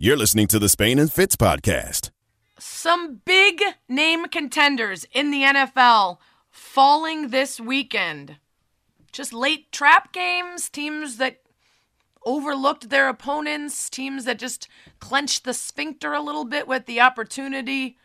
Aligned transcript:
You're 0.00 0.16
listening 0.16 0.46
to 0.48 0.60
the 0.60 0.68
Spain 0.68 1.00
and 1.00 1.12
Fitz 1.12 1.34
podcast. 1.34 2.10
Some 2.56 3.16
big 3.24 3.60
name 3.88 4.26
contenders 4.26 5.04
in 5.10 5.32
the 5.32 5.42
NFL 5.42 6.18
falling 6.52 7.30
this 7.30 7.58
weekend. 7.58 8.36
Just 9.10 9.32
late 9.32 9.72
trap 9.72 10.12
games, 10.12 10.68
teams 10.68 11.16
that 11.16 11.40
overlooked 12.24 12.90
their 12.90 13.08
opponents, 13.08 13.90
teams 13.90 14.24
that 14.24 14.38
just 14.38 14.68
clenched 15.00 15.42
the 15.42 15.52
sphincter 15.52 16.12
a 16.12 16.22
little 16.22 16.44
bit 16.44 16.68
with 16.68 16.86
the 16.86 17.00
opportunity 17.00 17.98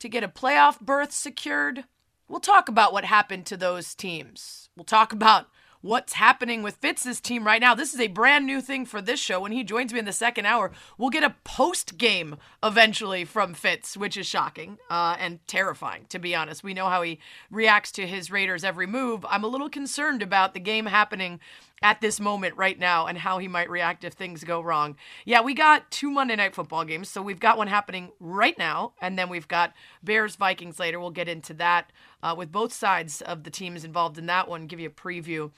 to 0.00 0.10
get 0.10 0.22
a 0.22 0.28
playoff 0.28 0.78
berth 0.78 1.12
secured. 1.12 1.84
We'll 2.28 2.38
talk 2.38 2.68
about 2.68 2.92
what 2.92 3.06
happened 3.06 3.46
to 3.46 3.56
those 3.56 3.94
teams. 3.94 4.68
We'll 4.76 4.84
talk 4.84 5.14
about 5.14 5.48
what's 5.80 6.14
happening 6.14 6.62
with 6.62 6.76
Fitz's 6.76 7.20
team 7.20 7.46
right 7.46 7.60
now. 7.60 7.74
This 7.74 7.94
is 7.94 8.00
a 8.00 8.08
brand 8.08 8.46
new 8.46 8.60
thing 8.60 8.84
for 8.84 9.00
this 9.00 9.20
show. 9.20 9.40
When 9.40 9.52
he 9.52 9.62
joins 9.62 9.92
me 9.92 9.98
in 9.98 10.04
the 10.04 10.12
second 10.12 10.46
hour, 10.46 10.72
we'll 10.96 11.10
get 11.10 11.22
a 11.22 11.36
post 11.44 11.98
game 11.98 12.36
eventually 12.62 13.24
from 13.24 13.54
Fitz, 13.54 13.96
which 13.96 14.16
is 14.16 14.26
shocking 14.26 14.78
uh, 14.90 15.16
and 15.18 15.46
terrifying, 15.46 16.06
to 16.08 16.18
be 16.18 16.34
honest. 16.34 16.64
We 16.64 16.74
know 16.74 16.88
how 16.88 17.02
he 17.02 17.20
reacts 17.50 17.92
to 17.92 18.06
his 18.06 18.30
Raiders' 18.30 18.64
every 18.64 18.86
move. 18.86 19.24
I'm 19.28 19.44
a 19.44 19.48
little 19.48 19.68
concerned 19.68 20.22
about 20.22 20.54
the 20.54 20.60
game 20.60 20.86
happening 20.86 21.40
at 21.82 22.00
this 22.00 22.18
moment 22.18 22.56
right 22.56 22.78
now 22.78 23.06
and 23.06 23.18
how 23.18 23.38
he 23.38 23.46
might 23.48 23.70
react 23.70 24.04
if 24.04 24.14
things 24.14 24.44
go 24.44 24.60
wrong. 24.60 24.96
Yeah, 25.24 25.42
we 25.42 25.54
got 25.54 25.90
two 25.90 26.10
Monday 26.10 26.36
night 26.36 26.54
football 26.54 26.84
games. 26.84 27.08
So 27.08 27.22
we've 27.22 27.40
got 27.40 27.56
one 27.56 27.68
happening 27.68 28.10
right 28.18 28.58
now, 28.58 28.94
and 29.00 29.18
then 29.18 29.28
we've 29.28 29.48
got 29.48 29.74
Bears 30.02 30.36
Vikings 30.36 30.78
later. 30.78 30.98
We'll 30.98 31.10
get 31.10 31.28
into 31.28 31.54
that 31.54 31.92
uh, 32.22 32.34
with 32.36 32.52
both 32.52 32.72
sides 32.72 33.20
of 33.22 33.44
the 33.44 33.50
teams 33.50 33.84
involved 33.84 34.18
in 34.18 34.26
that 34.26 34.48
one, 34.48 34.66
give 34.66 34.80
you 34.80 34.88
a 34.88 34.92
preview. 34.92 35.50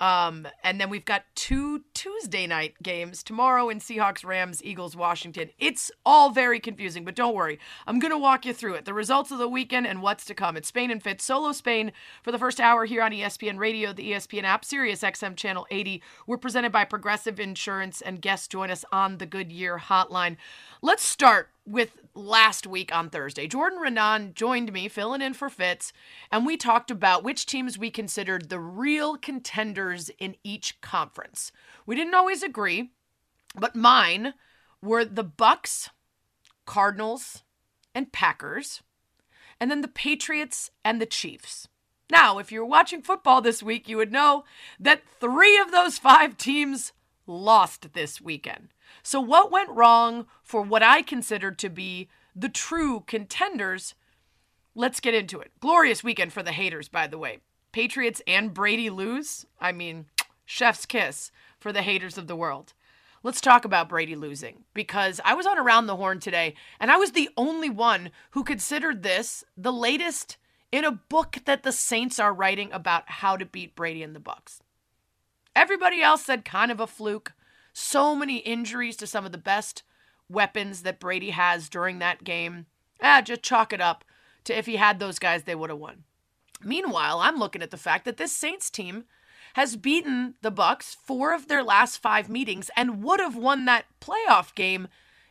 Um, 0.00 0.46
and 0.62 0.80
then 0.80 0.90
we've 0.90 1.04
got 1.04 1.24
two 1.34 1.84
Tuesday 1.92 2.46
night 2.46 2.74
games 2.82 3.22
tomorrow 3.22 3.68
in 3.68 3.80
Seahawks, 3.80 4.24
Rams, 4.24 4.62
Eagles, 4.62 4.94
Washington. 4.94 5.50
It's 5.58 5.90
all 6.06 6.30
very 6.30 6.60
confusing, 6.60 7.04
but 7.04 7.16
don't 7.16 7.34
worry. 7.34 7.58
I'm 7.86 7.98
going 7.98 8.12
to 8.12 8.18
walk 8.18 8.46
you 8.46 8.52
through 8.52 8.74
it. 8.74 8.84
The 8.84 8.94
results 8.94 9.30
of 9.30 9.38
the 9.38 9.48
weekend 9.48 9.86
and 9.86 10.00
what's 10.00 10.24
to 10.26 10.34
come. 10.34 10.56
It's 10.56 10.68
Spain 10.68 10.90
and 10.90 11.02
Fitz, 11.02 11.24
solo 11.24 11.52
Spain 11.52 11.92
for 12.22 12.30
the 12.30 12.38
first 12.38 12.60
hour 12.60 12.84
here 12.84 13.02
on 13.02 13.10
ESPN 13.10 13.58
Radio, 13.58 13.92
the 13.92 14.12
ESPN 14.12 14.44
app, 14.44 14.64
Sirius 14.64 15.02
XM 15.02 15.36
Channel 15.36 15.66
80. 15.70 16.02
We're 16.26 16.36
presented 16.36 16.70
by 16.70 16.84
Progressive 16.84 17.40
Insurance, 17.40 18.00
and 18.00 18.22
guests 18.22 18.46
join 18.46 18.70
us 18.70 18.84
on 18.92 19.18
the 19.18 19.26
Goodyear 19.26 19.78
Hotline. 19.78 20.36
Let's 20.80 21.02
start 21.02 21.50
with 21.68 21.98
last 22.14 22.66
week 22.66 22.94
on 22.94 23.10
Thursday. 23.10 23.46
Jordan 23.46 23.78
Renan 23.78 24.32
joined 24.34 24.72
me, 24.72 24.88
filling 24.88 25.20
in 25.20 25.34
for 25.34 25.50
Fitz, 25.50 25.92
and 26.32 26.46
we 26.46 26.56
talked 26.56 26.90
about 26.90 27.22
which 27.22 27.46
teams 27.46 27.78
we 27.78 27.90
considered 27.90 28.48
the 28.48 28.58
real 28.58 29.16
contenders 29.16 30.10
in 30.18 30.34
each 30.42 30.80
conference. 30.80 31.52
We 31.84 31.94
didn't 31.94 32.14
always 32.14 32.42
agree, 32.42 32.90
but 33.54 33.76
mine 33.76 34.34
were 34.82 35.04
the 35.04 35.24
Bucks, 35.24 35.90
Cardinals, 36.64 37.44
and 37.94 38.12
Packers, 38.12 38.82
and 39.60 39.70
then 39.70 39.82
the 39.82 39.88
Patriots 39.88 40.70
and 40.84 41.00
the 41.00 41.06
Chiefs. 41.06 41.68
Now, 42.10 42.38
if 42.38 42.50
you're 42.50 42.64
watching 42.64 43.02
football 43.02 43.42
this 43.42 43.62
week, 43.62 43.88
you 43.88 43.98
would 43.98 44.12
know 44.12 44.44
that 44.80 45.02
three 45.20 45.58
of 45.58 45.70
those 45.70 45.98
five 45.98 46.38
teams 46.38 46.92
lost 47.26 47.92
this 47.92 48.20
weekend. 48.20 48.68
So, 49.02 49.20
what 49.20 49.50
went 49.50 49.70
wrong 49.70 50.26
for 50.42 50.62
what 50.62 50.82
I 50.82 51.02
considered 51.02 51.58
to 51.58 51.68
be 51.68 52.08
the 52.34 52.48
true 52.48 53.04
contenders? 53.06 53.94
Let's 54.74 55.00
get 55.00 55.14
into 55.14 55.40
it. 55.40 55.50
Glorious 55.60 56.04
weekend 56.04 56.32
for 56.32 56.42
the 56.42 56.52
haters, 56.52 56.88
by 56.88 57.06
the 57.06 57.18
way. 57.18 57.38
Patriots 57.72 58.22
and 58.26 58.54
Brady 58.54 58.90
lose. 58.90 59.46
I 59.60 59.72
mean, 59.72 60.06
chef's 60.44 60.86
kiss 60.86 61.30
for 61.58 61.72
the 61.72 61.82
haters 61.82 62.16
of 62.16 62.26
the 62.26 62.36
world. 62.36 62.74
Let's 63.22 63.40
talk 63.40 63.64
about 63.64 63.88
Brady 63.88 64.14
losing 64.14 64.64
because 64.74 65.20
I 65.24 65.34
was 65.34 65.46
on 65.46 65.58
Around 65.58 65.86
the 65.86 65.96
Horn 65.96 66.20
today 66.20 66.54
and 66.78 66.90
I 66.90 66.96
was 66.96 67.12
the 67.12 67.28
only 67.36 67.68
one 67.68 68.10
who 68.30 68.44
considered 68.44 69.02
this 69.02 69.42
the 69.56 69.72
latest 69.72 70.36
in 70.70 70.84
a 70.84 70.92
book 70.92 71.38
that 71.44 71.64
the 71.64 71.72
Saints 71.72 72.20
are 72.20 72.32
writing 72.32 72.70
about 72.72 73.10
how 73.10 73.36
to 73.36 73.44
beat 73.44 73.74
Brady 73.74 74.02
and 74.02 74.14
the 74.14 74.20
Bucks. 74.20 74.60
Everybody 75.56 76.00
else 76.00 76.24
said 76.24 76.44
kind 76.44 76.70
of 76.70 76.78
a 76.78 76.86
fluke. 76.86 77.32
So 77.80 78.16
many 78.16 78.38
injuries 78.38 78.96
to 78.96 79.06
some 79.06 79.24
of 79.24 79.30
the 79.30 79.38
best 79.38 79.84
weapons 80.28 80.82
that 80.82 80.98
Brady 80.98 81.30
has 81.30 81.68
during 81.68 82.00
that 82.00 82.24
game. 82.24 82.66
Ah, 83.00 83.22
just 83.22 83.44
chalk 83.44 83.72
it 83.72 83.80
up 83.80 84.04
to 84.44 84.58
if 84.58 84.66
he 84.66 84.76
had 84.76 84.98
those 84.98 85.20
guys, 85.20 85.44
they 85.44 85.54
would 85.54 85.70
have 85.70 85.78
won. 85.78 86.02
Meanwhile, 86.60 87.20
I'm 87.20 87.38
looking 87.38 87.62
at 87.62 87.70
the 87.70 87.76
fact 87.76 88.04
that 88.04 88.16
this 88.16 88.32
Saints 88.32 88.68
team 88.68 89.04
has 89.54 89.76
beaten 89.76 90.34
the 90.42 90.50
Bucks 90.50 90.96
four 91.04 91.32
of 91.32 91.46
their 91.46 91.62
last 91.62 91.98
five 91.98 92.28
meetings 92.28 92.68
and 92.76 93.00
would 93.04 93.20
have 93.20 93.36
won 93.36 93.64
that 93.66 93.86
playoff 94.00 94.52
game 94.56 94.88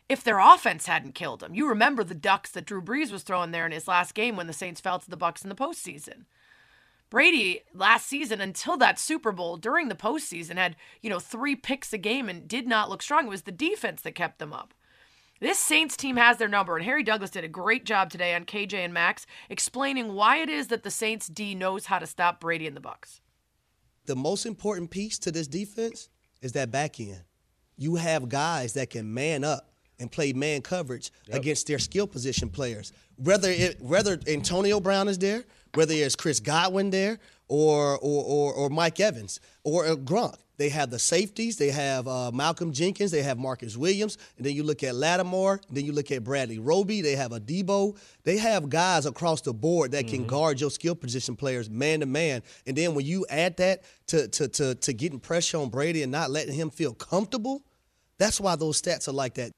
if 0.08 0.24
their 0.24 0.38
offense 0.38 0.86
hadn't 0.86 1.14
killed 1.14 1.40
them. 1.40 1.54
You 1.54 1.68
remember 1.68 2.02
the 2.02 2.14
ducks 2.14 2.50
that 2.52 2.64
Drew 2.64 2.80
Brees 2.80 3.12
was 3.12 3.24
throwing 3.24 3.50
there 3.50 3.66
in 3.66 3.72
his 3.72 3.86
last 3.86 4.14
game 4.14 4.36
when 4.36 4.46
the 4.46 4.54
Saints 4.54 4.80
fell 4.80 4.98
to 4.98 5.10
the 5.10 5.18
Bucks 5.18 5.42
in 5.42 5.50
the 5.50 5.54
postseason. 5.54 6.24
Brady 7.10 7.60
last 7.74 8.06
season 8.06 8.40
until 8.40 8.76
that 8.76 8.98
Super 8.98 9.32
Bowl 9.32 9.56
during 9.56 9.88
the 9.88 9.94
postseason 9.94 10.56
had, 10.56 10.76
you 11.00 11.08
know, 11.08 11.18
three 11.18 11.56
picks 11.56 11.92
a 11.92 11.98
game 11.98 12.28
and 12.28 12.46
did 12.46 12.66
not 12.66 12.90
look 12.90 13.02
strong. 13.02 13.26
It 13.26 13.30
was 13.30 13.42
the 13.42 13.52
defense 13.52 14.02
that 14.02 14.14
kept 14.14 14.38
them 14.38 14.52
up. 14.52 14.74
This 15.40 15.58
Saints 15.58 15.96
team 15.96 16.16
has 16.16 16.36
their 16.36 16.48
number, 16.48 16.76
and 16.76 16.84
Harry 16.84 17.04
Douglas 17.04 17.30
did 17.30 17.44
a 17.44 17.48
great 17.48 17.84
job 17.84 18.10
today 18.10 18.34
on 18.34 18.44
KJ 18.44 18.74
and 18.74 18.92
Max 18.92 19.24
explaining 19.48 20.14
why 20.14 20.38
it 20.38 20.48
is 20.48 20.66
that 20.66 20.82
the 20.82 20.90
Saints 20.90 21.28
D 21.28 21.54
knows 21.54 21.86
how 21.86 22.00
to 22.00 22.06
stop 22.06 22.40
Brady 22.40 22.66
and 22.66 22.76
the 22.76 22.80
Bucks. 22.80 23.20
The 24.06 24.16
most 24.16 24.46
important 24.46 24.90
piece 24.90 25.18
to 25.20 25.30
this 25.30 25.46
defense 25.46 26.08
is 26.42 26.52
that 26.52 26.72
back 26.72 26.98
end. 26.98 27.22
You 27.76 27.96
have 27.96 28.28
guys 28.28 28.72
that 28.72 28.90
can 28.90 29.14
man 29.14 29.44
up 29.44 29.70
and 30.00 30.10
play 30.10 30.32
man 30.32 30.62
coverage 30.62 31.12
yep. 31.26 31.38
against 31.38 31.66
their 31.68 31.78
skill 31.78 32.06
position 32.06 32.48
players. 32.48 32.92
Whether 33.16 33.50
it, 33.50 33.80
whether 33.80 34.18
Antonio 34.26 34.80
Brown 34.80 35.08
is 35.08 35.18
there, 35.18 35.44
whether 35.74 35.94
it's 35.94 36.16
Chris 36.16 36.40
Godwin 36.40 36.90
there 36.90 37.18
or 37.48 37.98
or, 37.98 38.24
or, 38.24 38.54
or 38.54 38.70
Mike 38.70 39.00
Evans 39.00 39.40
or 39.64 39.86
uh, 39.86 39.94
Gronk. 39.94 40.36
They 40.58 40.70
have 40.70 40.90
the 40.90 40.98
safeties. 40.98 41.56
They 41.56 41.70
have 41.70 42.08
uh, 42.08 42.32
Malcolm 42.32 42.72
Jenkins. 42.72 43.12
They 43.12 43.22
have 43.22 43.38
Marcus 43.38 43.76
Williams. 43.76 44.18
And 44.36 44.44
then 44.44 44.54
you 44.56 44.64
look 44.64 44.82
at 44.82 44.96
Lattimore. 44.96 45.60
Then 45.70 45.84
you 45.84 45.92
look 45.92 46.10
at 46.10 46.24
Bradley 46.24 46.58
Roby. 46.58 47.00
They 47.00 47.14
have 47.14 47.30
a 47.30 47.38
Deebo. 47.38 47.96
They 48.24 48.38
have 48.38 48.68
guys 48.68 49.06
across 49.06 49.40
the 49.40 49.54
board 49.54 49.92
that 49.92 50.08
can 50.08 50.20
mm-hmm. 50.20 50.28
guard 50.28 50.60
your 50.60 50.70
skill 50.70 50.96
position 50.96 51.36
players 51.36 51.70
man 51.70 52.00
to 52.00 52.06
man. 52.06 52.42
And 52.66 52.76
then 52.76 52.94
when 52.94 53.06
you 53.06 53.24
add 53.30 53.56
that 53.58 53.84
to, 54.08 54.26
to, 54.26 54.48
to, 54.48 54.74
to 54.74 54.92
getting 54.92 55.20
pressure 55.20 55.58
on 55.58 55.68
Brady 55.68 56.02
and 56.02 56.10
not 56.10 56.30
letting 56.30 56.54
him 56.54 56.70
feel 56.70 56.92
comfortable, 56.92 57.62
that's 58.18 58.40
why 58.40 58.56
those 58.56 58.82
stats 58.82 59.06
are 59.06 59.12
like 59.12 59.34
that. 59.34 59.52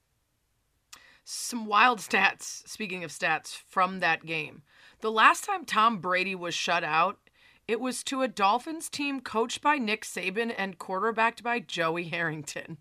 Some 1.25 1.65
wild 1.65 2.01
stats, 2.01 2.69
speaking 2.69 3.05
of 3.05 3.11
stats, 3.11 3.57
from 3.69 4.01
that 4.01 4.27
game. 4.27 4.63
The 5.01 5.11
last 5.11 5.45
time 5.45 5.65
Tom 5.65 5.99
Brady 5.99 6.35
was 6.35 6.55
shut 6.55 6.85
out, 6.85 7.19
it 7.67 7.81
was 7.81 8.03
to 8.05 8.23
a 8.23 8.29
Dolphins 8.29 8.89
team 8.91 9.21
coached 9.21 9.63
by 9.63 9.79
Nick 9.79 10.05
Saban 10.05 10.53
and 10.57 10.79
quarterbacked 10.79 11.43
by 11.43 11.61
Joey 11.61 12.09
Harrington. 12.09 12.79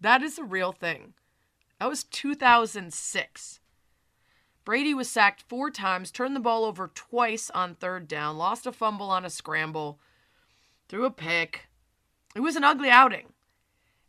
That 0.00 0.22
is 0.22 0.38
a 0.38 0.44
real 0.44 0.72
thing. 0.72 1.14
That 1.78 1.88
was 1.88 2.02
2006. 2.04 3.60
Brady 4.64 4.94
was 4.94 5.08
sacked 5.08 5.44
four 5.48 5.70
times, 5.70 6.10
turned 6.10 6.34
the 6.34 6.40
ball 6.40 6.64
over 6.64 6.90
twice 6.92 7.50
on 7.50 7.76
third 7.76 8.08
down, 8.08 8.36
lost 8.36 8.66
a 8.66 8.72
fumble 8.72 9.10
on 9.10 9.24
a 9.24 9.30
scramble, 9.30 10.00
threw 10.88 11.04
a 11.04 11.10
pick. 11.10 11.68
It 12.34 12.40
was 12.40 12.56
an 12.56 12.64
ugly 12.64 12.90
outing. 12.90 13.32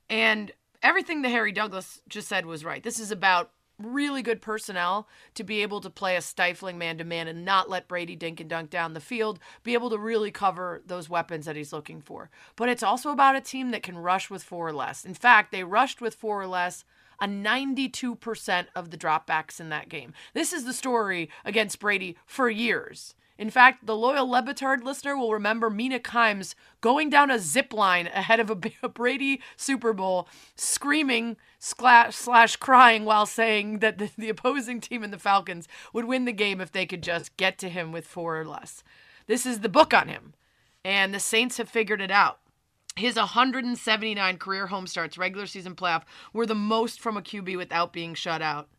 And 0.10 0.52
everything 0.82 1.22
that 1.22 1.30
Harry 1.30 1.52
Douglas 1.52 2.02
just 2.10 2.28
said 2.28 2.48
was 2.48 2.66
right. 2.66 2.82
This 2.82 3.00
is 3.00 3.12
about 3.12 3.52
really 3.80 4.22
good 4.22 4.42
personnel 4.42 5.08
to 5.36 5.44
be 5.44 5.62
able 5.62 5.82
to 5.82 5.90
play 5.90 6.16
a 6.16 6.22
stifling 6.22 6.78
man 6.78 6.98
to 6.98 7.04
man 7.04 7.28
and 7.28 7.46
not 7.46 7.70
let 7.70 7.88
Brady 7.88 8.16
dink 8.16 8.40
and 8.40 8.50
dunk 8.50 8.70
down 8.70 8.94
the 8.94 9.00
field, 9.00 9.40
be 9.64 9.74
able 9.74 9.90
to 9.90 9.98
really 9.98 10.32
cover 10.32 10.82
those 10.86 11.10
weapons 11.10 11.46
that 11.46 11.56
he's 11.56 11.74
looking 11.74 12.02
for. 12.02 12.30
But 12.56 12.70
it's 12.70 12.84
also 12.84 13.12
about 13.12 13.36
a 13.36 13.42
team 13.42 13.72
that 13.72 13.84
can 13.84 13.98
rush 13.98 14.30
with 14.30 14.44
four 14.44 14.68
or 14.68 14.74
less. 14.74 15.06
In 15.06 15.14
fact, 15.14 15.52
they 15.52 15.64
rushed 15.64 16.02
with 16.02 16.16
four 16.16 16.42
or 16.42 16.48
less 16.48 16.84
a 17.20 17.28
92% 17.28 18.68
of 18.76 18.92
the 18.92 18.98
dropbacks 18.98 19.60
in 19.60 19.70
that 19.70 19.90
game. 19.90 20.14
This 20.34 20.54
is 20.54 20.66
the 20.66 20.74
story 20.74 21.30
against 21.44 21.80
Brady 21.80 22.16
for 22.26 22.50
years. 22.50 23.16
In 23.38 23.50
fact, 23.52 23.86
the 23.86 23.96
loyal 23.96 24.30
Le 24.30 24.42
Batard 24.42 24.84
listener 24.84 25.16
will 25.16 25.32
remember 25.32 25.70
Mina 25.70 26.00
Kimes 26.00 26.56
going 26.82 27.10
down 27.10 27.30
a 27.30 27.38
zip 27.38 27.72
line 27.72 28.08
ahead 28.08 28.40
of 28.40 28.50
a, 28.50 28.58
a 28.84 28.90
Brady 28.90 29.42
Super 29.56 29.94
Bowl, 29.94 30.28
screaming 30.56 31.38
slash, 31.60 32.16
slash 32.16 32.56
crying 32.56 33.06
while 33.06 33.26
saying 33.26 33.80
that 33.80 33.98
the, 33.98 34.10
the 34.18 34.30
opposing 34.30 34.82
team 34.82 35.04
in 35.04 35.12
the 35.12 35.20
Falcons 35.20 35.68
would 35.94 36.06
win 36.06 36.26
the 36.26 36.34
game 36.34 36.60
if 36.60 36.72
they 36.72 36.86
could 36.86 37.04
just 37.04 37.38
get 37.38 37.58
to 37.60 37.70
him 37.70 37.92
with 37.92 38.08
four 38.08 38.40
or 38.40 38.46
less. 38.46 38.84
This 39.28 39.46
is 39.46 39.60
the 39.60 39.70
book 39.70 39.94
on 39.94 40.08
him, 40.08 40.34
and 40.84 41.14
the 41.14 41.20
Saints 41.20 41.58
have 41.58 41.70
figured 41.70 42.02
it 42.02 42.12
out. 42.12 42.40
His 42.96 43.16
179 43.16 44.38
career 44.38 44.68
home 44.68 44.88
starts, 44.88 45.20
regular 45.20 45.46
season 45.46 45.76
playoff, 45.76 46.04
were 46.34 46.48
the 46.48 46.56
most 46.56 47.00
from 47.00 47.16
a 47.16 47.22
QB 47.22 47.56
without 47.56 47.94
being 47.94 48.16
shut 48.16 48.42
out. 48.42 48.70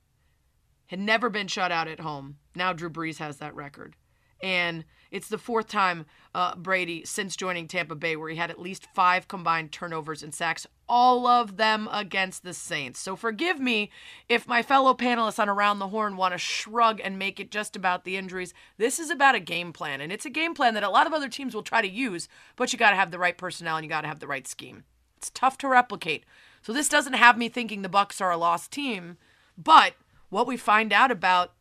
Had 0.87 0.99
never 0.99 1.31
been 1.31 1.47
shut 1.47 1.71
out 1.71 1.87
at 1.87 2.01
home. 2.01 2.39
Now 2.57 2.73
Drew 2.73 2.91
Brees 2.91 3.19
has 3.19 3.37
that 3.37 3.55
record. 3.55 3.95
And 4.43 4.85
it's 5.11 5.29
the 5.29 5.39
fourth 5.39 5.69
time 5.69 6.07
uh, 6.35 6.55
Brady 6.55 7.05
since 7.05 7.35
joining 7.35 7.67
Tampa 7.67 7.95
Bay 7.95 8.15
where 8.17 8.29
he 8.29 8.37
had 8.37 8.51
at 8.51 8.61
least 8.61 8.87
five 8.95 9.27
combined 9.27 9.73
turnovers 9.73 10.23
and 10.23 10.35
sacks, 10.35 10.67
all 10.89 11.27
of 11.27 11.57
them 11.57 11.89
against 11.91 12.45
the 12.45 12.55
Saints. 12.55 13.01
So 13.01 13.17
forgive 13.17 13.59
me 13.59 13.91
if 14.29 14.47
my 14.47 14.63
fellow 14.63 14.95
panelists 14.95 15.39
on 15.39 15.49
Around 15.49 15.79
the 15.79 15.89
Horn 15.89 16.17
want 16.17 16.33
to 16.33 16.39
shrug 16.39 17.01
and 17.03 17.19
make 17.19 17.41
it 17.41 17.51
just 17.51 17.77
about 17.77 18.05
the 18.05 18.17
injuries. 18.17 18.55
This 18.77 18.99
is 18.99 19.11
about 19.11 19.35
a 19.35 19.41
game 19.41 19.73
plan, 19.73 20.01
and 20.01 20.13
it's 20.13 20.27
a 20.27 20.31
game 20.31 20.55
plan 20.55 20.75
that 20.75 20.85
a 20.85 20.91
lot 20.91 21.07
of 21.07 21.13
other 21.13 21.29
teams 21.29 21.55
will 21.55 21.63
try 21.63 21.83
to 21.83 21.89
use, 21.89 22.29
but 22.57 22.73
you 22.73 22.79
got 22.79 22.91
to 22.91 22.97
have 22.97 23.11
the 23.11 23.19
right 23.19 23.37
personnel 23.37 23.77
and 23.77 23.85
you 23.85 23.89
got 23.89 24.03
to 24.03 24.09
have 24.09 24.21
the 24.21 24.27
right 24.27 24.47
scheme. 24.47 24.85
It's 25.17 25.31
tough 25.31 25.59
to 25.59 25.69
replicate. 25.69 26.25
So 26.63 26.73
this 26.73 26.89
doesn't 26.89 27.15
have 27.15 27.39
me 27.39 27.49
thinking 27.49 27.83
the 27.83 27.89
Bucks 27.89 28.21
are 28.21 28.31
a 28.31 28.37
lost 28.37 28.71
team, 28.71 29.17
but 29.57 29.95
what 30.29 30.47
we 30.47 30.57
find 30.57 30.93
out 30.93 31.11
about 31.11 31.53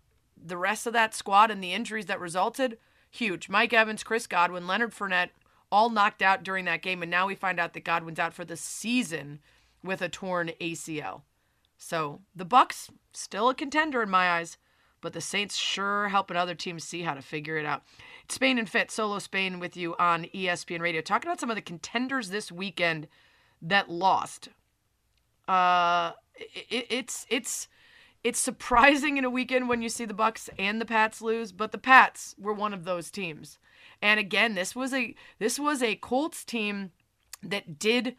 the 0.45 0.57
rest 0.57 0.87
of 0.87 0.93
that 0.93 1.15
squad 1.15 1.51
and 1.51 1.63
the 1.63 1.73
injuries 1.73 2.05
that 2.07 2.19
resulted, 2.19 2.77
huge. 3.09 3.49
Mike 3.49 3.73
Evans, 3.73 4.03
Chris 4.03 4.27
Godwin, 4.27 4.67
Leonard 4.67 4.93
Fournette, 4.93 5.29
all 5.71 5.89
knocked 5.89 6.21
out 6.21 6.43
during 6.43 6.65
that 6.65 6.81
game, 6.81 7.01
and 7.01 7.11
now 7.11 7.27
we 7.27 7.35
find 7.35 7.59
out 7.59 7.73
that 7.73 7.83
Godwin's 7.83 8.19
out 8.19 8.33
for 8.33 8.45
the 8.45 8.55
season 8.55 9.39
with 9.83 10.01
a 10.01 10.09
torn 10.09 10.51
ACL. 10.61 11.21
So 11.77 12.21
the 12.35 12.45
Bucks 12.45 12.89
still 13.13 13.49
a 13.49 13.55
contender 13.55 14.01
in 14.01 14.09
my 14.09 14.31
eyes, 14.31 14.57
but 15.01 15.13
the 15.13 15.21
Saints 15.21 15.55
sure 15.55 16.09
helping 16.09 16.37
other 16.37 16.55
teams 16.55 16.83
see 16.83 17.03
how 17.03 17.13
to 17.13 17.21
figure 17.21 17.57
it 17.57 17.65
out. 17.65 17.83
It's 18.23 18.35
Spain 18.35 18.57
and 18.57 18.69
Fit, 18.69 18.91
solo 18.91 19.19
Spain 19.19 19.59
with 19.59 19.77
you 19.77 19.95
on 19.99 20.25
ESPN 20.25 20.81
Radio, 20.81 21.01
talking 21.01 21.29
about 21.29 21.39
some 21.39 21.49
of 21.49 21.55
the 21.55 21.61
contenders 21.61 22.29
this 22.29 22.51
weekend 22.51 23.07
that 23.61 23.89
lost. 23.89 24.49
Uh, 25.47 26.11
it, 26.35 26.87
it's 26.89 27.25
it's 27.29 27.67
it's 28.23 28.39
surprising 28.39 29.17
in 29.17 29.25
a 29.25 29.29
weekend 29.29 29.69
when 29.69 29.81
you 29.81 29.89
see 29.89 30.05
the 30.05 30.13
Bucks 30.13 30.49
and 30.57 30.81
the 30.81 30.85
Pats 30.85 31.21
lose, 31.21 31.51
but 31.51 31.71
the 31.71 31.77
Pats 31.77 32.35
were 32.37 32.53
one 32.53 32.73
of 32.73 32.83
those 32.83 33.11
teams. 33.11 33.59
And 34.01 34.19
again, 34.19 34.55
this 34.55 34.75
was 34.75 34.93
a 34.93 35.15
this 35.39 35.59
was 35.59 35.81
a 35.81 35.95
Colts 35.95 36.43
team 36.43 36.91
that 37.41 37.79
did 37.79 38.15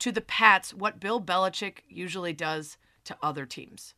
to 0.00 0.12
the 0.12 0.20
Pats 0.20 0.74
what 0.74 1.00
Bill 1.00 1.20
Belichick 1.20 1.78
usually 1.88 2.32
does 2.32 2.76
to 3.04 3.16
other 3.22 3.46
teams. 3.46 3.94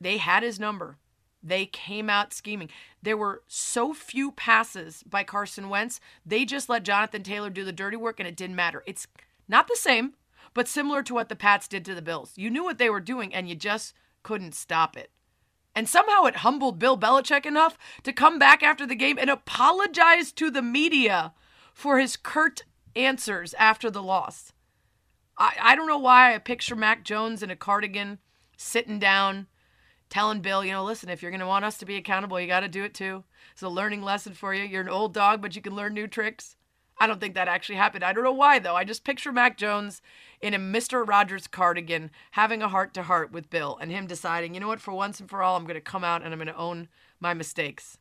They 0.00 0.18
had 0.18 0.42
his 0.42 0.60
number. 0.60 0.98
They 1.42 1.66
came 1.66 2.10
out 2.10 2.32
scheming. 2.32 2.70
There 3.02 3.16
were 3.16 3.42
so 3.46 3.94
few 3.94 4.32
passes 4.32 5.04
by 5.04 5.22
Carson 5.22 5.68
Wentz. 5.68 6.00
They 6.24 6.44
just 6.44 6.68
let 6.68 6.82
Jonathan 6.82 7.22
Taylor 7.22 7.50
do 7.50 7.64
the 7.64 7.72
dirty 7.72 7.96
work 7.96 8.18
and 8.18 8.28
it 8.28 8.36
didn't 8.36 8.56
matter. 8.56 8.82
It's 8.86 9.06
not 9.48 9.68
the 9.68 9.76
same, 9.76 10.14
but 10.54 10.66
similar 10.66 11.02
to 11.04 11.14
what 11.14 11.28
the 11.28 11.36
Pats 11.36 11.68
did 11.68 11.84
to 11.84 11.94
the 11.94 12.02
Bills. 12.02 12.32
You 12.36 12.50
knew 12.50 12.64
what 12.64 12.78
they 12.78 12.90
were 12.90 13.00
doing 13.00 13.32
and 13.32 13.48
you 13.48 13.54
just 13.54 13.94
couldn't 14.26 14.56
stop 14.56 14.96
it. 14.96 15.12
And 15.72 15.88
somehow 15.88 16.24
it 16.24 16.38
humbled 16.38 16.80
Bill 16.80 16.98
Belichick 16.98 17.46
enough 17.46 17.78
to 18.02 18.12
come 18.12 18.40
back 18.40 18.60
after 18.60 18.84
the 18.84 18.96
game 18.96 19.18
and 19.20 19.30
apologize 19.30 20.32
to 20.32 20.50
the 20.50 20.62
media 20.62 21.32
for 21.72 22.00
his 22.00 22.16
curt 22.16 22.64
answers 22.96 23.54
after 23.54 23.88
the 23.88 24.02
loss. 24.02 24.52
I, 25.38 25.52
I 25.62 25.76
don't 25.76 25.86
know 25.86 25.96
why 25.96 26.34
I 26.34 26.38
picture 26.38 26.74
Mac 26.74 27.04
Jones 27.04 27.40
in 27.40 27.50
a 27.50 27.56
cardigan 27.56 28.18
sitting 28.56 28.98
down 28.98 29.46
telling 30.10 30.40
Bill, 30.40 30.64
you 30.64 30.72
know, 30.72 30.82
listen, 30.82 31.08
if 31.08 31.22
you're 31.22 31.30
going 31.30 31.38
to 31.38 31.46
want 31.46 31.64
us 31.64 31.78
to 31.78 31.86
be 31.86 31.94
accountable, 31.94 32.40
you 32.40 32.48
got 32.48 32.60
to 32.60 32.68
do 32.68 32.82
it 32.82 32.94
too. 32.94 33.22
It's 33.52 33.62
a 33.62 33.68
learning 33.68 34.02
lesson 34.02 34.32
for 34.34 34.52
you. 34.52 34.64
You're 34.64 34.82
an 34.82 34.88
old 34.88 35.14
dog, 35.14 35.40
but 35.40 35.54
you 35.54 35.62
can 35.62 35.76
learn 35.76 35.94
new 35.94 36.08
tricks. 36.08 36.56
I 36.98 37.06
don't 37.06 37.20
think 37.20 37.34
that 37.34 37.48
actually 37.48 37.76
happened. 37.76 38.04
I 38.04 38.12
don't 38.12 38.24
know 38.24 38.32
why, 38.32 38.58
though. 38.58 38.74
I 38.76 38.84
just 38.84 39.04
picture 39.04 39.32
Mac 39.32 39.58
Jones 39.58 40.00
in 40.40 40.54
a 40.54 40.58
Mr. 40.58 41.06
Rogers 41.06 41.46
cardigan 41.46 42.10
having 42.32 42.62
a 42.62 42.68
heart 42.68 42.94
to 42.94 43.02
heart 43.02 43.32
with 43.32 43.50
Bill 43.50 43.78
and 43.80 43.90
him 43.90 44.06
deciding, 44.06 44.54
you 44.54 44.60
know 44.60 44.68
what, 44.68 44.80
for 44.80 44.94
once 44.94 45.20
and 45.20 45.28
for 45.28 45.42
all, 45.42 45.56
I'm 45.56 45.64
going 45.64 45.74
to 45.74 45.80
come 45.80 46.04
out 46.04 46.22
and 46.22 46.32
I'm 46.32 46.38
going 46.38 46.46
to 46.48 46.56
own 46.56 46.88
my 47.20 47.34
mistakes. 47.34 47.98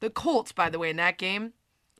The 0.00 0.10
Colts, 0.10 0.52
by 0.52 0.70
the 0.70 0.78
way, 0.78 0.90
in 0.90 0.96
that 0.96 1.18
game, 1.18 1.52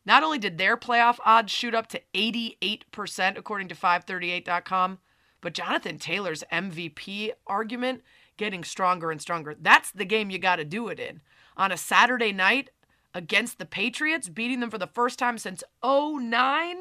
not 0.06 0.22
only 0.22 0.38
did 0.38 0.58
their 0.58 0.76
playoff 0.76 1.18
odds 1.24 1.52
shoot 1.52 1.74
up 1.74 1.88
to 1.88 2.00
88%, 2.14 3.36
according 3.36 3.68
to 3.68 3.74
538.com, 3.74 4.98
but 5.40 5.54
Jonathan 5.54 5.98
Taylor's 5.98 6.44
MVP 6.52 7.32
argument 7.46 8.02
getting 8.36 8.64
stronger 8.64 9.10
and 9.10 9.20
stronger. 9.20 9.54
That's 9.60 9.90
the 9.90 10.04
game 10.04 10.30
you 10.30 10.38
got 10.38 10.56
to 10.56 10.64
do 10.64 10.88
it 10.88 11.00
in. 11.00 11.20
On 11.56 11.72
a 11.72 11.76
Saturday 11.76 12.32
night 12.32 12.70
against 13.14 13.58
the 13.58 13.66
Patriots, 13.66 14.28
beating 14.28 14.60
them 14.60 14.70
for 14.70 14.78
the 14.78 14.86
first 14.86 15.18
time 15.18 15.38
since 15.38 15.62
09. 15.84 16.80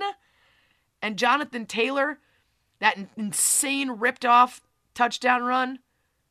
And 1.01 1.17
Jonathan 1.17 1.65
Taylor, 1.65 2.19
that 2.79 2.97
insane 3.15 3.91
ripped 3.91 4.25
off 4.25 4.61
touchdown 4.93 5.43
run 5.43 5.79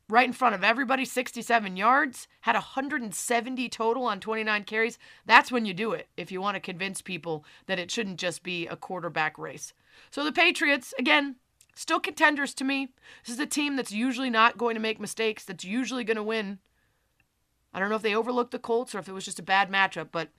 right 0.09 0.27
in 0.27 0.33
front 0.33 0.55
of 0.55 0.63
everybody, 0.63 1.05
67 1.05 1.75
yards, 1.75 2.27
had 2.41 2.55
170 2.55 3.69
total 3.69 4.05
on 4.05 4.19
29 4.19 4.63
carries. 4.63 4.97
That's 5.25 5.51
when 5.51 5.65
you 5.65 5.73
do 5.73 5.91
it 5.91 6.07
if 6.15 6.31
you 6.31 6.41
want 6.41 6.55
to 6.55 6.61
convince 6.61 7.01
people 7.01 7.43
that 7.65 7.79
it 7.79 7.91
shouldn't 7.91 8.19
just 8.19 8.43
be 8.43 8.67
a 8.67 8.75
quarterback 8.75 9.37
race. 9.37 9.73
So 10.11 10.23
the 10.23 10.31
Patriots, 10.31 10.93
again, 10.97 11.35
still 11.75 11.99
contenders 11.99 12.53
to 12.55 12.63
me. 12.63 12.89
This 13.25 13.35
is 13.35 13.39
a 13.39 13.45
team 13.45 13.75
that's 13.75 13.91
usually 13.91 14.29
not 14.29 14.57
going 14.57 14.75
to 14.75 14.81
make 14.81 14.99
mistakes, 14.99 15.43
that's 15.43 15.65
usually 15.65 16.03
going 16.03 16.17
to 16.17 16.23
win. 16.23 16.59
I 17.73 17.79
don't 17.79 17.89
know 17.89 17.95
if 17.95 18.01
they 18.01 18.15
overlooked 18.15 18.51
the 18.51 18.59
Colts 18.59 18.95
or 18.95 18.99
if 18.99 19.07
it 19.07 19.13
was 19.13 19.25
just 19.25 19.39
a 19.39 19.43
bad 19.43 19.69
matchup, 19.69 20.09
but 20.11 20.29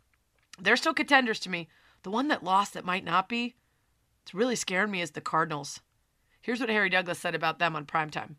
they're 0.61 0.77
still 0.77 0.95
contenders 0.95 1.41
to 1.41 1.51
me. 1.51 1.69
The 2.03 2.11
one 2.11 2.29
that 2.29 2.45
lost 2.45 2.75
that 2.75 2.85
might 2.85 3.05
not 3.05 3.29
be, 3.29 3.55
it's 4.23 4.35
really 4.35 4.57
scaring 4.57 4.91
me 4.91 5.01
is 5.01 5.13
the 5.13 5.21
Cardinals. 5.21 5.81
Here's 6.41 6.61
what 6.61 6.69
Harry 6.69 6.89
Douglas 6.89 7.19
said 7.19 7.35
about 7.35 7.59
them 7.59 7.77
on 7.77 7.87
primetime. 7.87 8.37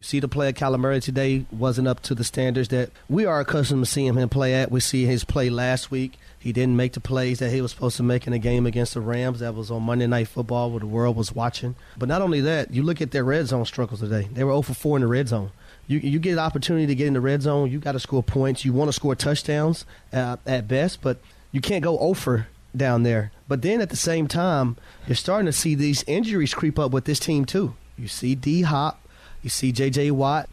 See 0.00 0.18
the 0.18 0.26
play 0.26 0.48
of 0.48 0.56
Kyler 0.56 0.80
Murray 0.80 1.00
today 1.00 1.46
wasn't 1.52 1.86
up 1.86 2.00
to 2.00 2.14
the 2.16 2.24
standards 2.24 2.70
that 2.70 2.90
we 3.08 3.24
are 3.24 3.38
accustomed 3.38 3.84
to 3.84 3.90
seeing 3.90 4.14
him 4.14 4.28
play 4.28 4.52
at. 4.52 4.72
We 4.72 4.80
see 4.80 5.04
his 5.04 5.22
play 5.22 5.48
last 5.48 5.92
week. 5.92 6.18
He 6.40 6.52
didn't 6.52 6.76
make 6.76 6.94
the 6.94 7.00
plays 7.00 7.38
that 7.38 7.52
he 7.52 7.60
was 7.60 7.70
supposed 7.70 7.98
to 7.98 8.02
make 8.02 8.26
in 8.26 8.32
a 8.32 8.38
game 8.40 8.66
against 8.66 8.94
the 8.94 9.00
Rams. 9.00 9.38
That 9.38 9.54
was 9.54 9.70
on 9.70 9.84
Monday 9.84 10.08
Night 10.08 10.26
Football 10.26 10.72
where 10.72 10.80
the 10.80 10.86
world 10.86 11.14
was 11.14 11.32
watching. 11.32 11.76
But 11.96 12.08
not 12.08 12.20
only 12.20 12.40
that, 12.40 12.72
you 12.72 12.82
look 12.82 13.00
at 13.00 13.12
their 13.12 13.22
red 13.22 13.46
zone 13.46 13.64
struggles 13.64 14.00
today. 14.00 14.28
They 14.32 14.42
were 14.42 14.50
0 14.50 14.62
for 14.62 14.74
4 14.74 14.96
in 14.96 15.02
the 15.02 15.06
red 15.06 15.28
zone 15.28 15.52
you 15.86 15.98
you 15.98 16.18
get 16.18 16.32
an 16.32 16.38
opportunity 16.38 16.86
to 16.86 16.94
get 16.94 17.06
in 17.06 17.14
the 17.14 17.20
red 17.20 17.42
zone. 17.42 17.70
You 17.70 17.78
got 17.78 17.92
to 17.92 18.00
score 18.00 18.22
points. 18.22 18.64
You 18.64 18.72
want 18.72 18.88
to 18.88 18.92
score 18.92 19.14
touchdowns 19.14 19.84
uh, 20.12 20.36
at 20.46 20.68
best, 20.68 21.02
but 21.02 21.18
you 21.50 21.60
can't 21.60 21.82
go 21.82 21.98
over 21.98 22.46
down 22.74 23.02
there. 23.02 23.32
But 23.48 23.62
then 23.62 23.80
at 23.80 23.90
the 23.90 23.96
same 23.96 24.28
time, 24.28 24.76
you're 25.06 25.16
starting 25.16 25.46
to 25.46 25.52
see 25.52 25.74
these 25.74 26.04
injuries 26.06 26.54
creep 26.54 26.78
up 26.78 26.90
with 26.92 27.04
this 27.04 27.18
team 27.18 27.44
too. 27.44 27.74
You 27.98 28.08
see 28.08 28.34
D 28.34 28.62
Hop, 28.62 29.06
you 29.42 29.50
see 29.50 29.72
J.J. 29.72 30.12
Watt, 30.12 30.48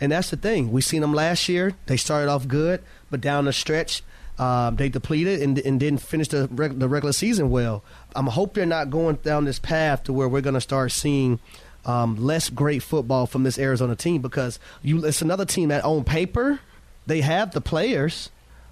and 0.00 0.12
that's 0.12 0.30
the 0.30 0.36
thing. 0.36 0.72
We 0.72 0.80
seen 0.80 1.02
them 1.02 1.14
last 1.14 1.48
year. 1.48 1.74
They 1.86 1.96
started 1.96 2.30
off 2.30 2.48
good, 2.48 2.82
but 3.10 3.20
down 3.20 3.44
the 3.44 3.52
stretch, 3.52 4.02
uh, 4.38 4.70
they 4.70 4.88
depleted 4.88 5.42
and, 5.42 5.58
and 5.58 5.78
didn't 5.78 6.00
finish 6.00 6.28
the, 6.28 6.48
reg- 6.50 6.78
the 6.78 6.88
regular 6.88 7.12
season 7.12 7.50
well. 7.50 7.84
I'm 8.16 8.26
hope 8.26 8.54
they're 8.54 8.66
not 8.66 8.90
going 8.90 9.16
down 9.16 9.44
this 9.44 9.58
path 9.58 10.04
to 10.04 10.12
where 10.12 10.28
we're 10.28 10.40
going 10.40 10.54
to 10.54 10.60
start 10.60 10.92
seeing 10.92 11.38
um, 11.84 12.16
less 12.16 12.50
great 12.50 12.82
football 12.82 13.26
from 13.26 13.42
this 13.42 13.58
Arizona 13.58 13.96
team 13.96 14.22
because 14.22 14.58
you 14.82 15.04
it's 15.04 15.22
another 15.22 15.44
team 15.44 15.68
that 15.68 15.84
on 15.84 16.04
paper 16.04 16.60
they 17.06 17.22
have 17.22 17.52
the 17.52 17.60
players, 17.60 18.30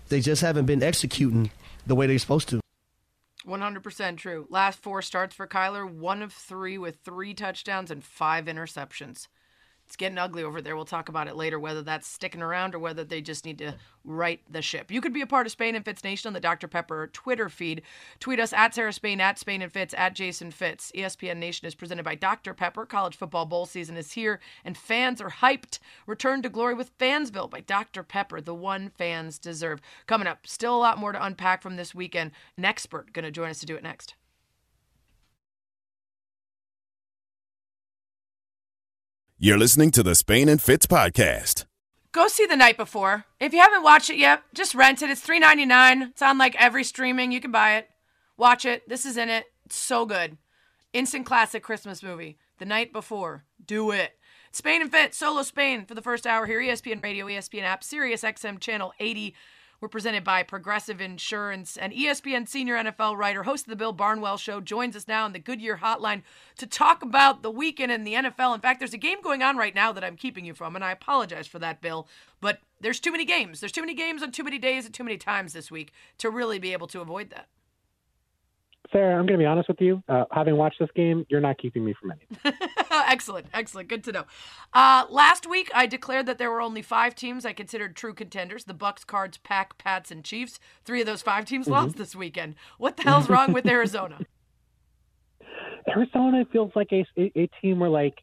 they 0.08 0.20
just 0.20 0.42
haven't 0.42 0.66
been 0.66 0.82
executing 0.82 1.50
the 1.86 1.94
way 1.94 2.06
they're 2.06 2.18
supposed 2.18 2.48
to. 2.50 2.60
100% 3.46 4.16
true. 4.18 4.46
Last 4.50 4.80
four 4.80 5.00
starts 5.00 5.34
for 5.34 5.46
Kyler, 5.46 5.90
one 5.90 6.22
of 6.22 6.32
three 6.32 6.76
with 6.76 6.98
three 7.02 7.32
touchdowns 7.32 7.90
and 7.90 8.04
five 8.04 8.44
interceptions 8.44 9.26
it's 9.88 9.96
getting 9.96 10.18
ugly 10.18 10.42
over 10.42 10.60
there. 10.60 10.76
We'll 10.76 10.84
talk 10.84 11.08
about 11.08 11.28
it 11.28 11.34
later, 11.36 11.58
whether 11.58 11.80
that's 11.80 12.06
sticking 12.06 12.42
around 12.42 12.74
or 12.74 12.78
whether 12.78 13.04
they 13.04 13.22
just 13.22 13.46
need 13.46 13.56
to 13.56 13.74
right 14.04 14.38
the 14.46 14.60
ship. 14.60 14.90
You 14.90 15.00
could 15.00 15.14
be 15.14 15.22
a 15.22 15.26
part 15.26 15.46
of 15.46 15.52
Spain 15.52 15.74
and 15.74 15.82
Fitz 15.82 16.04
Nation 16.04 16.28
on 16.28 16.34
the 16.34 16.40
Dr. 16.40 16.68
Pepper 16.68 17.06
Twitter 17.10 17.48
feed. 17.48 17.80
Tweet 18.20 18.38
us 18.38 18.52
at 18.52 18.74
Sarah 18.74 18.92
Spain, 18.92 19.18
at 19.18 19.38
Spain 19.38 19.62
and 19.62 19.72
Fitz, 19.72 19.94
at 19.96 20.14
Jason 20.14 20.50
Fitz. 20.50 20.92
ESPN 20.94 21.38
Nation 21.38 21.66
is 21.66 21.74
presented 21.74 22.02
by 22.04 22.16
Dr. 22.16 22.52
Pepper. 22.52 22.84
College 22.84 23.16
football 23.16 23.46
bowl 23.46 23.64
season 23.64 23.96
is 23.96 24.12
here, 24.12 24.40
and 24.62 24.76
fans 24.76 25.22
are 25.22 25.30
hyped. 25.30 25.78
Return 26.06 26.42
to 26.42 26.50
glory 26.50 26.74
with 26.74 26.96
Fansville 26.98 27.48
by 27.48 27.60
Dr. 27.60 28.02
Pepper, 28.02 28.42
the 28.42 28.54
one 28.54 28.90
fans 28.90 29.38
deserve. 29.38 29.80
Coming 30.06 30.28
up, 30.28 30.46
still 30.46 30.76
a 30.76 30.76
lot 30.76 30.98
more 30.98 31.12
to 31.12 31.24
unpack 31.24 31.62
from 31.62 31.76
this 31.76 31.94
weekend. 31.94 32.32
An 32.58 32.66
expert 32.66 33.14
going 33.14 33.24
to 33.24 33.30
join 33.30 33.48
us 33.48 33.60
to 33.60 33.66
do 33.66 33.74
it 33.74 33.82
next. 33.82 34.16
You're 39.40 39.56
listening 39.56 39.92
to 39.92 40.02
the 40.02 40.16
Spain 40.16 40.48
and 40.48 40.60
Fitz 40.60 40.86
podcast. 40.86 41.64
Go 42.10 42.26
see 42.26 42.44
the 42.44 42.56
night 42.56 42.76
before. 42.76 43.24
If 43.38 43.52
you 43.52 43.60
haven't 43.60 43.84
watched 43.84 44.10
it 44.10 44.16
yet, 44.16 44.42
just 44.52 44.74
rent 44.74 45.00
it. 45.00 45.10
It's 45.10 45.20
three 45.20 45.38
ninety 45.38 45.64
nine. 45.64 46.02
It's 46.02 46.22
on 46.22 46.38
like 46.38 46.56
every 46.60 46.82
streaming. 46.82 47.30
You 47.30 47.40
can 47.40 47.52
buy 47.52 47.76
it. 47.76 47.88
Watch 48.36 48.64
it. 48.64 48.88
This 48.88 49.06
is 49.06 49.16
in 49.16 49.28
it. 49.28 49.44
It's 49.64 49.76
so 49.76 50.06
good. 50.06 50.38
Instant 50.92 51.24
classic 51.24 51.62
Christmas 51.62 52.02
movie. 52.02 52.36
The 52.58 52.64
night 52.64 52.92
before. 52.92 53.44
Do 53.64 53.92
it. 53.92 54.10
Spain 54.50 54.82
and 54.82 54.90
Fit, 54.90 55.14
solo 55.14 55.42
Spain 55.42 55.86
for 55.86 55.94
the 55.94 56.02
first 56.02 56.26
hour 56.26 56.44
here. 56.44 56.60
ESPN 56.60 57.00
Radio, 57.00 57.26
ESPN 57.26 57.62
app, 57.62 57.84
Sirius 57.84 58.22
XM 58.22 58.58
channel 58.58 58.92
80. 58.98 59.36
We're 59.80 59.88
presented 59.88 60.24
by 60.24 60.42
Progressive 60.42 61.00
Insurance 61.00 61.76
and 61.76 61.92
ESPN 61.92 62.48
senior 62.48 62.74
NFL 62.74 63.16
writer, 63.16 63.44
host 63.44 63.66
of 63.66 63.70
the 63.70 63.76
Bill 63.76 63.92
Barnwell 63.92 64.36
Show, 64.36 64.60
joins 64.60 64.96
us 64.96 65.06
now 65.06 65.24
on 65.24 65.32
the 65.32 65.38
Goodyear 65.38 65.76
Hotline 65.76 66.22
to 66.56 66.66
talk 66.66 67.00
about 67.00 67.44
the 67.44 67.50
weekend 67.50 67.92
in 67.92 68.02
the 68.02 68.14
NFL. 68.14 68.56
In 68.56 68.60
fact, 68.60 68.80
there's 68.80 68.92
a 68.92 68.98
game 68.98 69.22
going 69.22 69.40
on 69.40 69.56
right 69.56 69.76
now 69.76 69.92
that 69.92 70.02
I'm 70.02 70.16
keeping 70.16 70.44
you 70.44 70.52
from, 70.52 70.74
and 70.74 70.84
I 70.84 70.90
apologize 70.90 71.46
for 71.46 71.60
that, 71.60 71.80
Bill. 71.80 72.08
But 72.40 72.58
there's 72.80 72.98
too 72.98 73.12
many 73.12 73.24
games. 73.24 73.60
There's 73.60 73.70
too 73.70 73.82
many 73.82 73.94
games 73.94 74.20
on 74.20 74.32
too 74.32 74.42
many 74.42 74.58
days 74.58 74.84
and 74.84 74.92
too 74.92 75.04
many 75.04 75.16
times 75.16 75.52
this 75.52 75.70
week 75.70 75.92
to 76.18 76.28
really 76.28 76.58
be 76.58 76.72
able 76.72 76.88
to 76.88 77.00
avoid 77.00 77.30
that. 77.30 77.46
Sarah, 78.92 79.18
I'm 79.18 79.26
going 79.26 79.38
to 79.38 79.42
be 79.42 79.46
honest 79.46 79.68
with 79.68 79.80
you. 79.80 80.02
Uh, 80.08 80.24
having 80.32 80.56
watched 80.56 80.78
this 80.78 80.88
game, 80.94 81.26
you're 81.28 81.40
not 81.40 81.58
keeping 81.58 81.84
me 81.84 81.94
from 82.00 82.12
anything. 82.12 82.58
excellent, 82.90 83.46
excellent. 83.52 83.88
Good 83.88 84.02
to 84.04 84.12
know. 84.12 84.24
Uh, 84.72 85.04
last 85.10 85.48
week, 85.48 85.70
I 85.74 85.86
declared 85.86 86.26
that 86.26 86.38
there 86.38 86.50
were 86.50 86.62
only 86.62 86.80
five 86.80 87.14
teams 87.14 87.44
I 87.44 87.52
considered 87.52 87.96
true 87.96 88.14
contenders: 88.14 88.64
the 88.64 88.74
Bucks, 88.74 89.04
Cards, 89.04 89.36
Pack, 89.38 89.76
Pats, 89.78 90.10
and 90.10 90.24
Chiefs. 90.24 90.58
Three 90.84 91.00
of 91.00 91.06
those 91.06 91.22
five 91.22 91.44
teams 91.44 91.66
mm-hmm. 91.66 91.74
lost 91.74 91.96
this 91.96 92.16
weekend. 92.16 92.54
What 92.78 92.96
the 92.96 93.02
hell's 93.02 93.28
wrong 93.28 93.52
with 93.52 93.66
Arizona? 93.66 94.18
Arizona 95.88 96.44
feels 96.52 96.72
like 96.74 96.92
a, 96.92 97.06
a, 97.16 97.32
a 97.34 97.50
team 97.60 97.80
where 97.80 97.90
like 97.90 98.18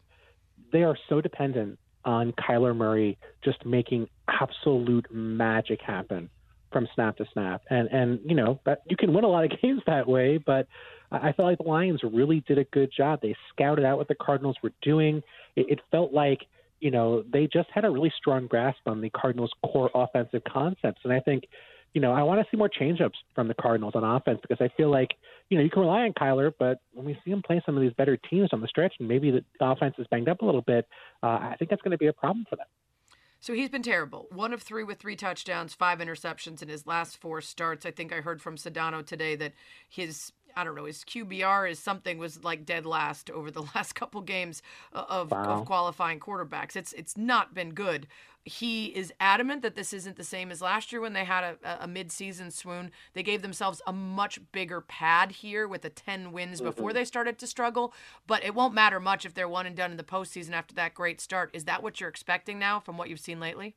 they 0.71 0.83
are 0.83 0.97
so 1.09 1.21
dependent 1.21 1.79
on 2.03 2.31
Kyler 2.33 2.75
Murray 2.75 3.17
just 3.43 3.65
making 3.65 4.07
absolute 4.27 5.07
magic 5.11 5.81
happen 5.81 6.29
from 6.75 6.89
snap 6.93 7.15
to 7.15 7.25
snap. 7.31 7.61
And 7.69 7.87
and 7.87 8.19
you 8.25 8.35
know 8.35 8.59
that 8.65 8.81
you 8.89 8.97
can 8.97 9.13
win 9.13 9.23
a 9.23 9.29
lot 9.29 9.45
of 9.45 9.51
games 9.61 9.81
that 9.87 10.05
way, 10.05 10.37
but 10.37 10.67
I 11.09 11.31
felt 11.31 11.47
like 11.47 11.59
the 11.59 11.63
Lions 11.63 12.01
really 12.03 12.43
did 12.45 12.57
a 12.57 12.65
good 12.65 12.91
job. 12.95 13.19
They 13.21 13.33
scouted 13.53 13.85
out 13.85 13.97
what 13.97 14.09
the 14.09 14.15
Cardinals 14.15 14.57
were 14.61 14.73
doing. 14.81 15.23
It, 15.55 15.67
it 15.69 15.79
felt 15.89 16.11
like 16.11 16.41
you 16.81 16.91
know 16.91 17.23
they 17.31 17.47
just 17.47 17.69
had 17.73 17.85
a 17.85 17.89
really 17.89 18.11
strong 18.17 18.47
grasp 18.47 18.79
on 18.87 18.99
the 18.99 19.09
Cardinals' 19.09 19.51
core 19.65 19.89
offensive 19.95 20.41
concepts, 20.51 20.99
and 21.05 21.13
I 21.13 21.21
think. 21.21 21.45
You 21.93 22.01
know, 22.01 22.11
I 22.11 22.23
want 22.23 22.41
to 22.41 22.47
see 22.51 22.57
more 22.57 22.69
changeups 22.69 23.15
from 23.35 23.47
the 23.47 23.53
Cardinals 23.53 23.93
on 23.95 24.03
offense 24.03 24.39
because 24.41 24.57
I 24.59 24.67
feel 24.75 24.91
like, 24.91 25.11
you 25.49 25.57
know, 25.57 25.63
you 25.63 25.69
can 25.69 25.79
rely 25.79 26.01
on 26.01 26.11
Kyler, 26.11 26.51
but 26.59 26.81
when 26.91 27.05
we 27.05 27.17
see 27.23 27.31
him 27.31 27.41
play 27.41 27.61
some 27.65 27.77
of 27.77 27.81
these 27.81 27.93
better 27.93 28.17
teams 28.17 28.49
on 28.51 28.59
the 28.59 28.67
stretch 28.67 28.95
and 28.99 29.07
maybe 29.07 29.31
the 29.31 29.45
offense 29.61 29.95
is 29.97 30.05
banged 30.11 30.27
up 30.27 30.41
a 30.41 30.45
little 30.45 30.61
bit, 30.61 30.85
uh, 31.23 31.27
I 31.27 31.55
think 31.57 31.69
that's 31.69 31.81
going 31.81 31.93
to 31.93 31.97
be 31.97 32.07
a 32.07 32.11
problem 32.11 32.45
for 32.49 32.57
them. 32.57 32.65
So 33.39 33.53
he's 33.53 33.69
been 33.69 33.83
terrible. 33.83 34.27
One 34.31 34.53
of 34.53 34.61
three 34.61 34.83
with 34.83 34.97
three 34.97 35.15
touchdowns, 35.15 35.73
five 35.73 35.99
interceptions 35.99 36.61
in 36.61 36.67
his 36.67 36.87
last 36.87 37.17
four 37.17 37.41
starts. 37.41 37.85
I 37.85 37.91
think 37.91 38.11
I 38.11 38.21
heard 38.21 38.41
from 38.41 38.57
Sedano 38.57 39.05
today 39.05 39.35
that 39.35 39.53
his 39.87 40.31
I 40.55 40.63
don't 40.63 40.75
know, 40.75 40.85
his 40.85 41.03
QBR 41.03 41.69
is 41.69 41.79
something 41.79 42.17
was 42.17 42.43
like 42.43 42.65
dead 42.65 42.85
last 42.85 43.29
over 43.29 43.51
the 43.51 43.61
last 43.75 43.93
couple 43.93 44.21
games 44.21 44.61
of, 44.93 45.31
wow. 45.31 45.43
of 45.43 45.65
qualifying 45.65 46.19
quarterbacks. 46.19 46.75
It's 46.75 46.93
it's 46.93 47.17
not 47.17 47.53
been 47.53 47.73
good. 47.73 48.07
He 48.47 48.87
is 48.87 49.11
adamant 49.19 49.63
that 49.63 49.75
this 49.75 49.91
isn't 49.91 50.17
the 50.17 50.23
same 50.23 50.51
as 50.51 50.61
last 50.61 50.91
year 50.91 51.01
when 51.01 51.13
they 51.13 51.25
had 51.25 51.57
a, 51.63 51.83
a 51.83 51.87
mid-season 51.87 52.51
swoon. 52.51 52.91
They 53.13 53.23
gave 53.23 53.41
themselves 53.41 53.81
a 53.87 53.91
much 53.91 54.39
bigger 54.51 54.81
pad 54.81 55.31
here 55.31 55.67
with 55.67 55.81
the 55.81 55.89
10 55.89 56.31
wins 56.31 56.57
mm-hmm. 56.57 56.67
before 56.67 56.93
they 56.93 57.05
started 57.05 57.39
to 57.39 57.47
struggle. 57.47 57.91
But 58.27 58.43
it 58.43 58.53
won't 58.53 58.75
matter 58.75 58.99
much 58.99 59.25
if 59.25 59.33
they're 59.33 59.49
one 59.49 59.65
and 59.65 59.75
done 59.75 59.89
in 59.89 59.97
the 59.97 60.03
postseason 60.03 60.51
after 60.51 60.75
that 60.75 60.93
great 60.93 61.19
start. 61.19 61.49
Is 61.53 61.63
that 61.63 61.81
what 61.81 61.99
you're 61.99 62.09
expecting 62.09 62.59
now 62.59 62.79
from 62.79 62.99
what 62.99 63.09
you've 63.09 63.19
seen 63.19 63.39
lately? 63.39 63.75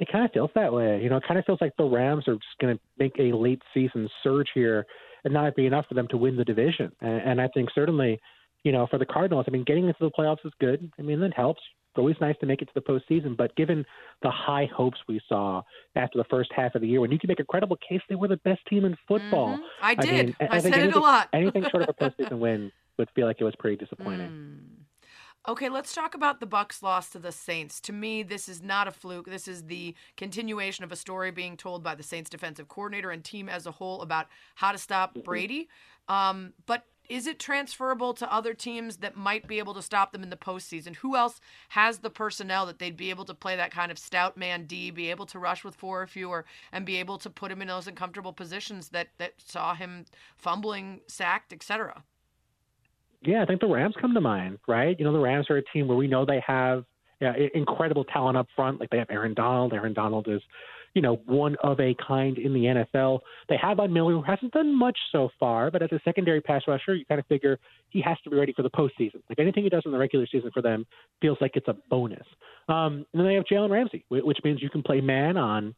It 0.00 0.06
kind 0.12 0.24
of 0.24 0.30
feels 0.30 0.50
that 0.54 0.72
way. 0.72 1.00
You 1.02 1.10
know, 1.10 1.16
it 1.16 1.24
kind 1.26 1.40
of 1.40 1.44
feels 1.44 1.60
like 1.60 1.76
the 1.76 1.84
Rams 1.84 2.28
are 2.28 2.34
just 2.34 2.58
going 2.60 2.76
to 2.76 2.80
make 2.96 3.18
a 3.18 3.36
late 3.36 3.62
season 3.74 4.08
surge 4.22 4.50
here 4.54 4.86
and 5.28 5.34
not 5.34 5.54
be 5.54 5.66
enough 5.66 5.84
for 5.86 5.94
them 5.94 6.08
to 6.08 6.16
win 6.16 6.36
the 6.36 6.44
division. 6.44 6.90
And, 7.00 7.20
and 7.20 7.40
I 7.40 7.48
think 7.48 7.68
certainly, 7.74 8.18
you 8.64 8.72
know, 8.72 8.86
for 8.90 8.98
the 8.98 9.04
Cardinals, 9.04 9.44
I 9.46 9.50
mean, 9.50 9.64
getting 9.64 9.86
into 9.86 9.98
the 10.00 10.10
playoffs 10.10 10.44
is 10.44 10.52
good. 10.58 10.90
I 10.98 11.02
mean, 11.02 11.20
that 11.20 11.34
helps. 11.34 11.60
It's 11.90 11.98
always 11.98 12.16
nice 12.20 12.34
to 12.40 12.46
make 12.46 12.62
it 12.62 12.66
to 12.66 12.72
the 12.74 12.80
postseason, 12.80 13.36
but 13.36 13.54
given 13.56 13.84
the 14.22 14.30
high 14.30 14.68
hopes 14.74 14.98
we 15.06 15.20
saw 15.28 15.62
after 15.96 16.18
the 16.18 16.24
first 16.30 16.50
half 16.54 16.74
of 16.74 16.80
the 16.80 16.88
year, 16.88 17.00
when 17.00 17.12
you 17.12 17.18
can 17.18 17.28
make 17.28 17.40
a 17.40 17.44
credible 17.44 17.76
case 17.76 18.00
they 18.08 18.14
were 18.14 18.28
the 18.28 18.38
best 18.38 18.60
team 18.68 18.84
in 18.84 18.96
football. 19.06 19.54
Mm-hmm. 19.54 19.62
I 19.82 19.94
did. 19.94 20.10
I, 20.10 20.22
mean, 20.22 20.36
I, 20.40 20.48
I 20.50 20.58
said 20.60 20.72
anything, 20.72 20.90
it 20.90 20.96
a 20.96 21.00
lot. 21.00 21.28
anything 21.32 21.64
short 21.70 21.82
of 21.82 21.88
a 21.88 21.92
postseason 21.92 22.38
win 22.38 22.72
would 22.98 23.08
feel 23.14 23.26
like 23.26 23.36
it 23.40 23.44
was 23.44 23.54
pretty 23.58 23.76
disappointing. 23.76 24.30
Mm. 24.30 24.77
Okay, 25.46 25.68
let's 25.68 25.94
talk 25.94 26.14
about 26.14 26.40
the 26.40 26.46
Bucks 26.46 26.82
loss 26.82 27.10
to 27.10 27.18
the 27.18 27.32
Saints. 27.32 27.80
To 27.82 27.92
me, 27.92 28.22
this 28.22 28.48
is 28.48 28.62
not 28.62 28.88
a 28.88 28.90
fluke. 28.90 29.26
This 29.26 29.48
is 29.48 29.64
the 29.64 29.94
continuation 30.16 30.84
of 30.84 30.92
a 30.92 30.96
story 30.96 31.30
being 31.30 31.56
told 31.56 31.82
by 31.82 31.94
the 31.94 32.02
Saints 32.02 32.28
defensive 32.28 32.68
coordinator 32.68 33.10
and 33.10 33.24
team 33.24 33.48
as 33.48 33.66
a 33.66 33.70
whole 33.70 34.02
about 34.02 34.26
how 34.56 34.72
to 34.72 34.78
stop. 34.78 35.16
Brady. 35.24 35.68
Um, 36.08 36.52
but 36.66 36.84
is 37.08 37.26
it 37.26 37.38
transferable 37.38 38.12
to 38.14 38.32
other 38.32 38.52
teams 38.52 38.98
that 38.98 39.16
might 39.16 39.48
be 39.48 39.58
able 39.58 39.72
to 39.74 39.82
stop 39.82 40.12
them 40.12 40.22
in 40.22 40.30
the 40.30 40.36
postseason? 40.36 40.96
Who 40.96 41.16
else 41.16 41.40
has 41.70 41.98
the 41.98 42.10
personnel 42.10 42.66
that 42.66 42.78
they'd 42.78 42.96
be 42.96 43.10
able 43.10 43.24
to 43.24 43.34
play 43.34 43.56
that 43.56 43.70
kind 43.70 43.90
of 43.90 43.98
stout 43.98 44.36
man 44.36 44.66
D, 44.66 44.90
be 44.90 45.10
able 45.10 45.26
to 45.26 45.38
rush 45.38 45.64
with 45.64 45.74
four 45.74 46.02
or 46.02 46.06
fewer, 46.06 46.44
and 46.72 46.84
be 46.84 46.96
able 46.96 47.16
to 47.18 47.30
put 47.30 47.50
him 47.50 47.62
in 47.62 47.68
those 47.68 47.86
uncomfortable 47.86 48.32
positions 48.32 48.90
that 48.90 49.08
that 49.16 49.34
saw 49.38 49.74
him 49.74 50.04
fumbling, 50.36 51.00
sacked, 51.06 51.52
etc. 51.52 52.04
Yeah, 53.22 53.42
I 53.42 53.46
think 53.46 53.60
the 53.60 53.66
Rams 53.66 53.94
come 54.00 54.14
to 54.14 54.20
mind, 54.20 54.58
right? 54.68 54.98
You 54.98 55.04
know, 55.04 55.12
the 55.12 55.18
Rams 55.18 55.46
are 55.50 55.56
a 55.56 55.64
team 55.72 55.88
where 55.88 55.96
we 55.96 56.06
know 56.06 56.24
they 56.24 56.42
have 56.46 56.84
yeah, 57.20 57.32
incredible 57.54 58.04
talent 58.04 58.36
up 58.36 58.46
front. 58.54 58.80
Like 58.80 58.90
they 58.90 58.98
have 58.98 59.10
Aaron 59.10 59.34
Donald. 59.34 59.72
Aaron 59.72 59.92
Donald 59.92 60.28
is, 60.28 60.40
you 60.94 61.02
know, 61.02 61.16
one 61.26 61.56
of 61.64 61.80
a 61.80 61.96
kind 62.06 62.38
in 62.38 62.54
the 62.54 62.84
NFL. 62.94 63.20
They 63.48 63.56
have 63.56 63.78
Von 63.78 63.92
Miller, 63.92 64.12
who 64.12 64.22
hasn't 64.22 64.52
done 64.52 64.76
much 64.76 64.96
so 65.10 65.28
far, 65.38 65.70
but 65.70 65.82
as 65.82 65.90
a 65.92 66.00
secondary 66.04 66.40
pass 66.40 66.62
rusher, 66.68 66.94
you 66.94 67.04
kind 67.06 67.18
of 67.18 67.26
figure 67.26 67.58
he 67.88 68.00
has 68.02 68.16
to 68.22 68.30
be 68.30 68.36
ready 68.36 68.52
for 68.52 68.62
the 68.62 68.70
postseason. 68.70 69.20
Like 69.28 69.38
anything 69.38 69.64
he 69.64 69.68
does 69.68 69.82
in 69.84 69.90
the 69.90 69.98
regular 69.98 70.26
season 70.30 70.50
for 70.54 70.62
them 70.62 70.86
feels 71.20 71.38
like 71.40 71.52
it's 71.54 71.68
a 71.68 71.76
bonus. 71.90 72.26
Um, 72.68 73.04
and 73.12 73.20
then 73.20 73.26
they 73.26 73.34
have 73.34 73.44
Jalen 73.50 73.70
Ramsey, 73.70 74.04
which 74.08 74.38
means 74.44 74.62
you 74.62 74.70
can 74.70 74.82
play 74.82 75.00
man 75.00 75.36
on 75.36 75.74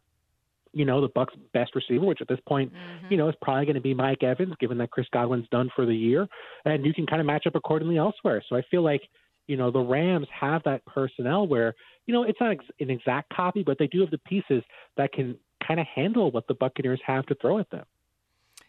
you 0.72 0.84
know, 0.84 1.00
the 1.00 1.08
Bucks' 1.08 1.34
best 1.52 1.74
receiver, 1.74 2.04
which 2.04 2.20
at 2.20 2.28
this 2.28 2.38
point, 2.46 2.72
mm-hmm. 2.72 3.06
you 3.10 3.16
know, 3.16 3.28
is 3.28 3.34
probably 3.42 3.64
going 3.64 3.74
to 3.74 3.80
be 3.80 3.94
Mike 3.94 4.22
Evans, 4.22 4.54
given 4.60 4.78
that 4.78 4.90
Chris 4.90 5.06
Godwin's 5.12 5.48
done 5.50 5.70
for 5.74 5.86
the 5.86 5.94
year, 5.94 6.28
and 6.64 6.84
you 6.84 6.94
can 6.94 7.06
kind 7.06 7.20
of 7.20 7.26
match 7.26 7.46
up 7.46 7.54
accordingly 7.54 7.98
elsewhere. 7.98 8.42
So 8.48 8.56
I 8.56 8.62
feel 8.70 8.82
like, 8.82 9.02
you 9.48 9.56
know, 9.56 9.70
the 9.70 9.80
Rams 9.80 10.28
have 10.38 10.62
that 10.64 10.84
personnel 10.86 11.46
where, 11.46 11.74
you 12.06 12.14
know, 12.14 12.22
it's 12.22 12.40
not 12.40 12.52
ex- 12.52 12.64
an 12.78 12.90
exact 12.90 13.34
copy, 13.34 13.64
but 13.64 13.78
they 13.78 13.88
do 13.88 14.00
have 14.00 14.10
the 14.10 14.18
pieces 14.18 14.62
that 14.96 15.12
can 15.12 15.36
kind 15.66 15.80
of 15.80 15.86
handle 15.92 16.30
what 16.30 16.46
the 16.46 16.54
Buccaneers 16.54 17.00
have 17.04 17.26
to 17.26 17.34
throw 17.36 17.58
at 17.58 17.68
them. 17.70 17.84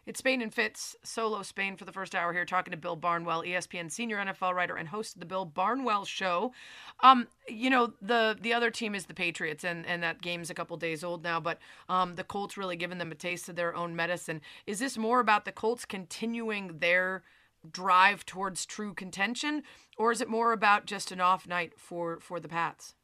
It's 0.08 0.17
Spain 0.17 0.41
and 0.41 0.51
Fitz, 0.51 0.96
solo 1.03 1.43
Spain 1.43 1.77
for 1.77 1.86
the 1.86 1.91
first 1.91 2.15
hour 2.15 2.34
here, 2.34 2.43
talking 2.43 2.72
to 2.72 2.77
Bill 2.77 2.96
Barnwell, 2.96 3.43
ESPN 3.43 3.91
senior 3.91 4.17
NFL 4.17 4.55
writer 4.55 4.75
and 4.75 4.89
host 4.89 5.15
of 5.15 5.20
the 5.20 5.27
Bill 5.27 5.46
Barnwell 5.46 6.05
Show. 6.05 6.53
Um, 7.01 7.27
you 7.48 7.70
know, 7.70 7.93
the 8.01 8.36
the 8.39 8.51
other 8.51 8.72
team 8.72 8.96
is 8.96 9.05
the 9.05 9.13
Patriots, 9.13 9.63
and, 9.63 9.86
and 9.86 10.01
that 10.01 10.22
game's 10.22 10.50
a 10.50 10.55
couple 10.55 10.75
days 10.77 11.03
old 11.03 11.24
now, 11.24 11.39
but 11.39 11.60
um, 11.88 12.15
the 12.15 12.24
Colts 12.24 12.58
really 12.58 12.75
giving 12.75 12.98
them 12.98 13.12
a 13.12 13.15
taste 13.15 13.48
of 13.48 13.55
their 13.55 13.75
own 13.75 13.96
medicine. 13.96 14.41
Is 14.65 14.79
this 14.79 14.98
more 14.98 15.20
about 15.20 15.46
the 15.46 15.51
Colts 15.51 15.86
continuing 15.86 16.79
their 16.79 17.22
drive 17.70 18.25
towards 18.25 18.65
true 18.65 18.96
contention, 18.96 19.62
or 19.98 20.12
is 20.12 20.20
it 20.20 20.29
more 20.29 20.51
about 20.51 20.88
just 20.88 21.12
an 21.12 21.22
off 21.22 21.48
night 21.48 21.74
for, 21.77 22.20
for 22.20 22.39
the 22.39 22.50
Pats? 22.50 22.96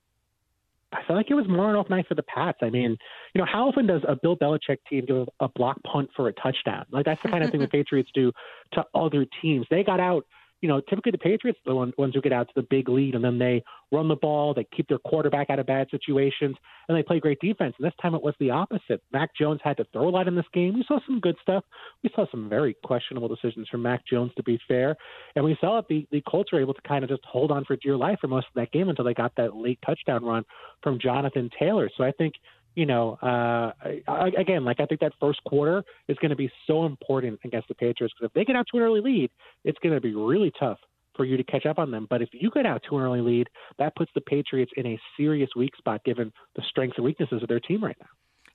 I 0.93 1.03
feel 1.05 1.15
like 1.15 1.29
it 1.29 1.33
was 1.33 1.47
more 1.49 1.69
an 1.69 1.75
off 1.75 1.89
night 1.89 2.05
for 2.07 2.15
the 2.15 2.23
Pats. 2.23 2.59
I 2.61 2.69
mean, 2.69 2.97
you 3.33 3.41
know, 3.41 3.45
how 3.51 3.67
often 3.67 3.87
does 3.87 4.01
a 4.07 4.15
Bill 4.15 4.37
Belichick 4.37 4.77
team 4.89 5.05
give 5.05 5.27
a 5.39 5.49
block 5.49 5.77
punt 5.83 6.09
for 6.15 6.29
a 6.29 6.33
touchdown? 6.33 6.85
Like 6.91 7.05
that's 7.05 7.21
the 7.21 7.29
kind 7.29 7.43
of 7.43 7.51
thing 7.51 7.59
the 7.59 7.67
Patriots 7.71 8.09
do 8.13 8.31
to 8.73 8.85
other 8.95 9.25
teams. 9.41 9.65
They 9.69 9.83
got 9.83 9.99
out 9.99 10.25
you 10.61 10.67
know, 10.67 10.81
typically 10.89 11.11
the 11.11 11.17
Patriots 11.17 11.59
the 11.65 11.75
ones 11.75 11.93
who 11.97 12.21
get 12.21 12.33
out 12.33 12.47
to 12.47 12.53
the 12.55 12.67
big 12.69 12.89
lead, 12.89 13.15
and 13.15 13.23
then 13.23 13.37
they 13.37 13.63
run 13.91 14.07
the 14.07 14.15
ball, 14.15 14.53
they 14.53 14.65
keep 14.75 14.87
their 14.87 14.97
quarterback 14.99 15.49
out 15.49 15.59
of 15.59 15.65
bad 15.65 15.87
situations, 15.91 16.55
and 16.87 16.97
they 16.97 17.03
play 17.03 17.19
great 17.19 17.39
defense. 17.39 17.75
And 17.77 17.85
this 17.85 17.93
time 18.01 18.15
it 18.15 18.23
was 18.23 18.33
the 18.39 18.49
opposite. 18.49 19.01
Mac 19.11 19.29
Jones 19.35 19.59
had 19.63 19.77
to 19.77 19.85
throw 19.93 20.07
a 20.07 20.09
lot 20.09 20.27
in 20.27 20.35
this 20.35 20.45
game. 20.53 20.73
We 20.73 20.85
saw 20.87 20.99
some 21.05 21.19
good 21.19 21.35
stuff. 21.41 21.63
We 22.03 22.09
saw 22.15 22.25
some 22.31 22.49
very 22.49 22.75
questionable 22.83 23.27
decisions 23.27 23.67
from 23.69 23.83
Mac 23.83 24.05
Jones, 24.05 24.31
to 24.37 24.43
be 24.43 24.59
fair. 24.67 24.95
And 25.35 25.45
we 25.45 25.57
saw 25.61 25.79
it. 25.79 25.85
The, 25.89 26.07
the 26.11 26.21
Colts 26.27 26.51
were 26.51 26.61
able 26.61 26.73
to 26.73 26.81
kind 26.81 27.03
of 27.03 27.09
just 27.09 27.23
hold 27.25 27.51
on 27.51 27.65
for 27.65 27.75
dear 27.75 27.95
life 27.95 28.17
for 28.19 28.27
most 28.27 28.47
of 28.47 28.53
that 28.55 28.71
game 28.71 28.89
until 28.89 29.05
they 29.05 29.13
got 29.13 29.33
that 29.37 29.55
late 29.55 29.79
touchdown 29.85 30.25
run 30.25 30.43
from 30.81 30.99
Jonathan 30.99 31.49
Taylor. 31.59 31.89
So 31.95 32.03
I 32.03 32.11
think 32.11 32.33
you 32.77 32.85
know, 32.85 33.17
uh, 33.23 33.71
I, 34.07 34.29
again, 34.37 34.63
like 34.63 34.79
I 34.79 34.85
think 34.85 35.01
that 35.01 35.11
first 35.19 35.43
quarter 35.45 35.83
is 36.07 36.15
going 36.21 36.29
to 36.29 36.35
be 36.35 36.51
so 36.67 36.85
important 36.85 37.39
against 37.43 37.67
the 37.69 37.73
Patriots 37.73 38.13
because 38.15 38.29
if 38.29 38.33
they 38.33 38.45
get 38.45 38.55
out 38.55 38.67
to 38.71 38.77
an 38.77 38.83
early 38.83 39.01
lead, 39.01 39.31
it's 39.63 39.79
going 39.79 39.95
to 39.95 39.99
be 39.99 40.13
really 40.13 40.51
tough 40.59 40.77
for 41.15 41.25
you 41.25 41.37
to 41.37 41.43
catch 41.43 41.65
up 41.65 41.79
on 41.79 41.89
them. 41.89 42.05
But 42.07 42.21
if 42.21 42.29
you 42.33 42.51
get 42.51 42.67
out 42.67 42.83
to 42.87 42.97
an 42.97 43.03
early 43.03 43.21
lead, 43.21 43.47
that 43.79 43.95
puts 43.95 44.11
the 44.13 44.21
Patriots 44.21 44.71
in 44.77 44.85
a 44.85 44.99
serious 45.17 45.49
weak 45.55 45.75
spot 45.75 46.03
given 46.05 46.31
the 46.55 46.61
strengths 46.69 46.97
and 46.97 47.05
weaknesses 47.05 47.41
of 47.41 47.49
their 47.49 47.59
team 47.59 47.83
right 47.83 47.97
now. 47.99 48.09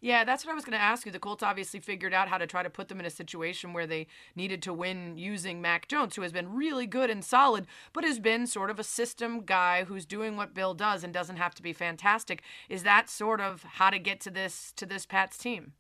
Yeah, 0.05 0.25
that's 0.25 0.45
what 0.45 0.51
I 0.51 0.55
was 0.57 0.65
going 0.65 0.77
to 0.77 0.83
ask 0.83 1.07
you. 1.07 1.13
The 1.13 1.21
Colts 1.21 1.45
obviously 1.45 1.79
figured 1.79 2.13
out 2.13 2.27
how 2.27 2.37
to 2.37 2.47
try 2.47 2.65
to 2.65 2.69
put 2.69 2.89
them 2.89 2.99
in 2.99 3.07
a 3.07 3.11
situation 3.11 3.73
where 3.73 3.87
they 3.87 4.09
needed 4.35 4.61
to 4.63 4.73
win 4.73 5.17
using 5.17 5.63
Mac 5.63 5.87
Jones, 5.87 6.17
who 6.17 6.23
has 6.23 6.33
been 6.33 6.53
really 6.53 6.89
good 6.89 7.09
and 7.09 7.25
solid, 7.25 7.69
but 7.93 8.03
has 8.03 8.19
been 8.19 8.49
sort 8.49 8.69
of 8.69 8.81
a 8.81 8.85
system 8.85 9.43
guy 9.45 9.85
who's 9.85 10.05
doing 10.05 10.37
what 10.37 10.55
Bill 10.55 10.75
does 10.75 11.05
and 11.05 11.15
doesn't 11.15 11.37
have 11.37 11.55
to 11.55 11.63
be 11.63 11.73
fantastic. 11.73 12.43
Is 12.69 12.83
that 12.83 13.09
sort 13.09 13.41
of 13.41 13.63
how 13.63 13.91
to 13.91 13.99
get 14.01 14.21
to 14.23 14.31
this 14.31 14.73
to 14.75 14.87
this 14.87 15.07
Pats 15.07 15.39
team? 15.39 15.75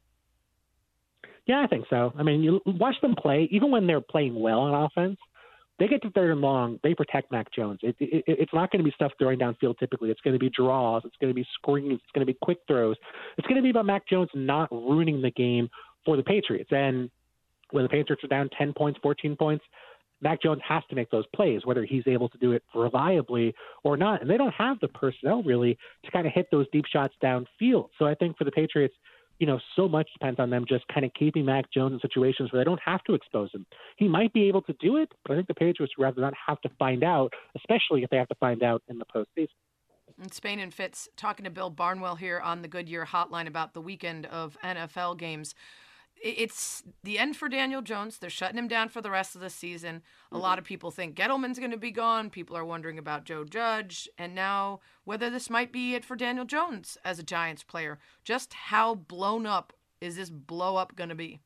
Yeah, 1.47 1.61
I 1.61 1.67
think 1.67 1.87
so. 1.91 2.13
I 2.17 2.23
mean, 2.23 2.45
you 2.45 2.61
watch 2.65 3.01
them 3.03 3.17
play, 3.17 3.49
even 3.51 3.73
when 3.73 3.89
they're 3.89 4.01
playing 4.01 4.39
well 4.39 4.61
on 4.61 4.85
offense, 4.85 5.19
they 5.83 5.89
get 5.89 6.01
to 6.03 6.11
third 6.11 6.31
and 6.31 6.41
long, 6.41 6.79
they 6.85 6.95
protect 6.95 7.33
Mac 7.33 7.53
Jones. 7.53 7.81
It, 7.83 7.97
it, 7.99 8.23
it's 8.29 8.55
not 8.55 8.71
going 8.71 8.79
to 8.79 8.85
be 8.85 8.93
stuff 8.95 9.11
throwing 9.19 9.41
downfield 9.41 9.81
typically. 9.81 10.13
It's 10.13 10.21
going 10.21 10.33
to 10.33 10.39
be 10.39 10.49
draws. 10.49 11.03
It's 11.05 11.17
going 11.21 11.31
to 11.31 11.35
be 11.35 11.45
screens. 11.55 11.99
It's 12.05 12.13
going 12.15 12.25
to 12.25 12.33
be 12.33 12.39
quick 12.41 12.59
throws. 12.69 12.97
It's 13.37 13.49
going 13.49 13.57
to 13.57 13.63
be 13.65 13.71
about 13.71 13.87
Mac 13.87 14.07
Jones 14.09 14.29
not 14.33 14.71
ruining 14.71 15.21
the 15.21 15.33
game 15.33 15.69
for 16.05 16.17
the 16.17 16.23
Patriots. 16.23 16.71
And 16.71 17.11
when 17.73 17.83
the 17.83 17.89
Patriots 17.89 18.23
are 18.23 18.29
down 18.29 18.49
10 18.57 18.75
points, 18.75 19.01
14 19.03 19.35
points, 19.35 19.65
Mac 20.21 20.41
Jones 20.41 20.61
has 20.67 20.85
to 20.89 20.95
make 20.95 21.11
those 21.11 21.25
plays, 21.35 21.63
whether 21.65 21.85
he's 21.85 22.05
able 22.07 22.29
to 22.29 22.39
do 22.39 22.53
it 22.53 22.63
reliably 22.77 23.53
or 23.83 23.97
not. 23.97 24.21
And 24.21 24.31
they 24.31 24.37
don't 24.37 24.55
have 24.55 24.79
the 24.79 24.87
personnel 24.87 25.43
really 25.43 25.77
to 26.05 26.13
kind 26.13 26.29
of 26.29 26.33
hit 26.33 26.47
those 26.53 26.67
deep 26.73 26.85
shots 26.93 27.15
downfield. 27.21 27.89
So 27.99 28.07
I 28.07 28.15
think 28.15 28.39
for 28.39 28.45
the 28.45 28.53
Patriots, 28.53 28.95
you 29.39 29.47
know, 29.47 29.59
so 29.77 29.89
much 29.89 30.09
depends 30.13 30.39
on 30.39 30.51
them 30.51 30.65
just 30.69 30.87
kind 30.89 31.05
of 31.05 31.13
keeping 31.15 31.45
Mac 31.45 31.71
Jones 31.73 31.93
in 31.95 32.01
situations 32.01 32.53
where 32.53 32.61
they 32.61 32.65
don't 32.65 32.81
have 32.85 33.03
to 33.05 33.15
expose 33.15 33.51
him. 33.53 33.67
He 33.97 34.09
might 34.09 34.33
be 34.33 34.49
able 34.49 34.63
to 34.63 34.75
do 34.81 34.97
it, 34.97 35.11
but 35.25 35.33
I 35.33 35.37
think 35.37 35.49
the 35.49 35.55
Patriots 35.55 35.95
would 35.97 36.05
rather 36.05 36.21
not 36.21 36.35
have 36.47 36.61
to 36.63 36.71
find 36.79 37.03
out, 37.03 37.33
especially 37.57 38.03
if 38.03 38.11
they 38.11 38.17
have 38.17 38.29
to 38.29 38.37
find 38.37 38.63
out 38.63 38.83
in 38.89 38.99
the 38.99 39.05
postseason. 39.05 39.49
And 40.21 40.33
Spain 40.33 40.61
and 40.61 40.73
Fitz 40.73 41.09
talking 41.17 41.45
to 41.45 41.51
Bill 41.51 41.71
Barnwell 41.71 42.17
here 42.17 42.39
on 42.39 42.63
the 42.63 42.69
Goodyear 42.69 43.07
Hotline 43.07 43.47
about 43.47 43.73
the 43.75 43.81
weekend 43.81 44.27
of 44.27 44.57
NFL 44.63 45.19
games 45.19 45.55
it's 46.23 46.85
the 47.03 47.19
end 47.19 47.37
for 47.37 47.49
Daniel 47.49 47.83
Jones. 47.83 48.19
They're 48.19 48.31
shutting 48.31 48.59
him 48.59 48.69
down 48.69 48.89
for 48.89 49.01
the 49.01 49.11
rest 49.11 49.35
of 49.35 49.41
the 49.41 49.51
season. 49.51 50.03
A 50.31 50.39
lot 50.39 50.59
of 50.59 50.65
people 50.65 50.91
think 50.91 51.17
Gettleman's 51.17 51.59
going 51.59 51.73
to 51.73 51.77
be 51.77 51.91
gone. 51.91 52.31
People 52.31 52.57
are 52.57 52.65
wondering 52.65 52.99
about 52.99 53.25
Joe 53.25 53.45
Judge. 53.45 54.09
And 54.17 54.35
now, 54.35 54.81
whether 55.05 55.31
this 55.31 55.51
might 55.51 55.73
be 55.73 55.95
it 55.95 56.05
for 56.05 56.15
Daniel 56.17 56.45
Jones 56.45 56.97
as 57.05 57.19
a 57.19 57.25
Giants 57.25 57.65
player. 57.65 57.99
Just 58.25 58.55
how 58.55 58.95
blown 58.95 59.47
up 59.47 59.73
is 60.01 60.17
this 60.17 60.31
blow 60.31 60.77
up 60.77 60.95
going 60.95 61.11
to 61.11 61.15
be? 61.15 61.41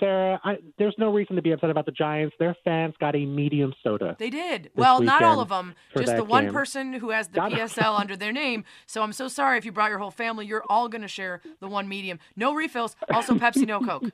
Sarah, 0.00 0.40
I, 0.42 0.56
there's 0.78 0.94
no 0.98 1.12
reason 1.12 1.36
to 1.36 1.42
be 1.42 1.52
upset 1.52 1.70
about 1.70 1.86
the 1.86 1.92
Giants. 1.92 2.34
Their 2.38 2.56
fans 2.64 2.94
got 2.98 3.14
a 3.14 3.24
medium 3.24 3.72
soda. 3.82 4.16
They 4.18 4.30
did. 4.30 4.70
Well, 4.74 5.00
not 5.00 5.22
all 5.22 5.40
of 5.40 5.48
them. 5.48 5.74
Just 5.96 6.16
the 6.16 6.24
one 6.24 6.44
game. 6.44 6.52
person 6.52 6.92
who 6.94 7.10
has 7.10 7.28
the 7.28 7.40
PSL 7.40 7.98
under 8.00 8.16
their 8.16 8.32
name. 8.32 8.64
So 8.86 9.02
I'm 9.02 9.12
so 9.12 9.28
sorry 9.28 9.58
if 9.58 9.64
you 9.64 9.72
brought 9.72 9.90
your 9.90 9.98
whole 9.98 10.10
family. 10.10 10.46
You're 10.46 10.64
all 10.68 10.88
going 10.88 11.02
to 11.02 11.08
share 11.08 11.40
the 11.60 11.68
one 11.68 11.88
medium. 11.88 12.18
No 12.34 12.52
refills. 12.52 12.96
Also 13.10 13.34
Pepsi, 13.34 13.66
no 13.66 13.80
Coke. 13.80 14.10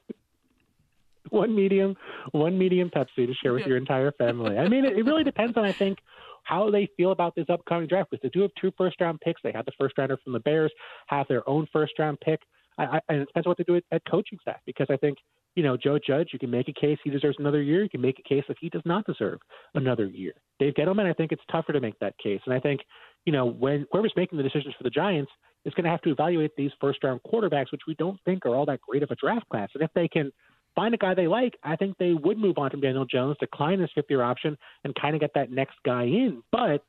one 1.30 1.54
medium, 1.54 1.96
one 2.32 2.58
medium 2.58 2.90
Pepsi 2.90 3.26
to 3.26 3.34
share 3.42 3.54
with 3.54 3.66
your 3.66 3.78
entire 3.78 4.12
family. 4.12 4.58
I 4.58 4.68
mean, 4.68 4.84
it, 4.84 4.98
it 4.98 5.04
really 5.04 5.24
depends 5.24 5.56
on, 5.56 5.64
I 5.64 5.72
think, 5.72 5.98
how 6.44 6.70
they 6.70 6.88
feel 6.96 7.12
about 7.12 7.34
this 7.34 7.46
upcoming 7.48 7.88
draft. 7.88 8.10
Because 8.10 8.22
they 8.22 8.28
do 8.28 8.42
have 8.42 8.50
two 8.60 8.72
first 8.76 9.00
round 9.00 9.20
picks. 9.20 9.40
They 9.42 9.52
have 9.52 9.64
the 9.64 9.72
first 9.80 9.96
rounder 9.96 10.18
from 10.22 10.34
the 10.34 10.40
Bears, 10.40 10.72
have 11.06 11.26
their 11.28 11.48
own 11.48 11.66
first 11.72 11.98
round 11.98 12.20
pick. 12.20 12.40
I, 12.78 12.84
I, 12.84 13.00
and 13.08 13.22
it 13.22 13.26
depends 13.26 13.46
what 13.46 13.56
they 13.56 13.64
do 13.64 13.76
at, 13.76 13.84
at 13.90 14.02
coaching 14.08 14.38
staff. 14.42 14.60
Because 14.66 14.88
I 14.90 14.96
think 14.96 15.16
you 15.54 15.62
know, 15.62 15.76
Joe 15.76 15.98
Judge, 15.98 16.30
you 16.32 16.38
can 16.38 16.50
make 16.50 16.68
a 16.68 16.72
case 16.72 16.98
he 17.04 17.10
deserves 17.10 17.36
another 17.38 17.62
year. 17.62 17.82
You 17.82 17.90
can 17.90 18.00
make 18.00 18.18
a 18.18 18.28
case 18.28 18.44
that 18.48 18.56
he 18.60 18.68
does 18.68 18.82
not 18.84 19.06
deserve 19.06 19.38
another 19.74 20.06
year. 20.06 20.32
Dave 20.58 20.74
Gettleman, 20.74 21.08
I 21.08 21.12
think 21.12 21.32
it's 21.32 21.42
tougher 21.50 21.72
to 21.72 21.80
make 21.80 21.98
that 21.98 22.16
case. 22.18 22.40
And 22.46 22.54
I 22.54 22.60
think, 22.60 22.80
you 23.24 23.32
know, 23.32 23.46
when 23.46 23.86
whoever's 23.92 24.12
making 24.16 24.38
the 24.38 24.44
decisions 24.44 24.74
for 24.76 24.84
the 24.84 24.90
Giants 24.90 25.30
is 25.64 25.74
going 25.74 25.84
to 25.84 25.90
have 25.90 26.02
to 26.02 26.10
evaluate 26.10 26.52
these 26.56 26.70
first 26.80 27.04
round 27.04 27.20
quarterbacks, 27.30 27.70
which 27.70 27.82
we 27.86 27.94
don't 27.94 28.18
think 28.24 28.46
are 28.46 28.54
all 28.54 28.66
that 28.66 28.80
great 28.80 29.02
of 29.02 29.10
a 29.10 29.16
draft 29.16 29.48
class. 29.48 29.68
And 29.74 29.82
if 29.82 29.90
they 29.94 30.08
can 30.08 30.32
find 30.74 30.94
a 30.94 30.98
guy 30.98 31.14
they 31.14 31.28
like, 31.28 31.56
I 31.62 31.76
think 31.76 31.96
they 31.98 32.14
would 32.14 32.38
move 32.38 32.58
on 32.58 32.70
from 32.70 32.80
Daniel 32.80 33.04
Jones, 33.04 33.36
decline 33.38 33.80
his 33.80 33.90
fifth 33.94 34.06
year 34.08 34.22
option, 34.22 34.56
and 34.84 34.94
kind 34.94 35.14
of 35.14 35.20
get 35.20 35.32
that 35.34 35.50
next 35.50 35.76
guy 35.84 36.04
in. 36.04 36.42
But 36.50 36.84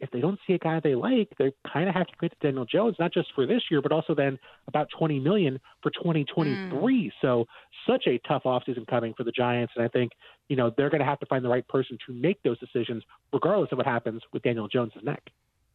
if 0.00 0.10
they 0.10 0.20
don't 0.20 0.38
see 0.46 0.54
a 0.54 0.58
guy 0.58 0.80
they 0.80 0.94
like, 0.94 1.28
they 1.38 1.52
kind 1.72 1.88
of 1.88 1.94
have 1.94 2.06
to 2.06 2.16
commit 2.16 2.32
to 2.32 2.46
Daniel 2.46 2.64
Jones, 2.64 2.96
not 2.98 3.12
just 3.12 3.28
for 3.34 3.46
this 3.46 3.62
year, 3.70 3.80
but 3.80 3.92
also 3.92 4.14
then 4.14 4.38
about 4.66 4.88
20 4.98 5.20
million 5.20 5.60
for 5.82 5.90
2023. 5.90 6.70
Mm. 6.72 7.12
So 7.22 7.46
such 7.86 8.06
a 8.06 8.18
tough 8.26 8.42
offseason 8.44 8.86
coming 8.86 9.14
for 9.16 9.24
the 9.24 9.32
Giants, 9.32 9.72
and 9.76 9.84
I 9.84 9.88
think 9.88 10.12
you 10.48 10.56
know 10.56 10.72
they're 10.76 10.90
going 10.90 11.00
to 11.00 11.06
have 11.06 11.20
to 11.20 11.26
find 11.26 11.44
the 11.44 11.48
right 11.48 11.66
person 11.68 11.98
to 12.06 12.12
make 12.12 12.42
those 12.42 12.58
decisions, 12.58 13.02
regardless 13.32 13.70
of 13.72 13.78
what 13.78 13.86
happens 13.86 14.22
with 14.32 14.42
Daniel 14.42 14.68
Jones's 14.68 15.02
neck. 15.02 15.22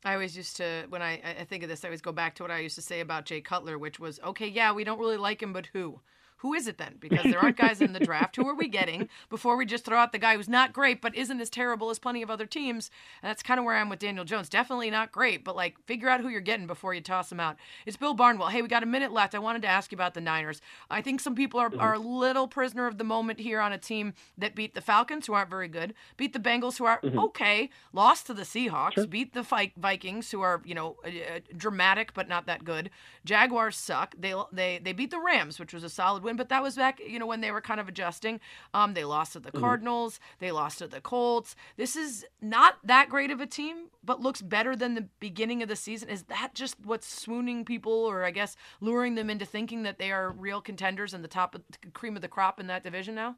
I 0.06 0.14
always 0.14 0.38
used 0.38 0.56
to, 0.58 0.86
when 0.88 1.02
I, 1.02 1.20
I 1.42 1.44
think 1.44 1.62
of 1.62 1.70
this, 1.70 1.84
I 1.84 1.90
always 1.90 2.02
go 2.02 2.14
back 2.14 2.36
to 2.36 2.44
what 2.44 2.52
I 2.52 2.60
used 2.60 2.76
to 2.76 2.82
say 2.82 3.02
about 3.02 3.26
Jay 3.26 3.42
Cutler, 3.42 3.78
which 3.78 4.00
was, 4.00 4.18
okay, 4.22 4.48
yeah, 4.48 4.72
we 4.72 4.86
don't 4.86 5.00
really 5.00 5.18
like 5.18 5.44
him, 5.44 5.52
but 5.52 5.68
who? 5.74 6.00
Who 6.40 6.54
is 6.54 6.68
it 6.68 6.78
then? 6.78 6.96
Because 7.00 7.24
there 7.24 7.40
aren't 7.40 7.58
guys 7.58 7.82
in 7.82 7.92
the 7.92 8.00
draft. 8.00 8.36
Who 8.38 8.48
are 8.48 8.56
we 8.56 8.68
getting 8.70 9.10
before 9.30 9.58
we 9.58 9.66
just 9.66 9.84
throw 9.84 9.98
out 9.98 10.14
the 10.14 10.18
guy 10.18 10.36
who's 10.36 10.48
not 10.48 10.72
great 10.72 11.02
but 11.02 11.16
isn't 11.16 11.42
as 11.42 11.50
terrible 11.50 11.90
as 11.90 12.00
plenty 12.00 12.22
of 12.22 12.30
other 12.30 12.46
teams? 12.46 12.90
And 13.22 13.30
that's 13.30 13.44
kind 13.44 13.60
of 13.60 13.66
where 13.66 13.76
I'm 13.76 13.90
with 13.90 14.00
Daniel 14.00 14.24
Jones. 14.24 14.48
Definitely 14.48 14.90
not 14.90 15.12
great, 15.12 15.44
but 15.44 15.56
like 15.56 15.76
figure 15.86 16.08
out 16.08 16.22
who 16.22 16.30
you're 16.30 16.40
getting 16.40 16.66
before 16.66 16.94
you 16.94 17.02
toss 17.02 17.30
him 17.30 17.42
out. 17.42 17.58
It's 17.86 17.98
Bill 17.98 18.14
Barnwell. 18.14 18.48
Hey, 18.48 18.62
we 18.62 18.70
got 18.70 18.84
a 18.84 18.86
minute 18.88 19.12
left. 19.12 19.36
I 19.36 19.40
wanted 19.40 19.62
to 19.64 19.68
ask 19.68 19.92
you 19.92 19.98
about 19.98 20.14
the 20.14 20.22
Niners. 20.22 20.62
I 20.90 21.02
think 21.02 21.20
some 21.20 21.36
people 21.36 21.60
are, 21.60 21.70
mm-hmm. 21.70 21.82
are 21.82 21.96
a 21.96 22.00
little 22.00 22.48
prisoner 22.48 22.88
of 22.88 22.98
the 22.98 23.04
moment 23.04 23.42
here 23.42 23.60
on 23.60 23.74
a 23.74 23.78
team 23.78 24.14
that 24.38 24.56
beat 24.56 24.76
the 24.76 24.82
Falcons, 24.82 25.28
who 25.28 25.34
aren't 25.34 25.50
very 25.50 25.68
good, 25.68 25.94
beat 26.16 26.32
the 26.32 26.40
Bengals, 26.40 26.78
who 26.78 26.86
are 26.86 27.02
mm-hmm. 27.02 27.20
okay, 27.20 27.70
lost 27.92 28.28
to 28.28 28.34
the 28.34 28.44
Seahawks, 28.44 28.94
sure. 28.94 29.08
beat 29.08 29.34
the 29.34 29.44
Vikings, 29.76 30.32
who 30.32 30.40
are 30.40 30.62
you 30.64 30.74
know 30.74 30.96
uh, 31.06 31.40
dramatic 31.58 32.14
but 32.14 32.30
not 32.30 32.46
that 32.46 32.64
good. 32.64 32.90
Jaguars 33.26 33.76
suck. 33.76 34.16
They 34.18 34.34
they 34.54 34.80
they 34.82 34.94
beat 34.94 35.12
the 35.12 35.20
Rams, 35.20 35.60
which 35.60 35.74
was 35.74 35.84
a 35.84 35.90
solid 35.90 36.24
win, 36.24 36.29
but 36.36 36.50
that 36.50 36.64
was 36.64 36.76
back 36.76 37.00
you 37.00 37.20
know, 37.20 37.26
when 37.26 37.42
they 37.42 37.52
were 37.52 37.62
kind 37.62 37.80
of 37.80 37.88
adjusting. 37.88 38.40
Um, 38.74 38.94
they 38.94 39.04
lost 39.04 39.34
to 39.34 39.40
the 39.40 39.52
mm-hmm. 39.52 39.60
Cardinals, 39.60 40.20
they 40.40 40.52
lost 40.52 40.80
to 40.80 40.88
the 40.88 41.02
Colts. 41.02 41.56
This 41.78 41.96
is 41.96 42.26
not 42.42 42.78
that 42.84 43.10
great 43.10 43.32
of 43.32 43.42
a 43.42 43.46
team, 43.46 43.88
but 44.04 44.22
looks 44.22 44.42
better 44.42 44.76
than 44.76 44.96
the 44.96 45.08
beginning 45.20 45.62
of 45.62 45.70
the 45.70 45.76
season. 45.76 46.10
Is 46.10 46.24
that 46.24 46.54
just 46.54 46.76
what's 46.84 47.08
swooning 47.08 47.66
people, 47.66 47.94
or 47.94 48.24
I 48.24 48.32
guess 48.32 48.56
luring 48.82 49.16
them 49.16 49.30
into 49.30 49.46
thinking 49.46 49.84
that 49.84 49.98
they 49.98 50.12
are 50.12 50.32
real 50.32 50.62
contenders 50.62 51.14
and 51.14 51.24
the 51.24 51.28
top 51.28 51.56
of, 51.56 51.62
cream 51.94 52.16
of 52.16 52.22
the 52.22 52.28
crop 52.28 52.60
in 52.60 52.68
that 52.68 52.84
division 52.84 53.16
now? 53.16 53.36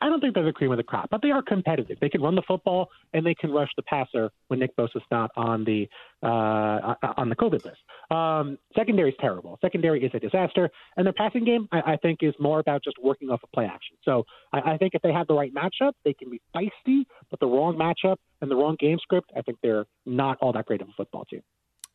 I 0.00 0.08
don't 0.08 0.20
think 0.20 0.34
they're 0.34 0.44
the 0.44 0.52
cream 0.52 0.70
of 0.70 0.76
the 0.76 0.82
crop, 0.82 1.08
but 1.10 1.22
they 1.22 1.30
are 1.30 1.42
competitive. 1.42 1.98
They 2.00 2.08
can 2.08 2.22
run 2.22 2.34
the 2.34 2.42
football 2.46 2.90
and 3.12 3.24
they 3.24 3.34
can 3.34 3.50
rush 3.50 3.70
the 3.76 3.82
passer 3.82 4.30
when 4.48 4.60
Nick 4.60 4.76
Bosa's 4.76 5.02
not 5.10 5.30
on 5.36 5.64
the 5.64 5.88
uh, 6.22 6.94
on 7.16 7.28
the 7.28 7.36
COVID 7.36 7.64
list. 7.64 7.78
Um, 8.10 8.58
secondary 8.74 9.10
is 9.10 9.16
terrible. 9.20 9.58
Secondary 9.60 10.04
is 10.04 10.10
a 10.14 10.20
disaster, 10.20 10.70
and 10.96 11.06
their 11.06 11.12
passing 11.12 11.44
game, 11.44 11.68
I, 11.72 11.92
I 11.92 11.96
think, 11.96 12.20
is 12.22 12.34
more 12.38 12.60
about 12.60 12.82
just 12.82 12.96
working 13.02 13.30
off 13.30 13.42
of 13.42 13.52
play 13.52 13.64
action. 13.66 13.96
So 14.04 14.24
I, 14.52 14.72
I 14.72 14.76
think 14.78 14.94
if 14.94 15.02
they 15.02 15.12
have 15.12 15.26
the 15.26 15.34
right 15.34 15.52
matchup, 15.52 15.92
they 16.04 16.14
can 16.14 16.30
be 16.30 16.40
feisty. 16.54 17.04
But 17.30 17.40
the 17.40 17.46
wrong 17.46 17.76
matchup 17.76 18.16
and 18.40 18.50
the 18.50 18.56
wrong 18.56 18.76
game 18.78 18.98
script, 19.02 19.30
I 19.36 19.42
think 19.42 19.58
they're 19.62 19.84
not 20.06 20.38
all 20.40 20.52
that 20.52 20.66
great 20.66 20.80
of 20.80 20.88
a 20.88 20.92
football 20.96 21.24
team. 21.24 21.42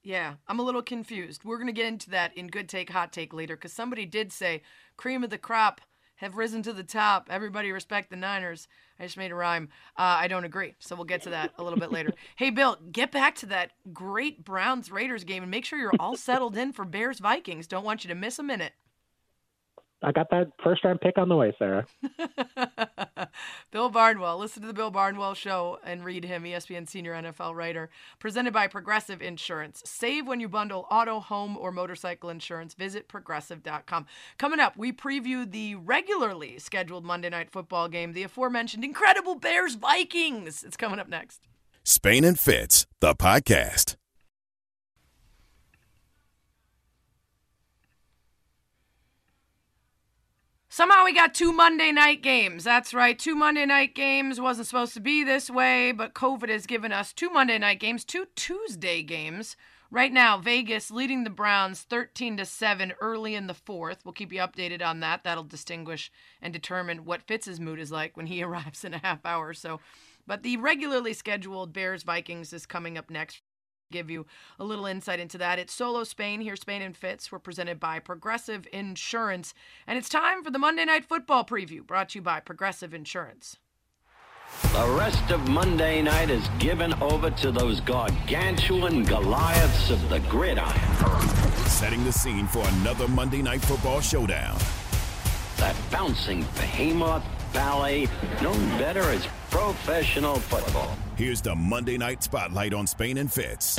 Yeah, 0.03 0.35
I'm 0.47 0.59
a 0.59 0.63
little 0.63 0.81
confused. 0.81 1.43
We're 1.43 1.57
going 1.57 1.67
to 1.67 1.73
get 1.73 1.85
into 1.85 2.09
that 2.11 2.35
in 2.37 2.47
good 2.47 2.69
take, 2.69 2.89
hot 2.89 3.11
take 3.11 3.33
later 3.33 3.55
because 3.55 3.73
somebody 3.73 4.05
did 4.05 4.31
say 4.31 4.61
cream 4.95 5.23
of 5.23 5.29
the 5.29 5.37
crop 5.37 5.81
have 6.19 6.37
risen 6.37 6.61
to 6.63 6.73
the 6.73 6.83
top. 6.83 7.27
Everybody 7.29 7.71
respect 7.71 8.09
the 8.09 8.15
Niners. 8.15 8.67
I 8.99 9.03
just 9.03 9.17
made 9.17 9.31
a 9.31 9.35
rhyme. 9.35 9.69
Uh, 9.97 10.19
I 10.19 10.27
don't 10.27 10.43
agree. 10.43 10.75
So 10.79 10.95
we'll 10.95 11.05
get 11.05 11.21
to 11.23 11.29
that 11.31 11.53
a 11.57 11.63
little 11.63 11.79
bit 11.79 11.91
later. 11.91 12.13
Hey, 12.35 12.51
Bill, 12.51 12.77
get 12.91 13.11
back 13.11 13.35
to 13.35 13.45
that 13.47 13.71
great 13.91 14.45
Browns 14.45 14.91
Raiders 14.91 15.23
game 15.23 15.43
and 15.43 15.51
make 15.51 15.65
sure 15.65 15.77
you're 15.77 15.91
all 15.99 16.15
settled 16.15 16.55
in 16.55 16.71
for 16.71 16.85
Bears 16.85 17.19
Vikings. 17.19 17.67
Don't 17.67 17.83
want 17.83 18.03
you 18.03 18.07
to 18.09 18.15
miss 18.15 18.39
a 18.39 18.43
minute. 18.43 18.73
I 20.01 20.11
got 20.13 20.29
that 20.29 20.51
first 20.63 20.83
round 20.85 21.01
pick 21.01 21.17
on 21.17 21.27
the 21.27 21.35
way, 21.35 21.53
Sarah. 21.59 21.85
Bill 23.71 23.89
Barnwell. 23.89 24.39
Listen 24.39 24.61
to 24.61 24.67
the 24.67 24.73
Bill 24.73 24.91
Barnwell 24.91 25.33
show 25.33 25.77
and 25.83 26.05
read 26.05 26.23
him, 26.23 26.43
ESPN 26.43 26.87
senior 26.87 27.13
NFL 27.13 27.53
writer. 27.53 27.89
Presented 28.17 28.53
by 28.53 28.67
Progressive 28.67 29.21
Insurance. 29.21 29.81
Save 29.85 30.25
when 30.25 30.39
you 30.39 30.47
bundle 30.47 30.87
auto, 30.89 31.19
home, 31.19 31.57
or 31.57 31.71
motorcycle 31.71 32.29
insurance. 32.29 32.73
Visit 32.73 33.09
progressive.com. 33.09 34.05
Coming 34.37 34.59
up, 34.59 34.77
we 34.77 34.93
preview 34.93 35.49
the 35.49 35.75
regularly 35.75 36.59
scheduled 36.59 37.03
Monday 37.03 37.29
night 37.29 37.51
football 37.51 37.89
game, 37.89 38.13
the 38.13 38.23
aforementioned 38.23 38.85
incredible 38.85 39.35
Bears 39.35 39.75
Vikings. 39.75 40.63
It's 40.63 40.77
coming 40.77 40.99
up 40.99 41.09
next. 41.09 41.41
Spain 41.83 42.23
and 42.23 42.39
Fitz, 42.39 42.85
the 43.01 43.15
podcast. 43.15 43.95
Somehow 50.79 51.03
we 51.03 51.11
got 51.11 51.33
two 51.33 51.51
Monday 51.51 51.91
night 51.91 52.21
games. 52.21 52.63
That's 52.63 52.93
right, 52.93 53.19
two 53.19 53.35
Monday 53.35 53.65
night 53.65 53.93
games. 53.93 54.39
Wasn't 54.39 54.65
supposed 54.65 54.93
to 54.93 55.01
be 55.01 55.25
this 55.25 55.49
way, 55.49 55.91
but 55.91 56.13
COVID 56.13 56.47
has 56.47 56.65
given 56.65 56.93
us 56.93 57.11
two 57.11 57.29
Monday 57.29 57.57
night 57.57 57.81
games, 57.81 58.05
two 58.05 58.27
Tuesday 58.37 59.03
games. 59.03 59.57
Right 59.91 60.13
now, 60.13 60.37
Vegas 60.37 60.89
leading 60.89 61.25
the 61.25 61.29
Browns 61.29 61.81
13 61.81 62.37
to 62.37 62.45
7 62.45 62.93
early 63.01 63.35
in 63.35 63.47
the 63.47 63.53
fourth. 63.53 64.05
We'll 64.05 64.13
keep 64.13 64.31
you 64.31 64.39
updated 64.39 64.81
on 64.81 65.01
that. 65.01 65.25
That'll 65.25 65.43
distinguish 65.43 66.13
and 66.41 66.53
determine 66.53 67.03
what 67.03 67.23
Fitz's 67.27 67.59
mood 67.59 67.81
is 67.81 67.91
like 67.91 68.15
when 68.15 68.27
he 68.27 68.41
arrives 68.45 68.85
in 68.85 68.93
a 68.93 68.99
half 68.99 69.25
hour 69.25 69.49
or 69.49 69.53
so. 69.53 69.81
But 70.25 70.43
the 70.43 70.55
regularly 70.55 71.11
scheduled 71.11 71.73
Bears 71.73 72.03
Vikings 72.03 72.53
is 72.53 72.65
coming 72.65 72.97
up 72.97 73.09
next 73.09 73.41
give 73.91 74.09
you 74.11 74.25
a 74.59 74.63
little 74.63 74.85
insight 74.85 75.19
into 75.19 75.37
that. 75.39 75.57
It's 75.57 75.73
Solo 75.73 76.03
Spain 76.03 76.41
here, 76.41 76.55
Spain 76.55 76.81
and 76.81 76.95
Fitz. 76.95 77.31
We're 77.31 77.39
presented 77.39 77.79
by 77.79 77.99
Progressive 77.99 78.67
Insurance. 78.71 79.53
And 79.87 79.97
it's 79.97 80.09
time 80.09 80.43
for 80.43 80.51
the 80.51 80.59
Monday 80.59 80.85
Night 80.85 81.05
Football 81.05 81.43
preview 81.43 81.85
brought 81.85 82.09
to 82.09 82.19
you 82.19 82.21
by 82.21 82.39
Progressive 82.39 82.93
Insurance. 82.93 83.57
The 84.73 84.95
rest 84.97 85.31
of 85.31 85.47
Monday 85.47 86.01
night 86.01 86.29
is 86.29 86.47
given 86.59 86.93
over 87.01 87.29
to 87.31 87.51
those 87.51 87.81
gargantuan 87.81 89.03
Goliaths 89.03 89.89
of 89.89 90.09
the 90.09 90.19
gridiron. 90.21 91.27
Setting 91.65 92.03
the 92.03 92.11
scene 92.11 92.47
for 92.47 92.67
another 92.79 93.07
Monday 93.07 93.41
Night 93.41 93.61
Football 93.61 94.01
showdown. 94.01 94.57
That 95.57 95.75
bouncing 95.91 96.41
behemoth 96.55 97.23
ballet 97.53 98.07
known 98.41 98.59
better 98.77 99.01
as 99.01 99.27
professional 99.49 100.35
football. 100.35 100.95
Here's 101.19 101.41
the 101.41 101.53
Monday 101.53 101.97
Night 101.97 102.23
Spotlight 102.23 102.73
on 102.73 102.87
Spain 102.87 103.17
and 103.17 103.29
Fitz. 103.29 103.77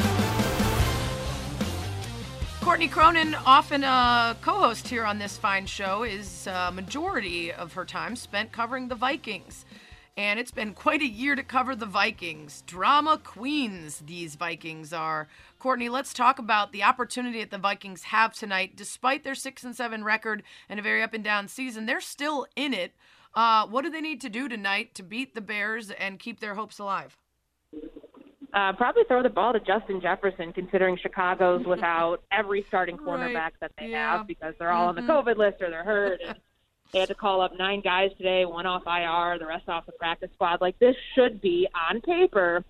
Courtney 2.61 2.87
Cronin, 2.87 3.35
often 3.46 3.83
a 3.83 4.37
co 4.42 4.53
host 4.59 4.87
here 4.87 5.07
on 5.07 5.18
this 5.18 5.38
fine 5.38 5.64
show, 5.64 6.03
is 6.03 6.46
a 6.46 6.70
majority 6.70 7.50
of 7.50 7.72
her 7.72 7.87
time 7.87 8.14
spent 8.14 8.53
covering 8.53 8.88
the 8.88 8.94
Vikings. 8.94 9.64
And 10.18 10.38
it's 10.38 10.50
been 10.50 10.74
quite 10.74 11.00
a 11.00 11.07
year 11.07 11.35
to 11.35 11.42
cover 11.42 11.74
the 11.74 11.87
Vikings. 11.87 12.62
Drama 12.66 13.18
queens, 13.24 14.03
these 14.05 14.35
Vikings 14.35 14.92
are. 14.92 15.26
Courtney, 15.59 15.88
let's 15.88 16.12
talk 16.12 16.38
about 16.38 16.72
the 16.72 16.83
opportunity 16.83 17.40
that 17.40 17.50
the 17.50 17.57
Vikings 17.57 18.03
have 18.03 18.35
tonight. 18.35 18.76
Despite 18.76 19.24
their 19.24 19.35
6 19.35 19.64
and 19.64 19.74
7 19.74 20.05
record 20.05 20.42
and 20.68 20.79
a 20.79 20.83
very 20.83 21.03
up 21.03 21.14
and 21.14 21.24
down 21.24 21.48
season, 21.48 21.87
they're 21.87 22.03
still 22.03 22.46
in 22.55 22.74
it. 22.74 22.92
Uh, 23.35 23.66
what 23.66 23.81
do 23.81 23.88
they 23.88 24.03
need 24.03 24.20
to 24.20 24.29
do 24.29 24.46
tonight 24.46 24.94
to 24.96 25.03
beat 25.03 25.35
the 25.35 25.40
Bears 25.40 25.90
and 25.90 26.18
keep 26.18 26.40
their 26.40 26.55
hopes 26.55 26.79
alive? 26.79 27.16
Uh, 28.53 28.73
probably 28.73 29.03
throw 29.07 29.23
the 29.23 29.29
ball 29.29 29.53
to 29.53 29.61
Justin 29.61 30.01
Jefferson, 30.01 30.53
considering 30.53 30.99
Chicago's 31.01 31.65
without 31.67 32.19
every 32.33 32.65
starting 32.67 32.97
cornerback 32.97 33.35
Right. 33.35 33.53
that 33.61 33.73
they 33.79 33.87
Yeah. 33.89 34.19
have 34.19 34.27
because 34.27 34.55
they're 34.59 34.73
all 34.73 34.89
on 34.89 34.97
Mhm. 34.97 35.07
the 35.07 35.13
COVID 35.13 35.37
list 35.37 35.63
or 35.63 35.71
they're 35.71 35.85
hurt. 35.85 36.21
And 36.21 36.37
they 36.93 36.99
had 36.99 37.09
to 37.11 37.15
call 37.15 37.41
up 37.41 37.57
nine 37.57 37.81
guys 37.81 38.11
today, 38.17 38.45
one 38.45 38.67
off 38.67 38.83
IR, 38.89 39.39
the 39.39 39.47
rest 39.47 39.69
off 39.69 39.87
the 39.87 39.93
practice 39.93 40.31
squad. 40.35 40.61
Like 40.61 40.77
this 40.81 40.97
should 41.15 41.41
be 41.41 41.69
on 41.91 42.01
paper 42.01 42.65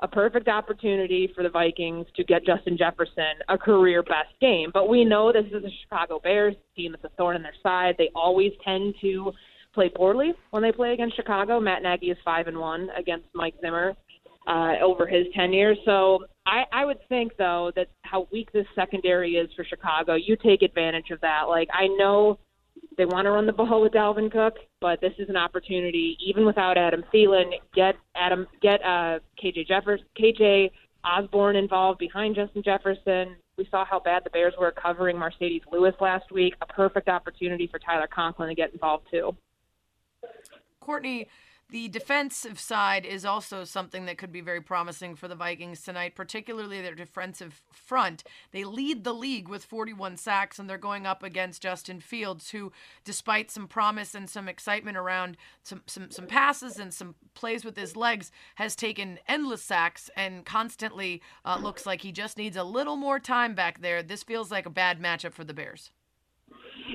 a 0.00 0.08
perfect 0.08 0.48
opportunity 0.48 1.26
for 1.34 1.42
the 1.42 1.48
Vikings 1.50 2.06
to 2.16 2.24
get 2.24 2.44
Justin 2.44 2.76
Jefferson 2.78 3.36
a 3.48 3.56
career 3.58 4.02
best 4.02 4.38
game. 4.40 4.70
But 4.72 4.88
we 4.88 5.04
know 5.04 5.32
this 5.32 5.46
is 5.52 5.64
a 5.64 5.70
Chicago 5.82 6.18
Bears 6.18 6.54
team 6.74 6.92
that's 6.92 7.04
a 7.04 7.16
thorn 7.16 7.36
in 7.36 7.42
their 7.42 7.54
side. 7.62 7.96
They 7.98 8.10
always 8.14 8.52
tend 8.62 8.94
to 9.02 9.32
play 9.74 9.88
poorly 9.90 10.32
when 10.50 10.62
they 10.62 10.72
play 10.72 10.92
against 10.94 11.16
Chicago. 11.16 11.60
Matt 11.60 11.82
Nagy 11.82 12.10
is 12.10 12.18
five 12.24 12.46
and 12.46 12.58
one 12.58 12.88
against 12.96 13.26
Mike 13.34 13.54
Zimmer 13.62 13.94
uh, 14.46 14.74
over 14.82 15.06
his 15.06 15.26
tenure. 15.34 15.74
So 15.84 16.24
I, 16.46 16.64
I 16.72 16.84
would 16.84 16.98
think 17.08 17.36
though 17.36 17.72
that 17.76 17.88
how 18.02 18.28
weak 18.32 18.52
this 18.52 18.66
secondary 18.74 19.32
is 19.32 19.50
for 19.56 19.64
Chicago, 19.64 20.14
you 20.14 20.36
take 20.36 20.62
advantage 20.62 21.10
of 21.10 21.20
that. 21.20 21.42
Like 21.48 21.68
I 21.72 21.88
know 21.88 22.38
they 22.96 23.04
want 23.04 23.26
to 23.26 23.30
run 23.30 23.46
the 23.46 23.52
ball 23.52 23.82
with 23.82 23.92
Dalvin 23.92 24.30
Cook, 24.30 24.54
but 24.80 25.00
this 25.00 25.12
is 25.18 25.28
an 25.28 25.36
opportunity, 25.36 26.16
even 26.24 26.46
without 26.46 26.78
Adam 26.78 27.04
Thielen, 27.12 27.50
get 27.74 27.96
Adam, 28.14 28.46
get 28.62 28.80
uh, 28.82 29.18
KJ 29.42 29.66
Jefferson, 29.66 30.06
KJ 30.18 30.70
Osborne 31.04 31.56
involved 31.56 31.98
behind 31.98 32.34
Justin 32.34 32.62
Jefferson. 32.62 33.36
We 33.58 33.66
saw 33.70 33.84
how 33.84 34.00
bad 34.00 34.22
the 34.24 34.30
Bears 34.30 34.54
were 34.58 34.70
covering 34.72 35.16
Marcedes 35.16 35.62
Lewis 35.72 35.94
last 36.00 36.30
week. 36.30 36.54
A 36.60 36.66
perfect 36.66 37.08
opportunity 37.08 37.66
for 37.66 37.78
Tyler 37.78 38.08
Conklin 38.12 38.48
to 38.48 38.54
get 38.54 38.72
involved 38.72 39.06
too. 39.10 39.34
Courtney, 40.80 41.26
the 41.68 41.88
defensive 41.88 42.60
side 42.60 43.04
is 43.04 43.24
also 43.24 43.64
something 43.64 44.06
that 44.06 44.18
could 44.18 44.30
be 44.30 44.40
very 44.40 44.60
promising 44.60 45.16
for 45.16 45.26
the 45.26 45.34
Vikings 45.34 45.82
tonight, 45.82 46.14
particularly 46.14 46.80
their 46.80 46.94
defensive 46.94 47.60
front. 47.72 48.22
They 48.52 48.62
lead 48.62 49.02
the 49.02 49.12
league 49.12 49.48
with 49.48 49.64
41 49.64 50.16
sacks, 50.16 50.60
and 50.60 50.70
they're 50.70 50.78
going 50.78 51.06
up 51.06 51.24
against 51.24 51.62
Justin 51.62 52.00
Fields, 52.00 52.50
who, 52.50 52.70
despite 53.04 53.50
some 53.50 53.66
promise 53.66 54.14
and 54.14 54.30
some 54.30 54.48
excitement 54.48 54.96
around 54.96 55.36
some, 55.64 55.82
some, 55.86 56.10
some 56.10 56.26
passes 56.26 56.78
and 56.78 56.94
some 56.94 57.16
plays 57.34 57.64
with 57.64 57.76
his 57.76 57.96
legs, 57.96 58.30
has 58.54 58.76
taken 58.76 59.18
endless 59.26 59.62
sacks 59.62 60.08
and 60.16 60.44
constantly 60.44 61.20
uh, 61.44 61.58
looks 61.60 61.84
like 61.84 62.02
he 62.02 62.12
just 62.12 62.38
needs 62.38 62.56
a 62.56 62.62
little 62.64 62.96
more 62.96 63.18
time 63.18 63.56
back 63.56 63.80
there. 63.80 64.04
This 64.04 64.22
feels 64.22 64.52
like 64.52 64.66
a 64.66 64.70
bad 64.70 65.00
matchup 65.00 65.32
for 65.32 65.42
the 65.42 65.54
Bears. 65.54 65.90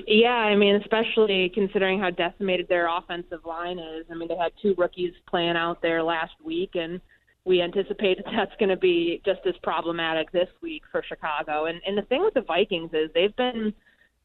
Yeah, 0.06 0.30
I 0.30 0.56
mean, 0.56 0.76
especially 0.76 1.50
considering 1.54 2.00
how 2.00 2.10
decimated 2.10 2.68
their 2.68 2.88
offensive 2.88 3.44
line 3.44 3.78
is. 3.78 4.06
I 4.10 4.14
mean, 4.14 4.28
they 4.28 4.36
had 4.36 4.52
two 4.60 4.74
rookies 4.76 5.12
playing 5.28 5.56
out 5.56 5.82
there 5.82 6.02
last 6.02 6.32
week, 6.42 6.70
and 6.74 7.00
we 7.44 7.60
anticipate 7.60 8.18
that 8.24 8.32
that's 8.34 8.56
going 8.58 8.70
to 8.70 8.76
be 8.76 9.20
just 9.24 9.40
as 9.46 9.54
problematic 9.62 10.32
this 10.32 10.48
week 10.62 10.82
for 10.90 11.02
Chicago. 11.08 11.66
And 11.66 11.80
and 11.86 11.96
the 11.96 12.02
thing 12.02 12.22
with 12.22 12.34
the 12.34 12.42
Vikings 12.42 12.90
is 12.92 13.10
they've 13.14 13.36
been 13.36 13.72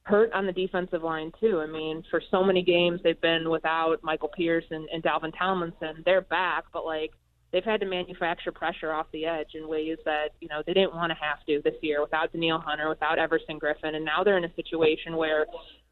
hurt 0.03 0.31
on 0.31 0.45
the 0.45 0.53
defensive 0.53 1.03
line 1.03 1.31
too. 1.39 1.59
I 1.59 1.67
mean, 1.67 2.03
for 2.09 2.21
so 2.31 2.43
many 2.43 2.63
games 2.63 3.01
they've 3.03 3.19
been 3.19 3.49
without 3.49 3.97
Michael 4.03 4.29
Pierce 4.29 4.63
and, 4.71 4.87
and 4.93 5.03
Dalvin 5.03 5.37
Tomlinson. 5.37 6.01
They're 6.05 6.21
back, 6.21 6.63
but 6.71 6.85
like 6.85 7.11
they've 7.51 7.63
had 7.63 7.79
to 7.79 7.85
manufacture 7.85 8.51
pressure 8.51 8.91
off 8.91 9.07
the 9.13 9.25
edge 9.25 9.51
in 9.53 9.67
ways 9.67 9.97
that 10.05 10.29
you 10.39 10.47
know 10.47 10.61
they 10.65 10.73
didn't 10.73 10.93
want 10.93 11.11
to 11.11 11.15
have 11.15 11.45
to 11.47 11.61
this 11.63 11.75
year 11.81 12.01
without 12.01 12.31
Danielle 12.31 12.59
Hunter, 12.59 12.89
without 12.89 13.19
Everson 13.19 13.59
Griffen, 13.59 13.95
and 13.95 14.05
now 14.05 14.23
they're 14.23 14.37
in 14.37 14.45
a 14.45 14.53
situation 14.55 15.15
where 15.15 15.45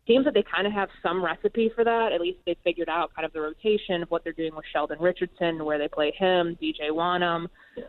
seems 0.08 0.26
that 0.26 0.34
they 0.34 0.44
kind 0.44 0.68
of 0.68 0.74
have 0.74 0.90
some 1.02 1.24
recipe 1.24 1.72
for 1.74 1.84
that. 1.84 2.12
At 2.14 2.22
least 2.22 2.38
they 2.46 2.56
figured 2.64 2.90
out 2.90 3.14
kind 3.16 3.26
of 3.26 3.34
the 3.34 3.42
rotation 3.42 4.04
of 4.04 4.12
what 4.12 4.24
they're 4.24 4.34
doing 4.34 4.56
with 4.56 4.66
Sheldon 4.72 5.00
Richardson, 5.00 5.66
where 5.66 5.80
they 5.80 5.88
play 5.88 6.14
him, 6.18 6.58
DJ 6.62 6.92
Wonnum, 6.92 7.48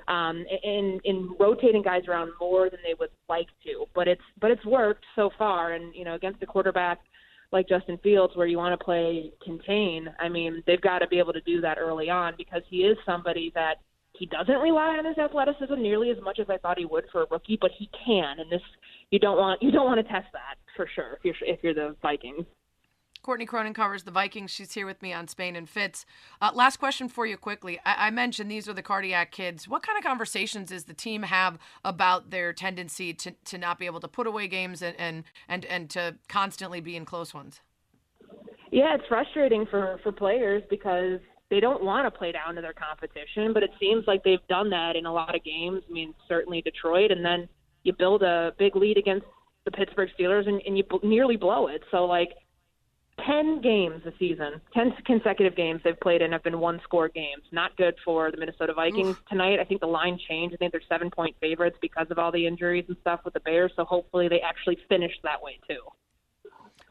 um, 0.09 0.45
in 0.63 1.01
in 1.05 1.35
rotating 1.39 1.83
guys 1.83 2.03
around 2.09 2.33
more 2.41 2.71
than 2.71 2.81
they 2.87 2.95
would 2.99 3.11
like 3.29 3.49
to. 3.65 3.87
But 3.95 4.09
it's 4.09 4.23
but 4.41 4.51
it's 4.51 4.65
worked 4.65 5.05
so 5.15 5.31
far, 5.37 5.73
and 5.73 5.95
you 5.95 6.05
know 6.05 6.15
against 6.15 6.41
the 6.41 6.47
quarterback 6.47 7.01
like 7.53 7.69
Justin 7.69 7.99
Fields, 8.03 8.37
where 8.37 8.47
you 8.47 8.59
want 8.59 8.79
to 8.79 8.85
play 8.85 9.33
contain. 9.45 10.09
I 10.21 10.29
mean, 10.29 10.63
they've 10.67 10.81
got 10.81 10.99
to 11.01 11.07
be 11.07 11.19
able 11.19 11.33
to 11.33 11.41
do 11.43 11.61
that 11.61 11.79
early 11.79 12.11
on 12.11 12.35
because 12.37 12.63
he 12.69 12.79
is 12.79 12.97
somebody 13.07 13.53
that 13.55 13.77
he 14.19 14.27
doesn't 14.27 14.57
rely 14.57 14.97
on 14.97 15.05
his 15.05 15.19
athleticism 15.19 15.75
nearly 15.81 16.11
as 16.11 16.17
much 16.23 16.39
as 16.39 16.47
I 16.49 16.57
thought 16.59 16.79
he 16.79 16.87
would 16.87 17.05
for 17.13 17.23
a 17.23 17.27
rookie, 17.31 17.59
but 17.61 17.71
he 17.77 17.91
can, 18.05 18.41
and 18.41 18.51
this 18.51 18.63
you 19.11 19.19
don't 19.19 19.37
want 19.37 19.63
you 19.63 19.71
don't 19.71 19.87
want 19.87 20.05
to 20.05 20.13
test 20.13 20.27
that 20.33 20.57
for 20.75 20.89
sure 20.95 21.19
if 21.23 21.25
you're 21.25 21.35
if 21.43 21.61
you're 21.63 21.75
the 21.75 21.97
Vikings. 22.03 22.47
Courtney 23.27 23.45
Cronin 23.45 23.75
covers 23.75 24.05
the 24.05 24.13
Vikings. 24.13 24.53
She's 24.53 24.73
here 24.73 24.87
with 24.87 25.03
me 25.03 25.13
on 25.13 25.27
Spain 25.27 25.57
and 25.57 25.69
Fitz. 25.69 26.07
Uh, 26.41 26.53
last 26.55 26.77
question 26.77 27.09
for 27.09 27.27
you, 27.27 27.37
quickly. 27.37 27.81
I-, 27.85 28.07
I 28.07 28.11
mentioned 28.11 28.49
these 28.49 28.69
are 28.69 28.73
the 28.73 28.83
cardiac 28.83 29.33
kids. 29.33 29.67
What 29.67 29.83
kind 29.83 29.99
of 29.99 30.05
conversations 30.05 30.69
does 30.69 30.85
the 30.85 30.95
team 30.95 31.25
have 31.25 31.59
about 31.85 32.31
their 32.31 32.53
tendency 32.53 33.13
to, 33.15 33.33
to 33.33 33.59
not 33.59 33.81
be 33.81 33.87
able 33.87 33.99
to 33.99 34.07
put 34.07 34.29
away 34.29 34.47
games 34.47 34.81
and, 34.81 34.95
and 34.97 35.25
and 35.49 35.65
and 35.65 35.91
to 35.91 36.15
constantly 36.29 36.81
be 36.81 36.95
in 36.95 37.05
close 37.05 37.35
ones? 37.35 37.63
Yeah, 38.71 38.95
it's 38.95 39.09
frustrating 39.09 39.67
for 39.67 39.99
for 40.05 40.13
players 40.13 40.63
because 40.71 41.19
they 41.51 41.59
don't 41.59 41.83
want 41.83 42.07
to 42.07 42.17
play 42.17 42.31
down 42.31 42.55
to 42.55 42.61
their 42.61 42.75
competition, 42.75 43.53
but 43.53 43.65
it 43.65 43.71
seems 43.81 44.05
like 44.07 44.23
they've 44.23 44.47
done 44.49 44.71
that 44.71 44.95
in 44.95 45.05
a 45.05 45.13
lot 45.13 45.35
of 45.35 45.43
games. 45.43 45.83
I 45.91 45.93
mean, 45.93 46.15
certainly 46.29 46.63
Detroit, 46.63 47.11
and 47.11 47.25
then 47.25 47.49
you 47.83 47.93
build 47.93 48.23
a 48.23 48.53
big 48.57 48.77
lead 48.77 48.99
against 48.99 49.27
the 49.65 49.73
Pittsburgh 49.73 50.11
Steelers, 50.17 50.47
and, 50.47 50.63
and 50.65 50.79
you 50.79 50.85
b- 50.89 51.01
nearly 51.03 51.35
blow 51.35 51.67
it. 51.67 51.83
So, 51.91 52.05
like, 52.05 52.31
10 53.25 53.63
games 53.63 54.03
this 54.05 54.15
season, 54.19 54.61
10 54.75 54.93
consecutive 55.07 55.57
games 55.57 55.81
they've 55.85 55.99
played 56.01 56.21
in 56.21 56.33
have 56.33 56.43
been 56.43 56.61
one 56.61 56.81
score 56.85 57.09
games. 57.09 57.43
Not 57.51 57.77
good 57.77 57.95
for 58.05 58.31
the 58.31 58.37
Minnesota 58.37 58.75
Vikings 58.75 59.17
tonight. 59.29 59.59
I 59.59 59.65
think 59.65 59.81
the 59.81 59.87
line 59.87 60.19
changed. 60.29 60.55
I 60.55 60.59
think 60.59 60.73
they're 60.73 60.83
seven 60.89 61.11
point 61.11 61.35
favorites 61.41 61.79
because 61.81 62.07
of 62.11 62.19
all 62.19 62.31
the 62.31 62.47
injuries 62.47 62.85
and 62.89 62.97
stuff 63.01 63.21
with 63.25 63.35
the 63.35 63.41
Bears. 63.41 63.73
So 63.77 63.85
hopefully 63.85 64.29
they 64.29 64.41
actually 64.41 64.79
finish 64.89 65.13
that 65.23 65.43
way 65.43 65.59
too. 65.69 65.81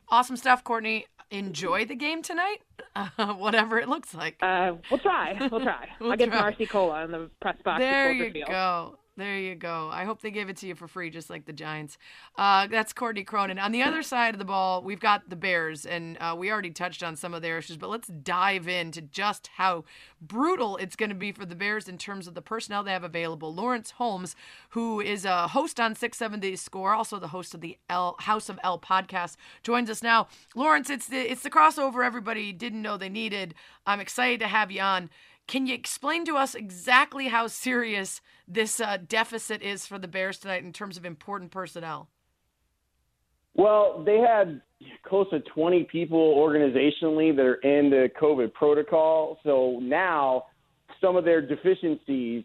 Awesome 0.10 0.38
stuff, 0.38 0.64
Courtney. 0.64 1.06
Enjoy 1.32 1.86
the 1.86 1.96
game 1.96 2.22
tonight, 2.22 2.62
uh, 2.96 3.10
whatever 3.34 3.80
it 3.80 3.90
looks 3.90 4.14
like. 4.14 4.38
Uh, 4.42 4.74
we'll 4.92 5.00
try. 5.00 5.36
We'll 5.52 5.62
try. 5.62 5.88
We'll 6.00 6.12
I'll 6.12 6.18
get 6.18 6.30
try. 6.30 6.40
Marcy 6.42 6.66
Cola 6.68 7.04
in 7.04 7.12
the 7.12 7.30
press 7.42 7.58
box. 7.64 7.80
There 7.80 8.12
you 8.12 8.46
go. 8.46 8.98
There 9.18 9.38
you 9.38 9.56
go. 9.56 9.90
I 9.94 10.04
hope 10.04 10.22
they 10.22 10.30
give 10.30 10.50
it 10.50 10.58
to 10.58 10.68
you 10.68 10.76
for 10.76 10.90
free, 10.90 11.10
just 11.10 11.30
like 11.30 11.46
the 11.46 11.54
Giants. 11.54 11.98
Uh, 12.38 12.68
that's 12.68 12.92
Courtney 12.92 13.24
Cronin. 13.24 13.58
On 13.58 13.72
the 13.72 13.82
other 13.82 14.04
side 14.04 14.36
of 14.36 14.40
the 14.40 14.46
ball, 14.46 14.82
we've 14.82 15.00
got 15.00 15.30
the 15.30 15.38
Bears, 15.38 15.86
and 15.86 16.18
uh, 16.20 16.36
we 16.38 16.52
already 16.52 16.72
touched 16.72 17.02
on 17.02 17.16
some 17.16 17.34
of 17.34 17.42
their 17.42 17.58
issues, 17.58 17.78
but 17.78 17.90
let's 17.90 18.10
dive 18.10 18.68
into 18.68 19.02
just 19.02 19.52
how 19.56 19.86
brutal 20.22 20.76
it's 20.78 20.98
going 20.98 21.10
to 21.10 21.16
be 21.16 21.32
for 21.32 21.46
the 21.46 21.56
Bears 21.56 21.88
in 21.88 21.98
terms 21.98 22.28
of 22.28 22.34
the 22.34 22.42
personnel 22.42 22.84
they 22.84 22.92
have 22.92 23.06
available. 23.06 23.56
Lawrence 23.56 23.92
Holmes, 23.92 24.36
who 24.72 25.00
is 25.00 25.24
a 25.24 25.48
host 25.48 25.80
on 25.80 25.96
670 25.96 26.58
Score, 26.58 26.94
also 26.94 27.18
the 27.18 27.30
host 27.30 27.54
of 27.54 27.62
the 27.62 27.78
L, 27.90 28.18
House 28.20 28.50
of 28.50 28.60
L 28.64 28.78
podcast, 28.78 29.38
joins 29.64 29.90
us 29.90 30.04
now. 30.04 30.28
Lawrence, 30.56 30.90
it's 30.90 31.08
the 31.08 31.32
it's 31.32 31.44
the 31.44 31.50
crossover 31.50 32.06
everybody 32.06 32.52
didn't 32.52 32.82
know 32.82 32.98
they 32.98 33.08
needed. 33.08 33.56
I'm 33.88 34.02
excited 34.02 34.42
to 34.42 34.48
have 34.48 34.72
you 34.72 34.82
on. 34.82 35.10
Can 35.48 35.68
you 35.68 35.76
explain 35.76 36.26
to 36.26 36.36
us 36.36 36.56
exactly 36.56 37.28
how 37.28 37.48
serious 37.48 38.22
this 38.48 38.80
uh, 38.80 38.98
deficit 39.08 39.62
is 39.62 39.86
for 39.86 40.00
the 40.00 40.08
Bears 40.08 40.40
tonight 40.40 40.64
in 40.64 40.74
terms 40.74 40.98
of 40.98 41.06
important 41.06 41.52
personnel? 41.52 42.10
Well, 43.54 44.04
they 44.04 44.18
had 44.18 44.62
close 45.04 45.30
to 45.30 45.40
20 45.40 45.84
people 45.86 46.36
organizationally 46.36 47.36
that 47.36 47.46
are 47.46 47.56
in 47.56 47.90
the 47.90 48.10
COVID 48.20 48.54
protocol. 48.54 49.40
So 49.44 49.80
now 49.82 50.46
some 51.00 51.16
of 51.16 51.24
their 51.24 51.42
deficiencies 51.42 52.44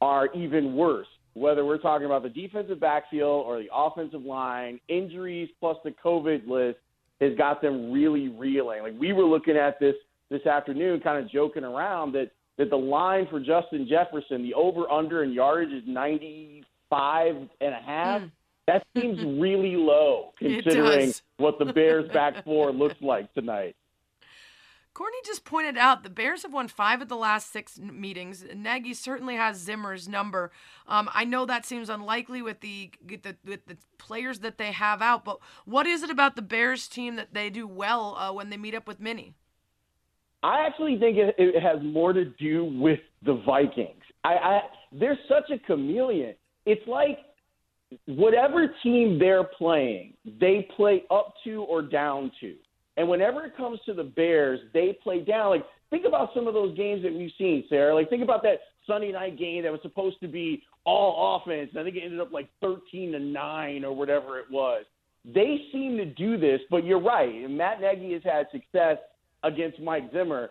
are 0.00 0.32
even 0.34 0.74
worse. 0.74 1.06
Whether 1.34 1.64
we're 1.64 1.78
talking 1.78 2.04
about 2.04 2.22
the 2.22 2.28
defensive 2.28 2.78
backfield 2.78 3.46
or 3.46 3.58
the 3.58 3.68
offensive 3.74 4.22
line, 4.22 4.78
injuries 4.88 5.48
plus 5.58 5.78
the 5.82 5.94
COVID 6.04 6.46
list 6.46 6.78
has 7.20 7.36
got 7.38 7.62
them 7.62 7.90
really 7.90 8.28
reeling. 8.28 8.82
Like 8.82 8.94
we 8.98 9.12
were 9.12 9.24
looking 9.24 9.56
at 9.56 9.80
this 9.80 9.94
this 10.30 10.46
afternoon, 10.46 11.00
kind 11.00 11.22
of 11.22 11.30
joking 11.30 11.64
around 11.64 12.12
that 12.12 12.30
that 12.58 12.70
the 12.70 12.76
line 12.76 13.26
for 13.30 13.40
Justin 13.40 13.86
Jefferson, 13.88 14.42
the 14.42 14.54
over 14.54 14.90
under 14.90 15.22
in 15.22 15.32
yardage 15.32 15.72
is 15.72 15.84
95 15.86 17.36
and 17.60 17.74
a 17.74 17.80
half. 17.84 18.22
That 18.66 18.86
seems 18.96 19.18
really 19.40 19.76
low 19.76 20.32
considering 20.38 21.12
what 21.38 21.58
the 21.58 21.72
Bears 21.72 22.08
back 22.10 22.44
four 22.44 22.72
looks 22.72 23.00
like 23.00 23.32
tonight. 23.34 23.76
Courtney 24.94 25.18
just 25.24 25.46
pointed 25.46 25.78
out 25.78 26.02
the 26.02 26.10
Bears 26.10 26.42
have 26.42 26.52
won 26.52 26.68
five 26.68 27.00
of 27.00 27.08
the 27.08 27.16
last 27.16 27.50
six 27.50 27.78
meetings. 27.78 28.44
Nagy 28.54 28.92
certainly 28.92 29.36
has 29.36 29.56
Zimmer's 29.56 30.06
number. 30.06 30.52
Um, 30.86 31.08
I 31.14 31.24
know 31.24 31.46
that 31.46 31.64
seems 31.64 31.88
unlikely 31.88 32.42
with 32.42 32.60
the, 32.60 32.90
with 33.08 33.22
the, 33.22 33.36
with 33.42 33.64
the 33.66 33.78
players 33.96 34.40
that 34.40 34.58
they 34.58 34.70
have 34.70 35.00
out, 35.00 35.24
but 35.24 35.38
what 35.64 35.86
is 35.86 36.02
it 36.02 36.10
about 36.10 36.36
the 36.36 36.42
Bears 36.42 36.88
team 36.88 37.16
that 37.16 37.32
they 37.32 37.48
do 37.48 37.66
well 37.66 38.16
uh, 38.16 38.32
when 38.34 38.50
they 38.50 38.58
meet 38.58 38.74
up 38.74 38.86
with 38.86 39.00
Minnie? 39.00 39.34
I 40.42 40.66
actually 40.66 40.98
think 40.98 41.18
it, 41.18 41.34
it 41.38 41.62
has 41.62 41.78
more 41.82 42.12
to 42.12 42.24
do 42.24 42.64
with 42.64 42.98
the 43.24 43.42
Vikings. 43.46 44.02
I, 44.24 44.34
I 44.34 44.60
they're 44.92 45.18
such 45.28 45.50
a 45.50 45.58
chameleon. 45.66 46.34
It's 46.66 46.86
like 46.86 47.18
whatever 48.06 48.72
team 48.82 49.18
they're 49.18 49.44
playing, 49.44 50.14
they 50.40 50.68
play 50.76 51.04
up 51.10 51.34
to 51.44 51.62
or 51.62 51.82
down 51.82 52.30
to. 52.40 52.54
And 52.96 53.08
whenever 53.08 53.44
it 53.44 53.56
comes 53.56 53.80
to 53.86 53.94
the 53.94 54.04
Bears, 54.04 54.60
they 54.74 54.96
play 55.02 55.20
down. 55.20 55.50
Like, 55.50 55.64
think 55.90 56.04
about 56.06 56.30
some 56.34 56.46
of 56.46 56.54
those 56.54 56.76
games 56.76 57.02
that 57.02 57.12
we've 57.12 57.32
seen, 57.38 57.64
Sarah. 57.68 57.94
Like, 57.94 58.10
think 58.10 58.22
about 58.22 58.42
that 58.42 58.58
Sunday 58.86 59.12
night 59.12 59.38
game 59.38 59.62
that 59.62 59.72
was 59.72 59.80
supposed 59.82 60.20
to 60.20 60.28
be 60.28 60.62
all 60.84 61.40
offense. 61.40 61.70
And 61.72 61.80
I 61.80 61.84
think 61.84 61.96
it 61.96 62.02
ended 62.04 62.20
up 62.20 62.32
like 62.32 62.48
13 62.60 63.12
to 63.12 63.18
9 63.18 63.84
or 63.84 63.94
whatever 63.94 64.38
it 64.38 64.46
was. 64.50 64.84
They 65.24 65.62
seem 65.72 65.96
to 65.98 66.04
do 66.04 66.36
this, 66.36 66.60
but 66.68 66.84
you're 66.84 67.00
right. 67.00 67.48
Matt 67.48 67.80
Nagy 67.80 68.12
has 68.12 68.22
had 68.24 68.46
success 68.50 68.98
against 69.42 69.80
Mike 69.80 70.10
Zimmer. 70.12 70.50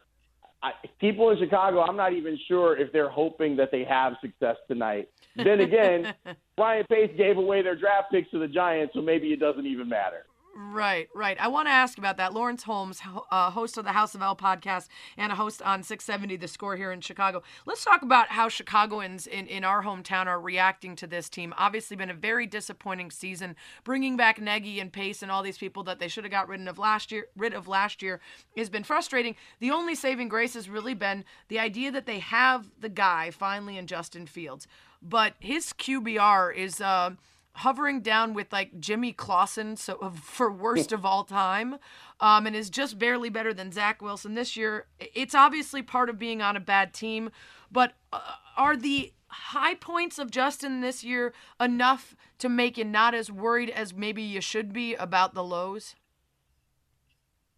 I, 0.64 0.72
people 1.00 1.32
in 1.32 1.40
Chicago, 1.40 1.82
I'm 1.82 1.96
not 1.98 2.14
even 2.14 2.38
sure 2.48 2.78
if 2.78 2.92
they're 2.92 3.10
hoping 3.10 3.56
that 3.58 3.72
they 3.72 3.84
have 3.84 4.14
success 4.22 4.58
tonight. 4.68 5.10
Then 5.36 5.62
again, 5.62 6.14
Ryan 6.58 6.86
Pace 6.88 7.12
gave 7.18 7.38
away 7.38 7.64
their 7.64 7.76
draft 7.76 8.12
picks 8.12 8.30
to 8.32 8.40
the 8.40 8.48
Giants, 8.48 8.94
so 8.94 9.02
maybe 9.02 9.34
it 9.34 9.40
doesn't 9.40 9.66
even 9.66 9.90
matter. 9.90 10.26
Right, 10.54 11.08
right. 11.14 11.40
I 11.40 11.48
want 11.48 11.68
to 11.68 11.72
ask 11.72 11.98
about 11.98 12.18
that. 12.18 12.34
Lawrence 12.34 12.64
Holmes, 12.64 13.02
uh, 13.32 13.52
host 13.52 13.78
of 13.78 13.86
the 13.86 13.94
House 13.94 14.16
of 14.16 14.22
L 14.22 14.36
podcast 14.36 14.90
and 15.16 15.32
a 15.32 15.36
host 15.36 15.62
on 15.62 15.82
670 15.82 16.36
The 16.36 16.48
Score 16.48 16.76
here 16.76 16.92
in 16.92 17.00
Chicago. 17.00 17.42
Let's 17.66 17.86
talk 17.86 18.02
about 18.02 18.28
how 18.30 18.50
Chicagoans 18.50 19.28
in, 19.28 19.48
in 19.48 19.64
our 19.64 19.84
hometown 19.84 20.26
are 20.28 20.42
reacting 20.42 20.98
to 20.98 21.08
this 21.08 21.30
team. 21.30 21.54
Obviously, 21.58 21.96
been 21.96 22.10
a 22.10 22.14
very 22.14 22.48
disappointing 22.48 23.12
season. 23.12 23.56
Bringing 23.86 24.18
back 24.18 24.42
Nagy 24.42 24.82
and 24.82 24.92
Pace 24.92 25.22
and 25.22 25.32
all 25.32 25.42
these 25.42 25.58
people 25.58 25.84
that 25.84 26.00
they 26.00 26.10
should 26.10 26.26
have 26.26 26.32
got 26.32 26.50
rid 26.50 26.68
of 26.68 26.78
last 26.78 27.14
year, 27.14 27.28
rid 27.38 27.54
of 27.54 27.70
last 27.70 28.02
year, 28.02 28.20
has 28.58 28.70
been 28.70 28.84
frustrating. 28.84 29.36
The 29.60 29.72
only 29.72 29.96
saving 29.96 30.28
grace 30.28 30.54
has 30.56 30.70
really 30.70 30.94
been 30.94 31.24
the 31.48 31.60
idea 31.60 31.92
that 31.92 32.06
they 32.06 32.20
have 32.20 32.70
the 32.78 32.90
guy 32.90 33.32
finally 33.32 33.78
in 33.78 33.88
Justin 33.88 34.26
Fields, 34.26 34.68
but 35.02 35.34
his 35.40 35.68
QBR 35.68 36.54
is. 36.56 36.82
Uh, 36.82 37.12
hovering 37.54 38.02
down 38.02 38.34
with 38.34 38.52
like 38.52 38.80
Jimmy 38.80 39.12
Clausen, 39.12 39.76
so 39.76 40.12
for 40.22 40.52
worst 40.52 40.92
of 40.92 41.06
all 41.06 41.24
time, 41.24 41.78
um, 42.20 42.48
and 42.48 42.56
is 42.56 42.70
just 42.70 42.98
barely 42.98 43.30
better 43.30 43.54
than 43.54 43.72
Zach 43.72 44.02
Wilson 44.02 44.36
this 44.36 44.56
year. 44.56 44.88
It's 45.00 45.36
obviously 45.36 45.82
part 45.82 46.10
of 46.10 46.18
being 46.18 46.42
on 46.42 46.56
a 46.56 46.62
bad 46.62 46.94
team, 46.94 47.30
but 47.72 47.94
uh, 48.14 48.20
are 48.58 48.78
the 48.78 49.14
high 49.28 49.76
points 49.76 50.20
of 50.20 50.32
Justin 50.32 50.82
this 50.82 51.04
year 51.04 51.34
enough 51.60 52.16
to 52.40 52.50
make 52.50 52.78
you 52.78 52.86
not 52.86 53.14
as 53.14 53.32
worried 53.32 53.70
as 53.70 53.94
maybe 53.94 54.22
you 54.22 54.42
should 54.42 54.74
be 54.74 54.96
about 54.96 55.34
the 55.34 55.44
lows? 55.44 55.96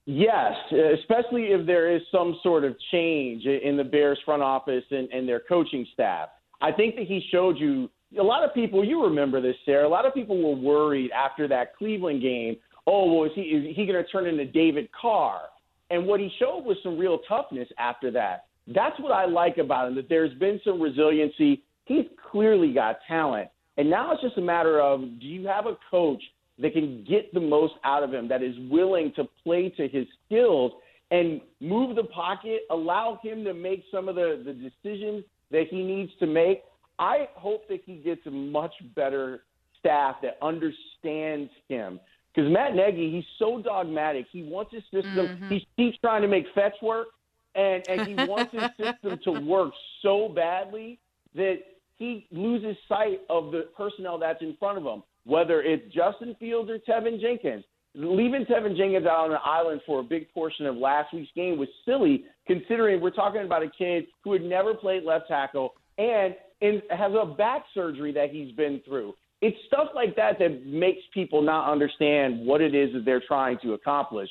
Yes, 0.05 0.53
especially 0.71 1.45
if 1.45 1.65
there 1.65 1.95
is 1.95 2.01
some 2.11 2.37
sort 2.43 2.65
of 2.65 2.75
change 2.91 3.45
in 3.45 3.77
the 3.77 3.85
Bears 3.85 4.19
front 4.25 4.43
office 4.43 4.83
and, 4.91 5.09
and 5.11 5.27
their 5.27 5.39
coaching 5.39 5.87
staff. 5.93 6.29
I 6.61 6.71
think 6.71 6.95
that 6.95 7.07
he 7.07 7.25
showed 7.31 7.57
you 7.57 7.89
a 8.19 8.23
lot 8.23 8.43
of 8.43 8.53
people, 8.53 8.83
you 8.83 9.03
remember 9.03 9.41
this, 9.41 9.55
Sarah. 9.65 9.87
A 9.87 9.89
lot 9.89 10.05
of 10.05 10.13
people 10.13 10.41
were 10.41 10.59
worried 10.59 11.11
after 11.11 11.47
that 11.47 11.75
Cleveland 11.75 12.21
game. 12.21 12.57
Oh, 12.85 13.13
well, 13.13 13.25
is 13.25 13.31
he 13.35 13.41
is 13.41 13.75
he 13.75 13.85
going 13.85 14.03
to 14.03 14.09
turn 14.09 14.27
into 14.27 14.45
David 14.45 14.89
Carr? 14.91 15.41
And 15.89 16.05
what 16.05 16.19
he 16.19 16.29
showed 16.39 16.65
was 16.65 16.77
some 16.83 16.97
real 16.97 17.19
toughness 17.27 17.67
after 17.77 18.11
that. 18.11 18.45
That's 18.67 18.99
what 18.99 19.11
I 19.11 19.25
like 19.25 19.57
about 19.57 19.87
him. 19.87 19.95
That 19.95 20.09
there's 20.09 20.33
been 20.37 20.59
some 20.63 20.81
resiliency. 20.81 21.63
He's 21.85 22.05
clearly 22.31 22.73
got 22.73 22.99
talent, 23.07 23.49
and 23.77 23.89
now 23.89 24.11
it's 24.11 24.21
just 24.21 24.37
a 24.37 24.41
matter 24.41 24.81
of 24.81 25.01
do 25.19 25.27
you 25.27 25.47
have 25.47 25.65
a 25.65 25.77
coach 25.89 26.21
that 26.59 26.73
can 26.73 27.03
get 27.07 27.33
the 27.33 27.39
most 27.39 27.73
out 27.83 28.03
of 28.03 28.13
him, 28.13 28.27
that 28.27 28.43
is 28.43 28.55
willing 28.69 29.11
to 29.15 29.27
play 29.43 29.69
to 29.69 29.87
his 29.87 30.05
skills 30.25 30.71
and 31.11 31.41
move 31.59 31.95
the 31.95 32.03
pocket, 32.03 32.61
allow 32.69 33.19
him 33.23 33.43
to 33.43 33.53
make 33.53 33.83
some 33.91 34.07
of 34.07 34.15
the, 34.15 34.41
the 34.45 34.53
decisions 34.53 35.23
that 35.51 35.65
he 35.69 35.83
needs 35.83 36.11
to 36.19 36.27
make 36.27 36.63
I 37.03 37.27
hope 37.35 37.67
that 37.67 37.81
he 37.85 37.95
gets 37.95 38.25
a 38.27 38.31
much 38.31 38.71
better 38.95 39.43
staff 39.77 40.15
that 40.21 40.37
understands 40.41 41.51
him. 41.67 41.99
Because 42.33 42.49
Matt 42.49 42.75
Nagy, 42.75 43.11
he's 43.11 43.25
so 43.37 43.61
dogmatic. 43.61 44.25
He 44.31 44.43
wants 44.43 44.71
his 44.71 44.83
system. 44.83 45.27
Mm-hmm. 45.27 45.49
He 45.49 45.67
keeps 45.75 45.97
trying 45.99 46.21
to 46.21 46.29
make 46.29 46.45
fetch 46.55 46.75
work, 46.81 47.07
and 47.55 47.83
and 47.89 48.07
he 48.07 48.15
wants 48.15 48.53
his 48.53 48.63
system 48.79 49.19
to 49.25 49.41
work 49.41 49.73
so 50.01 50.29
badly 50.29 50.97
that 51.35 51.57
he 51.97 52.25
loses 52.31 52.77
sight 52.87 53.19
of 53.29 53.51
the 53.51 53.67
personnel 53.75 54.17
that's 54.17 54.41
in 54.41 54.55
front 54.57 54.77
of 54.77 54.85
him. 54.85 55.03
Whether 55.25 55.61
it's 55.61 55.93
Justin 55.93 56.37
Fields 56.39 56.69
or 56.69 56.79
Teven 56.79 57.19
Jenkins, 57.19 57.65
leaving 57.95 58.45
Teven 58.45 58.77
Jenkins 58.77 59.05
out 59.05 59.25
on 59.25 59.31
an 59.31 59.39
island 59.43 59.81
for 59.85 59.99
a 59.99 60.03
big 60.03 60.33
portion 60.33 60.65
of 60.67 60.77
last 60.77 61.13
week's 61.13 61.31
game 61.35 61.57
was 61.57 61.69
silly, 61.85 62.23
considering 62.47 63.01
we're 63.01 63.09
talking 63.09 63.43
about 63.43 63.61
a 63.61 63.69
kid 63.77 64.05
who 64.23 64.31
had 64.31 64.41
never 64.41 64.73
played 64.73 65.03
left 65.03 65.27
tackle 65.27 65.73
and 65.97 66.35
and 66.63 66.81
has 66.89 67.11
a 67.11 67.25
back 67.25 67.65
surgery 67.73 68.11
that 68.13 68.31
he's 68.31 68.51
been 68.55 68.81
through. 68.85 69.13
It's 69.41 69.57
stuff 69.67 69.89
like 69.93 70.15
that 70.15 70.39
that 70.39 70.65
makes 70.65 71.01
people 71.13 71.41
not 71.41 71.69
understand 71.69 72.45
what 72.45 72.61
it 72.61 72.73
is 72.73 72.93
that 72.93 73.03
they're 73.03 73.23
trying 73.27 73.57
to 73.63 73.73
accomplish. 73.73 74.29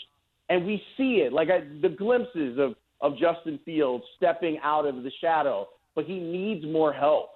And 0.49 0.64
we 0.66 0.83
see 0.97 1.23
it, 1.25 1.33
like 1.33 1.49
I, 1.51 1.61
the 1.83 1.90
glimpses 1.90 2.59
of, 2.59 2.75
of 3.03 3.18
Justin 3.18 3.61
Fields 3.64 4.05
stepping 4.16 4.59
out 4.64 4.87
of 4.87 5.03
the 5.03 5.12
shadow, 5.21 5.68
but 5.95 6.07
he 6.07 6.18
needs 6.18 6.64
more 6.64 6.92
help. 6.92 7.29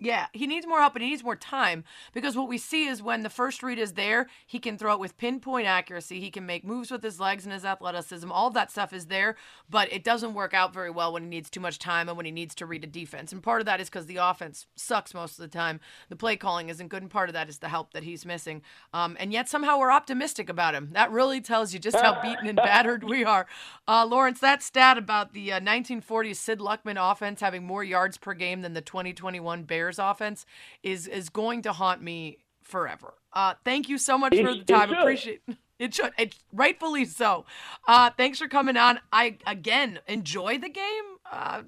Yeah, 0.00 0.26
he 0.32 0.48
needs 0.48 0.66
more 0.66 0.80
help 0.80 0.96
and 0.96 1.04
he 1.04 1.10
needs 1.10 1.22
more 1.22 1.36
time 1.36 1.84
because 2.12 2.36
what 2.36 2.48
we 2.48 2.58
see 2.58 2.86
is 2.86 3.00
when 3.00 3.22
the 3.22 3.30
first 3.30 3.62
read 3.62 3.78
is 3.78 3.92
there, 3.92 4.26
he 4.44 4.58
can 4.58 4.76
throw 4.76 4.92
it 4.92 4.98
with 4.98 5.16
pinpoint 5.16 5.68
accuracy. 5.68 6.18
He 6.18 6.32
can 6.32 6.44
make 6.44 6.64
moves 6.64 6.90
with 6.90 7.00
his 7.02 7.20
legs 7.20 7.44
and 7.44 7.52
his 7.52 7.64
athleticism. 7.64 8.30
All 8.30 8.50
that 8.50 8.72
stuff 8.72 8.92
is 8.92 9.06
there, 9.06 9.36
but 9.70 9.92
it 9.92 10.02
doesn't 10.02 10.34
work 10.34 10.52
out 10.52 10.74
very 10.74 10.90
well 10.90 11.12
when 11.12 11.22
he 11.22 11.28
needs 11.28 11.48
too 11.48 11.60
much 11.60 11.78
time 11.78 12.08
and 12.08 12.16
when 12.16 12.26
he 12.26 12.32
needs 12.32 12.56
to 12.56 12.66
read 12.66 12.82
a 12.82 12.88
defense. 12.88 13.32
And 13.32 13.40
part 13.40 13.60
of 13.60 13.66
that 13.66 13.80
is 13.80 13.88
because 13.88 14.06
the 14.06 14.16
offense 14.16 14.66
sucks 14.74 15.14
most 15.14 15.38
of 15.38 15.42
the 15.42 15.56
time. 15.56 15.78
The 16.08 16.16
play 16.16 16.36
calling 16.36 16.70
isn't 16.70 16.88
good, 16.88 17.02
and 17.02 17.10
part 17.10 17.28
of 17.28 17.34
that 17.34 17.48
is 17.48 17.58
the 17.58 17.68
help 17.68 17.92
that 17.92 18.02
he's 18.02 18.26
missing. 18.26 18.62
Um, 18.92 19.16
and 19.20 19.32
yet 19.32 19.48
somehow 19.48 19.78
we're 19.78 19.92
optimistic 19.92 20.48
about 20.48 20.74
him. 20.74 20.90
That 20.92 21.12
really 21.12 21.40
tells 21.40 21.72
you 21.72 21.78
just 21.78 22.00
how 22.00 22.20
beaten 22.22 22.48
and 22.48 22.56
battered 22.56 23.04
we 23.04 23.24
are. 23.24 23.46
Uh, 23.86 24.04
Lawrence, 24.04 24.40
that 24.40 24.60
stat 24.60 24.98
about 24.98 25.34
the 25.34 25.52
uh, 25.52 25.60
1940s 25.60 26.36
Sid 26.36 26.58
Luckman 26.58 26.96
offense 26.98 27.40
having 27.40 27.64
more 27.64 27.84
yards 27.84 28.18
per 28.18 28.34
game 28.34 28.62
than 28.62 28.74
the 28.74 28.80
2021 28.80 29.62
Bears 29.62 29.83
Bears 29.84 29.98
offense 29.98 30.46
is 30.82 31.06
is 31.06 31.28
going 31.28 31.60
to 31.62 31.72
haunt 31.72 32.00
me 32.00 32.38
forever. 32.62 33.14
Uh, 33.34 33.54
thank 33.64 33.88
you 33.88 33.98
so 33.98 34.16
much 34.16 34.32
it, 34.32 34.44
for 34.44 34.54
the 34.54 34.64
time. 34.64 34.90
Appreciate 34.90 35.42
it. 35.78 35.94
Should 35.94 36.12
it 36.16 36.36
rightfully 36.52 37.04
so. 37.04 37.44
Uh, 37.86 38.08
thanks 38.16 38.38
for 38.38 38.48
coming 38.48 38.78
on. 38.78 39.00
I 39.12 39.36
again 39.46 39.98
enjoy 40.08 40.56
the 40.58 40.70
game. 40.70 41.04
Uh, 41.30 41.62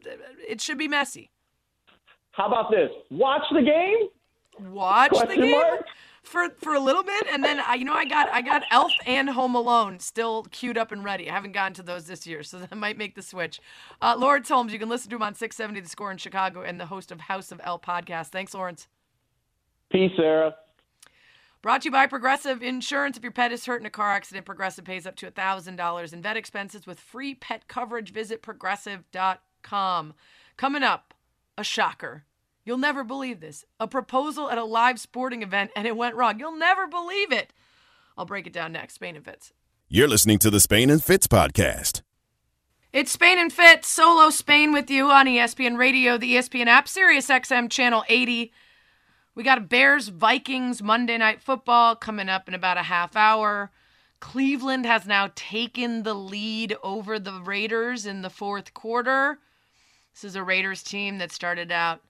it 0.49 0.63
should 0.63 0.79
be 0.79 0.89
messy. 0.89 1.31
How 2.33 2.47
about 2.47 2.71
this? 2.71 2.91
Watch 3.11 3.43
the 3.53 3.63
game. 3.63 4.71
Watch 4.73 5.11
Question 5.11 5.41
the 5.41 5.47
game. 5.47 5.51
Mark? 5.51 5.85
For 6.27 6.51
for 6.59 6.75
a 6.75 6.81
little 6.81 7.03
bit, 7.03 7.27
and 7.31 7.43
then 7.43 7.61
I, 7.61 7.75
you 7.75 7.85
know, 7.85 7.95
I 7.95 8.05
got 8.05 8.29
I 8.31 8.43
got 8.43 8.63
Elf 8.71 8.93
and 9.07 9.31
Home 9.31 9.55
Alone 9.55 10.01
still 10.01 10.45
queued 10.51 10.77
up 10.77 10.93
and 10.93 11.05
ready. 11.05 11.31
I 11.31 11.35
haven't 11.35 11.53
gotten 11.53 11.75
to 11.75 11.83
those 11.83 12.07
this 12.07 12.27
year, 12.27 12.43
so 12.43 12.59
that 12.61 12.77
might 12.77 12.99
make 12.99 13.15
the 13.15 13.23
switch. 13.23 13.61
Uh, 14.03 14.17
Lawrence 14.19 14.49
Holmes, 14.49 14.73
you 14.73 14.79
can 14.79 14.89
listen 14.89 15.11
to 15.11 15.17
him 15.17 15.23
on 15.23 15.35
670 15.35 15.81
The 15.81 15.89
Score 15.89 16.11
in 16.11 16.19
Chicago, 16.19 16.63
and 16.63 16.81
the 16.81 16.87
host 16.87 17.13
of 17.13 17.21
House 17.23 17.53
of 17.53 17.61
L 17.65 17.79
podcast. 17.79 18.29
Thanks, 18.29 18.55
Lawrence. 18.55 18.89
Peace, 19.91 20.13
Sarah. 20.17 20.55
Brought 21.63 21.83
to 21.83 21.87
you 21.87 21.93
by 21.93 22.07
Progressive 22.07 22.63
Insurance. 22.63 23.17
If 23.17 23.23
your 23.23 23.33
pet 23.33 23.51
is 23.51 23.67
hurt 23.67 23.81
in 23.81 23.87
a 23.87 23.91
car 23.91 24.13
accident, 24.13 24.47
Progressive 24.47 24.85
pays 24.85 25.07
up 25.07 25.17
to 25.17 25.31
$1,000 25.31 26.13
in 26.13 26.23
vet 26.23 26.37
expenses 26.37 26.87
with 26.87 27.01
free 27.01 27.35
pet 27.35 27.67
coverage. 27.67 28.13
Visit 28.13 28.43
progressive.com. 28.43 30.15
Coming 30.57 30.83
up, 30.83 31.15
a 31.59 31.65
shocker. 31.65 32.25
You'll 32.67 32.79
never 32.79 33.05
believe 33.05 33.39
this. 33.39 33.65
A 33.79 33.87
proposal 33.87 34.51
at 34.51 34.59
a 34.59 34.65
live 34.65 34.99
sporting 34.99 35.43
event 35.43 35.71
and 35.77 35.87
it 35.87 35.97
went 35.97 36.17
wrong. 36.17 36.41
You'll 36.41 36.59
never 36.59 36.89
believe 36.89 37.31
it. 37.31 37.53
I'll 38.19 38.27
break 38.27 38.49
it 38.49 38.53
down 38.53 38.73
next. 38.73 38.95
Spain 38.95 39.15
and 39.15 39.25
Fitz. 39.25 39.53
You're 39.89 40.09
listening 40.09 40.41
to 40.41 40.51
the 40.51 40.59
Spain 40.59 40.91
and 40.91 41.03
Fitz 41.03 41.29
podcast. 41.29 42.03
It's 42.93 43.13
Spain 43.13 43.39
and 43.39 43.53
Fitz, 43.53 43.87
solo 43.87 44.31
Spain 44.31 44.73
with 44.73 44.91
you 44.91 45.11
on 45.11 45.27
ESPN 45.27 45.79
Radio, 45.79 46.19
the 46.19 46.35
ESPN 46.35 46.67
app, 46.67 46.89
Sirius 46.89 47.29
XM 47.29 47.71
channel 47.71 48.03
80. 48.09 48.53
We 49.37 49.45
got 49.45 49.69
Bears 49.69 50.09
Vikings 50.09 50.83
Monday 50.83 51.19
Night 51.19 51.41
Football 51.41 51.95
coming 51.95 52.29
up 52.29 52.49
in 52.49 52.55
about 52.55 52.79
a 52.79 52.83
half 52.83 53.15
hour. 53.15 53.71
Cleveland 54.19 54.87
has 54.87 55.07
now 55.07 55.31
taken 55.37 56.03
the 56.03 56.15
lead 56.15 56.77
over 56.83 57.21
the 57.21 57.41
Raiders 57.45 58.07
in 58.07 58.23
the 58.23 58.31
fourth 58.31 58.75
quarter. 58.75 59.39
This 60.15 60.25
is 60.25 60.35
a 60.35 60.43
Raiders 60.43 60.83
team 60.83 61.19
that 61.19 61.31
started 61.31 61.71
out 61.71 62.01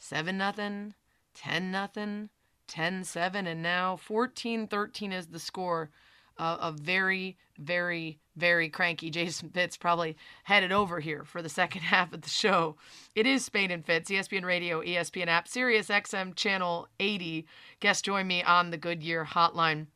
7 0.00 0.36
nothing, 0.36 0.94
10 1.34 1.70
nothing, 1.70 2.30
10 2.66 3.04
7 3.04 3.46
and 3.46 3.62
now 3.62 3.96
14 3.96 4.66
13 4.66 5.12
is 5.12 5.26
the 5.28 5.38
score. 5.38 5.90
a, 6.38 6.42
a 6.62 6.72
very, 6.72 7.36
very, 7.58 8.18
very 8.36 8.68
cranky 8.70 9.10
Jason 9.10 9.50
Fitz 9.54 9.76
probably 9.76 10.16
headed 10.44 10.72
over 10.72 11.00
here 11.00 11.22
for 11.24 11.42
the 11.42 11.48
second 11.48 11.82
half 11.92 12.12
of 12.12 12.22
the 12.22 12.30
show. 12.30 12.76
It 13.14 13.26
is 13.26 13.44
Spain 13.44 13.70
and 13.70 13.84
Fitz, 13.84 14.10
ESPN 14.10 14.44
Radio, 14.44 14.80
ESPN 14.82 15.28
app, 15.28 15.46
Sirius 15.46 15.88
XM 15.88 16.34
Channel 16.34 16.88
80. 16.98 17.46
Guest 17.80 18.04
join 18.04 18.26
me 18.26 18.42
on 18.42 18.70
the 18.70 18.78
Goodyear 18.78 19.26
Hotline. 19.26 19.86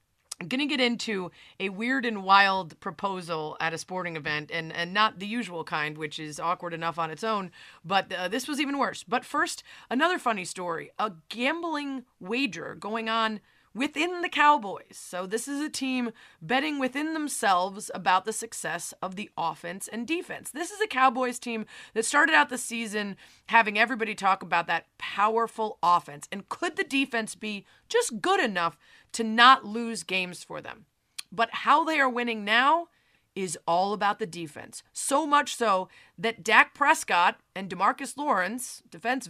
I'm 0.40 0.48
going 0.48 0.60
to 0.60 0.66
get 0.66 0.80
into 0.80 1.30
a 1.60 1.68
weird 1.68 2.04
and 2.04 2.24
wild 2.24 2.78
proposal 2.80 3.56
at 3.60 3.72
a 3.72 3.78
sporting 3.78 4.16
event, 4.16 4.50
and, 4.52 4.72
and 4.72 4.92
not 4.92 5.20
the 5.20 5.26
usual 5.26 5.62
kind, 5.62 5.96
which 5.96 6.18
is 6.18 6.40
awkward 6.40 6.74
enough 6.74 6.98
on 6.98 7.10
its 7.10 7.22
own, 7.22 7.52
but 7.84 8.12
uh, 8.12 8.28
this 8.28 8.48
was 8.48 8.60
even 8.60 8.78
worse. 8.78 9.04
But 9.04 9.24
first, 9.24 9.62
another 9.90 10.18
funny 10.18 10.44
story 10.44 10.90
a 10.98 11.12
gambling 11.28 12.04
wager 12.18 12.74
going 12.74 13.08
on 13.08 13.40
within 13.74 14.22
the 14.22 14.28
Cowboys. 14.28 14.96
So, 14.96 15.26
this 15.26 15.48
is 15.48 15.60
a 15.60 15.68
team 15.68 16.12
betting 16.40 16.78
within 16.78 17.12
themselves 17.12 17.90
about 17.94 18.24
the 18.24 18.32
success 18.32 18.94
of 19.02 19.16
the 19.16 19.30
offense 19.36 19.88
and 19.88 20.06
defense. 20.06 20.50
This 20.50 20.70
is 20.70 20.80
a 20.80 20.86
Cowboys 20.86 21.38
team 21.38 21.66
that 21.92 22.04
started 22.04 22.34
out 22.34 22.48
the 22.48 22.58
season 22.58 23.16
having 23.46 23.78
everybody 23.78 24.14
talk 24.14 24.42
about 24.42 24.66
that 24.68 24.86
powerful 24.98 25.78
offense. 25.82 26.28
And 26.30 26.48
could 26.48 26.76
the 26.76 26.84
defense 26.84 27.34
be 27.34 27.66
just 27.88 28.20
good 28.20 28.40
enough 28.40 28.78
to 29.14 29.24
not 29.24 29.64
lose 29.64 30.02
games 30.02 30.44
for 30.44 30.60
them? 30.60 30.86
But 31.32 31.50
how 31.50 31.84
they 31.84 31.98
are 31.98 32.08
winning 32.08 32.44
now 32.44 32.88
is 33.34 33.58
all 33.66 33.92
about 33.92 34.18
the 34.18 34.26
defense. 34.26 34.82
So 34.92 35.26
much 35.26 35.56
so 35.56 35.88
that 36.18 36.44
Dak 36.44 36.74
Prescott 36.74 37.40
and 37.54 37.68
Demarcus 37.68 38.16
Lawrence, 38.16 38.82
defense 38.88 39.28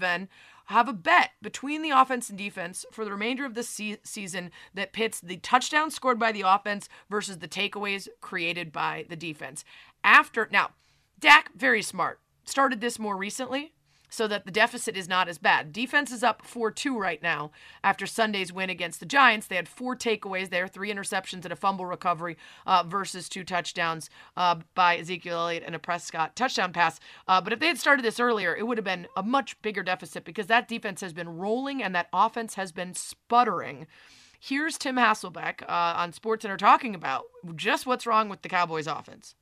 have 0.66 0.88
a 0.88 0.92
bet 0.92 1.30
between 1.42 1.82
the 1.82 1.90
offense 1.90 2.28
and 2.28 2.38
defense 2.38 2.84
for 2.90 3.04
the 3.04 3.10
remainder 3.10 3.44
of 3.44 3.54
the 3.54 3.62
se- 3.62 3.98
season 4.02 4.50
that 4.72 4.92
pits 4.92 5.20
the 5.20 5.36
touchdowns 5.38 5.94
scored 5.94 6.18
by 6.18 6.32
the 6.32 6.42
offense 6.42 6.88
versus 7.10 7.38
the 7.38 7.48
takeaways 7.48 8.08
created 8.20 8.72
by 8.72 9.04
the 9.08 9.16
defense. 9.16 9.64
After 10.02 10.48
now, 10.50 10.70
Dak 11.18 11.52
very 11.54 11.82
smart. 11.82 12.20
Started 12.44 12.80
this 12.80 12.98
more 12.98 13.16
recently 13.16 13.73
so 14.14 14.28
that 14.28 14.46
the 14.46 14.50
deficit 14.50 14.96
is 14.96 15.08
not 15.08 15.28
as 15.28 15.38
bad. 15.38 15.72
Defense 15.72 16.12
is 16.12 16.22
up 16.22 16.46
4 16.46 16.70
2 16.70 16.98
right 16.98 17.22
now 17.22 17.50
after 17.82 18.06
Sunday's 18.06 18.52
win 18.52 18.70
against 18.70 19.00
the 19.00 19.06
Giants. 19.06 19.46
They 19.46 19.56
had 19.56 19.68
four 19.68 19.96
takeaways 19.96 20.50
there, 20.50 20.68
three 20.68 20.92
interceptions 20.92 21.44
and 21.44 21.52
a 21.52 21.56
fumble 21.56 21.86
recovery 21.86 22.36
uh, 22.66 22.84
versus 22.86 23.28
two 23.28 23.44
touchdowns 23.44 24.08
uh, 24.36 24.56
by 24.74 24.98
Ezekiel 24.98 25.38
Elliott 25.38 25.64
and 25.66 25.74
a 25.74 25.78
Prescott 25.78 26.36
touchdown 26.36 26.72
pass. 26.72 27.00
Uh, 27.28 27.40
but 27.40 27.52
if 27.52 27.58
they 27.58 27.66
had 27.66 27.78
started 27.78 28.04
this 28.04 28.20
earlier, 28.20 28.54
it 28.54 28.66
would 28.66 28.78
have 28.78 28.84
been 28.84 29.06
a 29.16 29.22
much 29.22 29.60
bigger 29.62 29.82
deficit 29.82 30.24
because 30.24 30.46
that 30.46 30.68
defense 30.68 31.00
has 31.00 31.12
been 31.12 31.36
rolling 31.36 31.82
and 31.82 31.94
that 31.94 32.08
offense 32.12 32.54
has 32.54 32.72
been 32.72 32.94
sputtering. 32.94 33.86
Here's 34.38 34.76
Tim 34.76 34.96
Hasselbeck 34.96 35.62
uh, 35.62 35.94
on 35.96 36.12
SportsCenter 36.12 36.58
talking 36.58 36.94
about 36.94 37.24
just 37.56 37.86
what's 37.86 38.06
wrong 38.06 38.28
with 38.28 38.42
the 38.42 38.48
Cowboys' 38.48 38.86
offense 38.86 39.34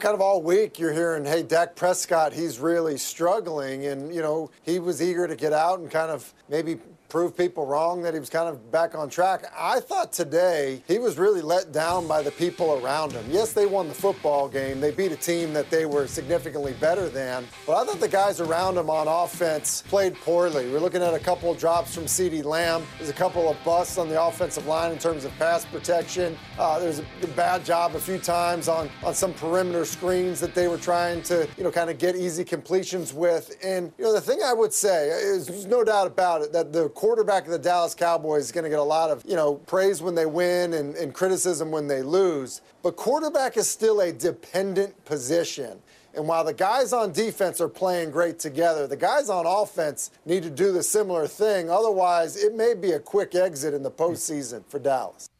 kind 0.00 0.14
of 0.14 0.20
all 0.20 0.42
week 0.42 0.78
you're 0.78 0.92
hearing, 0.92 1.24
hey, 1.24 1.42
Dak 1.42 1.76
Prescott, 1.76 2.32
he's 2.32 2.58
really 2.58 2.96
struggling. 2.96 3.86
And, 3.86 4.12
you 4.14 4.22
know, 4.22 4.50
he 4.62 4.78
was 4.78 5.02
eager 5.02 5.28
to 5.28 5.36
get 5.36 5.52
out 5.52 5.78
and 5.78 5.90
kind 5.90 6.10
of 6.10 6.32
maybe 6.48 6.78
prove 7.10 7.36
people 7.36 7.66
wrong 7.66 8.02
that 8.02 8.14
he 8.14 8.20
was 8.20 8.30
kind 8.30 8.48
of 8.48 8.70
back 8.70 8.94
on 8.94 9.10
track. 9.10 9.44
I 9.58 9.80
thought 9.80 10.12
today 10.12 10.82
he 10.86 10.98
was 10.98 11.18
really 11.18 11.42
let 11.42 11.72
down 11.72 12.06
by 12.06 12.22
the 12.22 12.30
people 12.30 12.80
around 12.82 13.12
him. 13.12 13.24
Yes, 13.28 13.52
they 13.52 13.66
won 13.66 13.88
the 13.88 13.94
football 13.94 14.48
game. 14.48 14.80
They 14.80 14.92
beat 14.92 15.10
a 15.10 15.16
team 15.16 15.52
that 15.52 15.68
they 15.70 15.86
were 15.86 16.06
significantly 16.06 16.74
better 16.74 17.08
than. 17.08 17.44
But 17.66 17.76
I 17.76 17.84
thought 17.84 18.00
the 18.00 18.08
guys 18.08 18.40
around 18.40 18.78
him 18.78 18.88
on 18.88 19.08
offense 19.08 19.82
played 19.88 20.14
poorly. 20.14 20.70
We're 20.70 20.78
looking 20.78 21.02
at 21.02 21.12
a 21.12 21.18
couple 21.18 21.50
of 21.50 21.58
drops 21.58 21.94
from 21.94 22.04
CeeDee 22.04 22.44
Lamb. 22.44 22.86
There's 22.98 23.10
a 23.10 23.14
couple 23.14 23.48
of 23.48 23.56
busts 23.64 23.98
on 23.98 24.08
the 24.08 24.22
offensive 24.22 24.66
line 24.66 24.92
in 24.92 24.98
terms 24.98 25.24
of 25.24 25.36
pass 25.36 25.64
protection. 25.64 26.38
Uh, 26.58 26.78
there's 26.78 27.00
a 27.00 27.26
bad 27.34 27.64
job 27.64 27.96
a 27.96 28.00
few 28.00 28.18
times 28.18 28.68
on, 28.68 28.88
on 29.02 29.14
some 29.14 29.34
perimeter 29.34 29.84
screens 29.84 30.38
that 30.38 30.54
they 30.54 30.68
were 30.68 30.78
trying 30.78 31.22
to, 31.22 31.48
you 31.58 31.64
know, 31.64 31.72
kind 31.72 31.90
of 31.90 31.98
get 31.98 32.14
easy 32.14 32.44
completions 32.44 33.12
with. 33.12 33.56
And, 33.64 33.92
you 33.98 34.04
know, 34.04 34.12
the 34.12 34.20
thing 34.20 34.40
I 34.44 34.52
would 34.52 34.72
say 34.72 35.08
is 35.08 35.46
there's 35.46 35.66
no 35.66 35.82
doubt 35.82 36.06
about 36.06 36.42
it 36.42 36.52
that 36.52 36.72
the 36.72 36.88
quarterback 37.00 37.46
of 37.46 37.50
the 37.50 37.58
Dallas 37.58 37.94
Cowboys 37.94 38.44
is 38.44 38.52
going 38.52 38.64
to 38.64 38.68
get 38.68 38.78
a 38.78 38.82
lot 38.82 39.08
of, 39.08 39.24
you 39.26 39.34
know, 39.34 39.54
praise 39.54 40.02
when 40.02 40.14
they 40.14 40.26
win 40.26 40.74
and, 40.74 40.94
and 40.96 41.14
criticism 41.14 41.70
when 41.70 41.88
they 41.88 42.02
lose. 42.02 42.60
But 42.82 42.96
quarterback 42.96 43.56
is 43.56 43.66
still 43.70 44.02
a 44.02 44.12
dependent 44.12 45.02
position. 45.06 45.80
And 46.14 46.28
while 46.28 46.44
the 46.44 46.52
guys 46.52 46.92
on 46.92 47.12
defense 47.12 47.58
are 47.58 47.70
playing 47.70 48.10
great 48.10 48.38
together, 48.38 48.86
the 48.86 48.98
guys 48.98 49.30
on 49.30 49.46
offense 49.46 50.10
need 50.26 50.42
to 50.42 50.50
do 50.50 50.72
the 50.72 50.82
similar 50.82 51.26
thing. 51.26 51.70
Otherwise, 51.70 52.36
it 52.36 52.54
may 52.54 52.74
be 52.74 52.92
a 52.92 52.98
quick 52.98 53.34
exit 53.34 53.72
in 53.72 53.82
the 53.82 53.90
postseason 53.90 54.62
for 54.66 54.78
Dallas. 54.78 55.30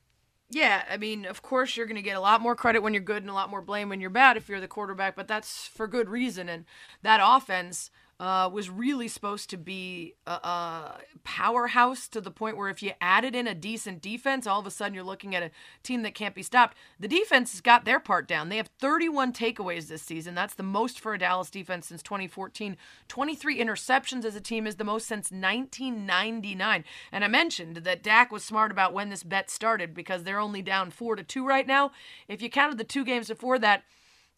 Yeah, 0.49 0.85
I 0.91 0.97
mean, 0.97 1.27
of 1.27 1.43
course, 1.43 1.77
you're 1.77 1.85
going 1.85 1.97
to 1.97 2.03
get 2.03 2.17
a 2.17 2.21
lot 2.21 2.41
more 2.41 2.57
credit 2.57 2.83
when 2.83 2.95
you're 2.95 3.03
good 3.03 3.23
and 3.23 3.29
a 3.29 3.35
lot 3.35 3.51
more 3.51 3.61
blame 3.61 3.91
when 3.91 4.01
you're 4.01 4.09
bad 4.09 4.39
if 4.39 4.49
you're 4.49 4.63
the 4.63 4.67
quarterback, 4.67 5.15
but 5.15 5.29
that's 5.29 5.67
for 5.67 5.87
good 5.87 6.09
reason. 6.09 6.49
And 6.49 6.65
that 7.03 7.21
offense 7.23 7.91
uh, 8.21 8.51
was 8.53 8.69
really 8.69 9.09
supposed 9.09 9.49
to 9.49 9.57
be 9.57 10.15
a, 10.27 10.33
a, 10.33 10.99
powerhouse 11.25 12.07
to 12.07 12.21
the 12.21 12.31
point 12.31 12.55
where 12.55 12.69
if 12.69 12.83
you 12.83 12.93
added 13.01 13.35
in 13.35 13.47
a 13.47 13.55
decent 13.55 14.03
defense, 14.03 14.47
all 14.47 14.61
of 14.61 14.67
a 14.67 14.71
sudden 14.71 14.95
you're 14.95 15.03
looking 15.03 15.35
at 15.35 15.43
a 15.43 15.51
team 15.83 16.03
that 16.03 16.15
can't 16.15 16.35
be 16.35 16.43
stopped. 16.43 16.77
The 16.99 17.09
defense 17.09 17.53
has 17.53 17.63
got 17.63 17.87
their 17.87 17.99
part 17.99 18.29
down. 18.29 18.51
They 18.51 18.59
have 18.59 18.69
31 18.79 19.33
takeaways 19.33 19.89
this 19.89 20.03
season. 20.03 20.35
That's 20.35 20.55
the 20.55 20.63
most 20.63 21.01
for 21.01 21.15
a 21.15 21.19
Dallas 21.19 21.49
defense 21.49 21.87
since 21.87 22.03
2014. 22.03 22.77
23 23.09 23.59
interceptions 23.59 24.27
as 24.27 24.37
a 24.37 24.41
team 24.41 24.67
is 24.67 24.77
the 24.77 24.85
most 24.85 25.09
since 25.09 25.31
1999. 25.31 26.85
And 27.11 27.25
I 27.25 27.29
mentioned 27.29 27.77
that 27.77 28.03
Dak 28.03 28.31
was 28.31 28.45
smart 28.45 28.71
about 28.71 28.93
when 28.93 29.09
this 29.09 29.23
bet 29.23 29.49
started 29.49 29.95
because 29.95 30.25
they're 30.25 30.39
only 30.39 30.61
down 30.61 30.91
four 30.91 31.17
to 31.17 31.23
two 31.23 31.47
right 31.47 31.67
now. 31.67 31.91
If 32.29 32.43
you 32.43 32.51
counted 32.51 32.77
the 32.77 32.85
two 32.85 33.05
games 33.05 33.29
before 33.29 33.59
that, 33.61 33.85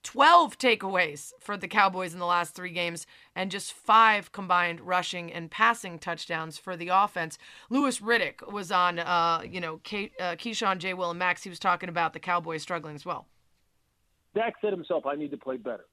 12 0.02 0.58
takeaways 0.58 1.32
for 1.38 1.56
the 1.56 1.68
Cowboys 1.68 2.12
in 2.12 2.18
the 2.18 2.26
last 2.26 2.54
three 2.54 2.72
games, 2.72 3.06
and 3.34 3.50
just 3.50 3.72
five 3.72 4.32
combined 4.32 4.80
rushing 4.80 5.32
and 5.32 5.50
passing 5.50 5.98
touchdowns 5.98 6.58
for 6.58 6.76
the 6.76 6.88
offense. 6.88 7.38
Louis 7.70 7.98
Riddick 8.00 8.50
was 8.50 8.72
on, 8.72 8.98
uh, 8.98 9.42
you 9.48 9.60
know, 9.60 9.80
Kay, 9.84 10.10
uh, 10.18 10.32
Keyshawn, 10.32 10.78
J. 10.78 10.94
Will, 10.94 11.10
and 11.10 11.18
Max. 11.18 11.42
He 11.42 11.50
was 11.50 11.58
talking 11.58 11.88
about 11.88 12.12
the 12.12 12.20
Cowboys 12.20 12.62
struggling 12.62 12.94
as 12.94 13.06
well. 13.06 13.26
Dak 14.34 14.54
said 14.60 14.72
himself, 14.72 15.06
I 15.06 15.14
need 15.14 15.30
to 15.30 15.36
play 15.36 15.56
better. 15.56 15.84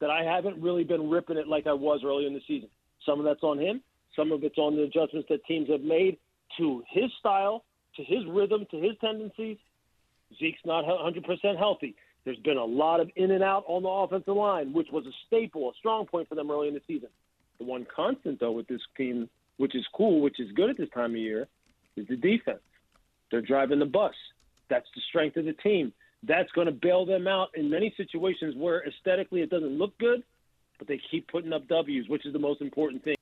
That 0.00 0.10
I 0.10 0.24
haven't 0.24 0.60
really 0.60 0.84
been 0.84 1.10
ripping 1.10 1.36
it 1.36 1.46
like 1.46 1.66
I 1.66 1.72
was 1.72 2.00
early 2.04 2.26
in 2.26 2.34
the 2.34 2.40
season. 2.46 2.68
Some 3.06 3.18
of 3.18 3.24
that's 3.24 3.42
on 3.42 3.58
him. 3.58 3.82
Some 4.16 4.32
of 4.32 4.44
it's 4.44 4.58
on 4.58 4.76
the 4.76 4.82
adjustments 4.82 5.28
that 5.30 5.44
teams 5.46 5.68
have 5.70 5.82
made 5.82 6.18
to 6.58 6.82
his 6.90 7.10
style, 7.18 7.64
to 7.96 8.04
his 8.04 8.24
rhythm, 8.28 8.66
to 8.70 8.76
his 8.78 8.92
tendencies. 9.00 9.58
Zeke's 10.38 10.60
not 10.64 10.84
100% 10.84 11.58
healthy. 11.58 11.94
There's 12.24 12.38
been 12.38 12.56
a 12.56 12.64
lot 12.64 13.00
of 13.00 13.10
in 13.16 13.30
and 13.32 13.42
out 13.42 13.64
on 13.66 13.82
the 13.82 13.88
offensive 13.88 14.36
line, 14.36 14.72
which 14.72 14.88
was 14.92 15.06
a 15.06 15.12
staple, 15.26 15.70
a 15.70 15.72
strong 15.78 16.06
point 16.06 16.28
for 16.28 16.34
them 16.34 16.50
early 16.50 16.68
in 16.68 16.74
the 16.74 16.82
season. 16.86 17.08
The 17.58 17.64
one 17.64 17.86
constant, 17.94 18.38
though, 18.40 18.52
with 18.52 18.68
this 18.68 18.80
team, 18.96 19.28
which 19.56 19.74
is 19.74 19.84
cool, 19.94 20.20
which 20.20 20.38
is 20.38 20.50
good 20.52 20.70
at 20.70 20.76
this 20.76 20.88
time 20.94 21.12
of 21.12 21.16
year, 21.16 21.48
is 21.96 22.06
the 22.08 22.16
defense. 22.16 22.60
They're 23.30 23.42
driving 23.42 23.78
the 23.78 23.86
bus. 23.86 24.14
That's 24.68 24.86
the 24.94 25.00
strength 25.08 25.36
of 25.36 25.44
the 25.44 25.52
team. 25.54 25.92
That's 26.22 26.50
going 26.52 26.66
to 26.66 26.72
bail 26.72 27.04
them 27.04 27.26
out 27.26 27.48
in 27.54 27.68
many 27.68 27.92
situations 27.96 28.54
where 28.56 28.86
aesthetically 28.86 29.40
it 29.40 29.50
doesn't 29.50 29.76
look 29.76 29.98
good, 29.98 30.22
but 30.78 30.86
they 30.86 31.00
keep 31.10 31.28
putting 31.28 31.52
up 31.52 31.66
W's, 31.66 32.08
which 32.08 32.24
is 32.24 32.32
the 32.32 32.38
most 32.38 32.60
important 32.60 33.02
thing. 33.02 33.16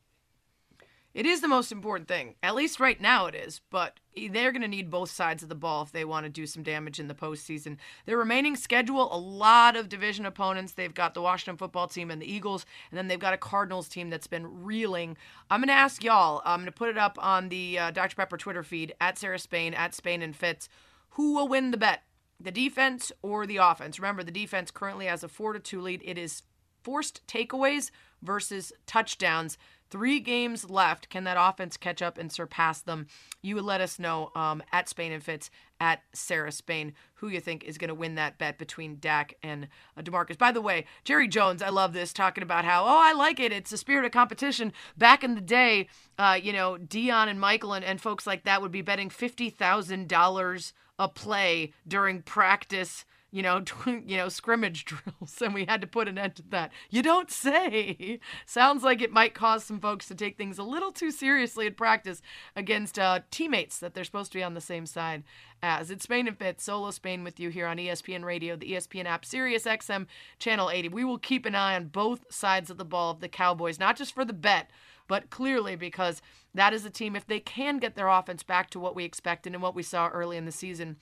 It 1.13 1.27
is 1.27 1.41
the 1.41 1.49
most 1.49 1.73
important 1.73 2.07
thing. 2.07 2.37
At 2.41 2.55
least 2.55 2.79
right 2.79 3.01
now 3.01 3.27
it 3.27 3.35
is, 3.35 3.61
but 3.71 3.99
they're 4.17 4.53
going 4.53 4.63
to 4.63 4.69
need 4.69 4.91
both 4.91 5.11
sides 5.11 5.43
of 5.43 5.49
the 5.49 5.57
ball 5.57 5.83
if 5.83 5.91
they 5.91 6.05
want 6.05 6.25
to 6.25 6.31
do 6.31 6.47
some 6.47 6.63
damage 6.63 7.01
in 7.01 7.09
the 7.09 7.15
postseason. 7.15 7.79
Their 8.07 8.17
remaining 8.17 8.55
schedule, 8.55 9.13
a 9.13 9.19
lot 9.19 9.75
of 9.75 9.89
division 9.89 10.25
opponents. 10.25 10.73
They've 10.73 10.95
got 10.95 11.15
the 11.15 11.23
Washington 11.23 11.57
football 11.57 11.89
team 11.89 12.13
and 12.13 12.23
the 12.23 12.33
Eagles, 12.33 12.65
and 12.91 12.99
then 12.99 13.09
they've 13.09 13.19
got 13.19 13.35
a 13.35 13.39
Cardinals 13.39 13.89
team 13.89 14.09
that's 14.09 14.29
been 14.29 14.63
reeling. 14.63 15.17
I'm 15.51 15.61
going 15.61 15.69
to 15.69 15.75
ask 15.75 16.05
y'all, 16.05 16.43
I'm 16.45 16.61
going 16.61 16.67
to 16.67 16.73
put 16.73 16.91
it 16.91 16.99
up 16.99 17.19
on 17.21 17.49
the 17.49 17.79
uh, 17.79 17.91
Dr. 17.91 18.15
Pepper 18.15 18.37
Twitter 18.37 18.63
feed, 18.63 18.95
at 19.01 19.19
Sarah 19.19 19.41
Spain, 19.41 19.75
at 19.75 19.95
Spain 19.95 20.23
and 20.23 20.37
Fitz. 20.37 20.69
Who 21.11 21.35
will 21.35 21.49
win 21.49 21.73
the 21.73 21.77
bet? 21.77 22.05
The 22.39 22.53
defense 22.53 23.11
or 23.21 23.47
the 23.47 23.57
offense? 23.57 23.99
Remember, 23.99 24.23
the 24.23 24.31
defense 24.31 24.71
currently 24.71 25.07
has 25.07 25.25
a 25.25 25.29
4 25.29 25.55
to 25.55 25.59
2 25.61 25.81
lead. 25.81 26.03
It 26.05 26.19
is 26.19 26.43
forced 26.83 27.27
takeaways 27.27 27.91
versus 28.23 28.73
touchdowns. 28.87 29.59
Three 29.91 30.21
games 30.21 30.71
left. 30.71 31.11
Can 31.11 31.25
that 31.25 31.37
offense 31.39 31.77
catch 31.77 32.01
up 32.01 32.17
and 32.17 32.31
surpass 32.31 32.81
them? 32.81 33.09
You 33.43 33.57
would 33.57 33.65
let 33.65 33.81
us 33.81 33.99
know 33.99 34.31
um, 34.35 34.63
at 34.73 34.89
Spain 34.89 35.13
and 35.13 35.23
Fitz 35.23 35.51
at 35.81 36.03
Sarah 36.13 36.53
Spain 36.53 36.93
who 37.15 37.29
you 37.29 37.41
think 37.41 37.65
is 37.65 37.77
going 37.77 37.89
to 37.89 37.95
win 37.95 38.15
that 38.15 38.39
bet 38.39 38.57
between 38.57 38.99
Dak 39.01 39.35
and 39.43 39.69
uh, 39.97 40.03
Demarcus. 40.03 40.39
By 40.39 40.53
the 40.53 40.61
way, 40.61 40.87
Jerry 41.05 41.29
Jones, 41.29 41.63
I 41.63 41.69
love 41.69 41.93
this, 41.93 42.13
talking 42.13 42.43
about 42.43 42.65
how, 42.65 42.85
oh, 42.85 43.01
I 43.01 43.13
like 43.13 43.41
it. 43.41 43.53
It's 43.53 43.73
a 43.73 43.77
spirit 43.77 44.05
of 44.05 44.13
competition. 44.13 44.73
Back 44.97 45.25
in 45.25 45.35
the 45.35 45.41
day, 45.41 45.89
uh, 46.19 46.39
you 46.41 46.53
know, 46.53 46.79
Dion 46.79 47.29
and 47.29 47.41
Michael 47.41 47.73
and, 47.73 47.85
and 47.85 48.01
folks 48.01 48.27
like 48.27 48.45
that 48.45 48.63
would 48.63 48.73
be 48.73 48.83
betting 48.83 49.11
$50,000 49.11 50.73
a 50.99 51.09
play 51.09 51.73
during 51.89 52.23
practice 52.23 53.05
you 53.31 53.43
know, 53.43 53.63
you 53.87 54.17
know, 54.17 54.29
scrimmage 54.29 54.85
drills, 54.87 55.41
and 55.43 55.55
we 55.55 55.65
had 55.65 55.81
to 55.81 55.87
put 55.87 56.09
an 56.09 56.19
end 56.19 56.37
to 56.37 56.43
that. 56.51 56.73
You 56.91 57.03
don't 57.03 57.31
say. 57.31 58.21
Sounds 58.47 58.83
like 58.83 59.01
it 59.01 59.13
might 59.13 59.35
cause 59.35 59.65
some 59.65 59.81
folks 59.81 60.09
to 60.09 60.15
take 60.15 60.37
things 60.37 60.59
a 60.59 60.63
little 60.63 60.93
too 60.93 61.11
seriously 61.11 61.67
in 61.67 61.75
practice 61.75 62.23
against 62.57 62.99
uh, 62.99 63.21
teammates 63.31 63.79
that 63.79 63.95
they're 63.95 64.05
supposed 64.05 64.33
to 64.33 64.39
be 64.39 64.43
on 64.43 64.55
the 64.55 64.61
same 64.61 64.87
side 64.87 65.23
as. 65.63 65.91
It's 65.91 66.05
Spain 66.05 66.27
and 66.27 66.39
Fitz, 66.39 66.65
solo 66.65 66.91
Spain 66.91 67.25
with 67.25 67.39
you 67.39 67.51
here 67.51 67.67
on 67.67 67.77
ESPN 67.77 68.25
Radio, 68.25 68.57
the 68.57 68.73
ESPN 68.73 69.07
app, 69.07 69.25
Sirius 69.25 69.65
XM, 69.65 70.07
Channel 70.39 70.71
80. 70.71 70.89
We 70.89 71.05
will 71.05 71.19
keep 71.19 71.47
an 71.47 71.55
eye 71.55 71.77
on 71.77 71.87
both 71.87 72.33
sides 72.33 72.71
of 72.71 72.79
the 72.79 72.85
ball 72.85 73.11
of 73.11 73.21
the 73.21 73.29
Cowboys, 73.29 73.79
not 73.79 73.97
just 73.97 74.15
for 74.15 74.25
the 74.25 74.33
bet, 74.33 74.71
but 75.07 75.31
clearly 75.31 75.77
because 75.77 76.23
that 76.55 76.73
is 76.73 76.85
a 76.85 76.91
team, 76.91 77.15
if 77.15 77.27
they 77.27 77.41
can 77.41 77.79
get 77.79 77.95
their 77.95 78.09
offense 78.09 78.43
back 78.43 78.71
to 78.71 78.81
what 78.81 78.95
we 78.95 79.05
expected 79.05 79.55
and 79.55 79.63
what 79.63 79.75
we 79.75 79.83
saw 79.83 80.09
early 80.09 80.37
in 80.37 80.47
the 80.47 80.53
season, 80.53 80.97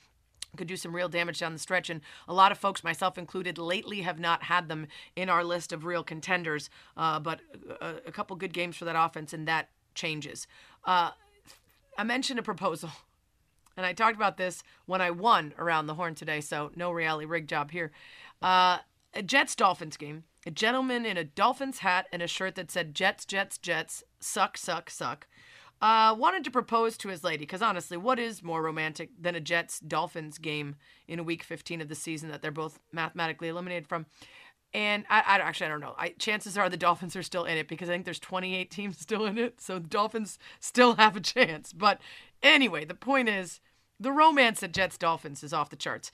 could 0.57 0.67
do 0.67 0.77
some 0.77 0.95
real 0.95 1.09
damage 1.09 1.39
down 1.39 1.53
the 1.53 1.59
stretch. 1.59 1.89
And 1.89 2.01
a 2.27 2.33
lot 2.33 2.51
of 2.51 2.57
folks, 2.57 2.83
myself 2.83 3.17
included, 3.17 3.57
lately 3.57 4.01
have 4.01 4.19
not 4.19 4.43
had 4.43 4.67
them 4.67 4.87
in 5.15 5.29
our 5.29 5.43
list 5.43 5.71
of 5.71 5.85
real 5.85 6.03
contenders. 6.03 6.69
Uh, 6.97 7.19
but 7.19 7.41
a, 7.81 7.95
a, 8.07 8.11
couple 8.11 8.35
good 8.35 8.53
games 8.53 8.75
for 8.75 8.85
that 8.85 8.95
offense, 8.97 9.33
and 9.33 9.47
that 9.47 9.69
changes. 9.93 10.47
Uh, 10.85 11.11
I 11.97 12.03
mentioned 12.03 12.39
a 12.39 12.43
proposal, 12.43 12.89
and 13.77 13.85
I 13.85 13.93
talked 13.93 14.15
about 14.15 14.37
this 14.37 14.63
when 14.85 15.01
I 15.01 15.11
won 15.11 15.53
around 15.57 15.87
the 15.87 15.95
horn 15.95 16.15
today, 16.15 16.41
so 16.41 16.71
no 16.75 16.91
reality 16.91 17.25
rig 17.25 17.47
job 17.47 17.71
here. 17.71 17.91
Uh, 18.41 18.79
a 19.13 19.21
Jets 19.21 19.55
Dolphins 19.55 19.97
game. 19.97 20.23
A 20.45 20.51
gentleman 20.51 21.05
in 21.05 21.17
a 21.17 21.25
Dolphins 21.25 21.79
hat 21.79 22.07
and 22.13 22.21
a 22.21 22.27
shirt 22.27 22.55
that 22.55 22.71
said 22.71 22.95
Jets, 22.95 23.25
Jets, 23.25 23.57
Jets, 23.57 24.03
suck, 24.21 24.57
suck, 24.57 24.89
suck 24.89 25.27
uh, 25.81 26.15
wanted 26.17 26.43
to 26.43 26.51
propose 26.51 26.97
to 26.97 27.09
his 27.09 27.23
lady 27.23 27.39
because 27.39 27.61
honestly, 27.61 27.97
what 27.97 28.19
is 28.19 28.43
more 28.43 28.61
romantic 28.61 29.09
than 29.19 29.35
a 29.35 29.39
Jets 29.39 29.79
Dolphins 29.79 30.37
game 30.37 30.75
in 31.07 31.23
week 31.25 31.43
15 31.43 31.81
of 31.81 31.87
the 31.87 31.95
season 31.95 32.29
that 32.29 32.41
they're 32.41 32.51
both 32.51 32.79
mathematically 32.91 33.47
eliminated 33.47 33.87
from? 33.87 34.05
And 34.73 35.05
I, 35.09 35.19
I 35.19 35.37
actually 35.37 35.67
I 35.67 35.69
don't 35.69 35.81
know. 35.81 35.95
I, 35.97 36.09
chances 36.19 36.57
are 36.57 36.69
the 36.69 36.77
Dolphins 36.77 37.15
are 37.15 37.23
still 37.23 37.45
in 37.45 37.57
it 37.57 37.67
because 37.67 37.89
I 37.89 37.93
think 37.93 38.05
there's 38.05 38.19
28 38.19 38.69
teams 38.69 38.99
still 38.99 39.25
in 39.25 39.37
it, 39.37 39.61
so 39.61 39.79
the 39.79 39.87
Dolphins 39.87 40.37
still 40.59 40.95
have 40.95 41.15
a 41.15 41.21
chance. 41.21 41.73
But 41.73 42.01
anyway, 42.43 42.85
the 42.85 42.93
point 42.93 43.29
is 43.29 43.61
the 43.99 44.11
romance 44.11 44.61
at 44.61 44.73
Jets 44.73 44.97
Dolphins 44.97 45.43
is 45.43 45.53
off 45.53 45.69
the 45.69 45.75
charts. 45.75 46.11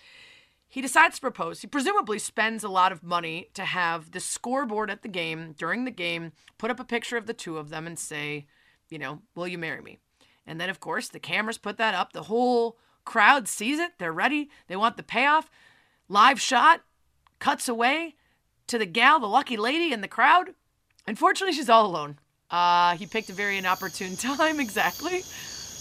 He 0.67 0.81
decides 0.81 1.15
to 1.15 1.21
propose. 1.21 1.61
He 1.61 1.67
presumably 1.67 2.19
spends 2.19 2.63
a 2.63 2.69
lot 2.69 2.91
of 2.91 3.03
money 3.03 3.49
to 3.53 3.63
have 3.63 4.11
the 4.11 4.19
scoreboard 4.19 4.89
at 4.89 5.03
the 5.03 5.07
game 5.07 5.53
during 5.57 5.85
the 5.85 5.91
game 5.91 6.33
put 6.57 6.71
up 6.71 6.79
a 6.79 6.83
picture 6.83 7.17
of 7.17 7.27
the 7.27 7.33
two 7.33 7.57
of 7.57 7.69
them 7.69 7.87
and 7.87 7.97
say, 7.97 8.45
you 8.89 8.99
know, 8.99 9.21
will 9.35 9.47
you 9.47 9.57
marry 9.57 9.81
me? 9.81 9.99
And 10.47 10.59
then, 10.59 10.69
of 10.69 10.79
course, 10.79 11.07
the 11.07 11.19
cameras 11.19 11.57
put 11.57 11.77
that 11.77 11.95
up. 11.95 12.13
The 12.13 12.23
whole 12.23 12.77
crowd 13.03 13.47
sees 13.47 13.79
it. 13.79 13.93
They're 13.97 14.13
ready. 14.13 14.49
They 14.67 14.75
want 14.75 14.97
the 14.97 15.03
payoff. 15.03 15.49
Live 16.07 16.39
shot 16.39 16.81
cuts 17.39 17.67
away 17.67 18.15
to 18.67 18.77
the 18.77 18.85
gal, 18.85 19.19
the 19.19 19.27
lucky 19.27 19.57
lady 19.57 19.91
in 19.91 20.01
the 20.01 20.07
crowd. 20.07 20.53
Unfortunately, 21.07 21.53
she's 21.53 21.69
all 21.69 21.85
alone. 21.85 22.19
Uh, 22.49 22.95
he 22.95 23.05
picked 23.05 23.29
a 23.29 23.33
very 23.33 23.57
inopportune 23.57 24.15
time, 24.37 24.59
exactly, 24.59 25.23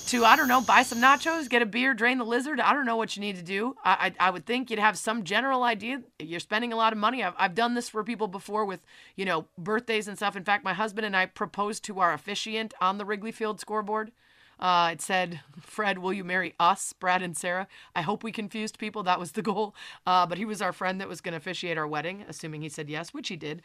to, 0.07 0.25
I 0.25 0.37
don't 0.37 0.49
know, 0.49 0.61
buy 0.61 0.83
some 0.83 1.01
nachos, 1.01 1.49
get 1.49 1.63
a 1.63 1.67
beer, 1.67 1.95
drain 1.95 2.19
the 2.19 2.25
lizard. 2.25 2.61
I 2.61 2.73
don't 2.73 2.87
know 2.87 2.97
what 2.97 3.17
you 3.17 3.21
need 3.21 3.37
to 3.37 3.43
do. 3.43 3.75
I, 3.85 4.13
I, 4.21 4.29
I 4.29 4.31
would 4.31 4.47
think 4.47 4.71
you'd 4.71 4.79
have 4.79 4.99
some 4.99 5.25
general 5.25 5.63
idea. 5.63 6.03
You're 6.19 6.41
spending 6.41 6.73
a 6.73 6.77
lot 6.77 6.93
of 6.93 6.99
money. 6.99 7.23
I've, 7.23 7.35
I've 7.39 7.55
done 7.55 7.75
this 7.75 7.89
for 7.89 8.05
people 8.05 8.29
before 8.29 8.65
with, 8.65 8.81
you 9.17 9.25
know, 9.25 9.47
birthdays 9.59 10.09
and 10.09 10.17
stuff. 10.17 10.37
In 10.37 10.45
fact, 10.45 10.65
my 10.65 10.75
husband 10.75 11.07
and 11.07 11.17
I 11.17 11.27
proposed 11.27 11.85
to 11.85 12.01
our 12.01 12.13
officiant 12.13 12.75
on 12.81 12.99
the 12.99 13.05
Wrigley 13.05 13.33
Field 13.33 13.61
scoreboard. 13.61 14.13
Uh, 14.59 14.91
it 14.93 15.01
said, 15.01 15.41
Fred, 15.61 15.99
will 15.99 16.13
you 16.13 16.25
marry 16.25 16.55
us, 16.61 16.93
Brad 16.93 17.23
and 17.23 17.37
Sarah? 17.37 17.67
I 17.95 18.03
hope 18.03 18.23
we 18.23 18.33
confused 18.33 18.79
people. 18.79 19.03
That 19.03 19.21
was 19.21 19.33
the 19.33 19.43
goal. 19.43 19.75
Uh, 20.07 20.27
but 20.27 20.39
he 20.39 20.45
was 20.45 20.63
our 20.63 20.73
friend 20.73 21.01
that 21.01 21.09
was 21.09 21.21
going 21.21 21.33
to 21.33 21.39
officiate 21.39 21.79
our 21.79 21.87
wedding, 21.87 22.25
assuming 22.29 22.63
he 22.63 22.69
said 22.69 22.89
yes, 22.89 23.13
which 23.13 23.29
he 23.29 23.37
did. 23.37 23.63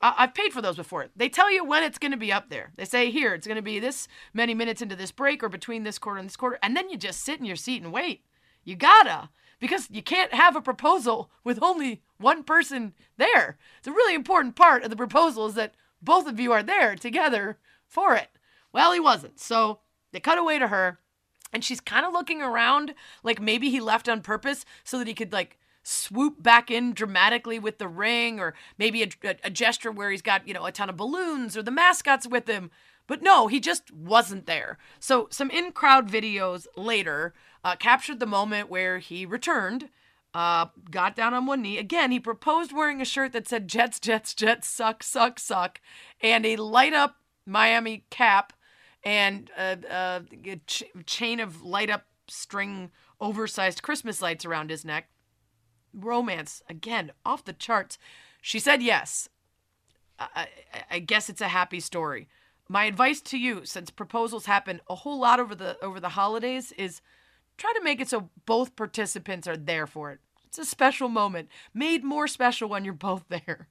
Uh, 0.00 0.12
I've 0.16 0.34
paid 0.34 0.52
for 0.52 0.60
those 0.60 0.76
before. 0.76 1.08
They 1.14 1.28
tell 1.28 1.50
you 1.50 1.64
when 1.64 1.84
it's 1.84 1.98
going 1.98 2.12
to 2.12 2.18
be 2.18 2.32
up 2.32 2.50
there. 2.50 2.72
They 2.76 2.84
say, 2.84 3.10
here, 3.10 3.34
it's 3.34 3.46
going 3.46 3.56
to 3.56 3.62
be 3.62 3.78
this 3.78 4.08
many 4.34 4.54
minutes 4.54 4.82
into 4.82 4.96
this 4.96 5.12
break 5.12 5.42
or 5.42 5.48
between 5.48 5.84
this 5.84 5.98
quarter 5.98 6.18
and 6.18 6.28
this 6.28 6.36
quarter. 6.36 6.58
And 6.62 6.76
then 6.76 6.90
you 6.90 6.96
just 6.96 7.22
sit 7.22 7.38
in 7.38 7.44
your 7.44 7.56
seat 7.56 7.82
and 7.82 7.92
wait. 7.92 8.24
You 8.64 8.76
gotta. 8.76 9.30
Because 9.60 9.88
you 9.90 10.02
can't 10.02 10.34
have 10.34 10.56
a 10.56 10.60
proposal 10.60 11.30
with 11.44 11.62
only 11.62 12.02
one 12.18 12.42
person 12.42 12.94
there. 13.16 13.58
It's 13.78 13.86
a 13.86 13.92
really 13.92 14.14
important 14.14 14.56
part 14.56 14.82
of 14.82 14.90
the 14.90 14.96
proposal 14.96 15.46
is 15.46 15.54
that 15.54 15.74
both 16.02 16.26
of 16.26 16.40
you 16.40 16.50
are 16.50 16.64
there 16.64 16.96
together 16.96 17.58
for 17.86 18.16
it. 18.16 18.30
Well, 18.72 18.92
he 18.92 18.98
wasn't. 18.98 19.38
So 19.38 19.78
they 20.12 20.20
cut 20.20 20.38
away 20.38 20.58
to 20.58 20.68
her, 20.68 20.98
and 21.52 21.64
she's 21.64 21.80
kind 21.80 22.06
of 22.06 22.12
looking 22.12 22.40
around 22.42 22.94
like 23.22 23.40
maybe 23.40 23.70
he 23.70 23.80
left 23.80 24.08
on 24.08 24.22
purpose 24.22 24.64
so 24.84 24.98
that 24.98 25.08
he 25.08 25.14
could 25.14 25.32
like 25.32 25.58
swoop 25.82 26.42
back 26.42 26.70
in 26.70 26.92
dramatically 26.92 27.58
with 27.58 27.78
the 27.78 27.88
ring 27.88 28.38
or 28.38 28.54
maybe 28.78 29.02
a, 29.02 29.08
a, 29.24 29.36
a, 29.44 29.50
gesture 29.50 29.90
where 29.90 30.10
he's 30.10 30.22
got 30.22 30.46
you 30.46 30.54
know 30.54 30.64
a 30.64 30.72
ton 30.72 30.88
of 30.88 30.96
balloons 30.96 31.56
or 31.56 31.62
the 31.62 31.70
mascots 31.70 32.26
with 32.26 32.48
him. 32.48 32.70
But 33.06 33.22
no 33.22 33.48
he 33.48 33.60
just 33.60 33.92
wasn't 33.92 34.46
there. 34.46 34.78
So 35.00 35.28
some 35.30 35.50
in-crowd 35.50 36.08
videos 36.08 36.66
later 36.76 37.34
uh, 37.64 37.76
captured 37.76 38.20
the 38.20 38.26
moment 38.26 38.70
where 38.70 38.98
he 38.98 39.26
returned 39.26 39.88
uh, 40.34 40.66
got 40.90 41.14
down 41.14 41.34
on 41.34 41.46
one 41.46 41.62
knee. 41.62 41.78
Again 41.78 42.12
he 42.12 42.20
proposed 42.20 42.72
wearing 42.72 43.00
a 43.00 43.04
shirt 43.04 43.32
that 43.32 43.48
said 43.48 43.68
jets 43.68 43.98
jets 43.98 44.34
jets 44.34 44.68
suck 44.68 45.02
suck 45.02 45.38
suck 45.38 45.80
and 46.20 46.46
a 46.46 46.56
light 46.56 46.94
up 46.94 47.16
miami 47.44 48.04
cap 48.08 48.52
and 49.04 49.50
a, 49.56 49.78
a, 49.90 50.56
ch- 50.66 50.84
chain 51.06 51.40
of 51.40 51.62
light 51.62 51.90
up 51.90 52.06
string 52.28 52.90
oversized 53.20 53.82
Christmas 53.82 54.22
lights 54.22 54.44
around 54.44 54.70
his 54.70 54.84
neck. 54.84 55.08
Romance, 55.92 56.62
again, 56.68 57.12
off 57.24 57.44
the 57.44 57.52
charts. 57.52 57.98
She 58.40 58.58
said 58.58 58.82
yes. 58.82 59.28
I, 60.18 60.48
I, 60.72 60.82
I 60.92 60.98
guess 61.00 61.28
it's 61.28 61.40
a 61.40 61.48
happy 61.48 61.80
story. 61.80 62.28
My 62.68 62.84
advice 62.84 63.20
to 63.22 63.38
you, 63.38 63.64
since 63.64 63.90
proposals 63.90 64.46
happen 64.46 64.80
a 64.88 64.94
whole 64.94 65.20
lot 65.20 65.40
over 65.40 65.54
the 65.54 65.82
over 65.84 66.00
the 66.00 66.10
holidays, 66.10 66.72
is 66.72 67.02
try 67.58 67.72
to 67.74 67.84
make 67.84 68.00
it 68.00 68.08
so 68.08 68.30
both 68.46 68.76
participants 68.76 69.46
are 69.46 69.56
there 69.56 69.86
for 69.86 70.10
it. 70.10 70.20
It's 70.46 70.58
a 70.58 70.64
special 70.64 71.08
moment, 71.08 71.48
made 71.74 72.04
more 72.04 72.26
special 72.28 72.68
when 72.68 72.84
you're 72.84 72.94
both 72.94 73.24
there. 73.28 73.68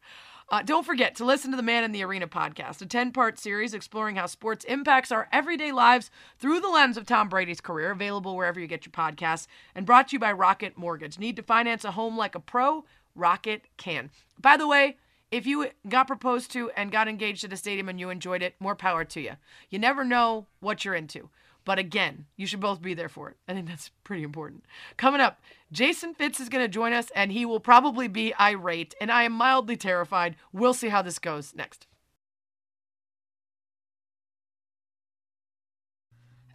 Uh, 0.51 0.61
don't 0.61 0.85
forget 0.85 1.15
to 1.15 1.23
listen 1.23 1.49
to 1.49 1.55
the 1.55 1.63
Man 1.63 1.85
in 1.85 1.93
the 1.93 2.03
Arena 2.03 2.27
podcast, 2.27 2.81
a 2.81 2.85
10 2.85 3.13
part 3.13 3.39
series 3.39 3.73
exploring 3.73 4.17
how 4.17 4.25
sports 4.25 4.65
impacts 4.65 5.09
our 5.09 5.29
everyday 5.31 5.71
lives 5.71 6.11
through 6.39 6.59
the 6.59 6.67
lens 6.67 6.97
of 6.97 7.05
Tom 7.05 7.29
Brady's 7.29 7.61
career, 7.61 7.91
available 7.91 8.35
wherever 8.35 8.59
you 8.59 8.67
get 8.67 8.85
your 8.85 8.91
podcasts, 8.91 9.47
and 9.73 9.85
brought 9.85 10.09
to 10.09 10.15
you 10.17 10.19
by 10.19 10.33
Rocket 10.33 10.77
Mortgage. 10.77 11.17
Need 11.17 11.37
to 11.37 11.41
finance 11.41 11.85
a 11.85 11.91
home 11.91 12.17
like 12.17 12.35
a 12.35 12.39
pro? 12.41 12.83
Rocket 13.15 13.63
can. 13.77 14.09
By 14.41 14.57
the 14.57 14.67
way, 14.67 14.97
if 15.31 15.47
you 15.47 15.69
got 15.87 16.07
proposed 16.07 16.51
to 16.51 16.69
and 16.71 16.91
got 16.91 17.07
engaged 17.07 17.45
at 17.45 17.53
a 17.53 17.57
stadium 17.57 17.87
and 17.87 17.97
you 17.97 18.09
enjoyed 18.09 18.41
it, 18.41 18.55
more 18.59 18.75
power 18.75 19.05
to 19.05 19.21
you. 19.21 19.31
You 19.69 19.79
never 19.79 20.03
know 20.03 20.47
what 20.59 20.83
you're 20.83 20.95
into. 20.95 21.29
But 21.63 21.77
again, 21.77 22.25
you 22.37 22.47
should 22.47 22.59
both 22.59 22.81
be 22.81 22.93
there 22.93 23.09
for 23.09 23.29
it. 23.29 23.37
I 23.47 23.53
think 23.53 23.67
that's 23.67 23.91
pretty 24.03 24.23
important. 24.23 24.63
Coming 24.97 25.21
up, 25.21 25.41
Jason 25.71 26.13
Fitz 26.13 26.39
is 26.39 26.49
going 26.49 26.63
to 26.63 26.67
join 26.67 26.91
us, 26.91 27.11
and 27.15 27.31
he 27.31 27.45
will 27.45 27.59
probably 27.59 28.07
be 28.07 28.33
irate, 28.39 28.95
and 28.99 29.11
I 29.11 29.23
am 29.23 29.33
mildly 29.33 29.77
terrified. 29.77 30.35
We'll 30.51 30.73
see 30.73 30.89
how 30.89 31.01
this 31.01 31.19
goes 31.19 31.53
next. 31.55 31.85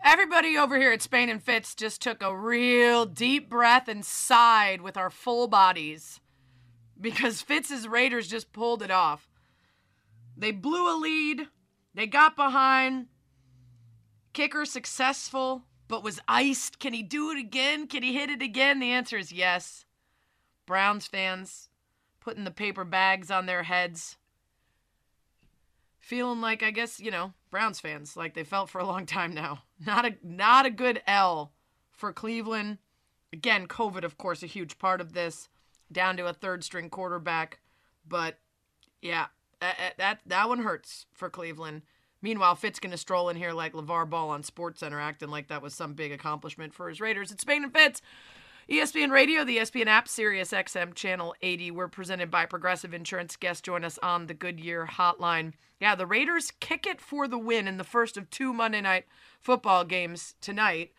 Everybody 0.05 0.57
over 0.57 0.79
here 0.79 0.93
at 0.93 1.03
Spain 1.03 1.29
and 1.29 1.43
Fitz 1.43 1.75
just 1.75 2.01
took 2.01 2.23
a 2.23 2.37
real 2.37 3.07
deep 3.07 3.51
breath 3.51 3.89
and 3.89 4.05
sighed 4.05 4.81
with 4.81 4.97
our 4.97 5.11
full 5.11 5.49
bodies 5.49 6.21
because 7.01 7.43
Fitz's 7.43 7.89
Raiders 7.89 8.29
just 8.29 8.53
pulled 8.53 8.83
it 8.83 8.91
off. 8.91 9.29
They 10.37 10.53
blew 10.53 10.93
a 10.93 10.99
lead, 10.99 11.49
they 11.95 12.07
got 12.07 12.37
behind, 12.37 13.07
Kicker 14.37 14.67
successful, 14.67 15.63
but 15.89 16.05
was 16.05 16.21
iced. 16.29 16.79
Can 16.79 16.93
he 16.93 17.03
do 17.03 17.31
it 17.31 17.39
again? 17.39 17.87
Can 17.87 18.03
he 18.03 18.13
hit 18.13 18.29
it 18.29 18.43
again? 18.43 18.81
The 18.81 18.93
answer 18.93 19.17
is 19.17 19.33
yes. 19.33 19.87
Browns 20.67 21.07
fans 21.07 21.71
putting 22.21 22.45
the 22.45 22.51
paper 22.51 22.85
bags 22.85 23.31
on 23.31 23.47
their 23.47 23.63
heads. 23.63 24.19
Feeling 25.99 26.43
like 26.43 26.63
I 26.63 26.71
guess, 26.71 27.01
you 27.01 27.11
know, 27.11 27.33
Browns 27.51 27.81
fans 27.81 28.15
like 28.15 28.35
they 28.35 28.45
felt 28.45 28.69
for 28.69 28.79
a 28.79 28.85
long 28.85 29.07
time 29.07 29.33
now. 29.33 29.63
Not 29.87 30.05
a 30.05 30.17
not 30.23 30.67
a 30.67 30.71
good 30.71 31.01
L 31.07 31.55
for 31.91 32.13
Cleveland. 32.13 32.77
Again, 33.33 33.67
COVID 33.67 34.05
of 34.05 34.19
course 34.19 34.43
a 34.43 34.47
huge 34.47 34.79
part 34.79 35.01
of 35.01 35.15
this. 35.15 35.49
Down 35.91 36.19
to 36.19 36.27
a 36.27 36.35
third 36.35 36.63
string 36.63 36.91
quarterback, 36.91 37.61
but 38.07 38.39
yeah, 39.01 39.29
that 39.61 39.95
that, 39.97 40.21
that 40.27 40.47
one 40.51 40.59
hurts 40.59 41.07
for 41.15 41.31
Cleveland. 41.31 41.81
Meanwhile, 42.23 42.57
Fitz 42.57 42.79
to 42.79 42.97
stroll 42.97 43.29
in 43.29 43.37
here 43.37 43.53
like 43.53 43.73
LaVar 43.73 44.09
Ball 44.09 44.31
on 44.31 44.43
SportsCenter, 44.43 45.01
acting 45.01 45.29
like 45.29 45.49
that 45.49 45.63
was 45.63 45.75
some 45.75 45.95
big 45.95 46.13
accomplishment 46.13 46.75
for 46.75 46.89
his 46.89 47.01
Raiders. 47.01 47.31
It's 47.31 47.43
Spain 47.43 47.65
and 47.65 47.73
Fitz. 47.73 48.03
ESPN 48.69 49.13
Radio, 49.13 49.45
the 49.45 49.59
ESPN 49.59 49.87
app, 49.87 50.09
Sirius 50.09 50.51
XM 50.51 50.93
Channel 50.93 51.37
80. 51.41 51.71
We're 51.71 51.87
presented 51.87 52.33
by 52.33 52.47
Progressive 52.47 52.93
Insurance. 52.93 53.37
Guests 53.37 53.63
join 53.63 53.85
us 53.85 53.97
on 54.03 54.27
the 54.27 54.35
Goodyear 54.35 54.89
Hotline. 54.91 55.53
Yeah, 55.79 55.95
the 55.95 56.07
Raiders 56.07 56.53
kick 56.59 56.85
it 56.85 57.01
for 57.01 57.29
the 57.29 57.39
win 57.39 57.69
in 57.69 57.77
the 57.77 57.85
first 57.85 58.17
of 58.17 58.29
two 58.29 58.53
Monday 58.53 58.81
night 58.81 59.05
football 59.41 59.85
games 59.85 60.35
tonight. 60.41 60.91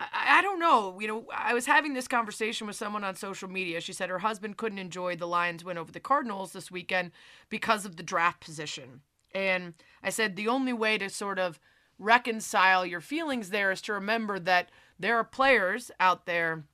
I, 0.00 0.38
I 0.38 0.42
don't 0.42 0.58
know. 0.58 0.98
You 1.00 1.06
know, 1.06 1.26
I 1.32 1.54
was 1.54 1.66
having 1.66 1.94
this 1.94 2.08
conversation 2.08 2.66
with 2.66 2.74
someone 2.74 3.04
on 3.04 3.14
social 3.14 3.48
media. 3.48 3.80
She 3.80 3.92
said 3.92 4.10
her 4.10 4.18
husband 4.18 4.56
couldn't 4.56 4.78
enjoy 4.78 5.14
the 5.14 5.28
Lions 5.28 5.64
win 5.64 5.78
over 5.78 5.92
the 5.92 6.00
Cardinals 6.00 6.52
this 6.52 6.72
weekend 6.72 7.12
because 7.48 7.84
of 7.86 7.96
the 7.96 8.02
draft 8.02 8.40
position. 8.40 9.02
And 9.34 9.74
I 10.02 10.10
said 10.10 10.36
the 10.36 10.48
only 10.48 10.72
way 10.72 10.98
to 10.98 11.08
sort 11.08 11.38
of 11.38 11.58
reconcile 11.98 12.84
your 12.84 13.00
feelings 13.00 13.50
there 13.50 13.70
is 13.70 13.80
to 13.82 13.92
remember 13.92 14.38
that 14.40 14.70
there 14.98 15.16
are 15.16 15.24
players 15.24 15.90
out 16.00 16.26
there 16.26 16.64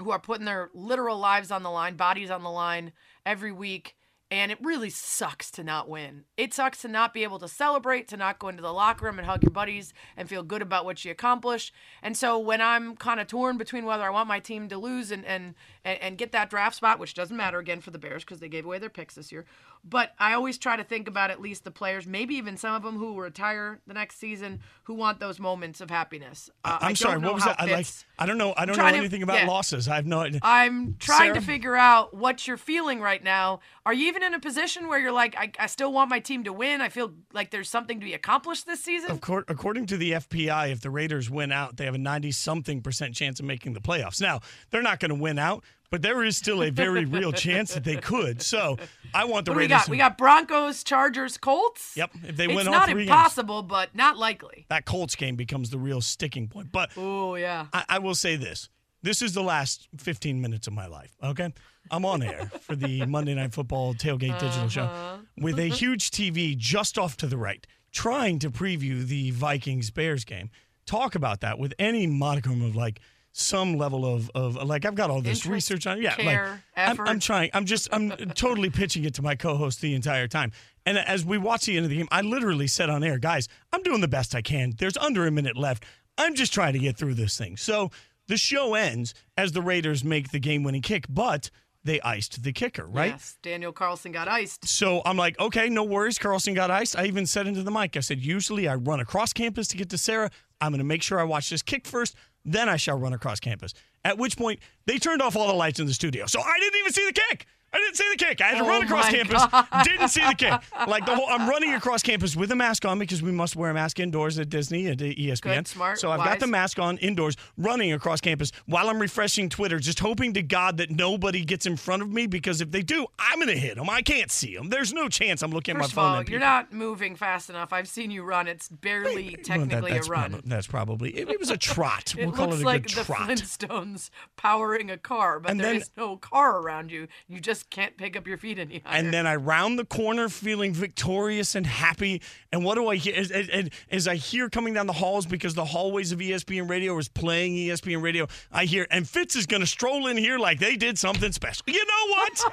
who 0.00 0.10
are 0.10 0.18
putting 0.18 0.46
their 0.46 0.70
literal 0.74 1.18
lives 1.18 1.50
on 1.50 1.62
the 1.62 1.70
line, 1.70 1.96
bodies 1.96 2.30
on 2.30 2.42
the 2.42 2.50
line 2.50 2.92
every 3.24 3.52
week. 3.52 3.96
And 4.30 4.50
it 4.50 4.58
really 4.60 4.90
sucks 4.90 5.50
to 5.52 5.62
not 5.62 5.88
win. 5.88 6.24
It 6.36 6.52
sucks 6.52 6.82
to 6.82 6.88
not 6.88 7.14
be 7.14 7.22
able 7.22 7.38
to 7.38 7.46
celebrate, 7.46 8.08
to 8.08 8.16
not 8.16 8.40
go 8.40 8.48
into 8.48 8.62
the 8.62 8.72
locker 8.72 9.04
room 9.04 9.18
and 9.18 9.26
hug 9.26 9.44
your 9.44 9.52
buddies 9.52 9.92
and 10.16 10.28
feel 10.28 10.42
good 10.42 10.62
about 10.62 10.84
what 10.84 11.04
you 11.04 11.12
accomplished. 11.12 11.72
And 12.02 12.16
so 12.16 12.38
when 12.38 12.60
I'm 12.60 12.96
kind 12.96 13.20
of 13.20 13.28
torn 13.28 13.58
between 13.58 13.84
whether 13.84 14.02
I 14.02 14.10
want 14.10 14.26
my 14.26 14.40
team 14.40 14.68
to 14.70 14.78
lose 14.78 15.12
and 15.12 15.24
and 15.24 15.54
and, 15.84 16.00
and 16.00 16.18
get 16.18 16.32
that 16.32 16.50
draft 16.50 16.76
spot, 16.76 16.98
which 16.98 17.14
doesn't 17.14 17.36
matter 17.36 17.58
again 17.58 17.80
for 17.80 17.90
the 17.90 17.98
Bears 17.98 18.24
because 18.24 18.40
they 18.40 18.48
gave 18.48 18.64
away 18.64 18.78
their 18.78 18.90
picks 18.90 19.14
this 19.14 19.30
year, 19.30 19.44
but 19.86 20.12
I 20.18 20.32
always 20.32 20.56
try 20.56 20.76
to 20.76 20.84
think 20.84 21.08
about 21.08 21.30
at 21.30 21.40
least 21.40 21.64
the 21.64 21.70
players, 21.70 22.06
maybe 22.06 22.36
even 22.36 22.56
some 22.56 22.74
of 22.74 22.82
them 22.82 22.96
who 22.96 23.12
will 23.12 23.20
retire 23.20 23.80
the 23.86 23.92
next 23.92 24.18
season, 24.18 24.60
who 24.84 24.94
want 24.94 25.20
those 25.20 25.38
moments 25.38 25.80
of 25.82 25.90
happiness. 25.90 26.50
Uh, 26.64 26.78
I'm 26.80 26.96
sorry. 26.96 27.18
What 27.18 27.34
was 27.34 27.44
that? 27.44 27.60
I 27.60 27.66
like. 27.66 27.86
I 28.18 28.26
don't 28.26 28.38
know. 28.38 28.54
I 28.56 28.64
don't 28.64 28.76
know 28.76 28.82
trying 28.82 28.94
to- 28.94 28.98
anything 29.00 29.22
about 29.22 29.40
yeah. 29.40 29.46
losses. 29.46 29.86
I 29.88 29.96
have 29.96 30.06
no 30.06 30.20
idea. 30.20 30.40
I'm 30.42 30.96
trying 30.98 31.34
to 31.34 31.40
figure 31.40 31.76
out 31.76 32.14
what 32.14 32.46
you're 32.46 32.56
feeling 32.56 33.00
right 33.00 33.22
now. 33.22 33.60
Are 33.84 33.92
you 33.92 34.06
even 34.08 34.22
in 34.22 34.32
a 34.32 34.40
position 34.40 34.88
where 34.88 34.98
you're 34.98 35.12
like, 35.12 35.36
I, 35.36 35.52
I 35.58 35.66
still 35.66 35.92
want 35.92 36.08
my 36.08 36.20
team 36.20 36.44
to 36.44 36.52
win? 36.52 36.80
I 36.80 36.88
feel 36.88 37.12
like 37.34 37.50
there's 37.50 37.68
something 37.68 38.00
to 38.00 38.06
be 38.06 38.14
accomplished 38.14 38.66
this 38.66 38.80
season? 38.80 39.10
Of 39.10 39.20
course, 39.20 39.44
according 39.48 39.86
to 39.86 39.98
the 39.98 40.12
FPI, 40.12 40.72
if 40.72 40.80
the 40.80 40.90
Raiders 40.90 41.28
win 41.28 41.52
out, 41.52 41.76
they 41.76 41.84
have 41.84 41.94
a 41.94 41.98
90 41.98 42.30
something 42.32 42.80
percent 42.80 43.14
chance 43.14 43.38
of 43.38 43.44
making 43.46 43.74
the 43.74 43.80
playoffs. 43.80 44.20
Now, 44.20 44.40
they're 44.70 44.82
not 44.82 45.00
going 45.00 45.10
to 45.10 45.20
win 45.20 45.38
out, 45.38 45.64
but 45.90 46.02
there 46.02 46.24
is 46.24 46.36
still 46.36 46.62
a 46.62 46.70
very 46.70 47.04
real 47.04 47.32
chance 47.32 47.74
that 47.74 47.84
they 47.84 47.96
could. 47.96 48.42
So 48.42 48.78
I 49.12 49.24
want 49.24 49.44
the 49.46 49.52
What 49.52 49.54
do 49.54 49.58
we 49.58 49.62
Raiders. 49.64 49.76
got? 49.78 49.84
to- 49.86 49.90
We 49.90 49.96
got 49.98 50.18
Broncos, 50.18 50.82
Chargers, 50.84 51.36
Colts. 51.38 51.92
Yep. 51.96 52.10
If 52.28 52.36
they 52.36 52.46
it's 52.46 52.54
win 52.54 52.66
not 52.66 52.84
three 52.88 52.94
games, 52.94 53.00
it's 53.02 53.08
not 53.08 53.16
impossible, 53.16 53.62
but 53.62 53.94
not 53.94 54.16
likely. 54.18 54.66
that 54.70 54.84
Colts 54.86 55.14
game 55.14 55.36
becomes 55.36 55.70
the 55.70 55.78
real 55.78 56.00
sticking 56.00 56.48
point. 56.48 56.72
But 56.72 56.90
Oh 56.96 57.34
yeah. 57.36 57.66
I, 57.72 57.84
I 57.88 57.98
will 58.00 58.14
say 58.14 58.36
this. 58.36 58.68
This 59.02 59.20
is 59.20 59.34
the 59.34 59.42
last 59.42 59.86
15 59.98 60.40
minutes 60.40 60.66
of 60.66 60.72
my 60.72 60.86
life, 60.86 61.14
okay? 61.22 61.52
I'm 61.90 62.06
on 62.06 62.22
air 62.22 62.50
for 62.62 62.74
the 62.74 63.04
Monday 63.06 63.34
Night 63.34 63.52
Football 63.52 63.92
Tailgate 63.92 64.38
Digital 64.40 64.68
Show 64.70 64.84
uh-huh. 64.84 65.16
with 65.36 65.58
a 65.58 65.66
huge 65.68 66.10
TV 66.10 66.56
just 66.56 66.96
off 66.98 67.16
to 67.18 67.26
the 67.26 67.36
right, 67.36 67.66
trying 67.92 68.38
to 68.38 68.50
preview 68.50 69.04
the 69.06 69.30
Vikings 69.32 69.90
Bears 69.90 70.24
game. 70.24 70.48
Talk 70.86 71.14
about 71.14 71.42
that 71.42 71.58
with 71.58 71.74
any 71.78 72.06
modicum 72.06 72.62
of 72.62 72.74
like 72.74 73.00
some 73.36 73.76
level 73.76 74.06
of, 74.06 74.30
of 74.34 74.54
like, 74.54 74.84
I've 74.84 74.94
got 74.94 75.10
all 75.10 75.20
this 75.20 75.44
Interest, 75.44 75.46
research 75.46 75.86
on 75.88 76.00
Yeah, 76.00 76.14
care, 76.14 76.62
like, 76.76 76.88
I'm, 76.88 77.00
I'm 77.00 77.18
trying. 77.18 77.50
I'm 77.52 77.64
just, 77.66 77.88
I'm 77.92 78.10
totally 78.10 78.70
pitching 78.70 79.04
it 79.04 79.14
to 79.14 79.22
my 79.22 79.34
co 79.34 79.56
host 79.56 79.80
the 79.80 79.92
entire 79.92 80.28
time. 80.28 80.52
And 80.86 80.96
as 80.96 81.24
we 81.24 81.36
watch 81.36 81.66
the 81.66 81.76
end 81.76 81.84
of 81.84 81.90
the 81.90 81.96
game, 81.96 82.06
I 82.12 82.20
literally 82.20 82.68
said 82.68 82.88
on 82.90 83.02
air, 83.02 83.18
guys, 83.18 83.48
I'm 83.72 83.82
doing 83.82 84.00
the 84.00 84.08
best 84.08 84.36
I 84.36 84.42
can. 84.42 84.74
There's 84.78 84.96
under 84.96 85.26
a 85.26 85.32
minute 85.32 85.56
left. 85.56 85.84
I'm 86.16 86.36
just 86.36 86.54
trying 86.54 86.74
to 86.74 86.78
get 86.78 86.96
through 86.96 87.14
this 87.14 87.36
thing. 87.36 87.56
So 87.56 87.90
the 88.28 88.36
show 88.36 88.74
ends 88.74 89.14
as 89.36 89.50
the 89.50 89.62
Raiders 89.62 90.04
make 90.04 90.30
the 90.30 90.38
game 90.38 90.62
winning 90.62 90.82
kick, 90.82 91.06
but 91.08 91.50
they 91.82 92.00
iced 92.02 92.42
the 92.44 92.52
kicker, 92.52 92.86
right? 92.86 93.12
Yes. 93.12 93.36
Daniel 93.42 93.72
Carlson 93.72 94.12
got 94.12 94.28
iced. 94.28 94.66
So 94.68 95.02
I'm 95.04 95.16
like, 95.16 95.38
okay, 95.40 95.68
no 95.68 95.82
worries. 95.82 96.18
Carlson 96.18 96.54
got 96.54 96.70
iced. 96.70 96.96
I 96.96 97.06
even 97.06 97.26
said 97.26 97.48
into 97.48 97.62
the 97.64 97.72
mic, 97.72 97.96
I 97.96 98.00
said, 98.00 98.20
usually 98.20 98.68
I 98.68 98.76
run 98.76 99.00
across 99.00 99.32
campus 99.32 99.66
to 99.68 99.76
get 99.76 99.90
to 99.90 99.98
Sarah. 99.98 100.30
I'm 100.60 100.70
going 100.70 100.78
to 100.78 100.84
make 100.84 101.02
sure 101.02 101.18
I 101.20 101.24
watch 101.24 101.50
this 101.50 101.62
kick 101.62 101.86
first, 101.86 102.14
then 102.44 102.68
I 102.68 102.76
shall 102.76 102.98
run 102.98 103.12
across 103.12 103.40
campus. 103.40 103.74
At 104.04 104.18
which 104.18 104.36
point, 104.36 104.60
they 104.86 104.98
turned 104.98 105.22
off 105.22 105.36
all 105.36 105.46
the 105.48 105.54
lights 105.54 105.80
in 105.80 105.86
the 105.86 105.94
studio. 105.94 106.26
So 106.26 106.40
I 106.40 106.58
didn't 106.60 106.78
even 106.80 106.92
see 106.92 107.06
the 107.06 107.12
kick. 107.12 107.46
I 107.74 107.78
didn't 107.78 107.96
see 107.96 108.08
the 108.12 108.16
kick. 108.16 108.40
I 108.40 108.44
had 108.46 108.58
to 108.58 108.64
Oh 108.64 108.68
run 108.68 108.84
across 108.84 109.08
campus. 109.08 109.44
God. 109.50 109.66
Didn't 109.84 110.08
see 110.08 110.24
the 110.24 110.34
kick. 110.34 110.52
Like 110.86 111.04
the 111.06 111.14
whole, 111.16 111.26
I'm 111.28 111.48
running 111.48 111.74
across 111.74 112.02
campus 112.02 112.36
with 112.36 112.52
a 112.52 112.56
mask 112.56 112.84
on 112.84 112.98
because 113.00 113.20
we 113.20 113.32
must 113.32 113.56
wear 113.56 113.70
a 113.70 113.74
mask 113.74 113.98
indoors 113.98 114.38
at 114.38 114.48
Disney 114.48 114.86
at 114.86 114.98
ESPN. 114.98 115.40
Good, 115.42 115.68
smart, 115.68 115.98
so 115.98 116.10
I've 116.12 116.24
got 116.24 116.38
the 116.38 116.46
mask 116.46 116.78
on 116.78 116.98
indoors, 116.98 117.36
running 117.58 117.92
across 117.92 118.20
campus 118.20 118.52
while 118.66 118.88
I'm 118.88 119.00
refreshing 119.00 119.48
Twitter, 119.48 119.78
just 119.80 119.98
hoping 119.98 120.32
to 120.34 120.42
God 120.42 120.76
that 120.76 120.90
nobody 120.90 121.44
gets 121.44 121.66
in 121.66 121.76
front 121.76 122.02
of 122.02 122.10
me 122.10 122.26
because 122.28 122.60
if 122.60 122.70
they 122.70 122.82
do, 122.82 123.06
I'm 123.18 123.38
going 123.40 123.48
to 123.48 123.58
hit 123.58 123.74
them. 123.76 123.90
I 123.90 124.02
can't 124.02 124.30
see 124.30 124.54
them. 124.54 124.68
There's 124.68 124.92
no 124.92 125.08
chance 125.08 125.42
I'm 125.42 125.50
looking 125.50 125.74
First 125.76 125.92
at 125.92 125.96
my 125.96 126.02
phone. 126.02 126.10
all, 126.10 126.16
you're 126.18 126.24
people. 126.24 126.38
not 126.40 126.72
moving 126.72 127.16
fast 127.16 127.50
enough. 127.50 127.72
I've 127.72 127.88
seen 127.88 128.10
you 128.12 128.22
run. 128.22 128.46
It's 128.46 128.68
barely 128.68 129.30
that- 129.30 129.44
technically 129.44 129.92
that's 129.92 130.06
a 130.06 130.10
run. 130.12 130.30
prob- 130.30 130.44
that's 130.44 130.66
probably 130.68 131.10
it, 131.10 131.28
it 131.28 131.40
was 131.40 131.50
a 131.50 131.56
trot. 131.56 132.14
We'll 132.24 132.30
call 132.30 132.46
looks 132.46 132.60
it 132.60 132.62
a 132.62 132.66
like 132.66 132.82
good 132.86 132.96
the 132.98 133.04
trot. 133.04 133.28
Flintstones 133.28 134.10
powering 134.36 134.90
a 134.90 134.96
car, 134.96 135.40
but 135.40 135.56
there 135.58 135.66
And 135.72 135.76
is 135.82 135.90
no 135.96 136.16
car 136.16 136.58
around 136.60 136.90
you. 136.92 137.08
You 137.28 137.40
just 137.40 137.63
can't 137.70 137.96
pick 137.96 138.16
up 138.16 138.26
your 138.26 138.38
feet 138.38 138.58
any 138.58 138.82
higher. 138.84 138.98
And 138.98 139.12
then 139.12 139.26
I 139.26 139.36
round 139.36 139.78
the 139.78 139.84
corner 139.84 140.28
feeling 140.28 140.72
victorious 140.72 141.54
and 141.54 141.66
happy. 141.66 142.22
And 142.52 142.64
what 142.64 142.76
do 142.76 142.88
I 142.88 142.96
hear? 142.96 143.14
As, 143.16 143.30
as, 143.30 143.70
as 143.90 144.08
I 144.08 144.16
hear 144.16 144.48
coming 144.48 144.74
down 144.74 144.86
the 144.86 144.92
halls 144.92 145.26
because 145.26 145.54
the 145.54 145.64
hallways 145.64 146.12
of 146.12 146.18
ESPN 146.18 146.68
Radio 146.68 146.96
is 146.98 147.08
playing 147.08 147.54
ESPN 147.54 148.02
Radio, 148.02 148.26
I 148.52 148.64
hear, 148.64 148.86
and 148.90 149.08
Fitz 149.08 149.36
is 149.36 149.46
going 149.46 149.60
to 149.60 149.66
stroll 149.66 150.06
in 150.06 150.16
here 150.16 150.38
like 150.38 150.58
they 150.58 150.76
did 150.76 150.98
something 150.98 151.32
special. 151.32 151.64
You 151.66 151.84
know 151.84 152.14
what? 152.14 152.44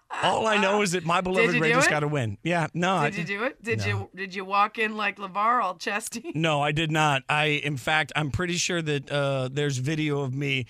All 0.22 0.46
I 0.46 0.56
know 0.56 0.82
is 0.82 0.92
that 0.92 1.04
my 1.04 1.20
beloved 1.20 1.56
Raiders 1.56 1.88
got 1.88 2.00
to 2.00 2.08
win. 2.08 2.38
Yeah, 2.42 2.68
no. 2.72 2.96
I 2.96 3.10
did 3.10 3.28
you 3.28 3.38
do 3.38 3.44
it? 3.44 3.62
Did 3.62 3.84
you 3.84 4.08
did 4.14 4.34
you 4.34 4.44
walk 4.44 4.78
in 4.78 4.96
like 4.96 5.18
LaVar, 5.18 5.62
all 5.62 5.74
chesty? 5.74 6.32
No, 6.34 6.62
I 6.62 6.72
did 6.72 6.90
not. 6.90 7.22
I, 7.28 7.46
in 7.46 7.76
fact, 7.76 8.12
I'm 8.16 8.30
pretty 8.30 8.54
sure 8.54 8.80
that 8.80 9.10
uh, 9.10 9.48
there's 9.52 9.78
video 9.78 10.20
of 10.20 10.34
me 10.34 10.66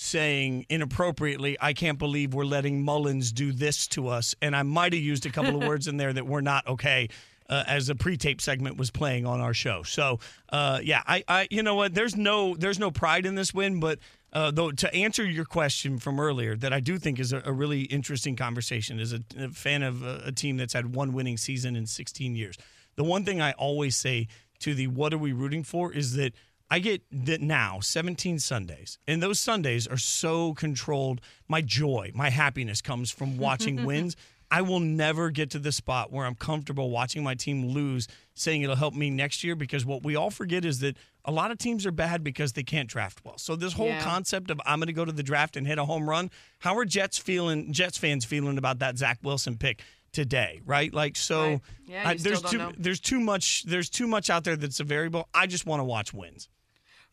saying 0.00 0.64
inappropriately, 0.68 1.56
"I 1.60 1.72
can't 1.72 1.98
believe 1.98 2.32
we're 2.32 2.44
letting 2.44 2.84
Mullens 2.84 3.32
do 3.32 3.50
this 3.52 3.88
to 3.88 4.06
us," 4.08 4.34
and 4.40 4.54
I 4.54 4.62
might 4.62 4.92
have 4.92 5.02
used 5.02 5.26
a 5.26 5.30
couple 5.30 5.60
of 5.60 5.68
words 5.68 5.88
in 5.88 5.96
there 5.96 6.12
that 6.12 6.26
were 6.26 6.42
not 6.42 6.66
okay. 6.66 7.08
Uh, 7.50 7.64
as 7.66 7.88
a 7.88 7.94
pre-tape 7.94 8.42
segment 8.42 8.76
was 8.76 8.90
playing 8.90 9.24
on 9.24 9.40
our 9.40 9.54
show, 9.54 9.82
so 9.82 10.20
uh, 10.50 10.80
yeah, 10.84 11.02
I, 11.06 11.24
I, 11.26 11.48
you 11.50 11.62
know 11.62 11.76
what? 11.76 11.94
There's 11.94 12.14
no, 12.14 12.54
there's 12.54 12.78
no 12.78 12.90
pride 12.90 13.24
in 13.24 13.36
this 13.36 13.54
win, 13.54 13.80
but 13.80 14.00
uh, 14.32 14.50
though 14.50 14.70
to 14.70 14.94
answer 14.94 15.24
your 15.24 15.46
question 15.46 15.98
from 15.98 16.20
earlier, 16.20 16.56
that 16.56 16.72
I 16.72 16.80
do 16.80 16.98
think 16.98 17.18
is 17.18 17.32
a, 17.32 17.40
a 17.44 17.52
really 17.52 17.82
interesting 17.82 18.36
conversation. 18.36 19.00
As 19.00 19.14
a, 19.14 19.20
a 19.38 19.48
fan 19.48 19.82
of 19.82 20.02
a, 20.02 20.24
a 20.26 20.32
team 20.32 20.58
that's 20.58 20.74
had 20.74 20.94
one 20.94 21.12
winning 21.12 21.38
season 21.38 21.74
in 21.74 21.86
16 21.86 22.36
years, 22.36 22.56
the 22.96 23.04
one 23.04 23.24
thing 23.24 23.40
I 23.40 23.52
always 23.52 23.96
say 23.96 24.28
to 24.60 24.74
the 24.74 24.88
"What 24.88 25.14
are 25.14 25.18
we 25.18 25.32
rooting 25.32 25.64
for?" 25.64 25.90
is 25.90 26.14
that 26.16 26.34
I 26.70 26.80
get 26.80 27.02
that 27.24 27.40
now 27.40 27.80
17 27.80 28.38
Sundays, 28.38 28.98
and 29.08 29.22
those 29.22 29.38
Sundays 29.40 29.86
are 29.86 29.96
so 29.96 30.52
controlled. 30.54 31.20
My 31.48 31.62
joy, 31.62 32.12
my 32.14 32.28
happiness 32.30 32.82
comes 32.82 33.10
from 33.10 33.38
watching 33.38 33.84
wins. 33.86 34.16
I 34.50 34.62
will 34.62 34.80
never 34.80 35.30
get 35.30 35.50
to 35.50 35.58
the 35.58 35.72
spot 35.72 36.10
where 36.10 36.24
I'm 36.26 36.34
comfortable 36.34 36.90
watching 36.90 37.22
my 37.22 37.34
team 37.34 37.66
lose, 37.68 38.08
saying 38.34 38.62
it'll 38.62 38.76
help 38.76 38.94
me 38.94 39.10
next 39.10 39.44
year 39.44 39.54
because 39.54 39.84
what 39.84 40.02
we 40.02 40.16
all 40.16 40.30
forget 40.30 40.64
is 40.64 40.80
that 40.80 40.96
a 41.24 41.30
lot 41.32 41.50
of 41.50 41.58
teams 41.58 41.84
are 41.84 41.90
bad 41.90 42.24
because 42.24 42.54
they 42.54 42.62
can't 42.62 42.88
draft 42.88 43.20
well. 43.24 43.36
So 43.36 43.56
this 43.56 43.74
whole 43.74 43.88
Yeah. 43.88 44.02
concept 44.02 44.50
of 44.50 44.58
I'm 44.64 44.78
going 44.78 44.86
to 44.86 44.94
go 44.94 45.04
to 45.04 45.12
the 45.12 45.22
draft 45.22 45.56
and 45.56 45.66
hit 45.66 45.78
a 45.78 45.84
home 45.84 46.08
run, 46.08 46.30
how 46.60 46.76
are 46.78 46.86
Jets 46.86 47.18
feeling? 47.18 47.72
Jets 47.74 47.98
fans 47.98 48.24
feeling 48.24 48.56
about 48.56 48.78
that 48.78 48.96
Zach 48.96 49.18
Wilson 49.22 49.58
pick 49.58 49.82
today, 50.12 50.60
right? 50.64 50.92
Like 50.94 51.16
so, 51.16 51.42
Right. 51.50 51.60
Yeah, 51.86 52.12
still 52.16 52.22
there's 52.40 52.42
too 52.50 52.58
know. 52.58 52.72
there's 52.78 53.00
too 53.00 53.20
much 53.20 53.64
there's 53.64 53.90
too 53.90 54.06
much 54.06 54.30
out 54.30 54.44
there 54.44 54.56
that's 54.56 54.80
a 54.80 54.84
variable. 54.84 55.28
I 55.34 55.46
just 55.46 55.66
want 55.66 55.80
to 55.80 55.84
watch 55.84 56.14
wins. 56.14 56.48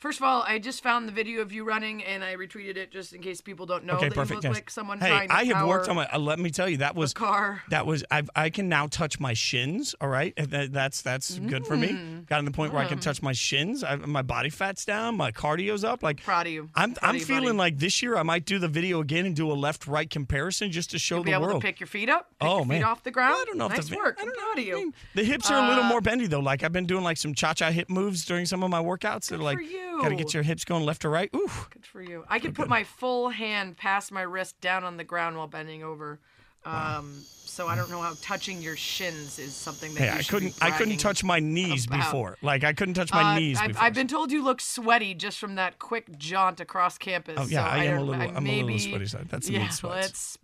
First 0.05 0.19
of 0.19 0.23
all, 0.25 0.43
I 0.43 0.59
just 0.59 0.83
found 0.83 1.07
the 1.07 1.11
video 1.11 1.41
of 1.41 1.51
you 1.51 1.63
running 1.63 2.03
and 2.03 2.23
I 2.23 2.35
retweeted 2.35 2.77
it 2.77 2.91
just 2.91 3.13
in 3.13 3.23
case 3.23 3.41
people 3.41 3.65
don't 3.65 3.85
know. 3.85 3.95
okay, 3.95 4.09
that 4.09 4.13
perfect. 4.13 4.29
You 4.29 4.35
look 4.35 4.43
yes. 4.43 4.53
like 4.53 4.69
someone 4.69 4.99
hey, 4.99 5.07
trying 5.07 5.29
to 5.29 5.33
I 5.35 5.45
have 5.45 5.67
worked 5.67 5.89
on 5.89 5.95
my. 5.95 6.05
Uh, 6.13 6.19
let 6.19 6.37
me 6.37 6.51
tell 6.51 6.69
you, 6.69 6.77
that 6.77 6.95
was 6.95 7.11
car. 7.11 7.63
that 7.71 7.87
was. 7.87 8.03
I've, 8.11 8.29
I 8.35 8.51
can 8.51 8.69
now 8.69 8.85
touch 8.85 9.19
my 9.19 9.33
shins. 9.33 9.95
All 9.99 10.07
right, 10.07 10.35
that, 10.35 10.71
that's 10.71 11.01
that's 11.01 11.39
good 11.39 11.65
for 11.65 11.75
me. 11.75 11.87
Mm. 11.87 12.27
Got 12.27 12.37
to 12.37 12.45
the 12.45 12.51
point 12.51 12.71
where 12.71 12.83
I 12.83 12.85
can 12.85 12.99
touch 12.99 13.23
my 13.23 13.33
shins. 13.33 13.83
I, 13.83 13.95
my 13.95 14.21
body 14.21 14.51
fat's 14.51 14.85
down. 14.85 15.17
My 15.17 15.31
cardio's 15.31 15.83
up. 15.83 16.03
Like 16.03 16.21
Proud 16.21 16.45
of 16.45 16.53
you. 16.53 16.69
I'm 16.75 16.93
Proud 16.93 17.09
I'm 17.09 17.15
you, 17.15 17.25
feeling 17.25 17.43
buddy. 17.45 17.57
like 17.57 17.79
this 17.79 18.03
year 18.03 18.15
I 18.15 18.21
might 18.21 18.45
do 18.45 18.59
the 18.59 18.67
video 18.67 18.99
again 18.99 19.25
and 19.25 19.35
do 19.35 19.51
a 19.51 19.53
left 19.53 19.87
right 19.87 20.07
comparison 20.07 20.71
just 20.71 20.91
to 20.91 20.99
show 20.99 21.15
You'll 21.15 21.23
be 21.23 21.31
the 21.31 21.37
able 21.37 21.47
world. 21.47 21.61
to 21.63 21.67
pick 21.67 21.79
your 21.79 21.87
feet 21.87 22.09
up. 22.09 22.29
Pick 22.39 22.47
Oh, 22.47 22.63
man. 22.63 22.81
feet 22.81 22.85
off 22.85 23.01
the 23.01 23.09
ground. 23.09 23.31
Well, 23.33 23.41
I 23.41 23.45
don't 23.45 23.57
know 23.57 23.65
if 23.65 23.71
Nice 23.71 23.89
the- 23.89 23.95
work. 23.95 24.17
I 24.19 24.21
I'm 24.21 24.27
don't 24.27 24.37
proud 24.37 24.59
of 24.59 24.65
you. 24.67 24.93
the 25.15 25.23
hips 25.23 25.49
are 25.49 25.57
a 25.65 25.67
little 25.67 25.85
Uh, 25.85 25.89
more 25.89 26.01
bendy 26.01 26.27
though. 26.27 26.41
Like 26.41 26.61
I've 26.61 26.73
been 26.73 26.85
doing 26.85 27.03
like 27.03 27.17
some 27.17 27.33
cha-cha 27.33 27.71
hip 27.71 27.89
moves 27.89 28.23
during 28.23 28.45
some 28.45 28.61
of 28.61 28.69
my 28.69 28.83
workouts. 28.83 29.29
That 29.29 29.39
are 29.39 29.43
like 29.43 29.57
for 29.57 29.63
you. 29.63 29.94
Got 30.01 30.09
to 30.09 30.15
get 30.15 30.33
your 30.33 30.43
hips 30.43 30.65
going 30.65 30.83
left 30.85 31.05
or 31.05 31.09
right. 31.09 31.29
Ooh. 31.35 31.49
Good 31.71 31.85
for 31.85 32.01
you. 32.01 32.23
I 32.29 32.39
could 32.39 32.55
put 32.55 32.67
my 32.69 32.83
full 32.83 33.29
hand 33.29 33.77
past 33.77 34.11
my 34.11 34.21
wrist 34.21 34.59
down 34.61 34.83
on 34.83 34.97
the 34.97 35.03
ground 35.03 35.37
while 35.37 35.47
bending 35.47 35.83
over. 35.83 36.19
Um, 36.63 37.21
so 37.21 37.67
I 37.67 37.75
don't 37.75 37.91
know 37.91 38.01
how 38.01 38.13
touching 38.23 38.59
your 38.59 38.75
shins 38.75 39.37
is 39.37 39.53
something 39.53 39.93
that 39.93 39.99
Hey, 39.99 40.05
you 40.13 40.19
I 40.19 40.23
couldn't. 40.23 40.55
I 40.61 40.71
couldn't 40.71 40.97
touch 40.97 41.23
my 41.23 41.39
knees 41.39 41.85
about. 41.85 41.99
before. 41.99 42.37
Like 42.41 42.63
I 42.63 42.73
couldn't 42.73 42.95
touch 42.95 43.11
my 43.13 43.33
Uh, 43.35 43.39
knees 43.39 43.59
I've, 43.61 43.67
before. 43.67 43.83
I've 43.83 43.93
been 43.93 44.07
told 44.07 44.31
you 44.31 44.43
look 44.43 44.59
sweaty 44.59 45.13
just 45.13 45.37
from 45.37 45.55
that 45.55 45.77
quick 45.77 46.17
jaunt 46.17 46.59
across 46.59 46.97
campus. 46.97 47.35
Oh, 47.37 47.45
yeah, 47.45 47.63
so 47.63 47.69
I 47.69 47.83
am 47.83 47.97
a 47.99 48.03
little- 48.03 48.15
I 48.21 48.25
I'm 48.25 48.47
a 48.47 48.49
little 48.49 48.67
maybe, 48.67 48.79
sweaty, 48.79 49.05
so 49.05 49.19
that's 49.29 49.47
yeah, 49.47 49.69
let's 49.83 50.39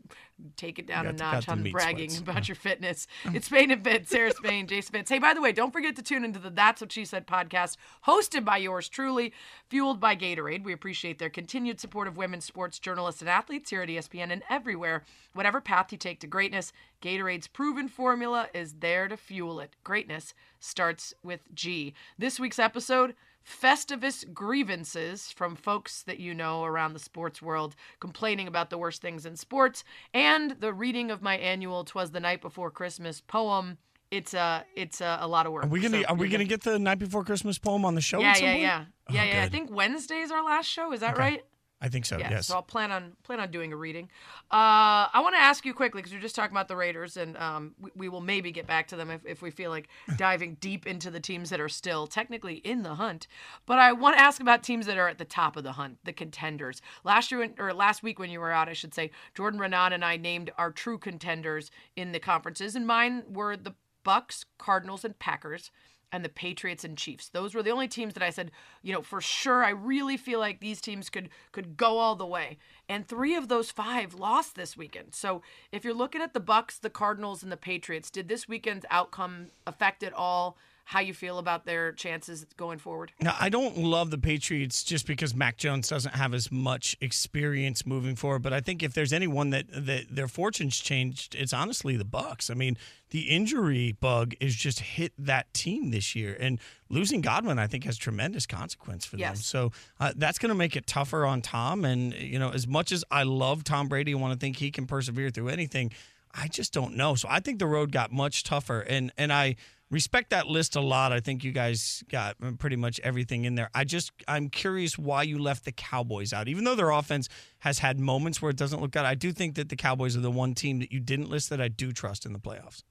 take 0.57 0.79
it 0.79 0.87
down 0.87 1.07
a 1.07 1.13
Got 1.13 1.33
notch 1.33 1.49
on 1.49 1.63
bragging 1.71 2.09
sweats. 2.09 2.21
about 2.21 2.47
your 2.47 2.55
fitness. 2.67 3.07
It's 3.25 3.45
Spain 3.47 3.71
and 3.71 3.83
Fitz, 3.83 4.09
Sarah 4.09 4.31
Spain, 4.31 4.67
Jason 4.67 4.91
Fitz. 4.93 5.09
Hey, 5.09 5.19
by 5.19 5.33
the 5.33 5.41
way, 5.41 5.51
don't 5.51 5.71
forget 5.71 5.95
to 5.95 6.01
tune 6.03 6.23
into 6.25 6.39
the 6.39 6.49
That's 6.49 6.81
What 6.81 6.91
She 6.91 7.05
Said 7.05 7.27
podcast, 7.27 7.77
hosted 8.07 8.43
by 8.45 8.57
yours 8.57 8.89
truly, 8.89 9.33
fueled 9.69 9.99
by 9.99 10.15
Gatorade. 10.15 10.63
We 10.63 10.73
appreciate 10.73 11.19
their 11.19 11.29
continued 11.29 11.79
support 11.79 12.07
of 12.07 12.17
women's 12.17 12.45
sports 12.45 12.79
journalists 12.79 13.21
and 13.21 13.29
athletes 13.29 13.69
here 13.69 13.81
at 13.81 13.89
ESPN 13.89 14.31
and 14.31 14.43
everywhere. 14.49 15.03
Whatever 15.33 15.61
path 15.61 15.91
you 15.91 15.97
take 15.97 16.19
to 16.21 16.27
greatness, 16.27 16.73
Gatorade's 17.01 17.47
proven 17.47 17.87
formula 17.87 18.47
is 18.53 18.73
there 18.79 19.07
to 19.07 19.17
fuel 19.17 19.59
it. 19.59 19.75
Greatness 19.83 20.33
starts 20.59 21.13
with 21.23 21.41
G. 21.55 21.93
This 22.17 22.39
week's 22.39 22.59
episode. 22.59 23.15
Festivus 23.45 24.31
grievances 24.33 25.31
from 25.31 25.55
folks 25.55 26.03
that 26.03 26.19
you 26.19 26.33
know 26.33 26.63
around 26.63 26.93
the 26.93 26.99
sports 26.99 27.41
world 27.41 27.75
complaining 27.99 28.47
about 28.47 28.69
the 28.69 28.77
worst 28.77 29.01
things 29.01 29.25
in 29.25 29.35
sports, 29.35 29.83
and 30.13 30.51
the 30.59 30.73
reading 30.73 31.11
of 31.11 31.21
my 31.21 31.37
annual 31.37 31.83
"Twas 31.83 32.11
the 32.11 32.19
Night 32.19 32.41
Before 32.41 32.71
Christmas" 32.71 33.21
poem. 33.21 33.77
It's 34.11 34.33
a 34.33 34.65
it's 34.75 35.01
a, 35.01 35.19
a 35.21 35.27
lot 35.27 35.45
of 35.45 35.53
work. 35.53 35.65
Are 35.65 35.69
we 35.69 35.79
gonna 35.79 36.01
So 36.01 36.07
Are 36.07 36.15
we 36.15 36.27
you're 36.27 36.31
gonna 36.31 36.45
get 36.45 36.63
the 36.63 36.77
night 36.77 36.99
before 36.99 37.23
Christmas 37.23 37.57
poem 37.57 37.85
on 37.85 37.95
the 37.95 38.01
show? 38.01 38.19
Yeah, 38.19 38.37
yeah, 38.37 38.51
point? 38.51 38.61
yeah, 38.61 38.85
Oh, 39.09 39.13
yeah, 39.13 39.23
yeah. 39.35 39.43
I 39.43 39.49
think 39.49 39.71
Wednesday's 39.71 40.31
our 40.31 40.43
last 40.43 40.67
show. 40.67 40.93
Is 40.93 40.99
that 40.99 41.17
right? 41.17 41.43
I 41.81 41.89
think 41.89 42.05
so. 42.05 42.17
yeah, 42.19 42.29
yes. 42.29 42.47
So 42.47 42.55
I'll 42.55 42.61
plan 42.61 42.91
on 42.91 43.13
plan 43.23 43.39
on 43.39 43.49
doing 43.49 43.73
a 43.73 43.75
reading. 43.75 44.05
Uh, 44.51 45.09
I 45.11 45.19
want 45.21 45.35
to 45.35 45.41
ask 45.41 45.65
you 45.65 45.73
quickly 45.73 45.99
because 45.99 46.11
we 46.11 46.19
are 46.19 46.21
just 46.21 46.35
talking 46.35 46.53
about 46.53 46.67
the 46.67 46.75
Raiders, 46.75 47.17
and 47.17 47.35
um, 47.37 47.73
we, 47.81 47.89
we 47.95 48.09
will 48.09 48.21
maybe 48.21 48.51
get 48.51 48.67
back 48.67 48.87
to 48.89 48.95
them 48.95 49.09
if, 49.09 49.25
if 49.25 49.41
we 49.41 49.49
feel 49.49 49.71
like 49.71 49.89
diving 50.17 50.57
deep 50.61 50.85
into 50.85 51.09
the 51.09 51.19
teams 51.19 51.49
that 51.49 51.59
are 51.59 51.69
still 51.69 52.05
technically 52.05 52.55
in 52.55 52.83
the 52.83 52.95
hunt. 52.95 53.27
But 53.65 53.79
I 53.79 53.93
want 53.93 54.15
to 54.15 54.21
ask 54.21 54.39
about 54.39 54.61
teams 54.61 54.85
that 54.85 54.97
are 54.97 55.07
at 55.07 55.17
the 55.17 55.25
top 55.25 55.57
of 55.57 55.63
the 55.63 55.71
hunt, 55.73 55.97
the 56.03 56.13
contenders. 56.13 56.81
Last 57.03 57.31
year 57.31 57.49
or 57.57 57.73
last 57.73 58.03
week 58.03 58.19
when 58.19 58.29
you 58.29 58.39
were 58.39 58.51
out, 58.51 58.69
I 58.69 58.73
should 58.73 58.93
say, 58.93 59.09
Jordan 59.33 59.59
Renan 59.59 59.93
and 59.93 60.05
I 60.05 60.17
named 60.17 60.51
our 60.59 60.71
true 60.71 60.99
contenders 60.99 61.71
in 61.95 62.11
the 62.11 62.19
conferences, 62.19 62.75
and 62.75 62.85
mine 62.85 63.23
were 63.27 63.57
the 63.57 63.73
Bucs, 64.05 64.45
Cardinals, 64.57 65.03
and 65.03 65.17
Packers 65.17 65.71
and 66.11 66.25
the 66.25 66.29
Patriots 66.29 66.83
and 66.83 66.97
Chiefs. 66.97 67.29
Those 67.29 67.55
were 67.55 67.63
the 67.63 67.71
only 67.71 67.87
teams 67.87 68.13
that 68.13 68.23
I 68.23 68.29
said, 68.29 68.51
you 68.81 68.93
know, 68.93 69.01
for 69.01 69.21
sure 69.21 69.63
I 69.63 69.69
really 69.69 70.17
feel 70.17 70.39
like 70.39 70.59
these 70.59 70.81
teams 70.81 71.09
could 71.09 71.29
could 71.51 71.77
go 71.77 71.97
all 71.97 72.15
the 72.15 72.25
way. 72.25 72.57
And 72.89 73.07
3 73.07 73.35
of 73.35 73.47
those 73.47 73.71
5 73.71 74.13
lost 74.13 74.55
this 74.55 74.75
weekend. 74.75 75.13
So, 75.15 75.41
if 75.71 75.83
you're 75.85 75.93
looking 75.93 76.21
at 76.21 76.33
the 76.33 76.41
Bucs, 76.41 76.79
the 76.79 76.89
Cardinals 76.89 77.43
and 77.43 77.51
the 77.51 77.57
Patriots, 77.57 78.09
did 78.09 78.27
this 78.27 78.47
weekend's 78.47 78.85
outcome 78.89 79.47
affect 79.65 80.03
at 80.03 80.13
all 80.13 80.57
how 80.91 80.99
you 80.99 81.13
feel 81.13 81.37
about 81.37 81.65
their 81.65 81.93
chances 81.93 82.45
going 82.57 82.77
forward? 82.77 83.13
Now, 83.21 83.33
I 83.39 83.47
don't 83.47 83.77
love 83.77 84.11
the 84.11 84.17
Patriots 84.17 84.83
just 84.83 85.07
because 85.07 85.33
Mac 85.33 85.55
Jones 85.55 85.87
doesn't 85.87 86.15
have 86.15 86.33
as 86.33 86.51
much 86.51 86.97
experience 86.99 87.85
moving 87.85 88.17
forward. 88.17 88.41
But 88.41 88.51
I 88.51 88.59
think 88.59 88.83
if 88.83 88.93
there's 88.93 89.13
anyone 89.13 89.51
that, 89.51 89.67
that 89.71 90.13
their 90.13 90.27
fortunes 90.27 90.77
changed, 90.77 91.33
it's 91.33 91.53
honestly 91.53 91.95
the 91.95 92.03
Bucs. 92.03 92.51
I 92.51 92.55
mean, 92.55 92.75
the 93.11 93.21
injury 93.29 93.93
bug 94.01 94.33
is 94.41 94.53
just 94.53 94.81
hit 94.81 95.13
that 95.17 95.53
team 95.53 95.91
this 95.91 96.13
year, 96.13 96.35
and 96.37 96.59
losing 96.89 97.21
Godwin, 97.21 97.57
I 97.57 97.67
think, 97.67 97.85
has 97.85 97.97
tremendous 97.97 98.45
consequence 98.45 99.05
for 99.05 99.15
them. 99.15 99.37
So 99.45 99.71
uh, 99.97 100.11
that's 100.17 100.39
going 100.39 100.49
to 100.49 100.55
make 100.55 100.75
it 100.75 100.87
tougher 100.87 101.25
on 101.25 101.41
Tom. 101.41 101.85
And 101.85 102.13
you 102.13 102.37
know, 102.37 102.49
as 102.49 102.67
much 102.67 102.91
as 102.91 103.05
I 103.09 103.23
love 103.23 103.63
Tom 103.63 103.87
Brady 103.87 104.11
and 104.11 104.19
want 104.19 104.33
to 104.33 104.39
think 104.39 104.57
he 104.57 104.71
can 104.71 104.87
persevere 104.87 105.29
through 105.29 105.47
anything, 105.47 105.93
I 106.33 106.49
just 106.49 106.73
don't 106.73 106.97
know. 106.97 107.15
So 107.15 107.29
I 107.31 107.39
think 107.39 107.59
the 107.59 107.67
road 107.67 107.93
got 107.93 108.11
much 108.11 108.43
tougher, 108.43 108.81
and 108.81 109.13
and 109.17 109.31
I 109.31 109.55
respect 109.91 110.31
that 110.31 110.47
list 110.47 110.75
a 110.75 110.81
lot. 110.81 111.11
I 111.11 111.19
think 111.19 111.43
you 111.43 111.51
guys 111.51 112.03
got 112.09 112.37
pretty 112.57 112.77
much 112.77 112.99
everything 113.03 113.45
in 113.45 113.53
there. 113.55 113.69
I 113.75 113.83
just 113.83 114.11
I'm 114.27 114.49
curious 114.49 114.97
why 114.97 115.23
you 115.23 115.37
left 115.37 115.65
the 115.65 115.71
Cowboys 115.71 116.33
out, 116.33 116.47
even 116.47 116.63
though 116.63 116.75
their 116.75 116.89
offense 116.89 117.29
has 117.59 117.79
had 117.79 117.99
moments 117.99 118.41
where 118.41 118.49
it 118.49 118.57
doesn't 118.57 118.81
look 118.81 118.91
good. 118.91 119.05
I 119.05 119.13
do 119.13 119.31
think 119.31 119.55
that 119.55 119.69
the 119.69 119.75
Cowboys 119.75 120.17
are 120.17 120.21
the 120.21 120.31
one 120.31 120.55
team 120.55 120.79
that 120.79 120.91
you 120.91 120.99
didn't 120.99 121.29
list 121.29 121.51
that 121.51 121.61
I 121.61 121.67
do 121.67 121.91
trust 121.91 122.25
in 122.25 122.33
the 122.33 122.39
playoffs. 122.39 122.83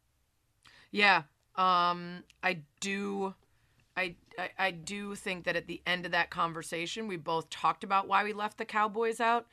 Yeah, 0.92 1.22
um, 1.57 2.22
I 2.42 2.59
do. 2.80 3.34
I, 3.96 4.14
I 4.38 4.51
I 4.59 4.70
do 4.70 5.14
think 5.14 5.44
that 5.44 5.57
at 5.57 5.66
the 5.66 5.80
end 5.86 6.07
of 6.07 6.12
that 6.12 6.30
conversation, 6.30 7.09
we 7.09 7.16
both 7.16 7.51
talked 7.51 7.82
about 7.82 8.07
why 8.07 8.22
we 8.22 8.32
left 8.32 8.59
the 8.59 8.64
Cowboys 8.64 9.20
out, 9.20 9.46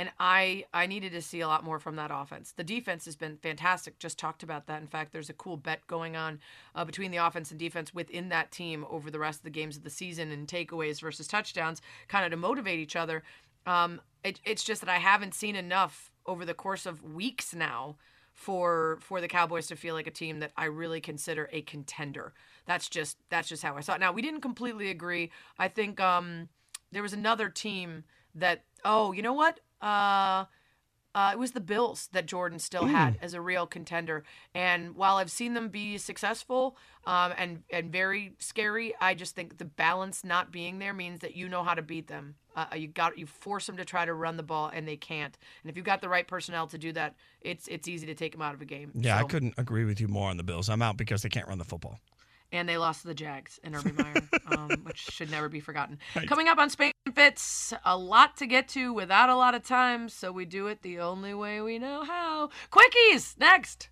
and 0.00 0.10
I 0.18 0.64
I 0.72 0.86
needed 0.86 1.12
to 1.12 1.20
see 1.20 1.40
a 1.40 1.46
lot 1.46 1.62
more 1.62 1.78
from 1.78 1.96
that 1.96 2.10
offense. 2.10 2.52
The 2.52 2.64
defense 2.64 3.04
has 3.04 3.16
been 3.16 3.36
fantastic. 3.36 3.98
Just 3.98 4.18
talked 4.18 4.42
about 4.42 4.66
that. 4.66 4.80
In 4.80 4.86
fact, 4.86 5.12
there's 5.12 5.28
a 5.28 5.34
cool 5.34 5.58
bet 5.58 5.86
going 5.86 6.16
on 6.16 6.40
uh, 6.74 6.86
between 6.86 7.10
the 7.10 7.18
offense 7.18 7.50
and 7.50 7.60
defense 7.60 7.92
within 7.92 8.30
that 8.30 8.50
team 8.50 8.86
over 8.88 9.10
the 9.10 9.18
rest 9.18 9.40
of 9.40 9.44
the 9.44 9.50
games 9.50 9.76
of 9.76 9.84
the 9.84 9.90
season 9.90 10.30
and 10.30 10.48
takeaways 10.48 11.02
versus 11.02 11.28
touchdowns, 11.28 11.82
kind 12.08 12.24
of 12.24 12.30
to 12.30 12.38
motivate 12.38 12.80
each 12.80 12.96
other. 12.96 13.22
Um, 13.66 14.00
it, 14.24 14.40
it's 14.46 14.64
just 14.64 14.80
that 14.80 14.88
I 14.88 14.96
haven't 14.96 15.34
seen 15.34 15.54
enough 15.54 16.10
over 16.24 16.46
the 16.46 16.54
course 16.54 16.86
of 16.86 17.04
weeks 17.04 17.54
now 17.54 17.96
for 18.32 18.96
for 19.02 19.20
the 19.20 19.28
Cowboys 19.28 19.66
to 19.66 19.76
feel 19.76 19.94
like 19.94 20.06
a 20.06 20.10
team 20.10 20.40
that 20.40 20.52
I 20.56 20.64
really 20.64 21.02
consider 21.02 21.50
a 21.52 21.60
contender. 21.60 22.32
That's 22.64 22.88
just 22.88 23.18
that's 23.28 23.50
just 23.50 23.62
how 23.62 23.76
I 23.76 23.80
saw 23.80 23.96
it. 23.96 24.00
Now 24.00 24.12
we 24.12 24.22
didn't 24.22 24.40
completely 24.40 24.88
agree. 24.88 25.30
I 25.58 25.68
think 25.68 26.00
um, 26.00 26.48
there 26.90 27.02
was 27.02 27.12
another 27.12 27.50
team 27.50 28.04
that 28.34 28.64
oh 28.82 29.12
you 29.12 29.20
know 29.20 29.34
what 29.34 29.60
uh, 29.80 30.44
uh, 31.12 31.30
it 31.32 31.38
was 31.38 31.52
the 31.52 31.60
Bills 31.60 32.08
that 32.12 32.26
Jordan 32.26 32.58
still 32.58 32.84
had 32.86 33.18
as 33.20 33.34
a 33.34 33.40
real 33.40 33.66
contender. 33.66 34.22
And 34.54 34.94
while 34.94 35.16
I've 35.16 35.30
seen 35.30 35.54
them 35.54 35.68
be 35.68 35.98
successful 35.98 36.76
um, 37.04 37.32
and 37.36 37.62
and 37.70 37.90
very 37.90 38.34
scary, 38.38 38.94
I 39.00 39.14
just 39.14 39.34
think 39.34 39.58
the 39.58 39.64
balance 39.64 40.22
not 40.22 40.52
being 40.52 40.78
there 40.78 40.92
means 40.94 41.20
that 41.20 41.34
you 41.34 41.48
know 41.48 41.64
how 41.64 41.74
to 41.74 41.82
beat 41.82 42.06
them. 42.06 42.36
Uh, 42.54 42.66
you 42.76 42.86
got 42.86 43.18
you 43.18 43.26
force 43.26 43.66
them 43.66 43.76
to 43.78 43.84
try 43.84 44.04
to 44.04 44.14
run 44.14 44.36
the 44.36 44.44
ball 44.44 44.70
and 44.72 44.86
they 44.86 44.96
can't. 44.96 45.36
And 45.62 45.70
if 45.70 45.76
you've 45.76 45.86
got 45.86 46.00
the 46.00 46.08
right 46.08 46.26
personnel 46.26 46.68
to 46.68 46.78
do 46.78 46.92
that, 46.92 47.16
it's 47.40 47.66
it's 47.66 47.88
easy 47.88 48.06
to 48.06 48.14
take 48.14 48.32
them 48.32 48.42
out 48.42 48.54
of 48.54 48.62
a 48.62 48.64
game. 48.64 48.92
Yeah, 48.94 49.18
I 49.18 49.24
couldn't 49.24 49.54
agree 49.58 49.84
with 49.84 50.00
you 50.00 50.06
more 50.06 50.30
on 50.30 50.36
the 50.36 50.44
Bills. 50.44 50.68
I'm 50.68 50.82
out 50.82 50.96
because 50.96 51.22
they 51.22 51.28
can't 51.28 51.48
run 51.48 51.58
the 51.58 51.64
football. 51.64 51.98
And 52.52 52.68
they 52.68 52.76
lost 52.78 53.02
to 53.02 53.08
the 53.08 53.14
Jags 53.14 53.60
in 53.62 53.74
Urban 53.74 53.96
Meyer, 53.96 54.22
um, 54.56 54.70
which 54.82 54.98
should 54.98 55.30
never 55.30 55.48
be 55.48 55.60
forgotten. 55.60 55.98
Coming 56.26 56.48
up 56.48 56.58
on 56.58 56.68
Spain 56.68 56.92
and 57.06 57.14
Fitz, 57.14 57.72
a 57.84 57.96
lot 57.96 58.36
to 58.38 58.46
get 58.46 58.66
to 58.68 58.92
without 58.92 59.28
a 59.28 59.36
lot 59.36 59.54
of 59.54 59.62
time, 59.62 60.08
so 60.08 60.32
we 60.32 60.44
do 60.44 60.66
it 60.66 60.82
the 60.82 60.98
only 60.98 61.32
way 61.32 61.60
we 61.60 61.78
know 61.78 62.04
how. 62.04 62.50
Quickies 62.72 63.38
next. 63.38 63.88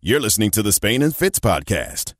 You're 0.00 0.20
listening 0.20 0.50
to 0.50 0.62
the 0.62 0.72
Spain 0.72 1.00
and 1.00 1.14
Fitz 1.14 1.38
podcast. 1.38 2.14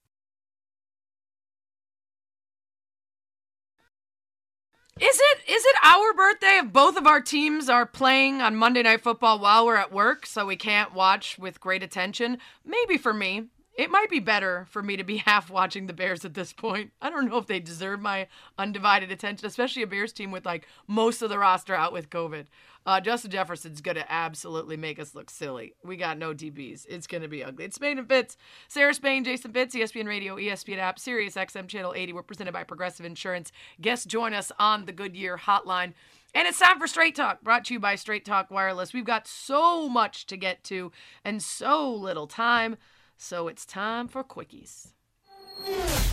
Is 5.01 5.21
it 5.21 5.51
is 5.51 5.65
it 5.65 5.77
our 5.83 6.15
birthday 6.15 6.61
if 6.63 6.73
both 6.73 6.97
of 6.97 7.09
our 7.09 7.21
teams 7.21 7.69
are 7.69 7.87
playing 7.87 8.41
on 8.41 8.55
Monday 8.55 8.83
Night 8.83 9.01
Football 9.01 9.41
while 9.41 9.67
we're 9.67 9.75
at 9.75 9.91
work, 9.91 10.27
so 10.27 10.47
we 10.47 10.55
can't 10.55 10.95
watch 10.95 11.39
with 11.39 11.61
great 11.61 11.83
attention? 11.83 12.39
Maybe 12.65 12.99
for 12.99 13.13
me. 13.13 13.49
It 13.75 13.91
might 13.91 14.11
be 14.11 14.21
better 14.21 14.67
for 14.71 14.83
me 14.83 14.97
to 14.97 15.05
be 15.05 15.17
half 15.27 15.51
watching 15.51 15.87
the 15.87 15.93
Bears 15.93 16.25
at 16.25 16.35
this 16.35 16.53
point. 16.53 16.93
I 17.01 17.11
don't 17.11 17.29
know 17.29 17.39
if 17.39 17.47
they 17.47 17.61
deserve 17.61 18.01
my 18.01 18.29
undivided 18.59 19.11
attention, 19.11 19.47
especially 19.47 19.83
a 19.83 19.87
Bears 19.87 20.13
team 20.13 20.31
with 20.31 20.45
like 20.45 20.67
most 20.87 21.23
of 21.23 21.31
the 21.31 21.39
roster 21.39 21.75
out 21.75 21.93
with 21.93 22.11
COVID. 22.11 22.47
Uh, 22.85 23.01
Justin 23.01 23.31
Jefferson's 23.31 23.81
going 23.81 23.97
to 23.97 24.13
absolutely 24.13 24.77
make 24.77 24.99
us 24.99 25.15
look 25.15 25.31
silly. 25.31 25.75
We 25.85 25.97
got 25.97 26.19
no 26.19 26.35
DBs. 26.35 26.85
It's 26.89 27.07
going 27.07 27.23
to 27.23 27.29
be 27.29 27.45
ugly. 27.45 27.65
It's 27.65 27.77
Spain 27.77 27.99
and 27.99 28.09
Fitz. 28.09 28.37
Sarah 28.67 28.93
Spain, 28.93 29.23
Jason 29.23 29.53
Fitz, 29.53 29.75
ESPN 29.75 30.07
Radio, 30.09 30.37
ESPN 30.37 30.79
app, 30.79 30.99
Sirius 30.99 31.37
XM 31.37 31.69
Channel 31.69 31.95
80. 31.95 32.13
We're 32.13 32.23
presented 32.23 32.53
by 32.53 32.65
Progressive 32.65 33.07
Insurance. 33.07 33.53
Guests 33.81 34.05
join 34.05 34.35
us 34.35 34.51
on 34.59 34.85
the 34.85 34.93
Goodyear 34.93 35.39
Hotline. 35.39 35.93
And 36.35 36.49
it's 36.49 36.59
time 36.59 36.81
for 36.81 36.87
Straight 36.87 37.15
Talk, 37.15 37.43
brought 37.43 37.67
to 37.67 37.75
you 37.75 37.81
by 37.81 37.95
Straight 37.95 38.25
Talk 38.25 38.51
Wireless. 38.51 38.93
We've 38.93 39.05
got 39.05 39.29
so 39.29 39.89
much 39.89 40.27
to 40.27 40.37
get 40.37 40.65
to 40.65 40.91
and 41.25 41.43
so 41.43 41.93
little 41.93 42.27
time. 42.27 42.77
So 43.17 43.49
it's 43.49 43.65
time 43.65 44.09
for 44.09 44.25
quickies. 44.25 44.89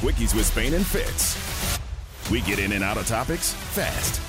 Quickies 0.01 0.35
with 0.35 0.45
Spain 0.45 0.73
and 0.73 0.85
Fitz. 0.85 1.79
We 2.31 2.41
get 2.41 2.59
in 2.59 2.71
and 2.73 2.83
out 2.83 2.97
of 2.97 3.07
topics 3.07 3.53
fast. 3.53 4.21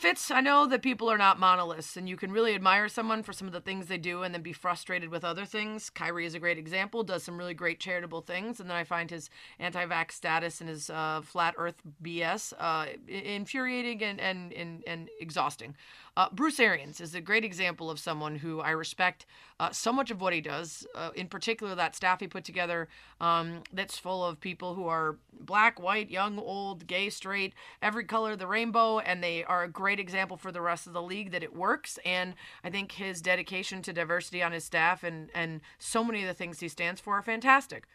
Fitz, 0.00 0.30
I 0.30 0.40
know 0.40 0.66
that 0.66 0.80
people 0.80 1.10
are 1.10 1.18
not 1.18 1.38
monoliths, 1.38 1.94
and 1.94 2.08
you 2.08 2.16
can 2.16 2.32
really 2.32 2.54
admire 2.54 2.88
someone 2.88 3.22
for 3.22 3.34
some 3.34 3.46
of 3.46 3.52
the 3.52 3.60
things 3.60 3.84
they 3.84 3.98
do 3.98 4.22
and 4.22 4.34
then 4.34 4.40
be 4.40 4.54
frustrated 4.54 5.10
with 5.10 5.24
other 5.24 5.44
things. 5.44 5.90
Kyrie 5.90 6.24
is 6.24 6.34
a 6.34 6.38
great 6.38 6.56
example, 6.56 7.02
does 7.02 7.22
some 7.22 7.36
really 7.36 7.52
great 7.52 7.80
charitable 7.80 8.22
things, 8.22 8.60
and 8.60 8.70
then 8.70 8.78
I 8.78 8.84
find 8.84 9.10
his 9.10 9.28
anti 9.58 9.84
vax 9.84 10.12
status 10.12 10.62
and 10.62 10.70
his 10.70 10.88
uh, 10.88 11.20
flat 11.22 11.54
earth 11.58 11.74
BS 12.02 12.54
uh, 12.58 12.86
infuriating 13.06 14.02
and, 14.02 14.18
and, 14.18 14.54
and, 14.54 14.82
and 14.86 15.10
exhausting. 15.20 15.76
Uh, 16.16 16.28
Bruce 16.32 16.58
Arians 16.58 17.00
is 17.00 17.14
a 17.14 17.20
great 17.20 17.44
example 17.44 17.90
of 17.90 17.98
someone 17.98 18.36
who 18.36 18.60
I 18.60 18.70
respect 18.70 19.26
uh, 19.58 19.70
so 19.70 19.92
much 19.92 20.10
of 20.10 20.20
what 20.20 20.32
he 20.32 20.40
does, 20.40 20.86
uh, 20.94 21.10
in 21.14 21.28
particular 21.28 21.74
that 21.74 21.94
staff 21.94 22.20
he 22.20 22.26
put 22.26 22.44
together 22.44 22.88
um, 23.20 23.62
that's 23.72 23.98
full 23.98 24.24
of 24.24 24.40
people 24.40 24.74
who 24.74 24.86
are 24.86 25.18
black, 25.32 25.80
white, 25.80 26.10
young, 26.10 26.38
old, 26.38 26.86
gay, 26.86 27.10
straight, 27.10 27.54
every 27.80 28.04
color 28.04 28.32
of 28.32 28.38
the 28.38 28.46
rainbow, 28.46 28.98
and 28.98 29.22
they 29.22 29.44
are 29.44 29.62
a 29.62 29.68
great 29.68 30.00
example 30.00 30.36
for 30.36 30.50
the 30.50 30.60
rest 30.60 30.86
of 30.86 30.92
the 30.92 31.02
league 31.02 31.30
that 31.30 31.42
it 31.42 31.54
works. 31.54 31.98
And 32.04 32.34
I 32.64 32.70
think 32.70 32.92
his 32.92 33.22
dedication 33.22 33.82
to 33.82 33.92
diversity 33.92 34.42
on 34.42 34.52
his 34.52 34.64
staff 34.64 35.04
and, 35.04 35.30
and 35.34 35.60
so 35.78 36.02
many 36.02 36.22
of 36.22 36.28
the 36.28 36.34
things 36.34 36.60
he 36.60 36.68
stands 36.68 37.00
for 37.00 37.18
are 37.18 37.22
fantastic. 37.22 37.86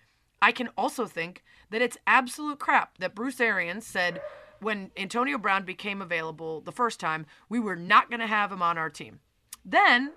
I 0.41 0.51
can 0.51 0.69
also 0.77 1.05
think 1.05 1.43
that 1.71 1.81
it's 1.81 1.97
absolute 2.05 2.59
crap 2.59 2.97
that 2.99 3.15
Bruce 3.15 3.41
Arians 3.41 3.85
said 3.85 4.21
when 4.61 4.91
Antonio 4.97 5.37
Brown 5.37 5.65
became 5.65 6.01
available 6.01 6.61
the 6.61 6.71
first 6.71 6.99
time, 6.99 7.25
we 7.49 7.59
were 7.59 7.75
not 7.75 8.09
going 8.09 8.19
to 8.19 8.27
have 8.27 8.51
him 8.51 8.61
on 8.61 8.77
our 8.77 8.89
team. 8.89 9.19
Then 9.63 10.13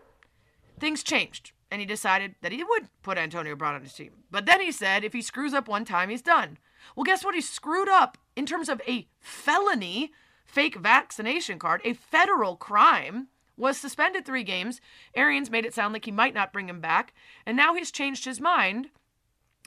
things 0.79 1.03
changed 1.03 1.53
and 1.71 1.81
he 1.81 1.87
decided 1.87 2.35
that 2.41 2.53
he 2.53 2.65
would 2.65 2.89
put 3.03 3.19
Antonio 3.19 3.55
Brown 3.55 3.75
on 3.75 3.83
his 3.83 3.95
team. 3.95 4.13
But 4.31 4.47
then 4.47 4.61
he 4.61 4.73
said 4.73 5.05
if 5.05 5.13
he 5.13 5.23
screws 5.23 5.55
up 5.55 5.69
one 5.69 5.85
time, 5.85 6.09
he's 6.09 6.23
done. 6.23 6.59
Well, 6.97 7.05
guess 7.05 7.25
what? 7.25 7.35
He 7.35 7.41
screwed 7.41 7.89
up 7.89 8.17
in 8.37 8.47
terms 8.47 8.69
of 8.69 8.81
a 8.89 9.07
felony 9.21 10.13
fake 10.45 10.77
vaccination 10.77 11.59
card, 11.59 11.81
a 11.85 11.93
federal 11.93 12.57
crime, 12.57 13.29
was 13.57 13.77
suspended 13.77 14.25
three 14.25 14.45
games. 14.45 14.81
Arians 15.15 15.51
made 15.51 15.67
it 15.67 15.75
sound 15.75 15.93
like 15.93 16.05
he 16.05 16.13
might 16.13 16.33
not 16.33 16.53
bring 16.53 16.69
him 16.69 16.81
back, 16.81 17.13
and 17.45 17.57
now 17.57 17.75
he's 17.75 17.91
changed 17.91 18.25
his 18.25 18.41
mind. 18.41 18.89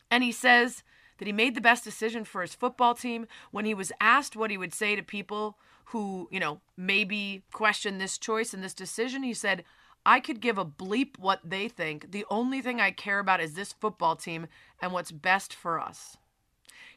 And 0.10 0.24
he 0.24 0.32
says 0.32 0.84
that 1.22 1.28
he 1.28 1.34
made 1.34 1.54
the 1.54 1.62
best 1.62 1.84
decision 1.84 2.26
for 2.26 2.42
his 2.42 2.56
football 2.56 2.96
team. 2.96 3.28
When 3.52 3.64
he 3.64 3.76
was 3.76 3.92
asked 4.02 4.36
what 4.36 4.50
he 4.50 4.58
would 4.58 4.74
say 4.74 4.96
to 4.96 5.04
people 5.04 5.56
who, 5.86 6.28
you 6.32 6.40
know, 6.40 6.62
maybe 6.76 7.44
question 7.54 8.00
this 8.00 8.18
choice 8.18 8.56
and 8.56 8.64
this 8.64 8.74
decision, 8.74 9.22
he 9.22 9.36
said, 9.36 9.64
I 10.04 10.20
could 10.20 10.42
give 10.42 10.58
a 10.58 10.66
bleep 10.66 11.20
what 11.20 11.40
they 11.44 11.68
think. 11.68 12.12
The 12.12 12.26
only 12.32 12.60
thing 12.60 12.82
I 12.82 12.90
care 12.90 13.20
about 13.20 13.40
is 13.40 13.54
this 13.54 13.72
football 13.72 14.16
team 14.16 14.48
and 14.82 14.94
what's 14.94 15.12
best 15.12 15.54
for 15.54 15.80
us. 15.80 16.18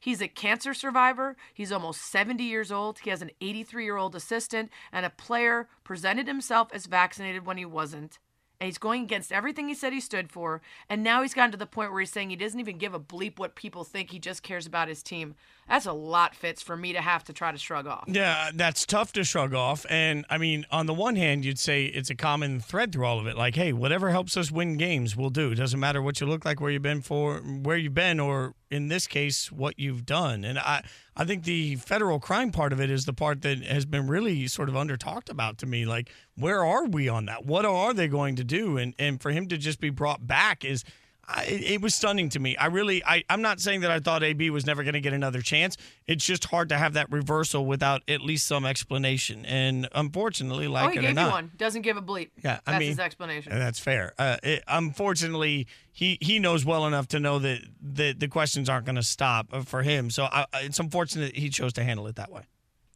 He's 0.01 0.23
a 0.23 0.29
cancer 0.29 0.73
survivor. 0.73 1.37
He's 1.53 1.71
almost 1.71 2.11
70 2.11 2.43
years 2.45 2.73
old. 2.73 3.01
He 3.01 3.11
has 3.11 3.21
an 3.21 3.31
83 3.43 3.85
year 3.85 3.99
old 3.99 4.17
assistant, 4.17 4.71
and 4.91 5.05
a 5.05 5.11
player 5.11 5.69
presented 5.85 6.27
himself 6.27 6.71
as 6.73 6.87
vaccinated 6.87 7.45
when 7.45 7.59
he 7.59 7.67
wasn't 7.67 8.19
and 8.65 8.69
he's 8.71 8.79
going 8.79 9.03
against 9.03 9.31
everything 9.31 9.69
he 9.69 9.75
said 9.75 9.93
he 9.93 10.01
stood 10.01 10.33
for. 10.33 10.63
And 10.89 11.03
now 11.05 11.21
he's 11.21 11.35
gotten 11.35 11.53
to 11.53 11.59
the 11.59 11.67
point 11.67 11.91
where 11.91 12.01
he's 12.01 12.11
saying 12.11 12.31
he 12.31 12.37
doesn't 12.37 12.59
even 12.59 12.79
give 12.79 12.95
a 12.95 12.99
bleep 12.99 13.39
what 13.39 13.57
people 13.57 13.85
think. 13.85 14.11
He 14.11 14.19
just 14.19 14.43
cares 14.43 14.67
about 14.67 14.89
his 14.89 15.03
team. 15.03 15.35
That's 15.69 15.87
a 15.87 15.93
lot, 15.93 16.35
Fitz, 16.35 16.63
for 16.63 16.77
me 16.77 16.93
to 16.93 17.01
have 17.01 17.25
to 17.25 17.33
try 17.33 17.51
to 17.51 17.59
shrug 17.59 17.87
off. 17.87 18.05
Yeah, 18.07 18.51
that's 18.55 18.85
tough 18.85 19.13
to 19.15 19.25
shrug 19.25 19.55
off. 19.55 19.87
And 19.89 20.27
I 20.29 20.39
mean, 20.39 20.67
on 20.71 20.87
the 20.87 20.95
one 20.95 21.17
hand, 21.17 21.45
you'd 21.45 21.59
say 21.59 21.87
it's 21.87 22.11
a 22.11 22.15
common 22.15 22.61
thread 22.61 22.93
through 22.93 23.07
all 23.07 23.19
of 23.19 23.27
it. 23.27 23.37
Like, 23.37 23.55
hey, 23.55 23.73
whatever 23.73 24.11
helps 24.11 24.37
us 24.37 24.51
win 24.51 24.77
games, 24.77 25.17
we'll 25.17 25.31
do. 25.31 25.53
It 25.53 25.57
doesn't 25.57 25.81
matter 25.81 26.03
what 26.03 26.21
you 26.21 26.27
look 26.27 26.45
like, 26.45 26.61
where 26.61 26.71
you've 26.71 26.83
been 26.83 27.03
for, 27.03 27.39
where 27.39 27.77
you've 27.77 27.95
been, 27.95 28.21
or 28.21 28.55
in 28.71 28.89
this 28.89 29.07
case, 29.07 29.51
what 29.51 29.79
you've 29.79 30.05
done. 30.05 30.45
And 30.45 30.59
I, 30.59 30.85
I 31.17 31.25
think 31.25 31.45
the 31.45 31.77
federal 31.77 32.21
crime 32.21 32.51
part 32.51 32.73
of 32.73 32.81
it 32.81 32.91
is 32.91 33.05
the 33.05 33.13
part 33.13 33.43
that 33.43 33.63
has 33.63 33.87
been 33.87 34.07
really 34.07 34.47
sort 34.49 34.69
of 34.69 34.77
under 34.77 34.97
talked 34.97 35.31
about 35.31 35.59
to 35.59 35.67
me. 35.67 35.87
Like, 35.87 36.11
where 36.37 36.65
are 36.65 36.85
we 36.85 37.09
on 37.09 37.27
that? 37.27 37.47
What 37.47 37.65
are 37.65 37.95
they 37.95 38.09
going 38.09 38.37
to 38.37 38.45
do? 38.45 38.77
And 38.77 38.95
and 38.99 39.21
for 39.21 39.31
him 39.31 39.49
to 39.49 39.57
just 39.57 39.81
be 39.81 39.91
brought 39.91 40.27
back 40.27 40.65
is 40.65 40.85
I, 41.29 41.45
it 41.45 41.81
was 41.81 41.95
stunning 41.95 42.29
to 42.31 42.39
me. 42.39 42.57
I 42.57 42.67
really, 42.67 43.05
I, 43.05 43.25
I'm 43.29 43.43
not 43.43 43.61
saying 43.61 43.81
that 43.81 43.91
I 43.91 43.99
thought 44.01 44.23
AB 44.23 44.51
was 44.51 44.67
never 44.67 44.83
going 44.83 44.95
to 44.95 45.01
get 45.01 45.13
another 45.13 45.41
chance. 45.41 45.77
It's 46.07 46.25
just 46.25 46.45
hard 46.47 46.69
to 46.71 46.79
have 46.79 46.95
that 46.95 47.11
reversal 47.11 47.67
without 47.67 48.03
at 48.09 48.21
least 48.21 48.47
some 48.47 48.65
explanation. 48.67 49.45
And 49.47 49.89
unfortunately, 49.93 50.69
like 50.69 50.87
oh, 50.87 50.91
he 50.91 50.99
it 50.99 51.03
gave 51.03 51.11
or 51.11 51.15
not, 51.15 51.27
you 51.27 51.33
one. 51.33 51.53
Doesn't 51.57 51.83
give 51.83 51.97
a 51.97 52.03
bleep. 52.03 52.31
Yeah, 52.43 52.61
I 52.67 52.73
that's 52.73 52.81
mean, 52.81 52.89
his 52.89 52.99
explanation. 52.99 53.53
and 53.53 53.61
that's 53.61 53.79
fair. 53.79 54.15
Uh, 54.19 54.37
it, 54.43 54.65
unfortunately, 54.69 55.67
he 55.93 56.19
he 56.21 56.39
knows 56.39 56.65
well 56.65 56.87
enough 56.87 57.09
to 57.09 57.21
know 57.21 57.39
that 57.39 57.61
the 57.81 58.13
the 58.13 58.29
questions 58.29 58.69
aren't 58.69 58.87
going 58.87 58.97
to 58.97 59.03
stop 59.03 59.49
uh, 59.53 59.63
for 59.63 59.83
him. 59.83 60.11
So 60.11 60.25
I, 60.25 60.47
it's 60.63 60.79
unfortunate 60.79 61.37
he 61.37 61.49
chose 61.49 61.73
to 61.75 61.85
handle 61.85 62.07
it 62.07 62.17
that 62.17 62.31
way. 62.31 62.43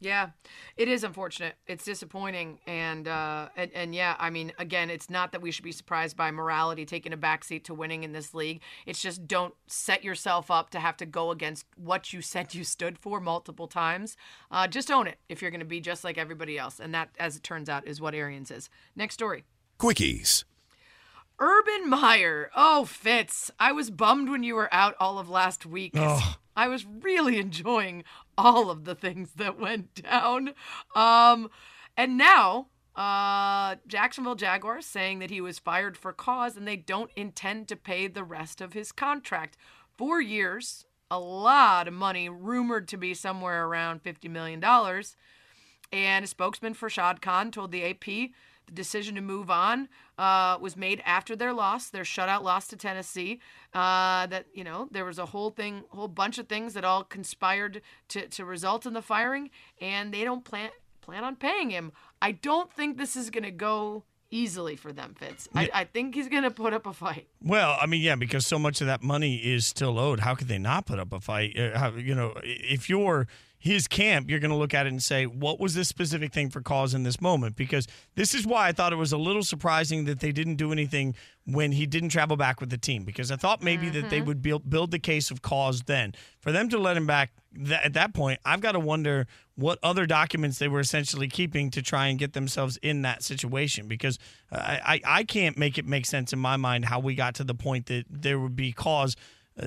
Yeah, 0.01 0.31
it 0.77 0.89
is 0.89 1.03
unfortunate. 1.03 1.57
It's 1.67 1.85
disappointing, 1.85 2.61
and 2.67 3.09
uh, 3.09 3.49
and 3.57 3.71
and 3.75 3.95
yeah, 3.95 4.15
I 4.19 4.31
mean, 4.31 4.53
again, 4.59 4.91
it's 4.91 5.11
not 5.11 5.33
that 5.33 5.43
we 5.43 5.51
should 5.51 5.65
be 5.65 5.73
surprised 5.73 6.17
by 6.17 6.31
morality 6.31 6.85
taking 6.85 7.13
a 7.13 7.17
backseat 7.17 7.65
to 7.65 7.75
winning 7.75 8.05
in 8.05 8.13
this 8.13 8.33
league. 8.33 8.61
It's 8.87 9.03
just 9.03 9.27
don't 9.27 9.55
set 9.67 10.05
yourself 10.05 10.51
up 10.51 10.71
to 10.71 10.79
have 10.79 10.97
to 10.99 11.07
go 11.07 11.33
against 11.33 11.67
what 11.77 12.13
you 12.13 12.23
said 12.29 12.55
you 12.55 12.63
stood 12.63 12.99
for 12.99 13.21
multiple 13.21 13.67
times. 13.67 14.17
Uh, 14.51 14.69
just 14.69 14.91
own 14.91 15.09
it 15.09 15.19
if 15.29 15.43
you're 15.43 15.51
going 15.51 15.61
to 15.61 15.67
be 15.67 15.81
just 15.81 16.05
like 16.05 16.17
everybody 16.17 16.59
else, 16.59 16.79
and 16.79 16.95
that, 16.95 17.11
as 17.19 17.37
it 17.37 17.43
turns 17.43 17.69
out, 17.69 17.87
is 17.87 18.01
what 18.01 18.15
Arians 18.15 18.51
is. 18.51 18.71
Next 18.95 19.15
story. 19.15 19.45
Quickies. 19.81 20.45
Urban 21.41 21.89
Meyer. 21.89 22.51
Oh, 22.55 22.85
Fitz. 22.85 23.51
I 23.59 23.73
was 23.73 23.91
bummed 23.91 24.29
when 24.29 24.43
you 24.43 24.55
were 24.55 24.73
out 24.73 24.97
all 24.99 25.19
of 25.19 25.29
last 25.29 25.65
week. 25.65 25.93
Oh. 25.97 26.37
I 26.57 26.67
was 26.67 26.85
really 26.85 27.39
enjoying 27.39 28.03
all 28.39 28.71
of 28.71 28.85
the 28.85 28.95
things 28.95 29.33
that 29.37 29.59
went 29.59 29.95
down. 30.03 30.55
Um, 30.95 31.51
and 31.97 32.17
now, 32.17 32.69
uh, 32.95 33.77
Jacksonville 33.87 34.37
Jaguars 34.37 34.87
saying 34.87 35.19
that 35.19 35.31
he 35.31 35.41
was 35.41 35.59
fired 35.59 35.97
for 35.97 36.13
cause 36.13 36.57
and 36.57 36.67
they 36.67 36.77
don't 36.77 37.11
intend 37.17 37.69
to 37.69 37.77
pay 37.77 38.07
the 38.07 38.25
rest 38.25 38.61
of 38.61 38.73
his 38.73 38.93
contract. 38.93 39.57
Four 39.97 40.21
years, 40.23 40.87
a 41.11 41.19
lot 41.19 41.89
of 41.89 41.95
money, 41.95 42.29
rumored 42.29 42.87
to 42.89 42.97
be 42.97 43.13
somewhere 43.13 43.67
around 43.67 44.03
$50 44.03 44.31
million. 44.31 44.63
And 45.93 46.25
a 46.25 46.29
spokesman 46.29 46.75
for 46.75 46.89
Shad 46.89 47.21
Khan 47.21 47.51
told 47.51 47.73
the 47.73 47.85
AP 47.85 48.31
the 48.69 48.75
decision 48.75 49.15
to 49.17 49.21
move 49.21 49.51
on 49.51 49.89
uh, 50.19 50.59
was 50.61 50.77
made 50.77 51.03
after 51.05 51.35
their 51.35 51.53
loss, 51.53 51.89
their 51.89 52.05
shutout 52.05 52.43
loss 52.43 52.69
to 52.69 52.77
Tennessee. 52.77 53.41
Uh, 53.75 54.27
that 54.27 54.47
you 54.55 54.63
know 54.63 54.89
there 54.91 55.05
was 55.05 55.19
a 55.19 55.27
whole 55.27 55.51
thing, 55.51 55.83
whole 55.89 56.09
bunch 56.09 56.39
of 56.39 56.49
things 56.49 56.75
that 56.75 56.85
all 56.85 57.03
conspired 57.03 57.83
to 58.09 58.29
to 58.29 58.45
result 58.45 58.87
in 58.87 58.93
the 58.93 59.03
firing, 59.03 59.51
and 59.81 60.13
they 60.13 60.25
don't 60.25 60.45
plan 60.45 60.71
plan 61.01 61.25
on 61.25 61.37
paying 61.37 61.71
him. 61.71 61.93
I 62.21 62.33
don't 62.33 62.73
think 62.73 62.99
this 62.99 63.17
is 63.17 63.31
going 63.31 63.45
to 63.45 63.51
go 63.51 64.05
easily 64.31 64.77
for 64.77 64.93
them, 64.93 65.15
Fitz. 65.19 65.49
I, 65.55 65.71
I 65.73 65.85
think 65.85 66.15
he's 66.15 66.29
going 66.29 66.43
to 66.43 66.51
put 66.51 66.75
up 66.75 66.87
a 66.87 66.93
fight. 66.93 67.29
Well, 67.43 67.79
I 67.81 67.87
mean, 67.87 68.03
yeah, 68.03 68.15
because 68.15 68.47
so 68.47 68.59
much 68.59 68.83
of 68.83 68.87
that 68.87 69.03
money 69.03 69.37
is 69.37 69.67
still 69.67 69.99
owed. 69.99 70.21
How 70.21 70.35
could 70.35 70.49
they 70.49 70.59
not 70.59 70.85
put 70.85 70.99
up 70.99 71.13
a 71.13 71.21
fight? 71.21 71.59
Uh, 71.59 71.79
how, 71.79 71.93
you 71.93 72.15
know, 72.15 72.35
if 72.43 72.91
you're 72.91 73.27
his 73.59 73.89
camp, 73.89 74.31
you're 74.31 74.39
going 74.39 74.53
to 74.53 74.57
look 74.57 74.73
at 74.73 74.87
it 74.87 74.91
and 74.91 75.03
say, 75.03 75.27
what 75.27 75.59
was 75.59 75.75
this 75.75 75.89
specific 75.89 76.33
thing 76.33 76.49
for 76.49 76.61
cause 76.61 76.95
in 76.95 77.03
this 77.03 77.21
moment? 77.21 77.57
Because 77.57 77.89
this 78.15 78.33
is 78.33 78.47
why 78.47 78.69
I 78.69 78.73
thought 78.73 78.93
it 78.93 78.97
was 78.97 79.13
a 79.13 79.19
little 79.19 79.43
surprising 79.43 80.05
that 80.05 80.21
they 80.21 80.31
didn't 80.31 80.57
do 80.57 80.71
anything 80.71 81.17
when 81.45 81.73
he 81.73 81.85
didn't 81.85 82.11
travel 82.11 82.37
back 82.37 82.61
with 82.61 82.71
the 82.71 82.79
team. 82.79 83.03
Because 83.03 83.33
I 83.33 83.37
thought 83.37 83.61
maybe 83.61 83.89
that 83.91 84.11
they 84.11 84.19
mm-hmm. 84.19 84.27
would 84.29 84.43
build, 84.43 84.71
build 84.71 84.93
the 84.93 85.01
case 85.01 85.33
of 85.33 85.43
cause 85.43 85.83
then. 85.83 86.15
For 86.41 86.53
them 86.53 86.69
to 86.69 86.79
let 86.79 86.97
him 86.97 87.07
back 87.07 87.33
th- 87.53 87.81
at 87.83 87.95
that 87.95 88.15
point, 88.15 88.39
I've 88.45 88.61
got 88.61 88.73
to 88.73 88.81
wonder 88.81 89.27
what 89.57 89.81
other 89.83 90.07
documents 90.07 90.61
they 90.61 90.69
were 90.69 90.79
essentially 90.79 91.27
keeping 91.27 91.71
to 91.73 91.83
try 91.83 92.07
and 92.07 92.19
get 92.19 92.35
themselves 92.35 92.77
in 92.77 93.03
that 93.03 93.25
situation. 93.25 93.89
Because 93.89 94.21
I, 94.53 95.01
I, 95.05 95.19
I 95.19 95.25
can't 95.25 95.59
make 95.59 95.79
it 95.79 95.85
make 95.85 96.07
sense 96.07 96.33
in 96.33 96.39
my 96.39 96.57
mind 96.57 96.85
how 96.85 97.01
we 97.01 97.17
got 97.17 97.35
to 97.37 97.45
the 97.45 97.57
point 97.57 97.87
that 97.87 98.05
there 98.09 98.39
would 98.39 98.55
be 98.55 98.71
cause 98.71 99.17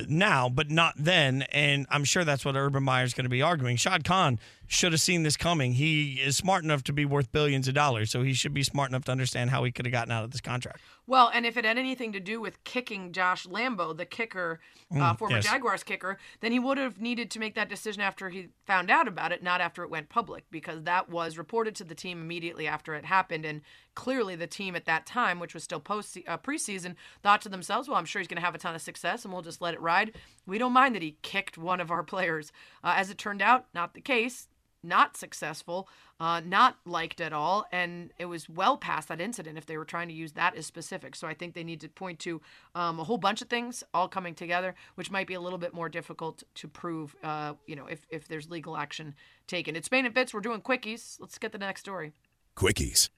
now, 0.08 0.50
but 0.50 0.70
not 0.70 0.94
then. 0.98 1.44
And 1.52 1.86
I'm 1.90 2.04
sure 2.04 2.24
that's 2.24 2.46
what 2.46 2.56
Urban 2.56 2.84
Meyer's 2.84 3.14
going 3.14 3.26
to 3.26 3.30
be 3.30 3.42
arguing. 3.42 3.78
Shad 3.78 4.04
Khan 4.04 4.40
should 4.72 4.94
have 4.94 5.02
seen 5.02 5.24
this 5.24 5.36
coming. 5.36 5.74
He 5.74 6.14
is 6.14 6.38
smart 6.38 6.64
enough 6.64 6.82
to 6.84 6.94
be 6.94 7.04
worth 7.04 7.30
billions 7.34 7.68
of 7.68 7.74
dollars, 7.74 8.10
so 8.10 8.24
he 8.24 8.34
should 8.34 8.54
be 8.54 8.64
smart 8.64 8.90
enough 8.90 9.04
to 9.06 9.12
understand 9.12 9.50
how 9.50 9.66
he 9.66 9.72
could 9.72 9.86
have 9.86 9.92
gotten 9.92 10.12
out 10.14 10.24
of 10.24 10.32
this 10.32 10.40
contract. 10.40 10.80
Well, 11.06 11.30
and 11.34 11.46
if 11.46 11.58
it 11.58 11.66
had 11.66 11.78
anything 11.78 12.14
to 12.14 12.22
do 12.22 12.40
with 12.40 12.64
kicking 12.64 13.12
Josh 13.12 13.46
Lambo, 13.46 13.96
the 13.96 14.06
kicker, 14.06 14.62
uh, 14.90 14.96
Mm, 15.14 15.18
former 15.18 15.36
yes. 15.36 15.46
Jaguars 15.46 15.84
kicker, 15.84 16.18
then 16.40 16.54
he 16.54 16.60
would 16.60 16.78
have 16.78 17.02
needed 17.02 17.30
to 17.32 17.40
make 17.40 17.54
that 17.56 17.68
decision 17.68 18.02
after 18.02 18.30
he 18.30 18.48
found 18.66 18.90
out 18.90 19.10
about 19.10 19.34
it, 19.34 19.44
not 19.44 19.60
after 19.60 19.84
it 19.84 19.90
went 19.90 20.08
public, 20.08 20.46
because 20.52 20.84
that 20.84 21.10
was 21.10 21.38
reported 21.38 21.76
to 21.76 21.84
the 21.84 21.96
team 21.96 22.22
immediately 22.22 22.66
after 22.66 22.96
it 22.96 23.04
happened. 23.04 23.44
And 23.44 23.62
clearly, 23.94 24.38
the 24.38 24.48
team 24.48 24.74
at 24.78 24.86
that 24.86 25.06
time, 25.06 25.40
which 25.40 25.54
was 25.54 25.66
still 25.66 25.82
post 25.82 26.18
uh, 26.26 26.38
preseason, 26.38 26.96
thought 27.22 27.42
to 27.42 27.50
themselves, 27.50 27.90
"Well, 27.90 27.98
I'm 27.98 28.06
sure 28.06 28.22
he's 28.22 28.28
going 28.30 28.40
to 28.40 28.46
have 28.46 28.56
a 28.56 28.58
ton 28.58 28.74
of 28.74 28.82
success, 28.82 29.26
and 29.26 29.34
we'll 29.34 29.42
just 29.42 29.62
let 29.62 29.74
it 29.74 29.82
ride. 29.82 30.14
We 30.46 30.58
don't 30.58 30.72
mind 30.72 30.96
that 30.96 31.02
he 31.02 31.18
kicked 31.22 31.58
one 31.58 31.82
of 31.82 31.92
our 31.92 32.04
players." 32.14 32.54
Uh, 32.84 32.94
as 32.96 33.10
it 33.10 33.18
turned 33.18 33.42
out, 33.42 33.66
not 33.74 33.94
the 33.94 34.02
case 34.02 34.48
not 34.84 35.18
successful, 35.18 35.88
uh, 36.20 36.42
not 36.46 36.78
liked 36.86 37.22
at 37.22 37.34
all, 37.34 37.66
and 37.72 38.12
it 38.18 38.26
was 38.26 38.50
well 38.50 38.78
past 38.78 39.08
that 39.08 39.22
incident 39.22 39.58
if 39.58 39.66
they 39.66 39.78
were 39.78 39.86
trying 39.86 40.08
to 40.08 40.14
use 40.14 40.34
that 40.34 40.56
as 40.56 40.66
specific. 40.66 41.16
So 41.16 41.28
I 41.28 41.34
think 41.34 41.54
they 41.54 41.64
need 41.64 41.82
to 41.82 41.90
point 41.90 42.20
to 42.20 42.42
um, 42.76 43.00
a 43.00 43.04
whole 43.04 43.18
bunch 43.18 43.42
of 43.42 43.50
things 43.50 43.84
all 43.94 44.08
coming 44.08 44.36
together, 44.36 44.76
which 44.96 45.12
might 45.12 45.28
be 45.28 45.34
a 45.34 45.42
little 45.42 45.60
bit 45.60 45.74
more 45.74 45.90
difficult 45.90 46.44
to 46.56 46.68
prove. 46.68 47.16
Uh, 47.24 47.54
you 47.66 47.76
know, 47.76 47.88
if 47.88 48.06
if 48.10 48.28
there's 48.28 48.50
legal 48.50 48.78
action 48.78 49.16
taken. 49.48 49.76
It's 49.76 49.86
Spain 49.86 50.06
and 50.06 50.14
Fitz. 50.16 50.34
We're 50.34 50.42
doing 50.42 50.62
quickies. 50.62 51.18
Let's 51.20 51.38
get 51.38 51.52
the 51.52 51.58
next 51.58 51.82
story. 51.82 52.14
Quickies. 52.56 53.10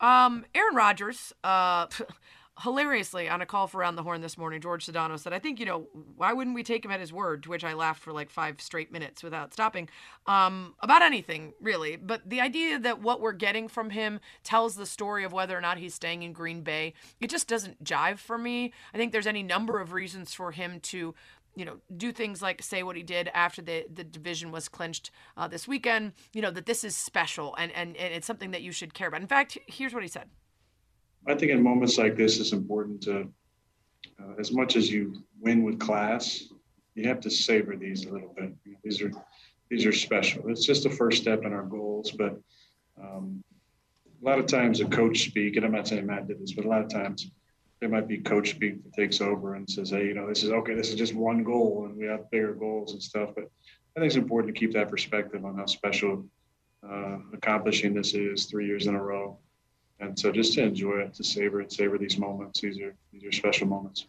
Um, 0.00 0.46
Aaron 0.54 0.74
Rodgers, 0.74 1.32
uh, 1.44 1.86
hilariously 2.62 3.28
on 3.28 3.40
a 3.40 3.46
call 3.46 3.66
for 3.66 3.78
Around 3.78 3.96
the 3.96 4.02
Horn 4.02 4.20
this 4.20 4.36
morning, 4.38 4.60
George 4.60 4.86
Sedano 4.86 5.18
said, 5.18 5.32
I 5.32 5.38
think, 5.38 5.58
you 5.58 5.66
know, 5.66 5.88
why 6.16 6.32
wouldn't 6.32 6.54
we 6.54 6.62
take 6.62 6.84
him 6.84 6.90
at 6.90 7.00
his 7.00 7.12
word? 7.12 7.42
To 7.44 7.50
which 7.50 7.64
I 7.64 7.74
laughed 7.74 8.02
for 8.02 8.12
like 8.12 8.30
five 8.30 8.60
straight 8.60 8.92
minutes 8.92 9.22
without 9.22 9.52
stopping. 9.52 9.88
Um, 10.26 10.74
about 10.80 11.02
anything, 11.02 11.54
really. 11.60 11.96
But 11.96 12.28
the 12.28 12.40
idea 12.40 12.78
that 12.78 13.00
what 13.00 13.20
we're 13.20 13.32
getting 13.32 13.68
from 13.68 13.90
him 13.90 14.20
tells 14.44 14.76
the 14.76 14.86
story 14.86 15.24
of 15.24 15.32
whether 15.32 15.56
or 15.56 15.60
not 15.60 15.78
he's 15.78 15.94
staying 15.94 16.22
in 16.22 16.32
Green 16.32 16.62
Bay, 16.62 16.94
it 17.20 17.30
just 17.30 17.48
doesn't 17.48 17.82
jive 17.82 18.18
for 18.18 18.38
me. 18.38 18.72
I 18.92 18.98
think 18.98 19.12
there's 19.12 19.26
any 19.26 19.42
number 19.42 19.80
of 19.80 19.92
reasons 19.92 20.34
for 20.34 20.52
him 20.52 20.80
to 20.80 21.14
you 21.56 21.64
know, 21.64 21.78
do 21.96 22.12
things 22.12 22.40
like 22.40 22.62
say 22.62 22.82
what 22.82 22.96
he 22.96 23.02
did 23.02 23.28
after 23.34 23.60
the, 23.60 23.84
the 23.92 24.04
division 24.04 24.52
was 24.52 24.68
clinched 24.68 25.10
uh, 25.36 25.48
this 25.48 25.66
weekend, 25.66 26.12
you 26.32 26.40
know, 26.40 26.50
that 26.50 26.64
this 26.66 26.84
is 26.84 26.96
special 26.96 27.56
and, 27.56 27.72
and, 27.72 27.96
and 27.96 28.14
it's 28.14 28.26
something 28.26 28.52
that 28.52 28.62
you 28.62 28.70
should 28.70 28.94
care 28.94 29.08
about. 29.08 29.20
In 29.20 29.26
fact, 29.26 29.58
here's 29.66 29.92
what 29.92 30.04
he 30.04 30.08
said. 30.08 30.28
I 31.26 31.34
think 31.34 31.52
in 31.52 31.62
moments 31.62 31.98
like 31.98 32.16
this, 32.16 32.40
it's 32.40 32.52
important 32.52 33.02
to, 33.02 33.28
uh, 34.20 34.34
as 34.38 34.52
much 34.52 34.76
as 34.76 34.90
you 34.90 35.22
win 35.40 35.62
with 35.62 35.78
class, 35.78 36.44
you 36.94 37.08
have 37.08 37.20
to 37.20 37.30
savor 37.30 37.76
these 37.76 38.06
a 38.06 38.12
little 38.12 38.34
bit. 38.36 38.52
These 38.82 39.02
are 39.02 39.12
these 39.70 39.86
are 39.86 39.92
special. 39.92 40.48
It's 40.48 40.66
just 40.66 40.82
the 40.82 40.90
first 40.90 41.22
step 41.22 41.44
in 41.44 41.52
our 41.52 41.62
goals, 41.62 42.10
but 42.10 42.36
um, 43.00 43.42
a 44.20 44.24
lot 44.24 44.38
of 44.38 44.46
times 44.46 44.80
a 44.80 44.84
coach 44.84 45.24
speak, 45.26 45.56
and 45.56 45.64
I'm 45.64 45.72
not 45.72 45.86
saying 45.86 46.06
Matt 46.06 46.26
did 46.26 46.40
this, 46.40 46.52
but 46.52 46.64
a 46.64 46.68
lot 46.68 46.82
of 46.82 46.88
times 46.88 47.30
there 47.80 47.88
might 47.88 48.06
be 48.06 48.18
coach 48.18 48.50
speak 48.50 48.82
that 48.84 48.92
takes 48.92 49.20
over 49.20 49.54
and 49.54 49.68
says, 49.68 49.90
hey, 49.90 50.06
you 50.06 50.14
know, 50.14 50.28
this 50.28 50.42
is 50.42 50.50
okay, 50.50 50.74
this 50.74 50.90
is 50.90 50.96
just 50.96 51.14
one 51.14 51.42
goal 51.42 51.86
and 51.86 51.96
we 51.96 52.06
have 52.06 52.30
bigger 52.30 52.52
goals 52.52 52.92
and 52.92 53.02
stuff. 53.02 53.30
But 53.34 53.44
I 53.44 54.00
think 54.00 54.08
it's 54.08 54.16
important 54.16 54.54
to 54.54 54.58
keep 54.58 54.72
that 54.74 54.90
perspective 54.90 55.44
on 55.44 55.56
how 55.56 55.66
special 55.66 56.26
uh, 56.88 57.18
accomplishing 57.32 57.94
this 57.94 58.14
is 58.14 58.46
three 58.46 58.66
years 58.66 58.86
in 58.86 58.94
a 58.94 59.02
row. 59.02 59.38
And 60.00 60.18
so 60.18 60.32
just 60.32 60.54
to 60.54 60.62
enjoy 60.62 61.00
it, 61.00 61.14
to 61.14 61.24
savor 61.24 61.60
it, 61.60 61.72
savor 61.72 61.98
these 61.98 62.18
moments. 62.18 62.60
These 62.60 62.80
are 62.80 62.94
these 63.12 63.24
are 63.24 63.32
special 63.32 63.66
moments. 63.66 64.06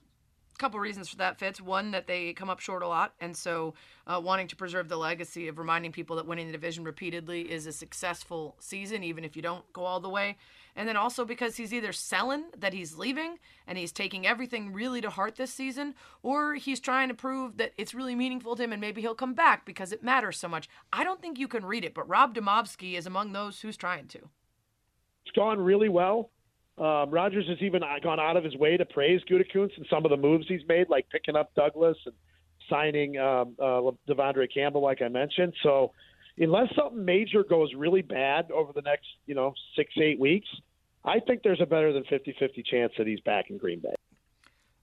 A 0.56 0.58
couple 0.58 0.80
reasons 0.80 1.10
for 1.10 1.18
that 1.18 1.38
Fitz 1.38 1.60
one 1.60 1.92
that 1.92 2.08
they 2.08 2.34
come 2.34 2.50
up 2.50 2.60
short 2.60 2.82
a 2.82 2.88
lot. 2.88 3.14
And 3.20 3.36
so 3.36 3.74
uh, 4.08 4.22
wanting 4.24 4.48
to 4.48 4.56
preserve 4.56 4.88
the 4.88 4.96
legacy 4.96 5.48
of 5.48 5.58
reminding 5.58 5.92
people 5.92 6.16
that 6.16 6.28
winning 6.28 6.46
the 6.46 6.54
division 6.54 6.84
repeatedly 6.86 7.52
is 7.52 7.66
a 7.66 7.74
successful 7.74 8.56
season 8.60 9.04
even 9.04 9.26
if 9.26 9.36
you 9.36 9.42
don't 9.42 9.66
go 9.74 9.84
all 9.84 10.00
the 10.00 10.08
way. 10.08 10.38
And 10.76 10.88
then 10.88 10.96
also 10.96 11.26
because 11.26 11.58
he's 11.58 11.74
either 11.74 11.92
selling 11.92 12.46
that 12.58 12.74
he's 12.74 12.98
leaving 12.98 13.40
and 13.68 13.78
he's 13.78 13.92
taking 13.92 14.26
everything 14.26 14.72
really 14.72 15.02
to 15.02 15.10
heart 15.10 15.36
this 15.36 15.54
season 15.54 15.96
or 16.24 16.56
he's 16.56 16.80
trying 16.80 17.10
to 17.10 17.16
prove 17.16 17.58
that 17.58 17.74
it's 17.78 17.94
really 17.94 18.16
meaningful 18.16 18.56
to 18.56 18.64
him 18.64 18.72
and 18.72 18.80
maybe 18.80 19.02
he'll 19.02 19.16
come 19.16 19.34
back 19.34 19.66
because 19.66 19.92
it 19.92 20.04
matters 20.04 20.38
so 20.38 20.48
much. 20.48 20.70
I 20.94 21.04
don't 21.04 21.22
think 21.22 21.38
you 21.38 21.50
can 21.50 21.66
read 21.66 21.84
it 21.84 21.94
but 21.94 22.08
rob 22.08 22.34
demovsky 22.34 22.98
is 22.98 23.06
among 23.06 23.34
those 23.34 23.60
who's 23.60 23.76
trying 23.76 24.08
to 24.10 24.30
it's 25.26 25.36
gone 25.36 25.60
really 25.60 25.90
well 25.90 26.32
um, 26.82 27.12
Rodgers 27.12 27.48
has 27.48 27.60
even 27.62 27.82
gone 28.02 28.20
out 28.20 28.38
of 28.38 28.44
his 28.44 28.56
way 28.56 28.76
to 28.76 28.86
praise 28.86 29.22
Gutekunst 29.30 29.78
and 29.78 29.86
some 29.88 30.04
of 30.04 30.10
the 30.10 30.18
moves 30.18 30.48
he's 30.48 30.62
made, 30.68 30.90
like 30.90 31.08
picking 31.12 31.36
up 31.36 31.54
Douglas 31.54 31.98
and 32.06 32.16
signing 32.70 33.18
um, 33.20 33.56
uh, 33.60 33.82
De'Vondre 34.10 34.48
Campbell, 34.52 34.82
like 34.82 35.02
I 35.02 35.08
mentioned. 35.08 35.54
So, 35.62 35.92
unless 36.40 36.74
something 36.76 37.06
major 37.06 37.44
goes 37.44 37.70
really 37.76 38.02
bad 38.02 38.50
over 38.52 38.72
the 38.74 38.82
next, 38.82 39.06
you 39.28 39.36
know, 39.36 39.54
six 39.76 39.94
eight 40.02 40.20
weeks, 40.20 40.48
I 41.06 41.20
think 41.20 41.44
there's 41.44 41.62
a 41.62 41.66
better 41.68 41.94
than 41.94 42.04
50-50 42.04 42.66
chance 42.66 42.94
that 42.98 43.06
he's 43.06 43.20
back 43.20 43.52
in 43.52 43.58
Green 43.58 43.80
Bay. 43.80 43.94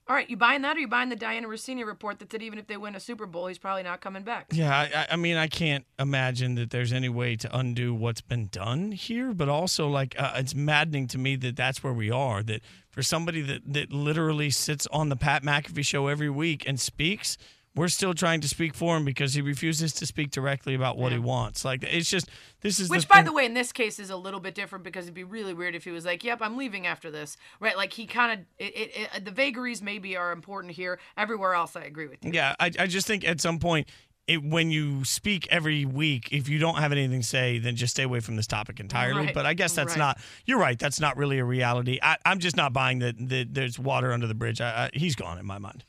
All 0.08 0.16
right, 0.16 0.28
you 0.30 0.38
buying 0.38 0.62
that, 0.62 0.74
or 0.74 0.80
you 0.80 0.88
buying 0.88 1.10
the 1.10 1.16
Dianna 1.16 1.44
Russini 1.44 1.84
report 1.84 2.18
that 2.20 2.32
said 2.32 2.42
even 2.42 2.58
if 2.58 2.66
they 2.66 2.78
win 2.78 2.94
a 2.94 3.00
Super 3.00 3.26
Bowl, 3.26 3.46
he's 3.46 3.58
probably 3.58 3.82
not 3.82 4.00
coming 4.00 4.22
back? 4.22 4.46
Yeah, 4.50 4.74
I, 4.74 5.08
I, 5.10 5.16
mean, 5.16 5.36
I 5.36 5.48
can't 5.48 5.84
imagine 5.98 6.54
that 6.54 6.70
there's 6.70 6.94
any 6.94 7.10
way 7.10 7.36
to 7.36 7.56
undo 7.56 7.92
what's 7.92 8.22
been 8.22 8.46
done 8.46 8.92
here. 8.92 9.34
But 9.34 9.50
also, 9.50 9.86
like, 9.86 10.14
uh, 10.18 10.32
it's 10.36 10.54
maddening 10.54 11.08
to 11.08 11.18
me 11.18 11.36
that 11.36 11.56
that's 11.56 11.84
where 11.84 11.92
we 11.92 12.10
are. 12.10 12.42
That 12.42 12.62
for 12.88 13.02
somebody 13.02 13.42
that 13.42 13.62
that 13.66 13.92
literally 13.92 14.48
sits 14.48 14.86
on 14.86 15.10
the 15.10 15.16
Pat 15.16 15.42
McAfee 15.42 15.84
show 15.84 16.06
every 16.06 16.30
week 16.30 16.66
and 16.66 16.80
speaks 16.80 17.36
we're 17.78 17.88
still 17.88 18.12
trying 18.12 18.40
to 18.40 18.48
speak 18.48 18.74
for 18.74 18.96
him 18.96 19.04
because 19.04 19.34
he 19.34 19.40
refuses 19.40 19.92
to 19.92 20.06
speak 20.06 20.32
directly 20.32 20.74
about 20.74 20.98
what 20.98 21.12
yeah. 21.12 21.18
he 21.18 21.24
wants. 21.24 21.64
Like 21.64 21.84
it's 21.84 22.10
just 22.10 22.28
this 22.60 22.80
is 22.80 22.90
which, 22.90 23.02
the 23.02 23.08
by 23.08 23.22
the 23.22 23.32
way, 23.32 23.46
in 23.46 23.54
this 23.54 23.72
case 23.72 24.00
is 24.00 24.10
a 24.10 24.16
little 24.16 24.40
bit 24.40 24.54
different 24.54 24.84
because 24.84 25.04
it'd 25.04 25.14
be 25.14 25.24
really 25.24 25.54
weird 25.54 25.74
if 25.76 25.84
he 25.84 25.92
was 25.92 26.04
like, 26.04 26.24
"Yep, 26.24 26.38
I'm 26.42 26.56
leaving 26.56 26.86
after 26.86 27.10
this." 27.10 27.36
Right? 27.60 27.76
Like 27.76 27.92
he 27.92 28.06
kind 28.06 28.32
of 28.32 28.46
it, 28.58 28.76
it, 28.76 29.08
it, 29.14 29.24
the 29.24 29.30
vagaries 29.30 29.80
maybe 29.80 30.16
are 30.16 30.32
important 30.32 30.74
here. 30.74 30.98
Everywhere 31.16 31.54
else, 31.54 31.76
I 31.76 31.82
agree 31.82 32.08
with 32.08 32.24
you. 32.24 32.32
Yeah, 32.32 32.56
I, 32.58 32.72
I 32.78 32.86
just 32.86 33.06
think 33.06 33.26
at 33.26 33.40
some 33.40 33.58
point. 33.58 33.88
It, 34.26 34.44
when 34.44 34.70
you 34.70 35.06
speak 35.06 35.48
every 35.50 35.86
week, 35.86 36.28
if 36.32 36.50
you 36.50 36.58
don't 36.58 36.74
have 36.74 36.92
anything 36.92 37.22
to 37.22 37.26
say, 37.26 37.58
then 37.58 37.76
just 37.76 37.94
stay 37.94 38.02
away 38.02 38.20
from 38.20 38.36
this 38.36 38.46
topic 38.46 38.78
entirely. 38.78 39.24
Right. 39.24 39.34
But 39.34 39.46
I 39.46 39.54
guess 39.54 39.72
that's 39.72 39.92
right. 39.92 39.98
not. 39.98 40.20
You're 40.44 40.58
right. 40.58 40.78
That's 40.78 41.00
not 41.00 41.16
really 41.16 41.38
a 41.38 41.46
reality. 41.46 41.98
I, 42.02 42.18
am 42.26 42.38
just 42.38 42.54
not 42.54 42.74
buying 42.74 42.98
that, 42.98 43.14
that 43.30 43.54
there's 43.54 43.78
water 43.78 44.12
under 44.12 44.26
the 44.26 44.34
bridge. 44.34 44.60
I, 44.60 44.66
I, 44.68 44.90
he's 44.92 45.14
gone 45.14 45.38
in 45.38 45.46
my 45.46 45.56
mind. 45.56 45.82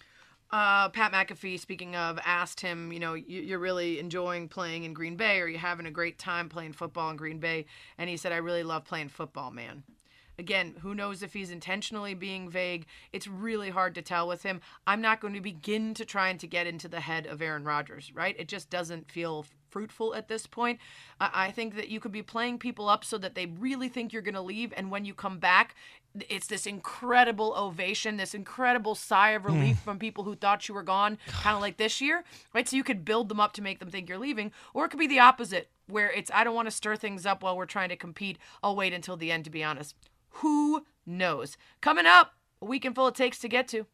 Uh, 0.52 0.90
Pat 0.90 1.12
McAfee, 1.12 1.60
speaking 1.60 1.96
of, 1.96 2.18
asked 2.26 2.60
him, 2.60 2.92
you 2.92 3.00
know, 3.00 3.14
you're 3.14 3.60
really 3.60 4.00
enjoying 4.00 4.50
playing 4.50 4.84
in 4.84 4.94
Green 4.94 5.16
Bay. 5.16 5.40
Are 5.40 5.48
you 5.48 5.60
having 5.60 5.86
a 5.86 5.92
great 5.92 6.18
time 6.18 6.50
playing 6.50 6.74
football 6.74 7.12
in 7.12 7.18
Green 7.18 7.40
Bay? 7.40 7.66
And 8.00 8.10
he 8.10 8.18
said, 8.18 8.32
I 8.32 8.38
really 8.38 8.64
love 8.64 8.84
playing 8.84 9.10
football, 9.10 9.52
man. 9.52 9.84
Again, 10.40 10.76
who 10.82 10.96
knows 10.96 11.22
if 11.22 11.34
he's 11.34 11.52
intentionally 11.52 12.16
being 12.16 12.50
vague? 12.50 12.86
It's 13.12 13.28
really 13.28 13.70
hard 13.70 13.94
to 13.96 14.02
tell 14.02 14.28
with 14.28 14.42
him. 14.42 14.62
I'm 14.88 15.02
not 15.02 15.20
going 15.20 15.34
to 15.34 15.42
begin 15.42 15.94
to 15.96 16.06
try 16.06 16.30
and 16.30 16.40
to 16.40 16.48
get 16.48 16.66
into 16.66 16.88
the 16.88 17.02
head 17.02 17.28
of 17.28 17.42
Aaron 17.42 17.66
Rodgers, 17.66 18.12
right? 18.16 18.36
It 18.40 18.48
just 18.48 18.70
doesn't 18.70 19.12
feel 19.12 19.46
fruitful 19.70 20.16
at 20.16 20.28
this 20.28 20.48
point. 20.48 20.80
I 21.20 21.52
think 21.52 21.76
that 21.76 21.90
you 21.90 22.00
could 22.00 22.12
be 22.12 22.22
playing 22.22 22.60
people 22.60 22.90
up 22.90 23.04
so 23.04 23.18
that 23.18 23.36
they 23.36 23.46
really 23.46 23.90
think 23.90 24.12
you're 24.12 24.22
going 24.22 24.36
to 24.36 24.42
leave, 24.42 24.74
and 24.76 24.92
when 24.92 25.06
you 25.06 25.14
come 25.14 25.40
back, 25.40 25.76
it's 26.30 26.48
this 26.48 26.66
incredible 26.66 27.54
ovation, 27.56 28.18
this 28.18 28.34
incredible 28.34 28.96
sigh 28.96 29.32
of 29.32 29.46
relief 29.46 29.78
mm. 29.78 29.84
from 29.84 30.00
people 30.00 30.24
who 30.24 30.36
thought 30.36 30.68
you 30.68 30.74
were 30.74 30.84
gone, 30.84 31.18
kind 31.28 31.56
of 31.56 31.62
like 31.62 31.78
this 31.78 32.02
year, 32.02 32.24
right? 32.54 32.68
So 32.68 32.76
you 32.76 32.84
could 32.84 33.06
build 33.06 33.30
them 33.30 33.40
up 33.40 33.54
to 33.54 33.62
make 33.62 33.80
them 33.80 33.92
think 33.92 34.10
you're 34.10 34.18
leaving, 34.18 34.52
or 34.74 34.86
it 34.86 34.90
could 34.90 35.00
be 35.00 35.08
the 35.08 35.20
opposite, 35.20 35.70
where 35.88 36.12
it's 36.12 36.32
I 36.34 36.44
don't 36.44 36.56
want 36.56 36.68
to 36.68 36.72
stir 36.72 36.96
things 36.96 37.26
up 37.26 37.44
while 37.44 37.56
we're 37.56 37.66
trying 37.66 37.90
to 37.90 37.96
compete. 37.96 38.40
I'll 38.64 38.76
wait 38.76 38.94
until 38.94 39.18
the 39.18 39.32
end, 39.32 39.46
to 39.46 39.52
be 39.52 39.64
honest. 39.64 39.96
Who 40.30 40.86
knows? 41.06 41.58
Coming 41.82 42.06
up, 42.08 42.34
a 42.62 42.66
weekend 42.66 42.96
full 42.96 43.08
it 43.08 43.16
takes 43.16 43.40
to 43.40 43.48
get 43.48 43.68
to. 43.70 43.86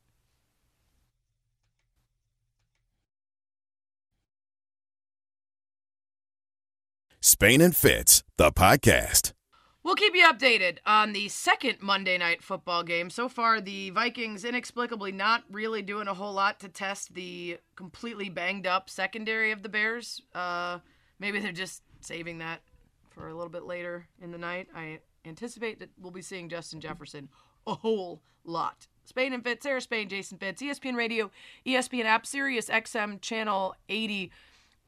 Spain 7.26 7.60
and 7.60 7.76
Fitz, 7.76 8.22
the 8.38 8.52
podcast. 8.52 9.34
We'll 9.82 9.96
keep 9.96 10.14
you 10.14 10.28
updated 10.28 10.78
on 10.86 11.12
the 11.12 11.28
second 11.28 11.82
Monday 11.82 12.20
night 12.20 12.44
football 12.44 12.84
game. 12.84 13.10
So 13.10 13.28
far, 13.30 13.60
the 13.60 13.90
Vikings 13.90 14.46
inexplicably 14.46 15.12
not 15.12 15.44
really 15.50 15.82
doing 15.82 16.08
a 16.08 16.14
whole 16.14 16.34
lot 16.34 16.60
to 16.60 16.70
test 16.70 17.16
the 17.16 17.58
completely 17.76 18.30
banged 18.30 18.68
up 18.68 18.92
secondary 18.92 19.52
of 19.52 19.64
the 19.64 19.70
Bears. 19.70 20.22
Uh, 20.36 20.78
maybe 21.18 21.40
they're 21.40 21.52
just 21.52 21.82
saving 22.00 22.38
that 22.38 22.62
for 23.10 23.28
a 23.28 23.34
little 23.34 23.50
bit 23.50 23.64
later 23.64 24.06
in 24.22 24.32
the 24.32 24.38
night. 24.38 24.68
I 24.76 25.00
anticipate 25.26 25.80
that 25.80 25.90
we'll 26.00 26.12
be 26.12 26.22
seeing 26.22 26.48
Justin 26.48 26.80
Jefferson 26.80 27.30
a 27.66 27.74
whole 27.74 28.22
lot. 28.44 28.86
Spain 29.04 29.34
and 29.34 29.44
Fitz, 29.44 29.64
Sarah 29.64 29.82
Spain, 29.82 30.10
Jason 30.10 30.38
Fitz, 30.38 30.62
ESPN 30.62 30.96
Radio, 30.96 31.32
ESPN 31.66 32.06
app, 32.06 32.28
Sirius 32.28 32.70
XM 32.70 33.20
channel 33.20 33.74
80. 33.90 34.32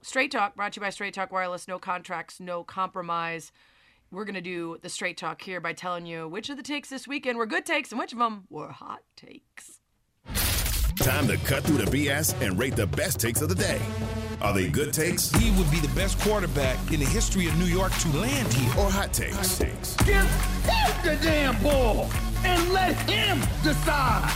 Straight 0.02 0.32
Talk 0.32 0.56
brought 0.56 0.74
to 0.74 0.80
you 0.80 0.86
by 0.86 0.90
Straight 0.90 1.14
Talk 1.14 1.32
Wireless. 1.32 1.68
No 1.68 1.80
contracts, 1.80 2.40
no 2.40 2.64
compromise 2.64 3.52
we're 4.12 4.26
going 4.26 4.36
to 4.36 4.42
do 4.42 4.78
the 4.82 4.90
straight 4.90 5.18
talk 5.18 5.42
here 5.42 5.60
by 5.60 5.74
telling 5.74 6.06
you 6.06 6.28
which 6.28 6.50
of 6.50 6.58
the 6.58 6.64
takes 6.64 6.90
this 6.90 7.08
weekend 7.08 7.38
were 7.38 7.46
good 7.46 7.66
takes 7.66 7.92
and 7.92 8.00
which 8.00 8.14
of 8.14 8.20
them 8.20 8.46
were 8.50 8.70
hot 8.70 9.02
takes. 9.16 9.80
Time 10.98 11.28
to 11.28 11.38
cut 11.38 11.64
through 11.64 11.78
the 11.78 11.86
BS 11.86 12.40
and 12.42 12.58
rate 12.58 12.76
the 12.76 12.88
best 12.88 13.20
takes 13.20 13.42
of 13.42 13.50
the 13.50 13.56
day. 13.56 13.80
Are 14.42 14.54
they 14.54 14.68
good 14.68 14.94
takes? 14.94 15.32
He 15.32 15.52
would 15.52 15.70
be 15.72 15.80
the 15.80 15.94
best 15.96 16.20
quarterback 16.20 16.78
in 16.92 17.00
the 17.00 17.06
history 17.06 17.48
of 17.48 17.58
New 17.58 17.66
York 17.66 17.92
to 17.94 18.18
land 18.18 18.52
here. 18.54 18.72
Or 18.78 18.90
hot 18.90 19.14
takes? 19.14 19.36
Hot 19.36 19.68
takes. 19.68 19.96
Give 19.98 20.16
him 20.16 21.04
the 21.04 21.18
damn 21.24 21.62
ball 21.62 22.10
and 22.44 22.72
let 22.72 22.96
him 23.10 23.40
decide. 23.64 24.32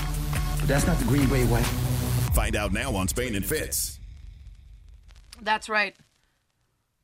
But 0.59 0.68
that's 0.68 0.88
not 0.88 0.97
the 0.97 1.05
Green 1.05 1.28
Bay 1.30 1.45
way. 1.45 1.62
Find 2.34 2.55
out 2.55 2.74
now 2.74 2.95
on 2.95 3.07
Spain 3.07 3.36
and 3.36 3.45
Fitz. 3.45 4.01
That's 5.42 5.68
right. 5.68 5.96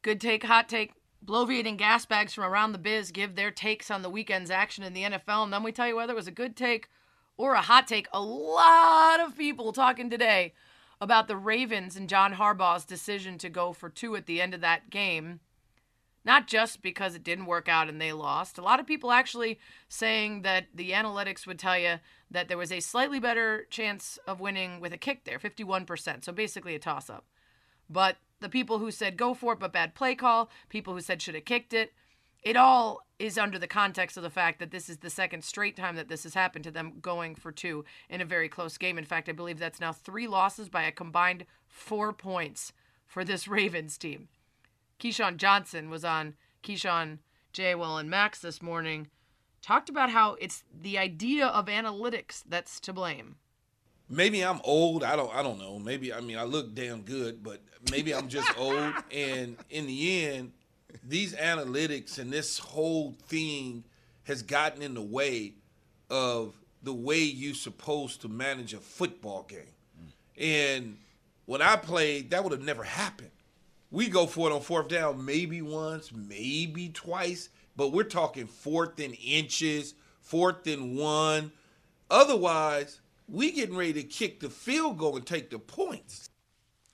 Good 0.04 0.22
take, 0.22 0.44
hot 0.44 0.70
take. 0.70 0.94
Bloviate 1.26 1.68
and 1.68 1.80
gas 1.80 2.06
bags 2.06 2.34
from 2.34 2.44
around 2.44 2.72
the 2.72 2.78
biz 2.78 3.12
give 3.12 3.36
their 3.36 3.52
takes 3.52 3.90
on 3.90 4.04
the 4.04 4.10
weekend's 4.10 4.52
action 4.52 4.84
in 4.84 4.94
the 4.94 5.04
NFL, 5.04 5.44
and 5.44 5.52
then 5.52 5.64
we 5.64 5.72
tell 5.72 5.88
you 5.88 5.96
whether 5.96 6.14
it 6.14 6.16
was 6.16 6.28
a 6.28 6.32
good 6.32 6.56
take 6.56 6.88
or 7.36 7.56
a 7.56 7.62
hot 7.62 7.88
take. 7.88 8.08
A 8.14 8.22
lot 8.22 9.20
of 9.20 9.36
people 9.36 9.74
talking 9.74 10.10
today 10.10 10.54
about 11.02 11.28
the 11.28 11.36
Ravens 11.36 11.96
and 11.96 12.08
John 12.08 12.36
Harbaugh's 12.36 12.86
decision 12.86 13.38
to 13.40 13.50
go 13.50 13.74
for 13.74 13.90
two 13.90 14.16
at 14.16 14.28
the 14.28 14.40
end 14.40 14.54
of 14.54 14.62
that 14.62 14.90
game. 14.90 15.40
Not 16.24 16.48
just 16.48 16.82
because 16.82 17.16
it 17.16 17.24
didn't 17.24 17.46
work 17.46 17.70
out 17.70 17.88
and 17.88 18.02
they 18.02 18.12
lost. 18.12 18.58
A 18.58 18.62
lot 18.62 18.80
of 18.80 18.86
people 18.86 19.12
actually 19.12 19.60
saying 19.88 20.42
that 20.42 20.66
the 20.76 20.92
analytics 20.92 21.48
would 21.48 21.58
tell 21.58 21.78
you 21.78 21.96
that 22.30 22.48
there 22.48 22.58
was 22.58 22.72
a 22.72 22.82
slightly 22.82 23.20
better 23.20 23.66
chance 23.70 24.20
of 24.28 24.42
winning 24.42 24.82
with 24.82 24.92
a 24.92 24.98
kick 24.98 25.24
there, 25.24 25.40
51%. 25.40 26.26
So 26.26 26.32
basically 26.34 26.76
a 26.76 26.80
toss 26.80 27.10
up. 27.10 27.26
But 27.90 28.18
the 28.40 28.50
people 28.50 28.80
who 28.80 28.92
said 28.92 29.18
go 29.18 29.34
for 29.34 29.54
it 29.54 29.60
but 29.60 29.74
bad 29.74 29.96
play 29.96 30.16
call, 30.16 30.50
people 30.70 30.94
who 30.94 31.02
said 31.02 31.22
should 31.22 31.36
have 31.36 31.46
kicked 31.46 31.74
it. 31.74 31.94
It 32.44 32.56
all 32.56 33.02
is 33.20 33.38
under 33.38 33.58
the 33.58 33.68
context 33.68 34.16
of 34.16 34.24
the 34.24 34.30
fact 34.30 34.60
that 34.60 34.72
this 34.72 34.90
is 34.90 34.98
the 34.98 35.10
second 35.10 35.44
straight 35.44 35.76
time 35.76 35.96
that 35.96 36.08
this 36.08 36.24
has 36.24 36.36
happened 36.36 36.64
to 36.66 36.72
them 36.72 37.00
going 37.02 37.36
for 37.36 37.52
two 37.52 37.84
in 38.10 38.22
a 38.22 38.26
very 38.26 38.48
close 38.48 38.78
game. 38.78 38.98
In 38.98 39.06
fact, 39.06 39.28
I 39.28 39.32
believe 39.32 39.58
that's 39.58 39.80
now 39.80 39.92
three 39.92 40.28
losses 40.28 40.70
by 40.70 40.84
a 40.84 40.92
combined 40.92 41.46
four 41.68 42.14
points 42.14 42.74
for 43.06 43.24
this 43.24 43.48
Ravens 43.48 43.98
team. 43.98 44.28
Keyshawn 45.00 45.38
Johnson 45.38 45.90
was 45.90 46.06
on 46.06 46.36
Keyshawn, 46.64 47.20
Will, 47.58 47.98
and 47.98 48.10
Max 48.10 48.40
this 48.40 48.62
morning, 48.62 49.08
talked 49.62 49.90
about 49.90 50.12
how 50.12 50.36
it's 50.40 50.64
the 50.72 50.98
idea 50.98 51.48
of 51.48 51.66
analytics 51.66 52.44
that's 52.48 52.80
to 52.82 52.94
blame 52.94 53.38
maybe 54.10 54.42
I'm 54.42 54.60
old. 54.64 55.04
I 55.04 55.16
don't 55.16 55.34
I 55.34 55.44
don't 55.44 55.60
know. 55.60 55.80
Maybe 55.80 56.14
I 56.14 56.22
mean 56.22 56.38
I 56.38 56.44
look 56.44 56.74
damn 56.74 57.02
good, 57.02 57.44
but 57.44 57.62
maybe 57.92 58.14
I'm 58.14 58.28
just 58.28 58.52
old. 58.58 58.94
And 59.12 59.58
in 59.70 59.88
the 59.88 60.26
end, 60.26 60.52
these 61.04 61.34
analytics 61.34 62.20
and 62.20 62.32
this 62.32 62.58
whole 62.58 63.16
thing 63.28 63.84
has 64.24 64.42
gotten 64.42 64.82
in 64.82 64.94
the 64.94 65.02
way 65.02 65.54
of 66.10 66.54
the 66.84 66.94
way 66.94 67.20
you're 67.20 67.56
supposed 67.56 68.22
to 68.22 68.28
manage 68.28 68.74
a 68.74 68.80
football 68.80 69.44
game. 69.44 69.74
Mm. 70.00 70.12
And 70.38 70.98
when 71.46 71.62
I 71.62 71.76
played, 71.76 72.32
that 72.32 72.44
would 72.44 72.52
have 72.52 72.62
never 72.62 72.84
happened. 72.84 73.32
We 73.90 74.10
go 74.10 74.26
for 74.26 74.50
it 74.50 74.54
on 74.54 74.62
fourth 74.62 74.90
down 74.90 75.24
maybe 75.24 75.62
once, 75.62 76.12
maybe 76.14 76.90
twice, 76.90 77.50
but 77.76 77.94
we're 77.94 78.04
talking 78.04 78.46
fourth 78.46 79.00
and 79.00 79.16
inches, 79.22 79.94
fourth 80.22 80.68
and 80.68 80.98
one 80.98 81.52
Otherwise, 82.10 83.02
we 83.28 83.52
getting 83.52 83.76
ready 83.76 83.94
to 83.94 84.04
kick 84.04 84.40
the 84.40 84.50
field 84.50 84.98
goal 84.98 85.16
and 85.16 85.26
take 85.26 85.50
the 85.50 85.60
points. 85.60 86.30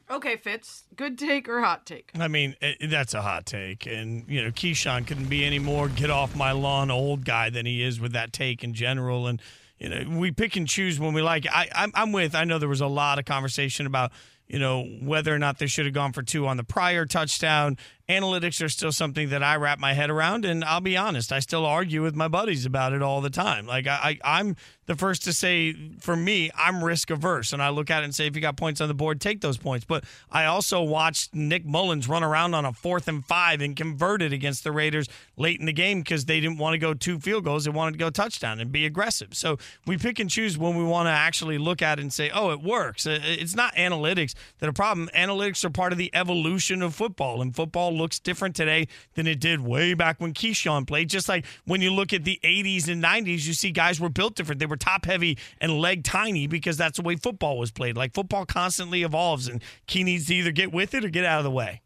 Okay, 0.09 0.35
Fitz. 0.35 0.83
Good 0.95 1.17
take 1.17 1.47
or 1.47 1.61
hot 1.61 1.85
take? 1.85 2.11
I 2.19 2.27
mean, 2.27 2.55
eh, 2.61 2.73
that's 2.87 3.13
a 3.13 3.21
hot 3.21 3.45
take. 3.45 3.85
And, 3.85 4.25
you 4.27 4.43
know, 4.43 4.51
Keyshawn 4.51 5.07
couldn't 5.07 5.29
be 5.29 5.45
any 5.45 5.59
more 5.59 5.87
get 5.87 6.09
off 6.09 6.35
my 6.35 6.51
lawn 6.51 6.91
old 6.91 7.25
guy 7.25 7.49
than 7.49 7.65
he 7.65 7.81
is 7.81 7.99
with 7.99 8.11
that 8.11 8.33
take 8.33 8.63
in 8.63 8.73
general. 8.73 9.27
And, 9.27 9.41
you 9.79 9.89
know, 9.89 10.19
we 10.19 10.31
pick 10.31 10.55
and 10.55 10.67
choose 10.67 10.99
when 10.99 11.13
we 11.13 11.21
like. 11.21 11.47
I, 11.49 11.69
I'm, 11.73 11.91
I'm 11.95 12.11
with, 12.11 12.35
I 12.35 12.43
know 12.43 12.59
there 12.59 12.69
was 12.69 12.81
a 12.81 12.87
lot 12.87 13.17
of 13.17 13.25
conversation 13.25 13.85
about, 13.85 14.11
you 14.45 14.59
know, 14.59 14.83
whether 15.01 15.33
or 15.33 15.39
not 15.39 15.57
they 15.57 15.67
should 15.67 15.85
have 15.85 15.93
gone 15.93 16.11
for 16.11 16.21
two 16.21 16.47
on 16.47 16.57
the 16.57 16.63
prior 16.63 17.05
touchdown. 17.05 17.77
Analytics 18.09 18.61
are 18.61 18.67
still 18.67 18.91
something 18.91 19.29
that 19.29 19.41
I 19.41 19.55
wrap 19.55 19.79
my 19.79 19.93
head 19.93 20.09
around, 20.09 20.43
and 20.43 20.61
I'll 20.65 20.81
be 20.81 20.97
honest, 20.97 21.31
I 21.31 21.39
still 21.39 21.65
argue 21.65 22.03
with 22.03 22.15
my 22.15 22.27
buddies 22.27 22.65
about 22.65 22.91
it 22.91 23.01
all 23.01 23.21
the 23.21 23.29
time. 23.29 23.65
Like 23.65 23.87
I, 23.87 24.19
I 24.23 24.39
I'm 24.39 24.57
the 24.87 24.95
first 24.95 25.23
to 25.23 25.31
say, 25.31 25.73
for 25.99 26.15
me, 26.15 26.51
I'm 26.57 26.83
risk 26.83 27.09
averse, 27.09 27.53
and 27.53 27.63
I 27.63 27.69
look 27.69 27.89
at 27.89 28.01
it 28.01 28.05
and 28.05 28.13
say, 28.13 28.27
if 28.27 28.35
you 28.35 28.41
got 28.41 28.57
points 28.57 28.81
on 28.81 28.89
the 28.89 28.93
board, 28.93 29.21
take 29.21 29.39
those 29.39 29.57
points. 29.57 29.85
But 29.85 30.03
I 30.29 30.43
also 30.43 30.81
watched 30.81 31.33
Nick 31.33 31.65
Mullens 31.65 32.09
run 32.09 32.23
around 32.23 32.53
on 32.53 32.65
a 32.65 32.73
fourth 32.73 33.07
and 33.07 33.25
five 33.25 33.61
and 33.61 33.73
convert 33.73 34.21
it 34.21 34.33
against 34.33 34.65
the 34.65 34.73
Raiders 34.73 35.07
late 35.37 35.61
in 35.61 35.65
the 35.65 35.71
game 35.71 35.99
because 35.99 36.25
they 36.25 36.41
didn't 36.41 36.57
want 36.57 36.73
to 36.73 36.79
go 36.79 36.93
two 36.93 37.19
field 37.19 37.45
goals; 37.45 37.63
they 37.63 37.71
wanted 37.71 37.93
to 37.93 37.97
go 37.97 38.09
touchdown 38.09 38.59
and 38.59 38.69
be 38.69 38.85
aggressive. 38.85 39.33
So 39.33 39.57
we 39.85 39.97
pick 39.97 40.19
and 40.19 40.29
choose 40.29 40.57
when 40.57 40.75
we 40.75 40.83
want 40.83 41.07
to 41.07 41.11
actually 41.11 41.57
look 41.57 41.81
at 41.81 41.99
it 41.99 42.01
and 42.01 42.11
say, 42.11 42.29
oh, 42.33 42.51
it 42.51 42.61
works. 42.61 43.05
It's 43.05 43.55
not 43.55 43.73
analytics 43.75 44.33
that 44.59 44.67
are 44.67 44.71
a 44.71 44.73
problem. 44.73 45.09
Analytics 45.15 45.63
are 45.63 45.69
part 45.69 45.93
of 45.93 45.97
the 45.97 46.13
evolution 46.13 46.81
of 46.81 46.93
football, 46.93 47.41
and 47.41 47.55
football 47.55 47.92
looks 47.93 48.19
different 48.19 48.55
today 48.55 48.87
than 49.15 49.27
it 49.27 49.39
did 49.39 49.61
way 49.61 49.93
back 49.93 50.19
when 50.19 50.33
Keyshawn 50.33 50.87
played. 50.87 51.09
Just 51.09 51.29
like 51.29 51.45
when 51.65 51.81
you 51.81 51.93
look 51.93 52.13
at 52.13 52.23
the 52.23 52.39
80s 52.43 52.87
and 52.87 53.03
90s, 53.03 53.45
you 53.45 53.53
see 53.53 53.71
guys 53.71 53.99
were 53.99 54.09
built 54.09 54.35
different. 54.35 54.59
They 54.59 54.65
were 54.65 54.77
top 54.77 55.05
heavy 55.05 55.37
and 55.59 55.79
leg 55.79 56.03
tiny 56.03 56.47
because 56.47 56.77
that's 56.77 56.97
the 56.97 57.03
way 57.03 57.15
football 57.15 57.57
was 57.57 57.71
played. 57.71 57.97
Like 57.97 58.13
football 58.13 58.45
constantly 58.45 59.03
evolves, 59.03 59.47
and 59.47 59.63
Key 59.87 60.03
needs 60.03 60.27
to 60.27 60.35
either 60.35 60.51
get 60.51 60.71
with 60.71 60.93
it 60.93 61.05
or 61.05 61.09
get 61.09 61.25
out 61.25 61.39
of 61.39 61.43
the 61.43 61.51
way. 61.51 61.81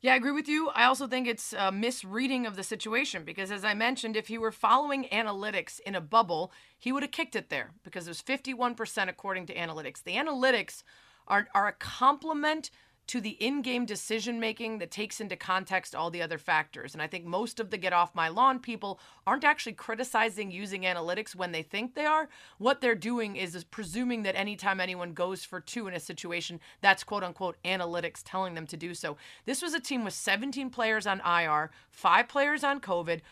Yeah, 0.00 0.12
I 0.12 0.16
agree 0.16 0.30
with 0.30 0.46
you. 0.46 0.68
I 0.74 0.84
also 0.84 1.08
think 1.08 1.26
it's 1.26 1.52
a 1.52 1.72
misreading 1.72 2.46
of 2.46 2.54
the 2.54 2.62
situation 2.62 3.24
because, 3.24 3.50
as 3.50 3.64
I 3.64 3.74
mentioned, 3.74 4.16
if 4.16 4.28
he 4.28 4.38
were 4.38 4.52
following 4.52 5.08
analytics 5.10 5.80
in 5.80 5.96
a 5.96 6.00
bubble, 6.00 6.52
he 6.78 6.92
would 6.92 7.02
have 7.02 7.10
kicked 7.10 7.34
it 7.34 7.48
there 7.48 7.72
because 7.82 8.06
it 8.06 8.10
was 8.10 8.22
51% 8.22 9.08
according 9.08 9.46
to 9.46 9.54
analytics. 9.54 10.04
The 10.04 10.14
analytics 10.14 10.84
are, 11.26 11.48
are 11.52 11.66
a 11.66 11.72
complement 11.72 12.70
to 13.08 13.20
the 13.20 13.36
in 13.40 13.62
game 13.62 13.86
decision 13.86 14.38
making 14.38 14.78
that 14.78 14.90
takes 14.90 15.20
into 15.20 15.34
context 15.34 15.94
all 15.94 16.10
the 16.10 16.22
other 16.22 16.38
factors. 16.38 16.92
And 16.92 17.02
I 17.02 17.06
think 17.06 17.24
most 17.24 17.58
of 17.58 17.70
the 17.70 17.78
get 17.78 17.92
off 17.92 18.14
my 18.14 18.28
lawn 18.28 18.60
people 18.60 19.00
aren't 19.26 19.44
actually 19.44 19.72
criticizing 19.72 20.50
using 20.50 20.82
analytics 20.82 21.34
when 21.34 21.52
they 21.52 21.62
think 21.62 21.94
they 21.94 22.04
are. 22.04 22.28
What 22.58 22.80
they're 22.80 22.94
doing 22.94 23.36
is, 23.36 23.54
is 23.54 23.64
presuming 23.64 24.22
that 24.22 24.36
anytime 24.36 24.78
anyone 24.78 25.14
goes 25.14 25.42
for 25.42 25.58
two 25.58 25.88
in 25.88 25.94
a 25.94 26.00
situation, 26.00 26.60
that's 26.82 27.02
quote 27.02 27.24
unquote 27.24 27.56
analytics 27.64 28.22
telling 28.24 28.54
them 28.54 28.66
to 28.66 28.76
do 28.76 28.94
so. 28.94 29.16
This 29.46 29.62
was 29.62 29.74
a 29.74 29.80
team 29.80 30.04
with 30.04 30.14
17 30.14 30.68
players 30.70 31.06
on 31.06 31.20
IR, 31.20 31.70
five 31.90 32.28
players 32.28 32.62
on 32.62 32.78
COVID, 32.80 33.22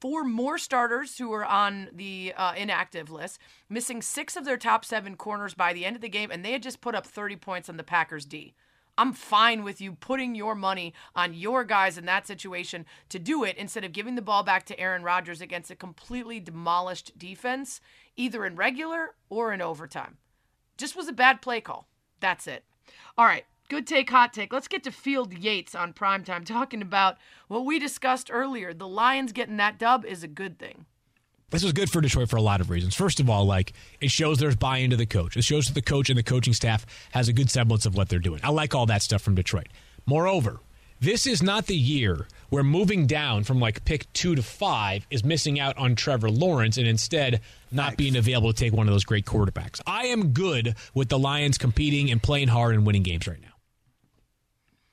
four 0.00 0.22
more 0.22 0.58
starters 0.58 1.18
who 1.18 1.28
were 1.28 1.44
on 1.44 1.88
the 1.92 2.32
uh, 2.36 2.52
inactive 2.56 3.10
list, 3.10 3.40
missing 3.68 4.00
six 4.00 4.36
of 4.36 4.44
their 4.44 4.56
top 4.56 4.84
seven 4.84 5.16
corners 5.16 5.54
by 5.54 5.72
the 5.72 5.84
end 5.84 5.96
of 5.96 6.02
the 6.02 6.08
game, 6.08 6.30
and 6.30 6.44
they 6.44 6.52
had 6.52 6.62
just 6.62 6.80
put 6.80 6.94
up 6.94 7.04
30 7.04 7.34
points 7.36 7.68
on 7.68 7.76
the 7.76 7.82
Packers 7.82 8.24
D. 8.24 8.54
I'm 8.98 9.12
fine 9.12 9.62
with 9.62 9.80
you 9.80 9.92
putting 9.92 10.34
your 10.34 10.56
money 10.56 10.92
on 11.14 11.32
your 11.32 11.62
guys 11.62 11.96
in 11.96 12.04
that 12.06 12.26
situation 12.26 12.84
to 13.10 13.20
do 13.20 13.44
it 13.44 13.56
instead 13.56 13.84
of 13.84 13.92
giving 13.92 14.16
the 14.16 14.22
ball 14.22 14.42
back 14.42 14.66
to 14.66 14.80
Aaron 14.80 15.04
Rodgers 15.04 15.40
against 15.40 15.70
a 15.70 15.76
completely 15.76 16.40
demolished 16.40 17.16
defense, 17.16 17.80
either 18.16 18.44
in 18.44 18.56
regular 18.56 19.14
or 19.30 19.52
in 19.52 19.62
overtime. 19.62 20.16
Just 20.76 20.96
was 20.96 21.06
a 21.06 21.12
bad 21.12 21.40
play 21.40 21.60
call. 21.60 21.86
That's 22.18 22.48
it. 22.48 22.64
All 23.16 23.24
right. 23.24 23.44
Good 23.68 23.86
take, 23.86 24.10
hot 24.10 24.32
take. 24.32 24.52
Let's 24.52 24.66
get 24.66 24.82
to 24.84 24.90
Field 24.90 25.32
Yates 25.32 25.76
on 25.76 25.92
primetime 25.92 26.44
talking 26.44 26.82
about 26.82 27.18
what 27.46 27.64
we 27.64 27.78
discussed 27.78 28.30
earlier. 28.32 28.74
The 28.74 28.88
Lions 28.88 29.32
getting 29.32 29.58
that 29.58 29.78
dub 29.78 30.04
is 30.04 30.24
a 30.24 30.28
good 30.28 30.58
thing 30.58 30.86
this 31.50 31.62
was 31.62 31.72
good 31.72 31.90
for 31.90 32.00
Detroit 32.00 32.28
for 32.28 32.36
a 32.36 32.42
lot 32.42 32.60
of 32.60 32.70
reasons. 32.70 32.94
First 32.94 33.20
of 33.20 33.30
all, 33.30 33.44
like 33.44 33.72
it 34.00 34.10
shows 34.10 34.38
there's 34.38 34.56
buy-in 34.56 34.90
to 34.90 34.96
the 34.96 35.06
coach. 35.06 35.36
It 35.36 35.44
shows 35.44 35.66
that 35.66 35.74
the 35.74 35.82
coach 35.82 36.10
and 36.10 36.18
the 36.18 36.22
coaching 36.22 36.52
staff 36.52 36.84
has 37.12 37.28
a 37.28 37.32
good 37.32 37.50
semblance 37.50 37.86
of 37.86 37.96
what 37.96 38.08
they're 38.08 38.18
doing. 38.18 38.40
I 38.42 38.50
like 38.50 38.74
all 38.74 38.86
that 38.86 39.02
stuff 39.02 39.22
from 39.22 39.34
Detroit. 39.34 39.68
Moreover, 40.04 40.60
this 41.00 41.26
is 41.26 41.42
not 41.42 41.66
the 41.66 41.76
year 41.76 42.26
where 42.50 42.64
moving 42.64 43.06
down 43.06 43.44
from 43.44 43.60
like 43.60 43.84
pick 43.84 44.12
two 44.12 44.34
to 44.34 44.42
five 44.42 45.06
is 45.10 45.24
missing 45.24 45.60
out 45.60 45.78
on 45.78 45.94
Trevor 45.94 46.30
Lawrence 46.30 46.76
and 46.76 46.86
instead 46.86 47.40
not 47.70 47.96
being 47.96 48.16
available 48.16 48.52
to 48.52 48.58
take 48.58 48.72
one 48.72 48.88
of 48.88 48.92
those 48.92 49.04
great 49.04 49.24
quarterbacks. 49.24 49.80
I 49.86 50.06
am 50.06 50.32
good 50.32 50.74
with 50.94 51.08
the 51.08 51.18
Lions 51.18 51.56
competing 51.56 52.10
and 52.10 52.22
playing 52.22 52.48
hard 52.48 52.74
and 52.74 52.84
winning 52.84 53.02
games 53.02 53.28
right 53.28 53.40
now. 53.40 53.48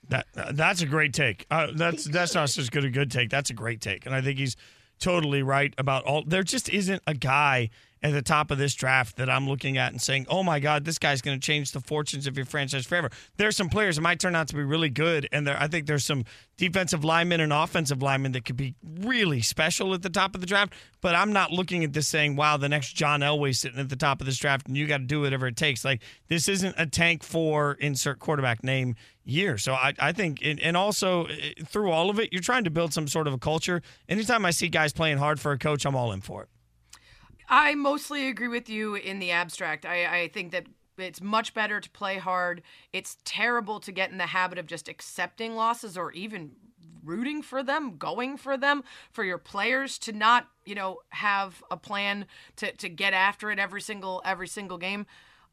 That 0.10 0.28
uh, 0.38 0.52
that's 0.54 0.82
a 0.82 0.86
great 0.86 1.14
take. 1.14 1.48
Uh, 1.50 1.70
that's 1.74 2.06
that's 2.06 2.36
not 2.36 2.48
just 2.50 2.72
good 2.72 2.86
a 2.86 2.90
good 2.90 3.10
take. 3.10 3.32
That's 3.32 3.50
a 3.50 3.54
great 3.54 3.82
take, 3.82 4.06
and 4.06 4.14
I 4.14 4.22
think 4.22 4.38
he's 4.38 4.56
totally 5.00 5.44
right 5.44 5.74
about 5.78 6.04
all. 6.04 6.24
There 6.24 6.44
just 6.44 6.70
isn't 6.70 7.02
a 7.08 7.14
guy 7.14 7.70
at 8.04 8.14
the 8.14 8.22
top 8.22 8.52
of 8.52 8.58
this 8.58 8.76
draft 8.76 9.18
that 9.18 9.30
I'm 9.30 9.48
looking 9.48 9.78
at 9.78 9.92
and 9.92 10.02
saying, 10.02 10.28
"Oh 10.30 10.44
my 10.44 10.60
God, 10.60 10.86
this 10.86 11.00
guy's 11.00 11.22
going 11.22 11.40
to 11.40 11.46
change 11.46 11.72
the 11.72 11.80
fortunes 11.80 12.28
of 12.28 12.38
your 12.38 12.46
franchise 12.46 12.86
forever." 12.86 13.10
There's 13.38 13.58
some 13.58 13.70
players 13.70 13.96
that 13.96 14.02
might 14.02 14.20
turn 14.20 14.36
out 14.36 14.48
to 14.50 14.56
be 14.56 14.64
really 14.64 14.90
good, 14.90 15.28
and 15.32 15.48
there 15.48 15.58
I 15.60 15.68
think 15.68 15.88
there's 15.88 16.06
some 16.06 16.26
defensive 16.58 17.04
linemen 17.04 17.40
and 17.40 17.52
offensive 17.52 18.02
linemen 18.02 18.32
that 18.34 18.46
could 18.46 18.58
be 18.58 18.76
really 19.02 19.42
special 19.42 19.94
at 19.94 20.02
the 20.02 20.10
top 20.10 20.36
of 20.36 20.42
the 20.42 20.48
draft. 20.48 20.74
But 21.02 21.16
I'm 21.16 21.34
not 21.34 21.52
looking 21.52 21.84
at 21.84 21.94
this 21.94 22.08
saying, 22.08 22.36
"Wow, 22.36 22.58
the 22.58 22.70
next 22.70 22.94
John 22.94 23.22
Elway 23.22 23.56
sitting 23.56 23.80
at 23.80 23.90
the 23.90 23.96
top 23.96 24.22
of 24.22 24.26
this 24.26 24.38
draft, 24.38 24.68
and 24.68 24.78
you 24.78 24.88
got 24.88 24.98
to 24.98 25.06
do 25.06 25.22
whatever 25.22 25.48
it 25.48 25.56
takes." 25.56 25.84
Like 25.84 26.02
this 26.28 26.48
isn't 26.48 26.76
a 26.78 26.86
tank 26.86 27.24
for 27.24 27.74
insert 27.80 28.20
quarterback 28.20 28.64
name 28.64 28.96
year. 29.26 29.58
So 29.58 29.74
I, 29.74 29.94
I 30.00 30.12
think, 30.12 30.40
and 30.44 30.78
also 30.78 31.26
eh, 31.26 31.54
through 31.66 31.92
all 31.92 32.10
of 32.10 32.20
it, 32.20 32.32
you're 32.32 32.42
trying 32.42 32.64
to 32.64 32.70
build 32.70 32.94
some 32.94 33.08
sort 33.08 33.28
of 33.28 33.34
a 33.34 33.38
culture. 33.38 33.82
Anytime 34.08 34.46
I 34.46 34.52
see 34.52 34.68
guys 34.68 34.94
playing 34.94 35.18
hard 35.18 35.40
for 35.40 35.52
a 35.52 35.58
coach, 35.58 35.86
I'm 35.86 35.96
all 35.96 36.12
in 36.12 36.22
for 36.22 36.44
it. 36.44 36.50
I 37.48 37.76
mostly 37.76 38.28
agree 38.28 38.48
with 38.48 38.70
you 38.70 38.96
in 38.96 39.20
the 39.20 39.32
abstract. 39.32 39.86
I, 39.86 40.24
I 40.24 40.28
think 40.30 40.52
that 40.52 40.66
it's 40.98 41.22
much 41.22 41.54
better 41.54 41.80
to 41.80 41.90
play 41.90 42.18
hard. 42.18 42.62
It's 42.94 43.18
terrible 43.26 43.80
to 43.82 43.92
get 43.92 44.12
in 44.12 44.18
the 44.18 44.28
habit 44.28 44.58
of 44.58 44.68
just 44.68 44.88
accepting 44.88 45.56
losses 45.56 45.98
or 45.98 46.12
even 46.14 46.52
rooting 47.04 47.42
for 47.42 47.62
them, 47.62 47.98
going 47.98 48.38
for 48.38 48.58
them, 48.58 48.84
for 49.12 49.24
your 49.24 49.38
players 49.38 49.98
to 50.00 50.12
not, 50.12 50.48
you 50.66 50.76
know, 50.76 51.00
have 51.10 51.64
a 51.70 51.78
plan 51.78 52.26
to, 52.56 52.72
to 52.74 52.90
get 52.90 53.14
after 53.14 53.52
it 53.52 53.60
every 53.60 53.82
single 53.82 54.22
every 54.26 54.48
single 54.48 54.78
game. 54.78 55.06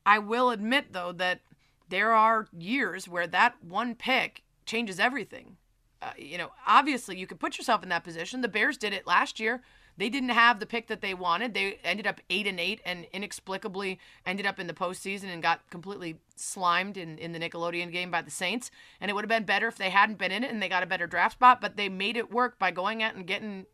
I 0.06 0.18
will 0.18 0.50
admit 0.50 0.92
though 0.92 1.12
that 1.12 1.40
there 1.88 2.12
are 2.12 2.48
years 2.56 3.06
where 3.06 3.26
that 3.26 3.62
one 3.62 3.94
pick 3.94 4.42
changes 4.64 4.98
everything. 4.98 5.56
Uh, 6.00 6.12
you 6.16 6.38
know, 6.38 6.50
obviously 6.66 7.18
you 7.18 7.26
could 7.26 7.38
put 7.38 7.58
yourself 7.58 7.82
in 7.82 7.90
that 7.90 8.02
position. 8.02 8.40
The 8.40 8.48
Bears 8.48 8.78
did 8.78 8.92
it 8.92 9.06
last 9.06 9.38
year. 9.38 9.62
They 9.96 10.08
didn't 10.08 10.30
have 10.30 10.58
the 10.58 10.66
pick 10.66 10.86
that 10.88 11.00
they 11.00 11.14
wanted. 11.14 11.54
They 11.54 11.78
ended 11.84 12.06
up 12.06 12.20
eight 12.30 12.46
and 12.46 12.58
eight, 12.58 12.80
and 12.84 13.06
inexplicably 13.12 13.98
ended 14.24 14.46
up 14.46 14.58
in 14.58 14.66
the 14.66 14.72
postseason 14.72 15.24
and 15.24 15.42
got 15.42 15.68
completely 15.70 16.16
slimed 16.34 16.96
in, 16.96 17.18
in 17.18 17.32
the 17.32 17.38
Nickelodeon 17.38 17.92
game 17.92 18.10
by 18.10 18.22
the 18.22 18.30
Saints. 18.30 18.70
And 19.00 19.10
it 19.10 19.14
would 19.14 19.24
have 19.24 19.28
been 19.28 19.44
better 19.44 19.68
if 19.68 19.76
they 19.76 19.90
hadn't 19.90 20.18
been 20.18 20.32
in 20.32 20.44
it 20.44 20.50
and 20.50 20.62
they 20.62 20.68
got 20.68 20.82
a 20.82 20.86
better 20.86 21.06
draft 21.06 21.34
spot. 21.34 21.60
But 21.60 21.76
they 21.76 21.88
made 21.88 22.16
it 22.16 22.32
work 22.32 22.58
by 22.58 22.70
going 22.70 23.02
out 23.02 23.14
and 23.14 23.26
getting 23.26 23.66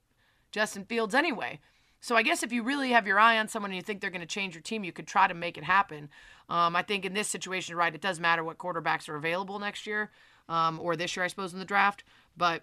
Justin 0.50 0.84
Fields 0.84 1.14
anyway. 1.14 1.60
So 2.00 2.16
I 2.16 2.22
guess 2.22 2.42
if 2.42 2.52
you 2.52 2.62
really 2.62 2.90
have 2.90 3.06
your 3.06 3.18
eye 3.18 3.38
on 3.38 3.48
someone 3.48 3.70
and 3.70 3.76
you 3.76 3.82
think 3.82 4.00
they're 4.00 4.10
going 4.10 4.20
to 4.20 4.26
change 4.26 4.54
your 4.54 4.62
team, 4.62 4.84
you 4.84 4.92
could 4.92 5.06
try 5.06 5.26
to 5.26 5.34
make 5.34 5.58
it 5.58 5.64
happen. 5.64 6.08
Um, 6.48 6.76
I 6.76 6.82
think 6.82 7.04
in 7.04 7.12
this 7.12 7.28
situation, 7.28 7.76
right, 7.76 7.94
it 7.94 8.00
does 8.00 8.20
matter 8.20 8.44
what 8.44 8.58
quarterbacks 8.58 9.08
are 9.08 9.16
available 9.16 9.58
next 9.58 9.86
year 9.86 10.10
um, 10.48 10.78
or 10.80 10.96
this 10.96 11.16
year, 11.16 11.24
I 11.24 11.28
suppose, 11.28 11.52
in 11.52 11.58
the 11.58 11.64
draft. 11.64 12.04
But 12.36 12.62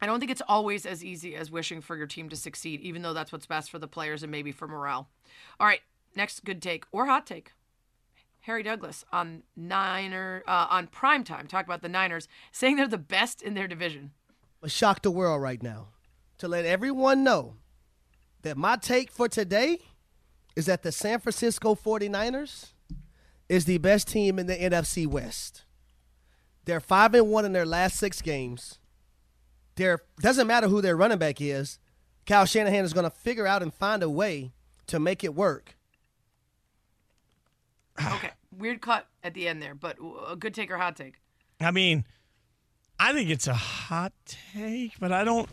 I 0.00 0.06
don't 0.06 0.18
think 0.18 0.32
it's 0.32 0.42
always 0.48 0.84
as 0.84 1.04
easy 1.04 1.36
as 1.36 1.50
wishing 1.50 1.80
for 1.80 1.96
your 1.96 2.06
team 2.06 2.28
to 2.30 2.36
succeed, 2.36 2.80
even 2.80 3.02
though 3.02 3.12
that's 3.12 3.30
what's 3.30 3.46
best 3.46 3.70
for 3.70 3.78
the 3.78 3.86
players 3.86 4.22
and 4.22 4.32
maybe 4.32 4.50
for 4.50 4.66
morale. 4.66 5.08
All 5.60 5.66
right, 5.66 5.80
next 6.16 6.44
good 6.44 6.60
take 6.60 6.84
or 6.90 7.06
hot 7.06 7.26
take. 7.26 7.52
Harry 8.40 8.64
Douglas 8.64 9.04
on 9.12 9.44
Niner 9.54 10.42
uh, 10.48 10.66
on 10.68 10.88
prime 10.88 11.22
time 11.22 11.46
talk 11.46 11.64
about 11.64 11.82
the 11.82 11.88
Niners, 11.88 12.26
saying 12.50 12.76
they're 12.76 12.88
the 12.88 12.98
best 12.98 13.40
in 13.40 13.54
their 13.54 13.68
division. 13.68 14.10
I 14.62 14.68
shock 14.68 14.98
to 14.98 15.02
the 15.08 15.10
world 15.12 15.40
right 15.40 15.62
now 15.62 15.88
to 16.38 16.48
let 16.48 16.64
everyone 16.64 17.22
know 17.22 17.54
that 18.42 18.56
my 18.56 18.76
take 18.76 19.10
for 19.10 19.28
today 19.28 19.78
is 20.56 20.66
that 20.66 20.82
the 20.82 20.92
San 20.92 21.20
Francisco 21.20 21.74
49ers 21.74 22.72
is 23.48 23.64
the 23.64 23.78
best 23.78 24.08
team 24.08 24.38
in 24.38 24.46
the 24.46 24.56
NFC 24.56 25.06
West. 25.06 25.64
They're 26.64 26.80
5 26.80 27.14
and 27.14 27.30
1 27.30 27.44
in 27.44 27.52
their 27.52 27.66
last 27.66 27.98
6 27.98 28.22
games 28.22 28.78
there 29.76 30.00
doesn't 30.20 30.46
matter 30.46 30.68
who 30.68 30.80
their 30.80 30.96
running 30.96 31.18
back 31.18 31.40
is. 31.40 31.78
Kyle 32.26 32.44
Shanahan 32.44 32.84
is 32.84 32.92
going 32.92 33.04
to 33.04 33.10
figure 33.10 33.46
out 33.46 33.62
and 33.62 33.72
find 33.72 34.02
a 34.02 34.10
way 34.10 34.52
to 34.86 35.00
make 35.00 35.24
it 35.24 35.34
work. 35.34 35.76
okay, 38.00 38.30
weird 38.56 38.80
cut 38.80 39.06
at 39.22 39.34
the 39.34 39.48
end 39.48 39.62
there, 39.62 39.74
but 39.74 39.96
a 40.28 40.36
good 40.36 40.54
take 40.54 40.70
or 40.70 40.78
hot 40.78 40.96
take. 40.96 41.14
I 41.60 41.70
mean, 41.70 42.04
I 42.98 43.12
think 43.12 43.30
it's 43.30 43.46
a 43.46 43.54
hot 43.54 44.12
take, 44.26 44.98
but 45.00 45.12
I 45.12 45.24
don't. 45.24 45.48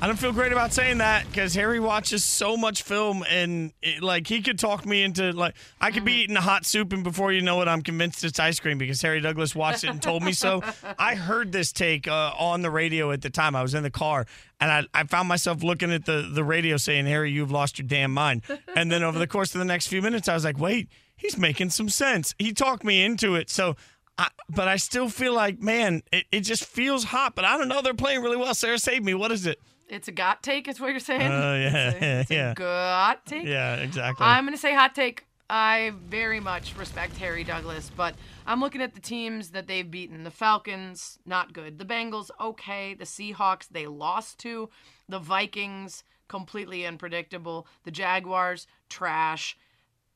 I 0.00 0.06
don't 0.06 0.18
feel 0.18 0.32
great 0.32 0.52
about 0.52 0.72
saying 0.74 0.98
that 0.98 1.26
because 1.28 1.54
Harry 1.54 1.80
watches 1.80 2.22
so 2.22 2.58
much 2.58 2.82
film 2.82 3.24
and 3.30 3.72
it, 3.80 4.02
like 4.02 4.26
he 4.26 4.42
could 4.42 4.58
talk 4.58 4.84
me 4.84 5.02
into 5.02 5.32
like 5.32 5.54
I 5.80 5.90
could 5.92 6.04
be 6.04 6.12
eating 6.14 6.36
a 6.36 6.42
hot 6.42 6.66
soup 6.66 6.92
and 6.92 7.02
before 7.02 7.32
you 7.32 7.40
know 7.40 7.62
it, 7.62 7.68
I'm 7.68 7.80
convinced 7.80 8.22
it's 8.22 8.38
ice 8.38 8.60
cream 8.60 8.76
because 8.76 9.00
Harry 9.00 9.20
Douglas 9.20 9.54
watched 9.54 9.82
it 9.84 9.90
and 9.90 10.02
told 10.02 10.22
me 10.22 10.32
so. 10.32 10.62
I 10.98 11.14
heard 11.14 11.52
this 11.52 11.72
take 11.72 12.06
uh, 12.06 12.32
on 12.38 12.60
the 12.60 12.70
radio 12.70 13.12
at 13.12 13.22
the 13.22 13.30
time. 13.30 13.56
I 13.56 13.62
was 13.62 13.72
in 13.72 13.82
the 13.82 13.90
car 13.90 14.26
and 14.60 14.70
I, 14.70 15.00
I 15.00 15.04
found 15.04 15.26
myself 15.28 15.62
looking 15.62 15.90
at 15.90 16.04
the 16.04 16.28
the 16.30 16.44
radio 16.44 16.76
saying, 16.76 17.06
"Harry, 17.06 17.30
you've 17.30 17.52
lost 17.52 17.78
your 17.78 17.86
damn 17.88 18.12
mind." 18.12 18.42
And 18.76 18.92
then 18.92 19.02
over 19.02 19.18
the 19.18 19.26
course 19.26 19.54
of 19.54 19.58
the 19.58 19.64
next 19.64 19.86
few 19.86 20.02
minutes, 20.02 20.28
I 20.28 20.34
was 20.34 20.44
like, 20.44 20.58
"Wait, 20.58 20.88
he's 21.16 21.38
making 21.38 21.70
some 21.70 21.88
sense." 21.88 22.34
He 22.38 22.52
talked 22.52 22.84
me 22.84 23.04
into 23.04 23.36
it, 23.36 23.48
so. 23.48 23.76
I, 24.16 24.28
but 24.48 24.68
I 24.68 24.76
still 24.76 25.08
feel 25.08 25.34
like, 25.34 25.60
man, 25.60 26.04
it, 26.12 26.26
it 26.30 26.40
just 26.42 26.64
feels 26.64 27.02
hot. 27.02 27.34
But 27.34 27.44
I 27.44 27.58
don't 27.58 27.66
know. 27.66 27.82
They're 27.82 27.94
playing 27.94 28.22
really 28.22 28.36
well. 28.36 28.54
Sarah, 28.54 28.78
save 28.78 29.02
me. 29.02 29.12
What 29.12 29.32
is 29.32 29.44
it? 29.44 29.58
It's 29.88 30.08
a 30.08 30.12
got 30.12 30.42
take, 30.42 30.66
is 30.68 30.80
what 30.80 30.90
you're 30.90 31.00
saying? 31.00 31.30
Oh, 31.30 31.54
yeah, 31.54 31.88
It's 31.90 32.02
a, 32.02 32.20
it's 32.20 32.30
a 32.30 32.34
yeah. 32.34 32.54
got 32.54 33.26
take. 33.26 33.44
Yeah, 33.44 33.76
exactly. 33.76 34.24
I'm 34.24 34.44
going 34.44 34.54
to 34.54 34.60
say 34.60 34.74
hot 34.74 34.94
take. 34.94 35.26
I 35.50 35.92
very 36.08 36.40
much 36.40 36.74
respect 36.76 37.16
Harry 37.18 37.44
Douglas, 37.44 37.90
but 37.94 38.14
I'm 38.46 38.60
looking 38.60 38.80
at 38.80 38.94
the 38.94 39.00
teams 39.00 39.50
that 39.50 39.66
they've 39.66 39.88
beaten. 39.88 40.24
The 40.24 40.30
Falcons, 40.30 41.18
not 41.26 41.52
good. 41.52 41.78
The 41.78 41.84
Bengals, 41.84 42.30
okay. 42.40 42.94
The 42.94 43.04
Seahawks, 43.04 43.68
they 43.70 43.86
lost 43.86 44.38
to. 44.40 44.70
The 45.08 45.18
Vikings, 45.18 46.02
completely 46.28 46.86
unpredictable. 46.86 47.66
The 47.84 47.90
Jaguars, 47.90 48.66
trash. 48.88 49.58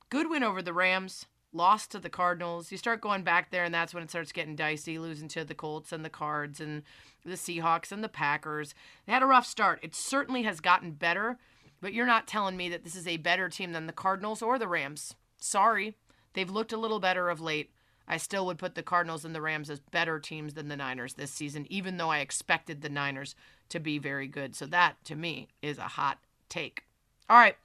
Good 0.09 0.31
win 0.31 0.43
over 0.43 0.63
the 0.63 0.73
Rams. 0.73 1.27
Lost 1.53 1.91
to 1.93 1.99
the 1.99 2.11
Cardinals. 2.11 2.71
You 2.71 2.79
start 2.79 3.01
going 3.01 3.23
back 3.23 3.51
there, 3.51 3.65
and 3.65 3.75
that's 3.75 3.95
when 3.95 4.03
it 4.03 4.11
starts 4.11 4.33
getting 4.33 4.55
dicey, 4.55 4.99
losing 4.99 5.29
to 5.29 5.45
the 5.45 5.55
Colts 5.55 5.93
and 5.93 6.05
the 6.05 6.11
Cards 6.11 6.61
and 6.61 6.83
the 7.25 7.33
Seahawks 7.33 7.91
and 7.91 8.05
the 8.05 8.09
Packers. 8.09 8.75
They 9.07 9.13
had 9.13 9.23
a 9.23 9.27
rough 9.27 9.47
start. 9.47 9.79
It 9.83 9.95
certainly 9.95 10.43
has 10.43 10.61
gotten 10.61 10.93
better, 10.93 11.39
but 11.81 11.95
you're 11.95 12.07
not 12.07 12.27
telling 12.27 12.57
me 12.57 12.69
that 12.69 12.85
this 12.85 12.95
is 12.95 13.07
a 13.07 13.17
better 13.17 13.49
team 13.49 13.73
than 13.73 13.87
the 13.87 13.93
Cardinals 13.93 14.43
or 14.43 14.59
the 14.59 14.69
Rams. 14.69 15.15
Sorry. 15.39 15.95
They've 16.35 16.51
looked 16.51 16.73
a 16.73 16.79
little 16.79 17.01
better 17.01 17.31
of 17.31 17.41
late. 17.41 17.71
I 18.07 18.17
still 18.17 18.47
would 18.47 18.59
put 18.59 18.75
the 18.75 18.83
Cardinals 18.83 19.25
and 19.25 19.35
the 19.35 19.41
Rams 19.41 19.71
as 19.71 19.81
better 19.81 20.19
teams 20.19 20.55
than 20.55 20.69
the 20.69 20.77
Niners 20.77 21.15
this 21.15 21.31
season, 21.31 21.67
even 21.71 21.97
though 21.97 22.11
I 22.11 22.19
expected 22.19 22.81
the 22.81 22.89
Niners 22.89 23.35
to 23.71 23.81
be 23.81 23.99
very 23.99 24.27
good. 24.27 24.55
So 24.55 24.67
that, 24.67 25.03
to 25.05 25.15
me, 25.15 25.49
is 25.63 25.79
a 25.79 25.83
hot 25.83 26.19
take. 26.49 26.85
All 27.29 27.37
right, 27.37 27.57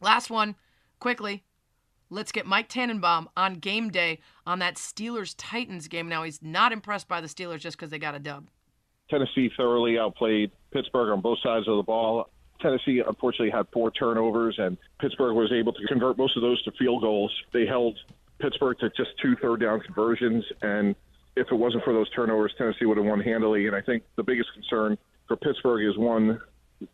last 0.00 0.30
one, 0.30 0.56
quickly. 0.98 1.44
Let's 2.14 2.30
get 2.30 2.46
Mike 2.46 2.68
Tannenbaum 2.68 3.28
on 3.36 3.54
game 3.54 3.90
day 3.90 4.20
on 4.46 4.60
that 4.60 4.76
Steelers 4.76 5.34
Titans 5.36 5.88
game. 5.88 6.08
Now, 6.08 6.22
he's 6.22 6.40
not 6.40 6.70
impressed 6.70 7.08
by 7.08 7.20
the 7.20 7.26
Steelers 7.26 7.58
just 7.58 7.76
because 7.76 7.90
they 7.90 7.98
got 7.98 8.14
a 8.14 8.20
dub. 8.20 8.46
Tennessee 9.10 9.50
thoroughly 9.56 9.98
outplayed 9.98 10.52
Pittsburgh 10.72 11.12
on 11.12 11.20
both 11.20 11.38
sides 11.42 11.66
of 11.66 11.76
the 11.76 11.82
ball. 11.82 12.30
Tennessee 12.60 13.02
unfortunately 13.04 13.50
had 13.50 13.66
four 13.72 13.90
turnovers, 13.90 14.54
and 14.58 14.78
Pittsburgh 15.00 15.34
was 15.34 15.50
able 15.50 15.72
to 15.72 15.86
convert 15.88 16.16
most 16.16 16.36
of 16.36 16.42
those 16.42 16.62
to 16.62 16.70
field 16.78 17.02
goals. 17.02 17.32
They 17.52 17.66
held 17.66 17.98
Pittsburgh 18.38 18.78
to 18.78 18.90
just 18.90 19.10
two 19.20 19.34
third 19.42 19.60
down 19.60 19.80
conversions, 19.80 20.44
and 20.62 20.94
if 21.34 21.48
it 21.50 21.54
wasn't 21.56 21.82
for 21.82 21.92
those 21.92 22.08
turnovers, 22.10 22.54
Tennessee 22.56 22.84
would 22.84 22.96
have 22.96 23.06
won 23.06 23.20
handily. 23.20 23.66
And 23.66 23.74
I 23.74 23.80
think 23.80 24.04
the 24.14 24.22
biggest 24.22 24.50
concern 24.54 24.96
for 25.26 25.36
Pittsburgh 25.36 25.84
is 25.84 25.98
one, 25.98 26.40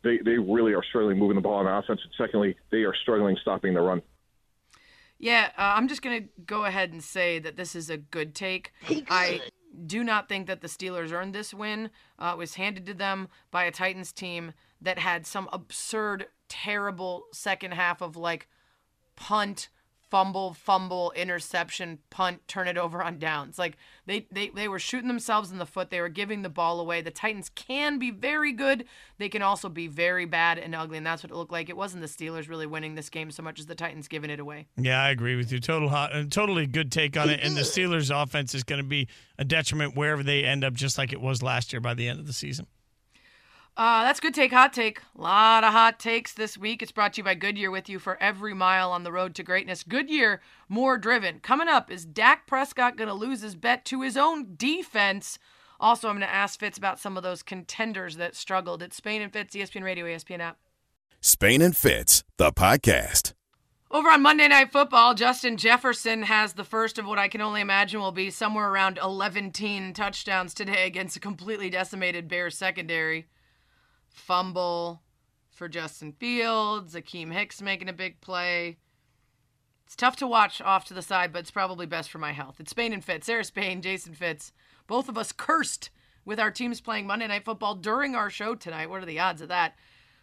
they, 0.02 0.16
they 0.24 0.38
really 0.38 0.72
are 0.72 0.82
struggling 0.82 1.18
moving 1.18 1.36
the 1.36 1.42
ball 1.42 1.56
on 1.56 1.66
offense, 1.66 2.00
and 2.02 2.12
secondly, 2.16 2.56
they 2.72 2.78
are 2.78 2.94
struggling 3.02 3.36
stopping 3.42 3.74
the 3.74 3.82
run. 3.82 4.00
Yeah, 5.20 5.50
uh, 5.58 5.74
I'm 5.76 5.86
just 5.86 6.00
going 6.00 6.22
to 6.22 6.28
go 6.46 6.64
ahead 6.64 6.92
and 6.92 7.04
say 7.04 7.38
that 7.40 7.56
this 7.56 7.76
is 7.76 7.90
a 7.90 7.98
good 7.98 8.34
take. 8.34 8.72
I 9.10 9.42
do 9.86 10.02
not 10.02 10.30
think 10.30 10.46
that 10.46 10.62
the 10.62 10.66
Steelers 10.66 11.12
earned 11.12 11.34
this 11.34 11.52
win. 11.52 11.90
Uh, 12.18 12.30
it 12.32 12.38
was 12.38 12.54
handed 12.54 12.86
to 12.86 12.94
them 12.94 13.28
by 13.50 13.64
a 13.64 13.70
Titans 13.70 14.12
team 14.12 14.54
that 14.80 14.98
had 14.98 15.26
some 15.26 15.46
absurd, 15.52 16.28
terrible 16.48 17.24
second 17.32 17.74
half 17.74 18.00
of 18.00 18.16
like 18.16 18.48
punt, 19.14 19.68
fumble, 20.10 20.52
fumble, 20.54 21.12
interception, 21.14 21.98
punt, 22.10 22.40
turn 22.48 22.66
it 22.66 22.76
over 22.76 23.02
on 23.02 23.18
downs. 23.18 23.58
Like 23.58 23.76
they, 24.06 24.26
they, 24.30 24.48
they 24.48 24.68
were 24.68 24.78
shooting 24.78 25.08
themselves 25.08 25.50
in 25.50 25.58
the 25.58 25.66
foot. 25.66 25.90
They 25.90 26.00
were 26.00 26.08
giving 26.08 26.42
the 26.42 26.48
ball 26.48 26.80
away. 26.80 27.00
The 27.00 27.10
Titans 27.10 27.48
can 27.48 27.98
be 27.98 28.10
very 28.10 28.52
good. 28.52 28.84
They 29.18 29.28
can 29.28 29.42
also 29.42 29.68
be 29.68 29.86
very 29.86 30.24
bad 30.24 30.58
and 30.58 30.74
ugly, 30.74 30.96
and 30.96 31.06
that's 31.06 31.22
what 31.22 31.30
it 31.30 31.36
looked 31.36 31.52
like. 31.52 31.68
It 31.68 31.76
wasn't 31.76 32.02
the 32.02 32.08
Steelers 32.08 32.48
really 32.48 32.66
winning 32.66 32.96
this 32.96 33.08
game 33.08 33.30
so 33.30 33.42
much 33.42 33.60
as 33.60 33.66
the 33.66 33.74
Titans 33.74 34.08
giving 34.08 34.30
it 34.30 34.40
away. 34.40 34.66
Yeah, 34.76 35.00
I 35.02 35.10
agree 35.10 35.36
with 35.36 35.52
you. 35.52 35.60
Total 35.60 35.88
hot, 35.88 36.14
uh, 36.14 36.24
totally 36.28 36.66
good 36.66 36.90
take 36.90 37.16
on 37.16 37.30
it. 37.30 37.40
And 37.42 37.56
the 37.56 37.62
Steelers' 37.62 38.10
offense 38.10 38.54
is 38.54 38.64
going 38.64 38.82
to 38.82 38.88
be 38.88 39.08
a 39.38 39.44
detriment 39.44 39.96
wherever 39.96 40.22
they 40.22 40.44
end 40.44 40.64
up, 40.64 40.74
just 40.74 40.98
like 40.98 41.12
it 41.12 41.20
was 41.20 41.42
last 41.42 41.72
year 41.72 41.80
by 41.80 41.94
the 41.94 42.08
end 42.08 42.18
of 42.18 42.26
the 42.26 42.32
season. 42.32 42.66
Uh, 43.76 44.02
that's 44.02 44.20
good 44.20 44.34
take, 44.34 44.52
hot 44.52 44.72
take. 44.72 45.00
A 45.16 45.20
lot 45.20 45.64
of 45.64 45.72
hot 45.72 45.98
takes 45.98 46.32
this 46.32 46.58
week. 46.58 46.82
It's 46.82 46.92
brought 46.92 47.14
to 47.14 47.20
you 47.20 47.24
by 47.24 47.34
Goodyear 47.34 47.70
with 47.70 47.88
you 47.88 47.98
for 47.98 48.20
every 48.22 48.52
mile 48.52 48.92
on 48.92 49.04
the 49.04 49.12
road 49.12 49.34
to 49.36 49.42
greatness. 49.42 49.82
Goodyear, 49.82 50.40
more 50.68 50.98
driven. 50.98 51.40
Coming 51.40 51.68
up, 51.68 51.90
is 51.90 52.04
Dak 52.04 52.46
Prescott 52.46 52.96
going 52.96 53.08
to 53.08 53.14
lose 53.14 53.40
his 53.40 53.54
bet 53.54 53.84
to 53.86 54.02
his 54.02 54.16
own 54.16 54.54
defense? 54.56 55.38
Also, 55.78 56.08
I'm 56.08 56.16
going 56.16 56.28
to 56.28 56.34
ask 56.34 56.60
Fitz 56.60 56.76
about 56.76 57.00
some 57.00 57.16
of 57.16 57.22
those 57.22 57.42
contenders 57.42 58.16
that 58.16 58.36
struggled. 58.36 58.82
It's 58.82 58.96
Spain 58.96 59.22
and 59.22 59.32
Fitz, 59.32 59.54
ESPN 59.54 59.82
Radio, 59.82 60.04
ESPN 60.04 60.40
app. 60.40 60.58
Spain 61.22 61.62
and 61.62 61.76
Fitz, 61.76 62.22
the 62.36 62.52
podcast. 62.52 63.32
Over 63.90 64.10
on 64.10 64.22
Monday 64.22 64.46
Night 64.46 64.70
Football, 64.70 65.14
Justin 65.14 65.56
Jefferson 65.56 66.22
has 66.22 66.52
the 66.52 66.64
first 66.64 66.98
of 66.98 67.06
what 67.06 67.18
I 67.18 67.28
can 67.28 67.40
only 67.40 67.60
imagine 67.60 68.00
will 68.00 68.12
be 68.12 68.30
somewhere 68.30 68.70
around 68.70 68.98
11 69.02 69.52
touchdowns 69.94 70.54
today 70.54 70.86
against 70.86 71.16
a 71.16 71.20
completely 71.20 71.70
decimated 71.70 72.28
Bears 72.28 72.56
secondary. 72.56 73.26
Fumble 74.10 75.02
for 75.50 75.68
Justin 75.68 76.12
Fields, 76.12 76.94
Akiem 76.94 77.32
Hicks 77.32 77.62
making 77.62 77.88
a 77.88 77.92
big 77.92 78.20
play. 78.20 78.78
It's 79.84 79.96
tough 79.96 80.16
to 80.16 80.26
watch 80.26 80.60
off 80.60 80.84
to 80.86 80.94
the 80.94 81.02
side, 81.02 81.32
but 81.32 81.40
it's 81.40 81.50
probably 81.50 81.84
best 81.84 82.10
for 82.10 82.18
my 82.18 82.32
health. 82.32 82.60
It's 82.60 82.70
Spain 82.70 82.92
and 82.92 83.04
Fitz, 83.04 83.26
Sarah 83.26 83.44
Spain, 83.44 83.82
Jason 83.82 84.14
Fitz. 84.14 84.52
Both 84.86 85.08
of 85.08 85.18
us 85.18 85.32
cursed 85.32 85.90
with 86.24 86.38
our 86.38 86.50
teams 86.50 86.80
playing 86.80 87.06
Monday 87.06 87.26
Night 87.26 87.44
Football 87.44 87.74
during 87.74 88.14
our 88.14 88.30
show 88.30 88.54
tonight. 88.54 88.88
What 88.88 89.02
are 89.02 89.06
the 89.06 89.18
odds 89.18 89.42
of 89.42 89.48
that? 89.48 89.74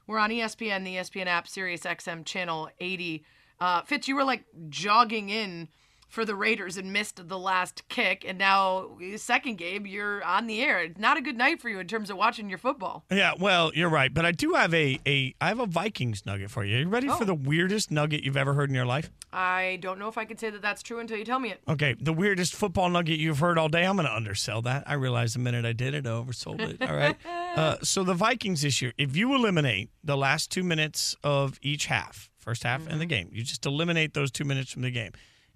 We're 0.08 0.20
on 0.20 0.30
ESPN, 0.30 0.86
the 0.86 0.96
ESPN 0.96 1.28
app, 1.28 1.48
Sirius 1.48 1.82
XM 1.82 2.24
channel 2.24 2.70
80. 2.80 3.26
Uh, 3.60 3.82
Fitz, 3.82 4.08
you 4.08 4.16
were 4.16 4.24
like 4.24 4.46
jogging 4.70 5.30
in 5.30 5.68
for 6.08 6.24
the 6.26 6.36
Raiders 6.36 6.78
and 6.78 6.92
missed 6.94 7.28
the 7.28 7.38
last 7.38 7.88
kick, 7.90 8.24
and 8.28 8.38
now 8.38 8.98
second 9.18 9.58
game 9.58 9.86
you're 9.86 10.24
on 10.24 10.48
the 10.48 10.62
air. 10.62 10.82
It's 10.84 11.00
not 11.00 11.18
a 11.18 11.22
good 11.22 11.38
night 11.38 11.62
for 11.62 11.70
you 11.70 11.80
in 11.80 11.88
terms 11.88 12.10
of 12.10 12.18
watching 12.18 12.50
your 12.50 12.58
football. 12.58 13.04
Yeah, 13.12 13.34
well, 13.40 13.72
you're 13.74 13.90
right, 13.90 14.14
but 14.14 14.26
I 14.26 14.32
do 14.32 14.54
have 14.54 14.74
a 14.74 15.00
a 15.06 15.34
I 15.42 15.48
have 15.50 15.60
a 15.60 15.66
Vikings 15.66 16.26
nugget 16.26 16.50
for 16.52 16.64
you. 16.64 16.78
Are 16.78 16.80
you 16.82 16.90
ready 16.90 17.08
for 17.08 17.24
Oh. 17.24 17.26
the 17.26 17.36
weirdest 17.36 17.92
nugget 17.92 18.24
you've 18.24 18.38
ever 18.38 18.54
heard 18.54 18.70
in 18.70 18.76
your 18.76 18.86
life? 18.86 19.12
I 19.34 19.78
don't 19.82 20.00
know 20.00 20.08
if 20.08 20.18
I 20.18 20.24
could 20.26 20.40
say 20.40 20.50
that 20.50 20.62
that's 20.62 20.82
true 20.82 21.00
until 21.00 21.18
you 21.18 21.26
tell 21.26 21.40
me 21.40 21.50
it. 21.52 21.62
Okay, 21.68 21.96
the 22.00 22.14
weirdest 22.14 22.56
football 22.56 22.90
nugget 22.90 23.20
you've 23.20 23.40
heard 23.40 23.58
all 23.58 23.68
day. 23.68 23.86
I'm 23.86 23.98
going 23.98 24.08
to 24.08 24.16
undersell 24.16 24.62
that. 24.64 24.86
I 24.88 24.94
realized 24.94 25.36
the 25.36 25.40
minute 25.40 25.66
I 25.66 25.74
did 25.74 25.94
it, 25.94 26.08
I 26.08 26.10
oversold 26.12 26.62
it. 26.62 26.82
All 26.90 26.96
right. 26.96 27.16
Uh, 27.58 27.76
so 27.82 28.04
the 28.04 28.14
Vikings 28.14 28.62
this 28.62 28.84
year, 28.84 28.94
if 29.00 29.16
you 29.16 29.34
eliminate 29.34 29.90
the 30.04 30.16
last 30.16 30.52
two 30.52 30.64
minutes 30.64 31.16
of 31.24 31.58
each 31.64 31.88
half, 31.88 32.30
first 32.38 32.62
half 32.62 32.86
and 32.86 33.02
the 33.02 33.06
game, 33.08 33.30
you 33.32 33.42
just 33.42 33.66
eliminate 33.66 34.14
those 34.14 34.30
two 34.30 34.46
minutes 34.46 34.72
from 34.72 34.84
the 34.84 34.92
game, 34.92 35.12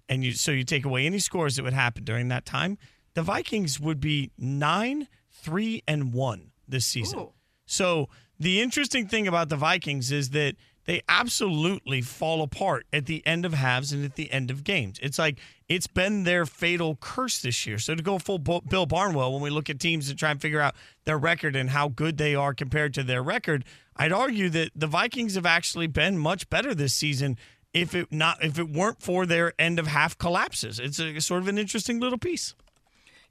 and 0.08 0.24
you 0.24 0.32
so 0.32 0.52
you 0.52 0.64
take 0.64 0.84
away 0.84 1.06
any 1.06 1.18
scores 1.18 1.56
that 1.56 1.62
would 1.62 1.72
happen 1.72 2.04
during 2.04 2.28
that 2.28 2.44
time, 2.44 2.78
the 3.14 3.22
Vikings 3.22 3.78
would 3.80 4.00
be 4.00 4.30
nine, 4.38 5.08
three, 5.30 5.82
and 5.86 6.12
one 6.12 6.50
this 6.68 6.86
season. 6.86 7.18
So 7.66 8.08
the 8.38 8.60
interesting 8.60 9.06
thing 9.06 9.28
about 9.28 9.48
the 9.48 9.56
Vikings 9.56 10.10
is 10.10 10.30
that 10.30 10.56
they 10.84 11.00
absolutely 11.08 12.00
fall 12.02 12.42
apart 12.42 12.86
at 12.92 13.06
the 13.06 13.24
end 13.24 13.44
of 13.44 13.54
halves 13.54 13.92
and 13.92 14.04
at 14.04 14.16
the 14.16 14.32
end 14.32 14.50
of 14.50 14.64
games. 14.64 14.98
It's 15.00 15.18
like 15.18 15.38
it's 15.68 15.86
been 15.86 16.24
their 16.24 16.44
fatal 16.44 16.96
curse 17.00 17.40
this 17.40 17.66
year. 17.66 17.78
So 17.78 17.94
to 17.94 18.02
go 18.02 18.18
full 18.18 18.38
Bill 18.38 18.86
Barnwell, 18.86 19.32
when 19.32 19.42
we 19.42 19.50
look 19.50 19.70
at 19.70 19.78
teams 19.78 20.10
and 20.10 20.18
try 20.18 20.32
and 20.32 20.40
figure 20.40 20.60
out 20.60 20.74
their 21.04 21.18
record 21.18 21.54
and 21.54 21.70
how 21.70 21.88
good 21.88 22.18
they 22.18 22.34
are 22.34 22.52
compared 22.52 22.94
to 22.94 23.04
their 23.04 23.22
record, 23.22 23.64
I'd 23.96 24.12
argue 24.12 24.50
that 24.50 24.70
the 24.74 24.88
Vikings 24.88 25.36
have 25.36 25.46
actually 25.46 25.86
been 25.86 26.18
much 26.18 26.50
better 26.50 26.74
this 26.74 26.94
season. 26.94 27.38
If 27.74 27.94
it 27.94 28.12
not 28.12 28.42
if 28.44 28.58
it 28.58 28.68
weren't 28.68 29.00
for 29.02 29.24
their 29.24 29.54
end 29.58 29.78
of 29.78 29.86
half 29.86 30.18
collapses, 30.18 30.78
it's 30.78 30.98
a 30.98 31.20
sort 31.20 31.42
of 31.42 31.48
an 31.48 31.58
interesting 31.58 32.00
little 32.00 32.18
piece. 32.18 32.54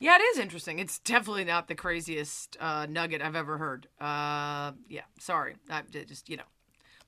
Yeah, 0.01 0.15
it 0.15 0.21
is 0.21 0.39
interesting. 0.39 0.79
It's 0.79 0.97
definitely 0.97 1.45
not 1.45 1.67
the 1.67 1.75
craziest 1.75 2.57
uh, 2.59 2.87
nugget 2.89 3.21
I've 3.21 3.35
ever 3.35 3.59
heard. 3.59 3.87
Uh, 3.99 4.71
yeah, 4.89 5.03
sorry. 5.19 5.57
I 5.69 5.83
just, 5.91 6.27
you 6.27 6.37
know. 6.37 6.43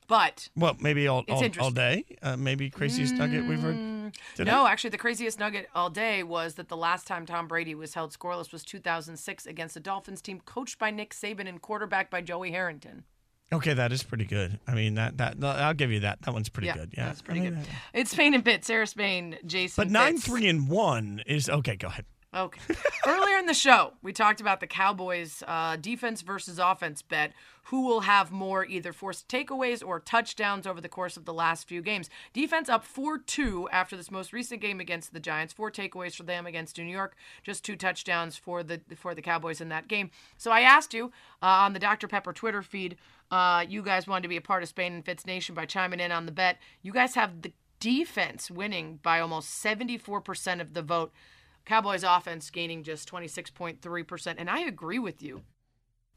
But 0.06 0.48
Well, 0.54 0.76
maybe 0.80 1.08
all 1.08 1.24
all, 1.28 1.44
all 1.60 1.70
day. 1.72 2.04
Uh, 2.22 2.36
maybe 2.36 2.70
craziest 2.70 3.14
nugget 3.14 3.46
we've 3.46 3.58
heard. 3.58 4.12
today? 4.36 4.50
no, 4.50 4.66
actually, 4.66 4.90
the 4.90 4.98
craziest 4.98 5.40
nugget 5.40 5.68
all 5.74 5.90
day 5.90 6.22
was 6.22 6.54
that 6.54 6.68
the 6.68 6.76
last 6.76 7.06
time 7.06 7.26
Tom 7.26 7.48
Brady 7.48 7.74
was 7.74 7.94
held 7.94 8.12
scoreless 8.12 8.52
was 8.52 8.62
2006 8.62 9.46
against 9.46 9.74
the 9.74 9.80
Dolphins 9.80 10.22
team 10.22 10.40
coached 10.44 10.78
by 10.78 10.90
Nick 10.90 11.14
Saban 11.14 11.48
and 11.48 11.60
quarterbacked 11.60 12.10
by 12.10 12.20
Joey 12.20 12.52
Harrington. 12.52 13.04
Okay, 13.52 13.74
that 13.74 13.92
is 13.92 14.02
pretty 14.02 14.24
good. 14.24 14.58
I 14.66 14.74
mean, 14.74 14.94
that 14.94 15.18
that 15.18 15.36
I'll 15.42 15.74
give 15.74 15.92
you 15.92 16.00
that. 16.00 16.22
That 16.22 16.32
one's 16.34 16.48
pretty 16.48 16.68
yeah, 16.68 16.74
good. 16.76 16.94
Yeah, 16.96 17.06
that's 17.06 17.22
pretty 17.22 17.40
I 17.40 17.44
mean, 17.44 17.54
good. 17.54 17.64
that- 17.64 17.70
It's 17.92 18.10
Spain 18.10 18.34
and 18.34 18.44
Pitt, 18.44 18.64
Sarah 18.64 18.86
Spain, 18.86 19.36
Jason. 19.46 19.84
But 19.84 19.90
nine, 19.92 20.14
Fitz. 20.14 20.26
three, 20.26 20.48
and 20.48 20.68
one 20.68 21.22
is 21.26 21.48
okay. 21.48 21.76
Go 21.76 21.88
ahead. 21.88 22.04
Okay. 22.34 22.60
Earlier 23.06 23.36
in 23.38 23.46
the 23.46 23.54
show, 23.54 23.92
we 24.02 24.12
talked 24.12 24.40
about 24.40 24.58
the 24.58 24.66
Cowboys' 24.66 25.42
uh, 25.46 25.76
defense 25.76 26.22
versus 26.22 26.58
offense 26.58 27.00
bet. 27.00 27.32
Who 27.64 27.86
will 27.86 28.00
have 28.00 28.30
more 28.30 28.64
either 28.64 28.92
forced 28.92 29.28
takeaways 29.28 29.86
or 29.86 30.00
touchdowns 30.00 30.66
over 30.66 30.80
the 30.80 30.88
course 30.88 31.16
of 31.16 31.24
the 31.24 31.34
last 31.34 31.68
few 31.68 31.82
games? 31.82 32.10
Defense 32.32 32.68
up 32.68 32.84
4 32.84 33.18
2 33.18 33.68
after 33.70 33.96
this 33.96 34.10
most 34.10 34.32
recent 34.32 34.60
game 34.60 34.80
against 34.80 35.12
the 35.12 35.20
Giants. 35.20 35.52
Four 35.52 35.70
takeaways 35.70 36.14
for 36.14 36.24
them 36.24 36.46
against 36.46 36.78
New 36.78 36.84
York, 36.84 37.16
just 37.42 37.64
two 37.64 37.76
touchdowns 37.76 38.36
for 38.36 38.62
the 38.62 38.80
for 38.96 39.14
the 39.14 39.22
Cowboys 39.22 39.60
in 39.60 39.68
that 39.70 39.88
game. 39.88 40.10
So 40.36 40.50
I 40.50 40.60
asked 40.60 40.94
you 40.94 41.06
uh, 41.42 41.46
on 41.46 41.72
the 41.72 41.78
Dr. 41.78 42.08
Pepper 42.08 42.32
Twitter 42.32 42.62
feed, 42.62 42.96
uh, 43.30 43.64
you 43.68 43.82
guys 43.82 44.06
wanted 44.06 44.22
to 44.22 44.28
be 44.28 44.36
a 44.36 44.42
part 44.42 44.62
of 44.62 44.68
Spain 44.68 44.92
and 44.92 45.04
Fitz 45.04 45.26
Nation 45.26 45.54
by 45.54 45.66
chiming 45.66 46.00
in 46.00 46.12
on 46.12 46.26
the 46.26 46.32
bet. 46.32 46.58
You 46.82 46.92
guys 46.92 47.14
have 47.14 47.42
the 47.42 47.52
defense 47.80 48.50
winning 48.50 48.98
by 49.02 49.20
almost 49.20 49.62
74% 49.62 50.60
of 50.60 50.74
the 50.74 50.82
vote. 50.82 51.12
Cowboys 51.64 52.04
offense 52.04 52.50
gaining 52.50 52.82
just 52.82 53.10
26.3%. 53.10 54.34
And 54.38 54.50
I 54.50 54.60
agree 54.60 54.98
with 54.98 55.22
you. 55.22 55.42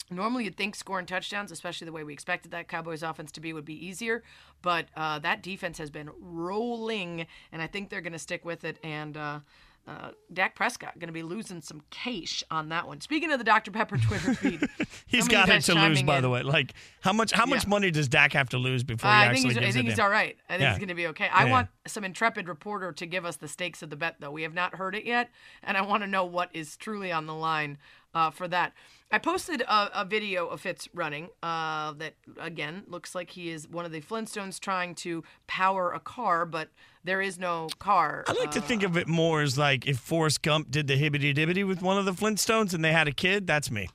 Normally, 0.09 0.45
you'd 0.45 0.55
think 0.55 0.75
scoring 0.75 1.05
touchdowns, 1.05 1.51
especially 1.51 1.85
the 1.85 1.91
way 1.91 2.03
we 2.03 2.13
expected 2.13 2.51
that 2.51 2.67
Cowboys 2.67 3.03
offense 3.03 3.31
to 3.33 3.41
be, 3.41 3.51
would 3.53 3.65
be 3.65 3.85
easier. 3.85 4.23
But 4.61 4.87
uh, 4.95 5.19
that 5.19 5.43
defense 5.43 5.77
has 5.79 5.89
been 5.89 6.09
rolling, 6.19 7.27
and 7.51 7.61
I 7.61 7.67
think 7.67 7.89
they're 7.89 8.01
going 8.01 8.13
to 8.13 8.19
stick 8.19 8.45
with 8.45 8.63
it. 8.63 8.77
And 8.83 9.17
uh, 9.17 9.39
uh, 9.87 10.11
Dak 10.31 10.55
Prescott 10.55 10.97
going 10.99 11.07
to 11.07 11.13
be 11.13 11.23
losing 11.23 11.61
some 11.61 11.81
cash 11.89 12.43
on 12.51 12.69
that 12.69 12.87
one. 12.87 12.99
Speaking 13.01 13.31
of 13.31 13.37
the 13.37 13.43
Dr 13.45 13.71
Pepper 13.71 13.97
Twitter 13.97 14.33
feed, 14.33 14.61
he's 15.07 15.27
got 15.27 15.47
it 15.49 15.61
to 15.63 15.75
lose, 15.75 16.01
by 16.03 16.17
in. 16.17 16.21
the 16.23 16.29
way. 16.29 16.41
Like 16.43 16.73
how 17.01 17.13
much? 17.13 17.31
How 17.31 17.45
much 17.45 17.63
Yeah. 17.65 17.69
money 17.69 17.91
does 17.91 18.07
Dak 18.07 18.33
have 18.33 18.49
to 18.49 18.57
lose 18.57 18.83
before 18.83 19.09
he 19.09 19.15
I 19.15 19.25
actually 19.25 19.41
think 19.53 19.59
he's, 19.59 19.69
I 19.69 19.71
think 19.71 19.85
he's 19.89 19.97
in? 19.99 20.03
all 20.03 20.09
right. 20.09 20.37
I 20.49 20.53
think 20.53 20.61
Yeah. 20.61 20.69
he's 20.71 20.77
going 20.79 20.87
to 20.89 20.95
be 20.95 21.07
okay. 21.07 21.27
I 21.31 21.45
Yeah. 21.45 21.51
want 21.51 21.69
some 21.85 22.03
intrepid 22.03 22.47
reporter 22.47 22.91
to 22.93 23.05
give 23.05 23.25
us 23.25 23.37
the 23.37 23.47
stakes 23.47 23.81
of 23.81 23.89
the 23.89 23.95
bet, 23.95 24.15
though. 24.19 24.31
We 24.31 24.43
have 24.43 24.53
not 24.53 24.75
heard 24.75 24.95
it 24.95 25.05
yet, 25.05 25.29
and 25.63 25.77
I 25.77 25.81
want 25.81 26.03
to 26.03 26.07
know 26.07 26.25
what 26.25 26.49
is 26.53 26.75
truly 26.77 27.11
on 27.11 27.25
the 27.25 27.35
line 27.35 27.77
uh, 28.17 28.31
for 28.31 28.47
that. 28.47 28.73
I 29.09 29.19
posted 29.19 29.61
a, 29.61 30.01
a 30.01 30.05
video 30.05 30.47
of 30.47 30.59
Fitz 30.61 30.89
running 30.93 31.29
uh, 31.41 31.93
that, 31.93 32.15
again, 32.39 32.83
looks 32.87 33.15
like 33.15 33.29
he 33.29 33.49
is 33.49 33.67
one 33.67 33.85
of 33.85 33.91
the 33.91 34.01
Flintstones 34.01 34.59
trying 34.59 34.95
to 34.95 35.23
power 35.45 35.93
a 35.93 35.99
car, 35.99 36.45
but 36.45 36.69
there 37.05 37.21
is 37.21 37.39
no 37.39 37.69
car. 37.79 38.25
I 38.27 38.33
like 38.33 38.51
to 38.51 38.59
Uh, 38.59 38.63
think 38.63 38.83
of 38.83 38.97
it 38.97 39.07
more 39.07 39.41
as 39.41 39.57
like 39.57 39.87
if 39.87 39.97
Forrest 39.97 40.41
Gump 40.41 40.71
did 40.71 40.87
the 40.87 40.95
hibbity 40.95 41.33
dibbity 41.33 41.65
with 41.65 41.81
one 41.81 41.97
of 41.97 42.05
the 42.05 42.11
Flintstones 42.11 42.73
and 42.73 42.83
they 42.83 42.91
had 42.91 43.07
a 43.07 43.13
kid. 43.13 43.47
That's 43.47 43.71
me. 43.71 43.87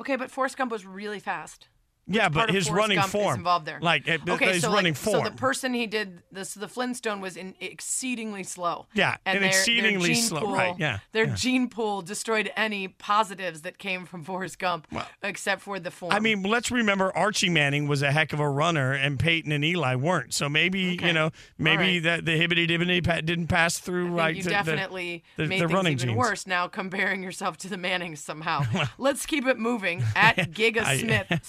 Okay, 0.00 0.16
but 0.16 0.30
Forrest 0.30 0.56
Gump 0.56 0.72
was 0.72 0.84
really 0.84 1.20
fast. 1.20 1.68
Yeah, 2.10 2.28
but 2.28 2.50
his 2.50 2.70
running 2.70 2.98
Gump 2.98 3.10
form, 3.10 3.38
involved 3.38 3.66
there. 3.66 3.78
like 3.80 4.08
uh, 4.08 4.18
okay, 4.28 4.54
his 4.54 4.62
so 4.62 4.72
running 4.72 4.92
like, 4.92 5.00
form. 5.00 5.24
So 5.24 5.30
the 5.30 5.36
person 5.36 5.72
he 5.74 5.86
did 5.86 6.22
this, 6.32 6.54
the 6.54 6.68
Flintstone 6.68 7.20
was 7.20 7.36
in 7.36 7.54
exceedingly 7.60 8.42
slow. 8.42 8.86
Yeah, 8.94 9.16
and 9.24 9.36
their- 9.36 9.40
their 9.40 9.48
exceedingly 9.50 10.14
gene 10.14 10.22
slow, 10.22 10.40
pool- 10.40 10.54
right, 10.54 10.74
yeah, 10.78 10.98
their 11.12 11.26
yeah. 11.28 11.34
gene 11.34 11.68
pool 11.68 12.02
destroyed 12.02 12.50
any 12.56 12.88
positives 12.88 13.62
that 13.62 13.78
came 13.78 14.06
from 14.06 14.24
Forrest 14.24 14.58
Gump, 14.58 14.86
except 15.22 15.62
for 15.62 15.78
the 15.78 15.90
form. 15.90 16.12
I 16.12 16.20
mean, 16.20 16.42
let's 16.42 16.70
remember 16.70 17.16
Archie 17.16 17.48
Manning 17.48 17.88
was 17.88 18.02
a 18.02 18.10
heck 18.12 18.32
of 18.32 18.40
a 18.40 18.48
runner, 18.48 18.92
and 18.92 19.18
Peyton 19.18 19.52
and 19.52 19.64
Eli 19.64 19.94
weren't. 19.94 20.34
So 20.34 20.48
maybe 20.48 20.98
you 21.00 21.12
know, 21.12 21.30
maybe 21.58 21.94
right. 21.94 22.02
that 22.02 22.24
the 22.24 22.32
hibbity 22.32 22.68
dibbity 22.68 23.00
didn't 23.24 23.46
pass 23.46 23.78
through 23.78 24.08
right. 24.08 24.34
you 24.34 24.42
the- 24.42 24.50
definitely 24.50 25.22
the, 25.36 25.46
made 25.46 25.60
the 25.60 25.66
things 25.66 25.72
running 25.72 25.92
even 25.92 26.08
genes. 26.08 26.18
worse 26.18 26.46
now 26.46 26.66
comparing 26.68 27.22
yourself 27.22 27.56
to 27.58 27.68
the 27.68 27.76
Mannings 27.76 28.20
somehow. 28.20 28.64
Let's 28.98 29.26
keep 29.26 29.46
it 29.46 29.58
moving. 29.58 30.02
At 30.16 30.36
Giga 30.52 30.98
Smith 30.98 31.40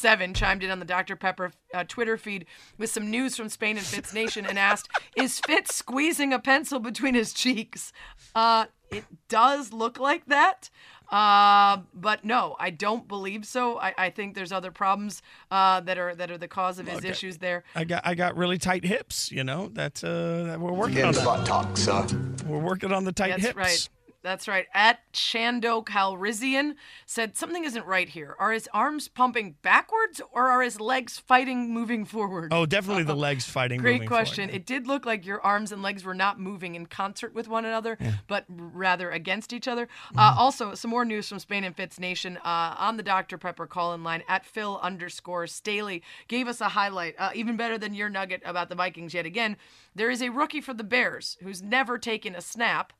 67 0.00 0.34
chimed 0.34 0.62
in 0.62 0.70
on 0.70 0.78
the 0.78 0.84
Dr. 0.84 1.14
Pepper 1.16 1.52
uh, 1.74 1.84
Twitter 1.86 2.16
feed 2.16 2.46
with 2.78 2.90
some 2.90 3.10
news 3.10 3.36
from 3.36 3.48
Spain 3.48 3.76
and 3.76 3.86
Fitz 3.86 4.14
Nation 4.14 4.46
and 4.46 4.58
asked, 4.58 4.88
"Is 5.16 5.40
Fitz 5.40 5.74
squeezing 5.74 6.32
a 6.32 6.38
pencil 6.38 6.80
between 6.80 7.14
his 7.14 7.32
cheeks?" 7.32 7.92
Uh, 8.34 8.66
it 8.90 9.04
does 9.28 9.72
look 9.72 9.98
like 9.98 10.26
that. 10.26 10.70
Uh, 11.12 11.82
but 11.92 12.24
no, 12.24 12.54
I 12.60 12.70
don't 12.70 13.08
believe 13.08 13.44
so. 13.44 13.78
I, 13.80 13.92
I 13.98 14.10
think 14.10 14.34
there's 14.36 14.52
other 14.52 14.70
problems 14.70 15.22
uh, 15.50 15.80
that 15.80 15.98
are 15.98 16.14
that 16.14 16.30
are 16.30 16.38
the 16.38 16.48
cause 16.48 16.78
of 16.78 16.86
his 16.86 16.98
Okay. 16.98 17.08
issues 17.08 17.38
there. 17.38 17.64
I 17.74 17.84
got 17.84 18.06
I 18.06 18.14
got 18.14 18.36
really 18.36 18.58
tight 18.58 18.84
hips. 18.84 19.30
You 19.30 19.44
know 19.44 19.68
that's 19.72 20.02
uh 20.04 20.44
that 20.46 20.60
we're 20.60 20.72
working 20.72 20.96
Get 20.96 21.04
on 21.06 21.12
the 21.14 21.20
that. 21.20 21.26
butt 21.26 21.46
talk, 21.46 21.76
sir. 21.76 22.06
We're 22.46 22.58
working 22.58 22.92
on 22.92 23.04
the 23.04 23.12
tight 23.12 23.30
That's 23.30 23.42
hips. 23.46 23.56
right. 23.56 23.88
That's 24.22 24.46
right. 24.46 24.66
At 24.74 25.00
Shando 25.12 25.84
Calrissian 25.84 26.74
said 27.06 27.36
something 27.36 27.64
isn't 27.64 27.86
right 27.86 28.08
here. 28.08 28.36
Are 28.38 28.52
his 28.52 28.68
arms 28.74 29.08
pumping 29.08 29.56
backwards 29.62 30.20
or 30.32 30.48
are 30.48 30.62
his 30.62 30.78
legs 30.78 31.18
fighting 31.18 31.72
moving 31.72 32.04
forward? 32.04 32.52
Oh, 32.52 32.66
definitely 32.66 33.04
the 33.04 33.14
legs 33.16 33.46
fighting. 33.46 33.80
Great 33.80 33.94
moving 33.94 34.08
forward. 34.08 34.24
question. 34.24 34.50
It 34.50 34.66
did 34.66 34.86
look 34.86 35.06
like 35.06 35.24
your 35.24 35.40
arms 35.40 35.72
and 35.72 35.80
legs 35.82 36.04
were 36.04 36.14
not 36.14 36.38
moving 36.38 36.74
in 36.74 36.86
concert 36.86 37.34
with 37.34 37.48
one 37.48 37.64
another, 37.64 37.96
but 38.28 38.44
rather 38.48 39.10
against 39.10 39.52
each 39.54 39.66
other. 39.66 39.86
Mm-hmm. 39.86 40.18
Uh, 40.18 40.34
also, 40.36 40.74
some 40.74 40.90
more 40.90 41.04
news 41.04 41.28
from 41.28 41.38
Spain 41.38 41.64
and 41.64 41.74
Fitz 41.74 41.98
Nation 41.98 42.36
uh, 42.38 42.74
on 42.78 42.98
the 42.98 43.02
Dr. 43.02 43.38
Pepper 43.38 43.66
call 43.66 43.94
in 43.94 44.04
line 44.04 44.22
at 44.28 44.44
Phil 44.44 44.78
underscore 44.82 45.46
Staley 45.46 46.02
gave 46.28 46.46
us 46.46 46.60
a 46.60 46.70
highlight, 46.70 47.14
uh, 47.18 47.30
even 47.34 47.56
better 47.56 47.78
than 47.78 47.94
your 47.94 48.10
nugget 48.10 48.42
about 48.44 48.68
the 48.68 48.74
Vikings 48.74 49.14
yet 49.14 49.24
again. 49.24 49.56
There 49.94 50.10
is 50.10 50.22
a 50.22 50.28
rookie 50.28 50.60
for 50.60 50.74
the 50.74 50.84
Bears 50.84 51.38
who's 51.42 51.62
never 51.62 51.96
taken 51.98 52.34
a 52.34 52.40
snap. 52.40 52.92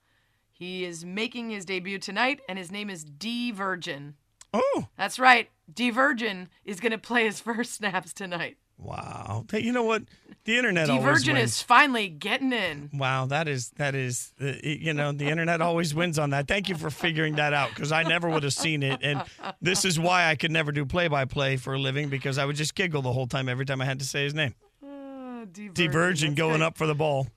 He 0.60 0.84
is 0.84 1.06
making 1.06 1.48
his 1.48 1.64
debut 1.64 1.98
tonight, 1.98 2.42
and 2.46 2.58
his 2.58 2.70
name 2.70 2.90
is 2.90 3.02
D 3.02 3.50
Virgin. 3.50 4.16
Oh, 4.52 4.88
that's 4.98 5.18
right. 5.18 5.48
D 5.72 5.88
Virgin 5.88 6.50
is 6.66 6.80
going 6.80 6.92
to 6.92 6.98
play 6.98 7.24
his 7.24 7.40
first 7.40 7.76
snaps 7.76 8.12
tonight. 8.12 8.58
Wow. 8.76 9.46
Hey, 9.50 9.60
you 9.60 9.72
know 9.72 9.84
what? 9.84 10.02
The 10.44 10.58
internet 10.58 10.86
D 10.86 10.98
Virgin 10.98 11.38
is 11.38 11.62
finally 11.62 12.08
getting 12.08 12.52
in. 12.52 12.90
Wow, 12.92 13.24
that 13.26 13.48
is 13.48 13.70
that 13.76 13.94
is 13.94 14.34
uh, 14.38 14.52
you 14.62 14.92
know 14.92 15.12
the 15.12 15.30
internet 15.30 15.62
always 15.62 15.94
wins 15.94 16.18
on 16.18 16.28
that. 16.30 16.46
Thank 16.46 16.68
you 16.68 16.74
for 16.74 16.90
figuring 16.90 17.36
that 17.36 17.54
out 17.54 17.70
because 17.70 17.90
I 17.90 18.02
never 18.02 18.28
would 18.28 18.42
have 18.42 18.52
seen 18.52 18.82
it, 18.82 18.98
and 19.02 19.22
this 19.62 19.86
is 19.86 19.98
why 19.98 20.28
I 20.28 20.34
could 20.34 20.50
never 20.50 20.72
do 20.72 20.84
play 20.84 21.08
by 21.08 21.24
play 21.24 21.56
for 21.56 21.72
a 21.72 21.78
living 21.78 22.10
because 22.10 22.36
I 22.36 22.44
would 22.44 22.56
just 22.56 22.74
giggle 22.74 23.00
the 23.00 23.12
whole 23.12 23.26
time 23.26 23.48
every 23.48 23.64
time 23.64 23.80
I 23.80 23.86
had 23.86 23.98
to 24.00 24.04
say 24.04 24.24
his 24.24 24.34
name. 24.34 24.54
Uh, 24.82 25.46
D 25.50 25.68
D 25.68 25.86
Virgin 25.86 26.34
going 26.34 26.58
good. 26.58 26.62
up 26.62 26.76
for 26.76 26.86
the 26.86 26.94
ball. 26.94 27.28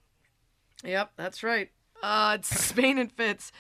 Yep, 0.84 1.12
that's 1.16 1.42
right. 1.42 1.70
Uh, 2.04 2.36
it's 2.38 2.50
Spain 2.60 2.98
and 2.98 3.10
Fitz. 3.12 3.54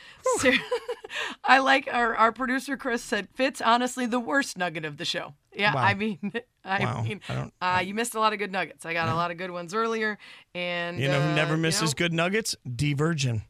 I 1.45 1.60
like 1.60 1.88
our, 1.91 2.14
our 2.15 2.34
producer 2.34 2.76
Chris 2.76 3.02
said 3.02 3.30
Fitz 3.34 3.61
honestly 3.61 4.06
the 4.06 4.20
worst 4.20 4.57
nugget 4.57 4.84
of 4.84 4.98
the 4.98 5.06
show. 5.06 5.34
Yeah, 5.56 5.74
Wow. 5.74 5.82
I 5.84 5.94
mean, 5.94 6.20
I 6.65 6.84
Wow. 6.84 7.03
mean, 7.03 7.22
I 7.61 7.78
uh, 7.78 7.80
you 7.80 7.94
missed 7.94 8.15
a 8.15 8.20
lot 8.20 8.34
of 8.34 8.40
good 8.40 8.52
nuggets. 8.52 8.86
I 8.86 8.91
got 8.94 9.07
a 9.07 9.15
lot 9.15 9.32
of 9.32 9.38
good 9.38 9.52
ones 9.52 9.74
earlier, 9.74 10.18
and 10.53 10.99
You 10.99 11.07
know 11.07 11.22
who 11.22 11.30
uh, 11.30 11.36
never 11.36 11.52
you 11.56 11.61
misses 11.61 11.91
know, 11.91 11.95
good 11.98 12.11
nuggets? 12.14 12.56
D 12.76 12.94
Virgin. 12.94 13.44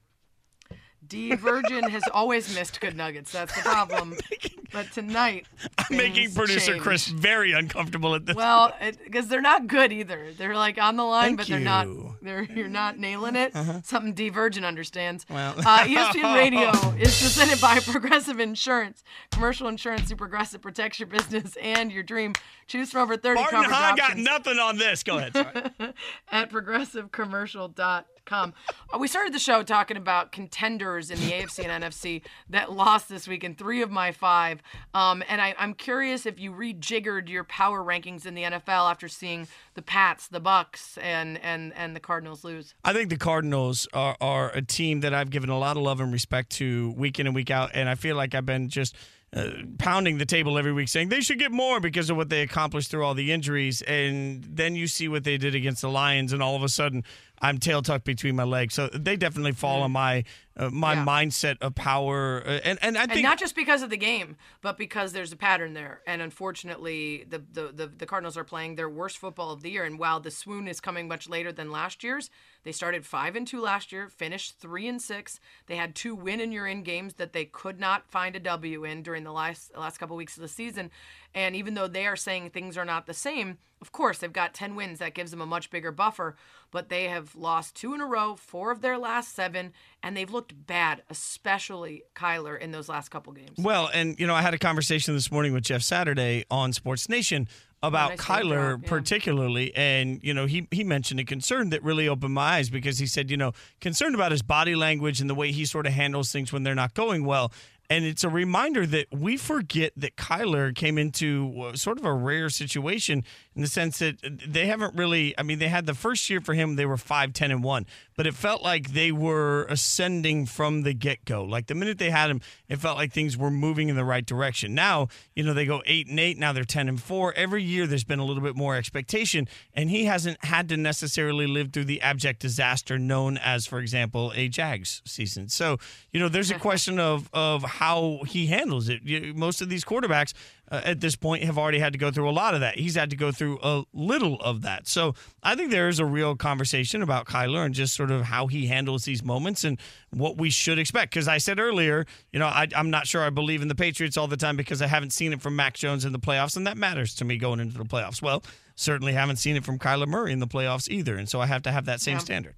D 1.07 1.35
Virgin 1.35 1.89
has 1.89 2.03
always 2.13 2.53
missed 2.55 2.79
good 2.81 2.95
nuggets. 2.95 3.31
That's 3.31 3.53
the 3.55 3.61
problem. 3.61 4.15
but 4.71 4.91
tonight, 4.91 5.45
I'm 5.77 5.97
making 5.97 6.31
producer 6.33 6.71
changed. 6.71 6.83
Chris 6.83 7.07
very 7.07 7.51
uncomfortable 7.51 8.15
at 8.15 8.25
this. 8.25 8.35
Well, 8.35 8.73
because 9.03 9.27
they're 9.27 9.41
not 9.41 9.67
good 9.67 9.91
either. 9.91 10.33
They're 10.37 10.55
like 10.55 10.77
on 10.77 10.95
the 10.95 11.03
line, 11.03 11.29
Thank 11.29 11.37
but 11.39 11.47
they're 11.47 11.59
not. 11.59 11.87
you. 11.87 12.05
Uh-huh. 12.05 12.13
They're 12.21 12.43
you're 12.43 12.67
not 12.67 12.97
nailing 12.97 13.35
it. 13.35 13.53
Something 13.85 14.13
D 14.13 14.29
Virgin 14.29 14.63
understands. 14.65 15.25
Well. 15.29 15.55
uh, 15.59 15.79
ESPN 15.79 16.35
Radio 16.35 16.69
is 16.99 17.19
presented 17.21 17.59
by 17.59 17.79
Progressive 17.85 18.39
Insurance. 18.39 19.03
Commercial 19.31 19.67
insurance 19.67 20.03
through 20.07 20.17
Progressive 20.17 20.61
protects 20.61 20.99
your 20.99 21.07
business 21.07 21.57
and 21.61 21.91
your 21.91 22.03
dream. 22.03 22.33
Choose 22.67 22.91
from 22.91 23.01
over 23.01 23.17
30 23.17 23.41
Martin 23.41 23.61
coverage 23.61 23.75
Hahn 23.75 23.95
got 23.95 24.17
nothing 24.17 24.59
on 24.59 24.77
this. 24.77 25.03
Go 25.03 25.17
ahead. 25.17 25.33
Sorry. 25.33 25.93
at 26.31 26.49
progressivecommercial.com. 26.51 28.03
Uh, 28.31 28.97
we 28.97 29.07
started 29.07 29.33
the 29.33 29.39
show 29.39 29.63
talking 29.63 29.97
about 29.97 30.31
contenders 30.31 31.11
in 31.11 31.19
the 31.19 31.31
AFC 31.31 31.67
and 31.67 31.83
NFC 31.83 32.21
that 32.49 32.71
lost 32.71 33.09
this 33.09 33.27
week 33.27 33.43
in 33.43 33.53
three 33.55 33.81
of 33.81 33.91
my 33.91 34.11
five. 34.11 34.61
Um, 34.93 35.23
and 35.27 35.41
I, 35.41 35.53
I'm 35.57 35.73
curious 35.73 36.25
if 36.25 36.39
you 36.39 36.51
rejiggered 36.51 37.27
your 37.27 37.43
power 37.43 37.83
rankings 37.83 38.25
in 38.25 38.33
the 38.33 38.43
NFL 38.43 38.89
after 38.89 39.07
seeing 39.07 39.47
the 39.73 39.81
Pats, 39.81 40.27
the 40.29 40.39
Bucs, 40.39 40.97
and 41.01 41.37
and 41.43 41.73
and 41.75 41.95
the 41.95 41.99
Cardinals 41.99 42.43
lose. 42.43 42.73
I 42.85 42.93
think 42.93 43.09
the 43.09 43.17
Cardinals 43.17 43.87
are, 43.93 44.15
are 44.21 44.51
a 44.51 44.61
team 44.61 45.01
that 45.01 45.13
I've 45.13 45.29
given 45.29 45.49
a 45.49 45.59
lot 45.59 45.75
of 45.75 45.83
love 45.83 45.99
and 45.99 46.11
respect 46.13 46.51
to 46.51 46.91
week 46.91 47.19
in 47.19 47.27
and 47.27 47.35
week 47.35 47.51
out, 47.51 47.71
and 47.73 47.89
I 47.89 47.95
feel 47.95 48.15
like 48.15 48.33
I've 48.33 48.45
been 48.45 48.69
just 48.69 48.95
uh, 49.35 49.49
pounding 49.79 50.17
the 50.19 50.25
table 50.25 50.57
every 50.57 50.71
week 50.73 50.87
saying 50.87 51.09
they 51.09 51.21
should 51.21 51.39
get 51.39 51.51
more 51.51 51.79
because 51.79 52.09
of 52.09 52.17
what 52.17 52.29
they 52.29 52.41
accomplished 52.41 52.91
through 52.91 53.03
all 53.03 53.13
the 53.15 53.31
injuries, 53.31 53.81
and 53.83 54.43
then 54.43 54.75
you 54.75 54.87
see 54.87 55.07
what 55.07 55.23
they 55.23 55.37
did 55.37 55.55
against 55.55 55.81
the 55.81 55.89
Lions, 55.89 56.33
and 56.33 56.43
all 56.43 56.55
of 56.55 56.63
a 56.63 56.69
sudden 56.69 57.03
I'm 57.41 57.57
tail 57.57 57.81
tucked 57.81 58.05
between 58.05 58.35
my 58.35 58.43
legs. 58.43 58.73
So 58.73 58.87
they 58.87 59.17
definitely 59.17 59.51
fall 59.51 59.81
on 59.81 59.91
my 59.91 60.23
uh, 60.55 60.69
my 60.69 60.93
Yeah. 60.93 61.05
mindset 61.05 61.57
of 61.61 61.73
power, 61.73 62.43
uh, 62.45 62.59
and 62.63 62.77
and 62.81 62.97
I 62.97 63.01
think 63.01 63.17
and 63.17 63.23
not 63.23 63.39
just 63.39 63.55
because 63.55 63.81
of 63.81 63.89
the 63.89 63.97
game, 63.97 64.37
but 64.61 64.77
because 64.77 65.11
there's 65.13 65.31
a 65.31 65.35
pattern 65.35 65.73
there. 65.73 66.01
And 66.05 66.21
unfortunately, 66.21 67.25
the, 67.27 67.39
the, 67.51 67.71
the, 67.73 67.87
the 67.87 68.05
Cardinals 68.05 68.37
are 68.37 68.43
playing 68.43 68.75
their 68.75 68.89
worst 68.89 69.17
football 69.17 69.51
of 69.51 69.61
the 69.63 69.71
year. 69.71 69.83
And 69.83 69.97
while 69.97 70.19
the 70.19 70.31
swoon 70.31 70.67
is 70.67 70.79
coming 70.79 71.07
much 71.07 71.27
later 71.27 71.51
than 71.51 71.71
last 71.71 72.03
year's, 72.03 72.29
they 72.63 72.71
started 72.71 73.05
five 73.05 73.35
and 73.35 73.45
two 73.45 73.61
last 73.61 73.91
year, 73.91 74.09
finished 74.09 74.57
three 74.59 74.87
and 74.87 75.01
six. 75.01 75.39
They 75.67 75.75
had 75.75 75.95
two 75.95 76.15
win 76.15 76.39
and 76.39 76.53
you're 76.53 76.67
in 76.67 76.83
games 76.83 77.15
that 77.15 77.33
they 77.33 77.45
could 77.45 77.79
not 77.79 78.09
find 78.09 78.35
a 78.35 78.39
W 78.39 78.83
in 78.83 79.03
during 79.03 79.23
the 79.23 79.31
last 79.31 79.75
last 79.77 79.97
couple 79.97 80.15
weeks 80.15 80.37
of 80.37 80.41
the 80.41 80.47
season. 80.47 80.89
And 81.35 81.55
even 81.55 81.73
though 81.73 81.87
they 81.87 82.05
are 82.05 82.15
saying 82.15 82.49
things 82.49 82.77
are 82.77 82.85
not 82.85 83.05
the 83.05 83.13
same, 83.13 83.57
of 83.81 83.91
course 83.91 84.19
they've 84.19 84.31
got 84.31 84.53
ten 84.53 84.75
wins. 84.75 84.99
That 84.99 85.13
gives 85.13 85.31
them 85.31 85.41
a 85.41 85.45
much 85.45 85.69
bigger 85.69 85.91
buffer. 85.91 86.35
But 86.71 86.89
they 86.89 87.05
have 87.09 87.35
lost 87.35 87.75
two 87.75 87.93
in 87.93 88.01
a 88.01 88.05
row, 88.05 88.35
four 88.35 88.71
of 88.71 88.81
their 88.81 88.97
last 88.97 89.35
seven, 89.35 89.73
and 90.01 90.17
they've 90.17 90.31
looked 90.31 90.65
bad, 90.65 91.03
especially 91.09 92.03
Kyler 92.15 92.59
in 92.59 92.71
those 92.71 92.89
last 92.89 93.09
couple 93.09 93.33
games. 93.33 93.57
Well, 93.59 93.89
and 93.93 94.19
you 94.19 94.25
know, 94.25 94.35
I 94.35 94.41
had 94.41 94.53
a 94.53 94.59
conversation 94.59 95.13
this 95.13 95.31
morning 95.31 95.53
with 95.53 95.63
Jeff 95.63 95.81
Saturday 95.81 96.45
on 96.49 96.73
Sports 96.73 97.09
Nation 97.09 97.47
about 97.83 98.17
Kyler 98.17 98.71
drop, 98.71 98.81
yeah. 98.83 98.89
particularly, 98.89 99.75
and 99.75 100.19
you 100.23 100.33
know, 100.33 100.45
he 100.45 100.67
he 100.71 100.83
mentioned 100.83 101.19
a 101.19 101.23
concern 101.25 101.69
that 101.69 101.83
really 101.83 102.07
opened 102.07 102.33
my 102.33 102.55
eyes 102.55 102.69
because 102.69 102.97
he 102.97 103.05
said, 103.05 103.29
you 103.29 103.37
know, 103.37 103.51
concerned 103.81 104.15
about 104.15 104.31
his 104.31 104.41
body 104.41 104.75
language 104.75 105.21
and 105.21 105.29
the 105.29 105.35
way 105.35 105.51
he 105.51 105.65
sort 105.65 105.85
of 105.85 105.93
handles 105.93 106.31
things 106.31 106.51
when 106.51 106.63
they're 106.63 106.73
not 106.73 106.93
going 106.93 107.25
well. 107.25 107.51
And 107.89 108.05
it's 108.05 108.23
a 108.23 108.29
reminder 108.29 108.87
that 108.87 109.07
we 109.11 109.37
forget 109.37 109.91
that 109.97 110.15
Kyler 110.15 110.73
came 110.73 110.97
into 110.97 111.53
uh, 111.61 111.75
sort 111.75 111.99
of 111.99 112.05
a 112.05 112.13
rare 112.13 112.49
situation 112.49 113.23
in 113.55 113.61
the 113.61 113.67
sense 113.67 113.99
that 113.99 114.17
they 114.21 114.67
haven't 114.67 114.95
really. 114.95 115.37
I 115.37 115.43
mean, 115.43 115.59
they 115.59 115.67
had 115.67 115.85
the 115.85 115.93
first 115.93 116.29
year 116.29 116.41
for 116.41 116.53
him; 116.53 116.75
they 116.75 116.85
were 116.85 116.97
five, 116.97 117.33
ten, 117.33 117.51
and 117.51 117.63
one, 117.63 117.85
but 118.15 118.25
it 118.25 118.33
felt 118.33 118.63
like 118.63 118.93
they 118.93 119.11
were 119.11 119.65
ascending 119.65 120.45
from 120.45 120.83
the 120.83 120.93
get 120.93 121.25
go. 121.25 121.43
Like 121.43 121.67
the 121.67 121.75
minute 121.75 121.97
they 121.97 122.09
had 122.09 122.29
him, 122.29 122.41
it 122.67 122.77
felt 122.77 122.97
like 122.97 123.11
things 123.11 123.37
were 123.37 123.51
moving 123.51 123.89
in 123.89 123.95
the 123.95 124.05
right 124.05 124.25
direction. 124.25 124.73
Now, 124.73 125.07
you 125.35 125.43
know, 125.43 125.53
they 125.53 125.65
go 125.65 125.81
eight 125.85 126.07
and 126.07 126.19
eight. 126.19 126.37
Now 126.37 126.53
they're 126.53 126.63
ten 126.63 126.89
and 126.89 127.01
four. 127.01 127.33
Every 127.33 127.63
year, 127.63 127.85
there's 127.85 128.03
been 128.03 128.19
a 128.19 128.25
little 128.25 128.43
bit 128.43 128.55
more 128.55 128.75
expectation, 128.75 129.47
and 129.73 129.89
he 129.89 130.05
hasn't 130.05 130.43
had 130.45 130.69
to 130.69 130.77
necessarily 130.77 131.47
live 131.47 131.71
through 131.71 131.85
the 131.85 132.01
abject 132.01 132.39
disaster 132.39 132.97
known 132.97 133.37
as, 133.37 133.67
for 133.67 133.79
example, 133.79 134.31
a 134.35 134.47
Jags 134.47 135.01
season. 135.05 135.49
So, 135.49 135.77
you 136.11 136.19
know, 136.19 136.29
there's 136.29 136.51
a 136.51 136.59
question 136.59 136.99
of 136.99 137.29
of 137.33 137.63
how 137.63 138.21
he 138.27 138.47
handles 138.47 138.89
it. 138.89 139.35
Most 139.35 139.61
of 139.61 139.69
these 139.69 139.83
quarterbacks 139.83 140.33
uh, 140.73 140.81
at 140.83 140.99
this 140.99 141.15
point 141.15 141.43
have 141.43 141.57
already 141.57 141.77
had 141.79 141.93
to 141.93 141.99
go 141.99 142.09
through 142.11 142.27
a 142.27 142.31
lot 142.31 142.55
of 142.55 142.61
that. 142.61 142.77
He's 142.77 142.95
had 142.95 143.11
to 143.11 143.15
go 143.15 143.31
through 143.31 143.59
a 143.61 143.83
little 143.93 144.39
of 144.41 144.63
that. 144.63 144.87
So 144.87 145.13
I 145.43 145.55
think 145.55 145.69
there 145.71 145.87
is 145.87 145.99
a 145.99 146.05
real 146.05 146.35
conversation 146.35 147.01
about 147.03 147.27
Kyler 147.27 147.63
and 147.65 147.75
just 147.75 147.93
sort 147.95 148.09
of 148.11 148.23
how 148.23 148.47
he 148.47 148.65
handles 148.67 149.05
these 149.05 149.23
moments 149.23 149.63
and 149.63 149.79
what 150.09 150.37
we 150.37 150.49
should 150.49 150.79
expect. 150.79 151.13
Because 151.13 151.27
I 151.27 151.37
said 151.37 151.59
earlier, 151.59 152.05
you 152.31 152.39
know, 152.39 152.47
I, 152.47 152.67
I'm 152.75 152.89
not 152.89 153.05
sure 153.07 153.23
I 153.23 153.29
believe 153.29 153.61
in 153.61 153.67
the 153.67 153.75
Patriots 153.75 154.17
all 154.17 154.27
the 154.27 154.35
time 154.37 154.57
because 154.57 154.81
I 154.81 154.87
haven't 154.87 155.11
seen 155.13 155.31
it 155.31 155.41
from 155.41 155.55
Mac 155.55 155.75
Jones 155.75 156.05
in 156.05 156.11
the 156.11 156.19
playoffs, 156.19 156.57
and 156.57 156.65
that 156.67 156.75
matters 156.77 157.13
to 157.15 157.25
me 157.25 157.37
going 157.37 157.59
into 157.59 157.77
the 157.77 157.85
playoffs. 157.85 158.21
Well, 158.21 158.43
certainly 158.75 159.13
haven't 159.13 159.35
seen 159.37 159.55
it 159.55 159.63
from 159.63 159.77
Kyler 159.77 160.07
Murray 160.07 160.31
in 160.31 160.39
the 160.39 160.47
playoffs 160.47 160.89
either, 160.89 161.15
and 161.15 161.29
so 161.29 161.39
I 161.39 161.45
have 161.45 161.61
to 161.63 161.71
have 161.71 161.85
that 161.85 162.01
same 162.01 162.13
Yeah. 162.15 162.19
standard. 162.19 162.55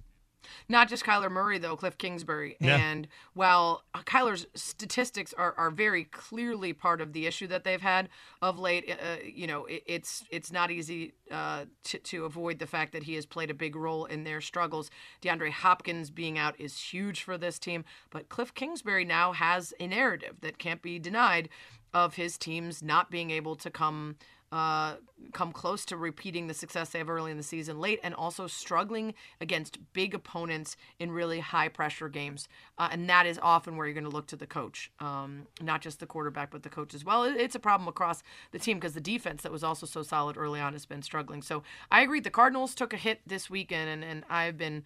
Not 0.68 0.88
just 0.88 1.04
Kyler 1.04 1.30
Murray, 1.30 1.58
though, 1.58 1.76
Cliff 1.76 1.96
Kingsbury. 1.96 2.56
Yeah. 2.60 2.76
And 2.76 3.06
while 3.34 3.84
Kyler's 3.94 4.46
statistics 4.54 5.32
are, 5.34 5.54
are 5.56 5.70
very 5.70 6.04
clearly 6.04 6.72
part 6.72 7.00
of 7.00 7.12
the 7.12 7.26
issue 7.26 7.46
that 7.48 7.64
they've 7.64 7.80
had 7.80 8.08
of 8.42 8.58
late, 8.58 8.90
uh, 8.90 9.16
you 9.24 9.46
know, 9.46 9.66
it, 9.66 9.82
it's 9.86 10.24
it's 10.30 10.50
not 10.50 10.70
easy 10.70 11.14
uh, 11.30 11.66
to, 11.84 11.98
to 11.98 12.24
avoid 12.24 12.58
the 12.58 12.66
fact 12.66 12.92
that 12.92 13.04
he 13.04 13.14
has 13.14 13.26
played 13.26 13.50
a 13.50 13.54
big 13.54 13.76
role 13.76 14.06
in 14.06 14.24
their 14.24 14.40
struggles. 14.40 14.90
DeAndre 15.22 15.50
Hopkins 15.50 16.10
being 16.10 16.38
out 16.38 16.58
is 16.58 16.78
huge 16.78 17.22
for 17.22 17.38
this 17.38 17.58
team, 17.58 17.84
but 18.10 18.28
Cliff 18.28 18.52
Kingsbury 18.54 19.04
now 19.04 19.32
has 19.32 19.72
a 19.78 19.86
narrative 19.86 20.36
that 20.40 20.58
can't 20.58 20.82
be 20.82 20.98
denied 20.98 21.48
of 21.94 22.16
his 22.16 22.36
teams 22.36 22.82
not 22.82 23.10
being 23.10 23.30
able 23.30 23.56
to 23.56 23.70
come 23.70 24.16
uh, 24.52 24.94
come 25.32 25.52
close 25.52 25.84
to 25.84 25.96
repeating 25.96 26.46
the 26.46 26.54
success 26.54 26.90
they 26.90 26.98
have 26.98 27.10
early 27.10 27.30
in 27.30 27.36
the 27.36 27.42
season 27.42 27.80
late 27.80 27.98
and 28.02 28.14
also 28.14 28.46
struggling 28.46 29.14
against 29.40 29.78
big 29.92 30.14
opponents 30.14 30.76
in 30.98 31.10
really 31.10 31.40
high 31.40 31.68
pressure 31.68 32.08
games. 32.08 32.48
Uh, 32.78 32.88
and 32.92 33.08
that 33.08 33.26
is 33.26 33.38
often 33.42 33.76
where 33.76 33.86
you're 33.86 33.94
going 33.94 34.04
to 34.04 34.10
look 34.10 34.26
to 34.28 34.36
the 34.36 34.46
coach, 34.46 34.90
um, 35.00 35.46
not 35.60 35.80
just 35.80 35.98
the 36.00 36.06
quarterback, 36.06 36.50
but 36.50 36.62
the 36.62 36.68
coach 36.68 36.94
as 36.94 37.04
well. 37.04 37.24
It's 37.24 37.54
a 37.54 37.60
problem 37.60 37.88
across 37.88 38.22
the 38.52 38.58
team 38.58 38.78
because 38.78 38.94
the 38.94 39.00
defense 39.00 39.42
that 39.42 39.52
was 39.52 39.64
also 39.64 39.86
so 39.86 40.02
solid 40.02 40.36
early 40.36 40.60
on 40.60 40.74
has 40.74 40.86
been 40.86 41.02
struggling. 41.02 41.42
So 41.42 41.62
I 41.90 42.02
agree. 42.02 42.20
The 42.20 42.30
Cardinals 42.30 42.74
took 42.74 42.92
a 42.92 42.96
hit 42.96 43.20
this 43.26 43.50
weekend, 43.50 43.90
and, 43.90 44.04
and 44.04 44.24
I've 44.30 44.56
been 44.56 44.84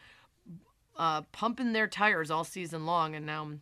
uh, 0.96 1.22
pumping 1.32 1.72
their 1.72 1.86
tires 1.86 2.30
all 2.30 2.44
season 2.44 2.86
long, 2.86 3.14
and 3.14 3.26
now 3.26 3.42
I'm 3.42 3.60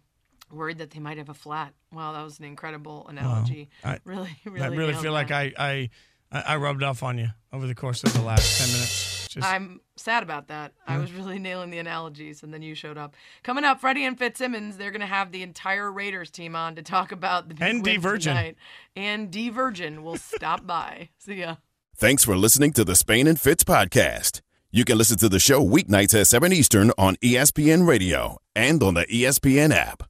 worried 0.52 0.78
that 0.78 0.90
they 0.90 1.00
might 1.00 1.18
have 1.18 1.28
a 1.28 1.34
flat. 1.34 1.74
Wow, 1.92 2.12
that 2.12 2.22
was 2.22 2.38
an 2.38 2.44
incredible 2.44 3.06
analogy. 3.08 3.68
I, 3.84 3.98
really, 4.04 4.36
really, 4.44 4.62
I 4.62 4.68
really 4.68 4.92
nailed 4.92 5.02
feel 5.02 5.12
like. 5.12 5.30
I, 5.30 5.52
I 5.58 5.90
I 6.30 6.56
rubbed 6.56 6.82
off 6.82 7.02
on 7.02 7.18
you 7.18 7.28
over 7.52 7.66
the 7.66 7.74
course 7.74 8.04
of 8.04 8.12
the 8.12 8.20
last 8.22 8.58
ten 8.58 8.68
minutes. 8.72 9.28
Just, 9.28 9.46
I'm 9.46 9.80
sad 9.96 10.22
about 10.22 10.48
that. 10.48 10.72
I 10.86 10.98
was 10.98 11.12
really 11.12 11.38
nailing 11.38 11.70
the 11.70 11.78
analogies, 11.78 12.42
and 12.42 12.52
then 12.52 12.62
you 12.62 12.74
showed 12.74 12.96
up. 12.96 13.14
Coming 13.42 13.64
up, 13.64 13.80
Freddie 13.80 14.04
and 14.04 14.18
Fitzsimmons. 14.18 14.76
They're 14.78 14.90
going 14.90 15.02
to 15.02 15.06
have 15.06 15.32
the 15.32 15.42
entire 15.42 15.92
Raiders 15.92 16.30
team 16.30 16.56
on 16.56 16.74
to 16.76 16.82
talk 16.82 17.12
about 17.12 17.48
the 17.48 17.54
big 17.54 17.68
And 17.68 17.84
win 17.84 17.94
Divergent. 17.96 18.36
tonight. 18.36 18.56
And 18.96 19.30
Divergent 19.30 20.02
will 20.02 20.16
stop 20.16 20.66
by. 20.66 21.10
See 21.18 21.34
ya. 21.34 21.56
Thanks 21.96 22.24
for 22.24 22.36
listening 22.36 22.72
to 22.72 22.84
the 22.84 22.96
Spain 22.96 23.26
and 23.26 23.38
Fitz 23.38 23.64
podcast. 23.64 24.40
You 24.70 24.84
can 24.84 24.96
listen 24.98 25.18
to 25.18 25.28
the 25.28 25.40
show 25.40 25.64
weeknights 25.64 26.18
at 26.18 26.26
7 26.26 26.52
Eastern 26.52 26.92
on 26.96 27.16
ESPN 27.16 27.86
Radio 27.86 28.38
and 28.54 28.82
on 28.82 28.94
the 28.94 29.06
ESPN 29.06 29.72
app. 29.74 30.07